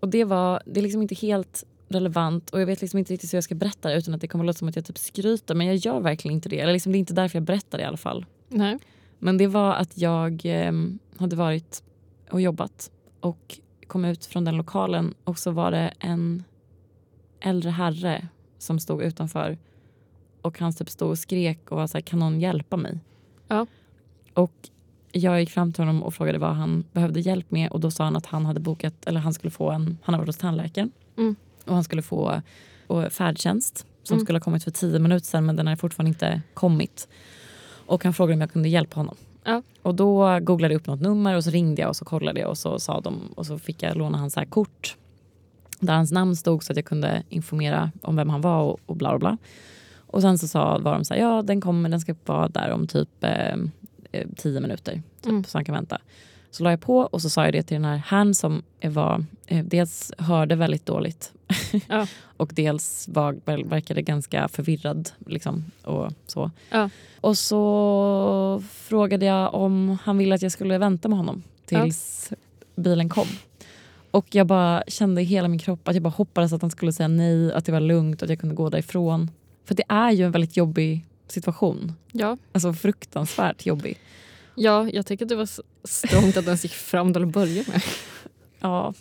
Och 0.00 0.08
det 0.08 0.24
var, 0.24 0.62
det 0.66 0.80
är 0.80 0.82
liksom 0.82 1.02
inte 1.02 1.14
helt 1.14 1.64
relevant 1.88 2.50
och 2.50 2.60
jag 2.60 2.66
vet 2.66 2.80
liksom 2.80 2.98
inte 2.98 3.12
riktigt 3.12 3.32
hur 3.32 3.36
jag 3.36 3.44
ska 3.44 3.54
berätta 3.54 3.88
det 3.88 3.96
utan 3.96 4.14
att 4.14 4.20
det 4.20 4.28
kommer 4.28 4.44
att 4.44 4.46
låta 4.46 4.58
som 4.58 4.68
att 4.68 4.76
jag 4.76 4.84
typ 4.84 4.98
skryter 4.98 5.54
men 5.54 5.66
jag 5.66 5.76
gör 5.76 6.00
verkligen 6.00 6.34
inte 6.34 6.48
det. 6.48 6.60
Eller 6.60 6.72
liksom, 6.72 6.92
det 6.92 6.98
är 6.98 7.00
inte 7.00 7.14
därför 7.14 7.36
jag 7.36 7.42
berättar 7.42 7.78
det 7.78 7.84
i 7.84 7.86
alla 7.86 7.96
fall. 7.96 8.26
Nej. 8.48 8.78
Men 9.18 9.38
det 9.38 9.46
var 9.46 9.74
att 9.74 9.98
jag 9.98 10.40
eh, 10.44 10.72
hade 11.16 11.36
varit 11.36 11.82
och 12.30 12.40
jobbat 12.40 12.90
och 13.20 13.58
kom 13.86 14.04
ut 14.04 14.24
från 14.24 14.44
den 14.44 14.56
lokalen 14.56 15.14
och 15.24 15.38
så 15.38 15.50
var 15.50 15.70
det 15.70 15.92
en 15.98 16.44
äldre 17.40 17.70
herre 17.70 18.28
som 18.58 18.80
stod 18.80 19.02
utanför 19.02 19.58
och 20.42 20.58
han 20.58 20.72
typ 20.72 20.90
stod 20.90 21.10
och 21.10 21.18
skrek 21.18 21.70
och 21.70 21.76
var 21.76 21.86
så 21.86 21.98
här, 21.98 22.02
kan 22.02 22.18
någon 22.18 22.40
hjälpa 22.40 22.76
mig? 22.76 22.98
Ja. 23.48 23.66
Och 24.34 24.70
jag 25.16 25.40
gick 25.40 25.50
fram 25.50 25.72
till 25.72 25.84
honom 25.84 26.02
och 26.02 26.14
frågade 26.14 26.38
vad 26.38 26.54
han 26.54 26.84
behövde 26.92 27.20
hjälp 27.20 27.50
med 27.50 27.70
och 27.70 27.80
då 27.80 27.90
sa 27.90 28.04
han 28.04 28.16
att 28.16 28.26
han 28.26 28.46
hade 28.46 28.60
bokat, 28.60 28.94
eller 29.06 29.20
han 29.20 29.34
skulle 29.34 29.50
få 29.50 29.70
en, 29.70 29.98
han 30.02 30.14
har 30.14 30.20
varit 30.20 30.28
hos 30.28 30.36
tandläkaren 30.36 30.90
Mm. 31.18 31.36
och 31.64 31.74
han 31.74 31.84
skulle 31.84 32.02
få 32.02 32.42
och 32.86 33.12
färdtjänst 33.12 33.86
som 34.02 34.14
Mm. 34.14 34.24
skulle 34.24 34.36
ha 34.38 34.44
kommit 34.44 34.64
för 34.64 34.70
tio 34.70 34.98
minuter 34.98 35.26
sedan 35.26 35.46
men 35.46 35.56
den 35.56 35.66
har 35.66 35.76
fortfarande 35.76 36.08
inte 36.08 36.42
kommit. 36.54 37.08
Och 37.86 38.04
han 38.04 38.14
frågade 38.14 38.34
om 38.34 38.40
jag 38.40 38.52
kunde 38.52 38.68
hjälpa 38.68 39.00
honom. 39.00 39.16
Ja. 39.44 39.62
Och 39.82 39.94
då 39.94 40.38
googlade 40.40 40.74
jag 40.74 40.80
upp 40.80 40.86
något 40.86 41.00
nummer 41.00 41.36
och 41.36 41.44
så 41.44 41.50
ringde 41.50 41.82
jag 41.82 41.88
och 41.88 41.96
så 41.96 42.04
kollade 42.04 42.40
jag 42.40 42.50
och 42.50 42.58
så 42.58 42.78
sa 42.78 43.00
de 43.00 43.20
och 43.34 43.46
så 43.46 43.58
fick 43.58 43.82
jag 43.82 43.96
låna 43.96 44.18
hans 44.18 44.32
så 44.34 44.40
här 44.40 44.46
kort 44.46 44.96
där 45.80 45.94
hans 45.94 46.12
namn 46.12 46.36
stod 46.36 46.64
så 46.64 46.72
att 46.72 46.76
jag 46.76 46.84
kunde 46.84 47.22
informera 47.28 47.90
om 48.02 48.16
vem 48.16 48.30
han 48.30 48.40
var 48.40 48.62
och, 48.62 48.80
och 48.86 48.96
bla 48.96 49.10
bla 49.10 49.18
bla. 49.18 49.38
Och 50.06 50.22
sen 50.22 50.38
så 50.38 50.48
sa, 50.48 50.78
var 50.78 50.92
de 50.94 51.04
så 51.04 51.14
här, 51.14 51.20
ja 51.20 51.42
den 51.42 51.60
kommer, 51.60 51.88
den 51.88 52.00
ska 52.00 52.14
vara 52.24 52.48
där 52.48 52.70
om 52.70 52.86
typ 52.86 53.08
eh, 53.24 53.56
eh, 54.12 54.26
tio 54.36 54.60
minuter. 54.60 54.92
Typ, 54.92 55.26
Mm. 55.26 55.44
Så 55.44 55.58
han 55.58 55.64
kan 55.64 55.74
vänta. 55.74 55.98
Så 56.50 56.62
la 56.64 56.70
jag 56.70 56.80
på 56.80 56.98
och 56.98 57.22
så 57.22 57.30
sa 57.30 57.44
jag 57.44 57.52
det 57.52 57.62
till 57.62 57.74
den 57.74 57.84
här 57.84 57.96
herrn 57.96 58.34
som 58.34 58.62
var, 58.84 59.24
eh, 59.46 59.64
dels 59.64 60.12
hörde 60.18 60.54
väldigt 60.56 60.86
dåligt 60.86 61.32
Ja. 61.88 62.06
och 62.36 62.50
dels 62.54 63.08
var, 63.08 63.32
ver- 63.32 63.68
verkade 63.68 64.02
ganska 64.02 64.48
förvirrad. 64.48 65.10
Liksom, 65.26 65.64
och, 65.82 66.12
så. 66.26 66.50
Ja. 66.70 66.90
och 67.20 67.38
så 67.38 68.62
frågade 68.72 69.26
jag 69.26 69.54
om 69.54 69.98
han 70.02 70.18
ville 70.18 70.34
att 70.34 70.42
jag 70.42 70.52
skulle 70.52 70.78
vänta 70.78 71.08
med 71.08 71.18
honom 71.18 71.42
tills 71.64 72.32
bilen 72.76 73.08
kom. 73.08 73.26
Och 74.10 74.26
jag 74.34 74.46
bara 74.46 74.82
kände 74.88 75.20
i 75.20 75.24
hela 75.24 75.48
min 75.48 75.58
kropp 75.58 75.88
att 75.88 75.94
jag 75.94 76.02
bara 76.02 76.10
hoppades 76.10 76.52
att 76.52 76.62
han 76.62 76.70
skulle 76.70 76.92
säga 76.92 77.08
nej, 77.08 77.52
att 77.52 77.64
det 77.64 77.72
var 77.72 77.80
lugnt 77.80 78.22
och 78.22 78.26
att 78.26 78.30
jag 78.30 78.40
kunde 78.40 78.54
gå 78.54 78.68
därifrån. 78.70 79.30
För 79.64 79.74
det 79.74 79.84
är 79.88 80.10
ju 80.10 80.24
en 80.24 80.32
väldigt 80.32 80.56
jobbig 80.56 81.04
situation. 81.28 81.92
Ja. 82.12 82.36
Alltså 82.52 82.72
fruktansvärt 82.72 83.66
jobbig. 83.66 83.98
ja, 84.54 84.88
jag 84.92 85.06
tycker 85.06 85.24
att 85.24 85.28
det 85.28 85.36
var 85.36 85.48
strångt 85.84 86.36
att 86.36 86.44
den 86.46 86.56
gick 86.56 86.72
fram 86.72 87.12
till 87.12 87.22
att 87.22 87.28
börja 87.28 87.64
med. 87.68 87.82
Ja, 88.60 88.94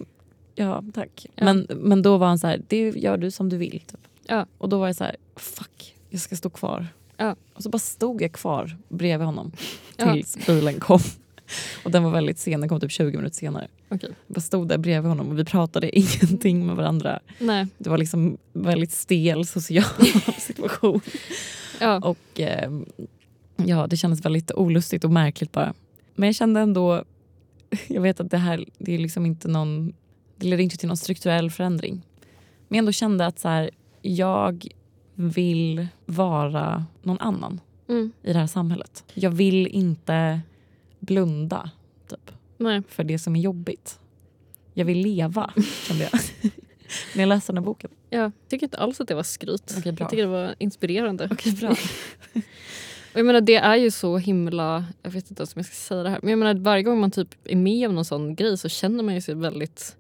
ja 0.56 0.84
tack. 0.93 1.26
Ja. 1.35 1.45
Men, 1.45 1.68
men 1.69 2.02
då 2.02 2.18
var 2.18 2.27
han 2.27 2.39
så 2.39 2.47
här, 2.47 2.61
det 2.68 2.89
gör 2.89 3.18
du 3.18 3.31
som 3.31 3.49
du 3.49 3.57
vill. 3.57 3.80
Typ. 3.80 3.99
Ja. 4.27 4.45
Och 4.57 4.69
då 4.69 4.80
var 4.80 4.88
jag 4.88 4.95
så 4.95 5.03
här, 5.03 5.15
fuck, 5.35 5.95
jag 6.10 6.22
ska 6.22 6.35
stå 6.35 6.49
kvar. 6.49 6.88
Ja. 7.18 7.35
Och 7.53 7.64
så 7.64 7.69
bara 7.69 7.80
stod 7.80 8.22
jag 8.22 8.31
kvar 8.31 8.77
bredvid 8.89 9.26
honom 9.26 9.52
Ja. 9.97 10.14
tills 10.14 10.45
bilen 10.45 10.80
kom. 10.80 10.99
Och 11.84 11.91
den 11.91 12.03
var 12.03 12.11
väldigt 12.11 12.39
sen, 12.39 12.60
den 12.60 12.69
kom 12.69 12.80
typ 12.80 12.91
20 12.91 13.18
minuter 13.18 13.35
senare. 13.35 13.68
Okej. 13.89 14.10
Jag 14.27 14.35
bara 14.35 14.41
stod 14.41 14.68
där 14.68 14.77
bredvid 14.77 15.10
honom 15.10 15.30
och 15.30 15.39
vi 15.39 15.45
pratade 15.45 15.97
ingenting 15.99 16.65
med 16.68 16.76
varandra. 16.76 17.19
Nej. 17.39 17.68
Det 17.77 17.89
var 17.89 17.97
liksom 17.97 18.38
väldigt 18.53 18.91
stel 18.91 19.45
social 19.47 19.84
situation. 20.38 21.02
Ja. 21.80 21.99
Och 21.99 22.39
eh, 22.39 22.72
ja, 23.56 23.88
det 23.88 23.97
kändes 23.97 24.26
väldigt 24.26 24.52
olustigt 24.52 25.03
och 25.03 25.11
märkligt 25.11 25.52
bara. 25.52 25.73
Men 26.15 26.27
jag 26.27 26.35
kände 26.35 26.60
ändå, 26.60 27.03
jag 27.88 28.02
vet 28.02 28.19
att 28.19 28.31
det 28.31 28.38
här 28.38 28.65
det 28.77 28.93
är 28.93 28.97
liksom 28.97 29.26
inte 29.26 29.47
någon, 29.47 29.93
det 30.38 30.47
leder 30.47 30.64
inte 30.64 30.77
till 30.77 30.88
någon 30.88 30.97
strukturell 30.97 31.52
förändring. 31.52 32.02
Men 32.68 32.76
jag 32.76 32.77
ändå 32.77 32.91
kände 32.91 33.26
att 33.26 33.39
så 33.39 33.47
här, 33.47 33.69
jag 34.02 34.68
vill 35.15 35.88
vara 36.06 36.85
någon 37.02 37.19
annan 37.19 37.60
Mm. 37.88 38.11
i 38.23 38.34
det 38.34 38.39
här 38.39 38.47
samhället. 38.47 39.03
Jag 39.14 39.31
vill 39.31 39.68
inte 39.68 40.41
blunda 40.99 41.69
typ, 42.10 42.31
Nej. 42.57 42.81
för 42.89 43.03
det 43.03 43.19
som 43.19 43.35
är 43.35 43.39
jobbigt. 43.39 43.99
Jag 44.73 44.85
vill 44.85 44.97
leva, 45.02 45.53
kände 45.88 46.03
jag. 46.03 46.19
När 47.15 47.22
jag 47.22 47.27
läste 47.27 47.52
den 47.52 47.57
här 47.57 47.65
boken. 47.65 47.89
Jag 48.15 48.31
tycker 48.49 48.65
inte 48.65 48.77
alls 48.77 49.01
att 49.01 49.07
det 49.07 49.15
var 49.15 49.23
skryt. 49.23 49.75
Bra. 49.83 49.93
Jag 49.99 50.09
tycker 50.09 50.23
det 50.23 50.29
var 50.29 50.55
inspirerande. 50.57 51.27
Okej, 51.31 51.51
bra. 51.53 51.75
Jag 53.13 53.25
menar, 53.25 53.41
det 53.41 53.55
är 53.55 53.75
ju 53.75 53.91
så 53.91 54.17
himla... 54.17 54.85
Jag 55.03 55.11
vet 55.11 55.29
inte 55.29 55.41
ens 55.41 55.55
om 55.55 55.59
jag 55.59 55.65
ska 55.65 55.75
säga 55.75 56.03
det 56.03 56.09
här. 56.09 56.19
Men 56.21 56.29
jag 56.29 56.39
menar, 56.39 56.53
varje 56.53 56.83
gång 56.83 56.99
man 56.99 57.11
typ 57.11 57.35
är 57.43 57.55
med 57.55 57.89
om 57.89 57.95
någon 57.95 58.05
sån 58.05 58.35
grej 58.35 58.57
så 58.57 58.69
känner 58.69 59.03
man 59.03 59.15
ju 59.15 59.21
sig 59.21 59.35
väldigt 59.35 59.95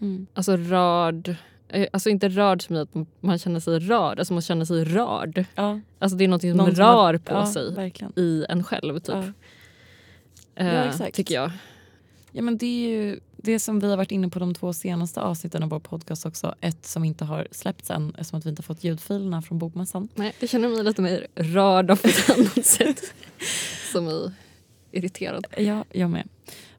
Mm. 0.00 0.26
alltså, 0.34 0.56
rörd. 0.56 1.34
Eh, 1.68 1.86
Alltså 1.92 2.10
inte 2.10 2.28
rörd 2.28 2.62
som 2.66 2.76
i 2.76 2.78
att 2.78 2.88
man 3.20 3.38
känner 3.38 3.60
sig 3.60 3.78
rörd. 3.78 4.18
Alltså 4.18 4.32
man 4.34 4.42
känner 4.42 4.64
sig 4.64 4.84
rörd. 4.84 5.44
Ja, 5.54 5.80
Alltså 5.98 6.16
det 6.18 6.24
är 6.24 6.28
något 6.28 6.40
som 6.40 6.50
Någon 6.50 6.70
rör 6.70 7.18
på 7.18 7.32
ja, 7.34 7.46
sig 7.52 7.74
verkligen. 7.74 8.12
i 8.16 8.44
en 8.48 8.64
själv. 8.64 8.98
Typ. 8.98 9.14
Ja. 10.54 10.64
Eh. 10.64 11.10
Tycker 11.12 11.34
jag. 11.34 11.50
Ja, 12.32 12.42
men 12.42 12.58
det 12.58 12.66
är 12.66 12.88
ju 12.88 13.20
det 13.42 13.58
som 13.60 13.80
vi 13.80 13.90
har 13.90 13.96
varit 13.96 14.10
inne 14.10 14.28
på 14.28 14.38
de 14.38 14.54
två 14.54 14.72
senaste 14.72 15.20
avsnitten 15.20 15.62
av 15.62 15.68
vår 15.68 15.80
podcast 15.80 16.26
också. 16.26 16.54
Ett 16.60 16.86
som 16.86 17.04
inte 17.04 17.24
har 17.24 17.48
släppts 17.50 17.90
än 17.90 18.10
eftersom 18.18 18.38
att 18.38 18.46
vi 18.46 18.50
inte 18.50 18.60
har 18.60 18.64
fått 18.64 18.84
ljudfilerna 18.84 19.42
från 19.42 19.58
Bokmässan. 19.58 20.08
Nej, 20.14 20.32
det 20.40 20.48
känner 20.48 20.68
mig 20.68 20.84
lite 20.84 21.02
mer 21.02 21.26
rörd 21.34 21.90
av 21.90 22.00
ett 22.04 22.30
annat 22.30 22.66
sätt. 22.66 23.14
Som 23.92 24.08
är 24.08 24.32
irriterad. 24.92 25.46
Ja, 25.58 25.84
jag 25.92 26.10
med. 26.10 26.28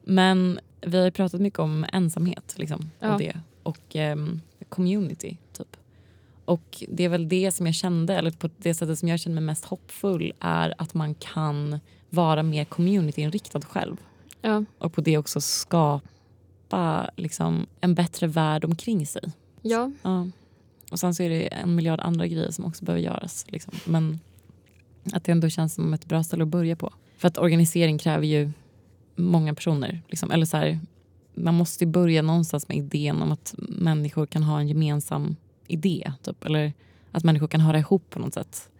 Men 0.02 0.60
vi 0.80 0.98
har 0.98 1.04
ju 1.04 1.10
pratat 1.10 1.40
mycket 1.40 1.58
om 1.58 1.86
ensamhet 1.92 2.54
liksom, 2.56 2.90
Ja. 3.00 3.12
och 3.12 3.18
det. 3.18 3.40
Och 3.62 3.96
ehm, 3.96 4.40
community, 4.68 5.36
typ. 5.52 5.76
Och 6.44 6.84
det 6.88 7.04
är 7.04 7.08
väl 7.08 7.28
det 7.28 7.52
som 7.52 7.66
jag 7.66 7.74
kände, 7.74 8.14
eller 8.14 8.30
på 8.30 8.50
det 8.56 8.74
sättet 8.74 8.98
som 8.98 9.08
jag 9.08 9.20
känner 9.20 9.34
mig 9.34 9.44
mest 9.44 9.64
hoppfull 9.64 10.32
är 10.40 10.74
att 10.78 10.94
man 10.94 11.14
kan 11.14 11.80
vara 12.10 12.42
mer 12.42 12.64
communityinriktad 12.64 13.60
själv. 13.60 13.96
Ja. 14.40 14.64
Och 14.78 14.92
på 14.92 15.00
det 15.00 15.18
också 15.18 15.40
skapa 15.40 16.08
liksom, 17.16 17.66
en 17.80 17.94
bättre 17.94 18.26
värld 18.26 18.64
omkring 18.64 19.06
sig. 19.06 19.22
ja. 19.62 19.90
Ja. 20.02 20.26
Och 20.90 20.98
sen 20.98 21.14
så 21.14 21.22
är 21.22 21.28
det 21.28 21.46
en 21.46 21.74
miljard 21.74 22.00
andra 22.00 22.26
grejer 22.26 22.50
som 22.50 22.64
också 22.64 22.84
behöver 22.84 23.02
göras. 23.02 23.44
Liksom. 23.48 23.74
Men 23.84 24.20
att 25.12 25.24
det 25.24 25.32
ändå 25.32 25.48
känns 25.48 25.74
som 25.74 25.94
ett 25.94 26.06
bra 26.06 26.22
ställe 26.24 26.42
att 26.42 26.48
börja 26.48 26.76
på. 26.76 26.92
För 27.18 27.28
att 27.28 27.38
organisering 27.38 27.98
kräver 27.98 28.26
ju 28.26 28.50
många 29.16 29.54
personer. 29.54 30.02
Liksom. 30.08 30.30
Eller 30.30 30.46
så 30.46 30.56
här, 30.56 30.78
man 31.34 31.54
måste 31.54 31.86
börja 31.86 32.22
någonstans 32.22 32.68
med 32.68 32.76
idén 32.76 33.22
om 33.22 33.32
att 33.32 33.54
människor 33.58 34.26
kan 34.26 34.42
ha 34.42 34.60
en 34.60 34.68
gemensam 34.68 35.36
idé. 35.66 36.12
Typ. 36.22 36.44
Eller 36.44 36.72
att 37.12 37.24
människor 37.24 37.48
kan 37.48 37.60
höra 37.60 37.78
ihop 37.78 38.10
på 38.10 38.18
något 38.18 38.34
sätt. 38.34 38.70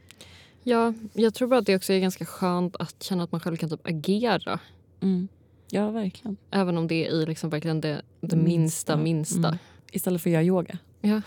ja, 0.62 0.94
jag 1.12 1.34
tror 1.34 1.48
bara 1.48 1.60
att 1.60 1.66
det 1.66 1.76
också 1.76 1.92
är 1.92 2.00
ganska 2.00 2.24
skönt 2.24 2.76
att 2.76 3.02
känna 3.02 3.24
att 3.24 3.32
man 3.32 3.40
själv 3.40 3.56
kan 3.56 3.70
typ 3.70 3.86
agera. 3.86 4.60
Mm. 5.00 5.28
Ja, 5.74 5.90
verkligen. 5.90 6.36
Även 6.50 6.78
om 6.78 6.86
det 6.86 7.06
är 7.06 7.10
i 7.12 7.26
liksom 7.26 7.50
verkligen 7.50 7.80
det, 7.80 8.02
det 8.20 8.36
minsta, 8.36 8.96
Minsta. 8.96 8.96
minsta. 8.96 9.48
Mm. 9.48 9.58
Istället 9.92 10.22
för 10.22 10.30
att 10.30 10.32
göra 10.34 10.42
yoga. 10.42 10.78
Ja. 11.00 11.20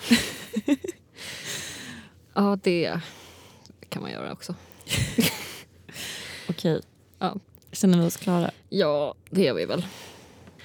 ja, 2.34 2.58
det 2.64 3.00
kan 3.90 4.02
man 4.02 4.12
göra 4.12 4.32
också. 4.34 4.56
Okej. 6.50 6.82
Ja. 7.20 7.36
Känner 7.72 7.98
vi 8.02 8.06
oss 8.06 8.18
klara? 8.18 8.52
Ja, 8.70 9.16
det 9.30 9.42
gör 9.44 9.54
vi 9.54 9.66
väl. 9.66 9.86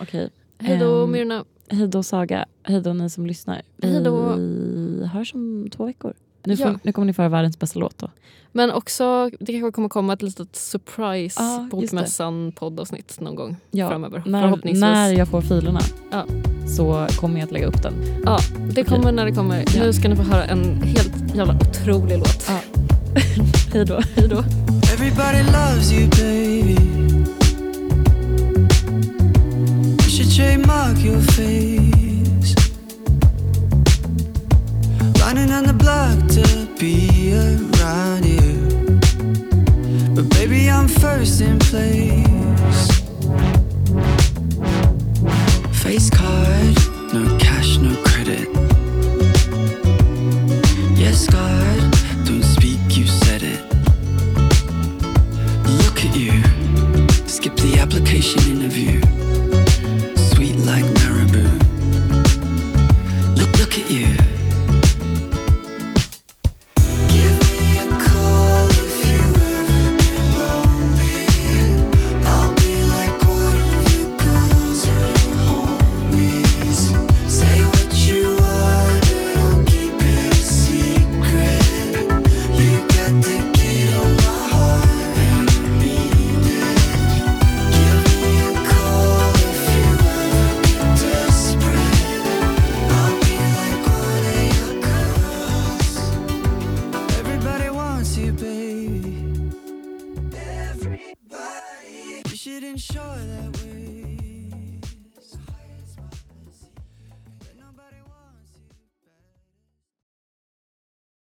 Okej. 0.01 0.31
Hej 0.59 0.79
då 0.79 1.05
Ehm, 1.05 1.11
Myrna. 1.11 1.45
Hej 1.69 1.89
då 1.89 2.03
Saga. 2.03 2.47
Hej 2.63 2.81
då 2.81 2.93
ni 2.93 3.11
som 3.11 3.27
lyssnar. 3.27 3.63
Vi 3.77 5.07
hörs 5.13 5.35
om 5.35 5.69
två 5.71 5.87
veckor. 5.87 6.15
Nu, 6.45 6.57
får, 6.57 6.67
Ja. 6.67 6.79
nu 6.83 6.93
kommer 6.93 7.07
ni 7.07 7.13
få 7.13 7.23
höra 7.23 7.29
världens 7.29 7.59
bästa 7.59 7.79
låt 7.79 7.99
då. 7.99 8.11
Men 8.53 8.71
också, 8.71 9.31
det 9.41 9.53
kanske 9.53 9.73
kommer 9.73 9.89
komma 9.89 10.13
ett 10.13 10.23
litet 10.23 10.57
surprise 10.57 11.43
det. 11.43 11.69
Bokmässan 11.71 12.53
poddavsnitt 12.53 13.21
någon 13.21 13.35
gång 13.35 13.57
Ja, 13.71 13.89
framöver. 13.89 14.23
När, 14.27 14.43
Förhoppningsvis. 14.43 14.81
när 14.81 15.13
jag 15.13 15.29
får 15.29 15.41
filerna 15.41 15.81
Ja. 16.13 16.25
så 16.77 17.07
kommer 17.21 17.41
jag 17.41 17.47
att 17.47 17.53
lägga 17.53 17.67
upp 17.67 17.83
den. 17.83 17.95
Ja, 18.25 18.39
det 18.75 18.85
kommer 18.85 19.13
när 19.13 19.25
det 19.25 19.33
kommer. 19.33 19.65
Ja. 19.77 19.83
Nu 19.83 19.93
ska 19.93 20.09
ni 20.09 20.17
få 20.17 20.23
höra 20.23 20.45
en 20.45 20.83
helt 20.83 21.35
jävla 21.35 21.55
otrolig 21.55 22.19
låt. 22.19 22.47
Ja. 22.49 22.59
Hej 23.73 23.85
då. 23.87 24.01
Hej 24.17 24.29
då. 24.29 24.39
Everybody 24.95 25.43
loves 25.43 25.93
you, 25.93 26.09
baby. 26.11 26.77
You 29.91 30.11
should 30.11 30.31
trademark 30.37 31.05
your 31.05 31.21
face. 31.21 31.90
Running 35.21 35.53
on 35.53 35.65
the 35.65 35.75
block 35.75 36.19
to 36.29 36.67
be 36.79 37.33
around 37.35 38.25
you. 38.25 38.99
But 40.15 40.29
baby, 40.31 40.71
I'm 40.71 40.89
first 40.89 41.41
in 41.41 41.59
place. 41.59 42.91
Face 45.83 46.11
card, 46.11 46.75
no 47.13 47.37
cash, 47.39 47.77
no 47.77 47.95
credit. 48.03 48.49
Yes, 50.99 51.27
God, 51.27 51.93
don't 52.25 52.43
speak, 52.43 52.81
you 52.97 53.07
said 53.07 53.43
it. 53.43 53.61
Look 55.85 55.99
at 56.05 56.17
you. 56.17 56.33
Skip 57.29 57.57
the 57.57 57.79
application 57.79 58.41
interview. 58.51 59.10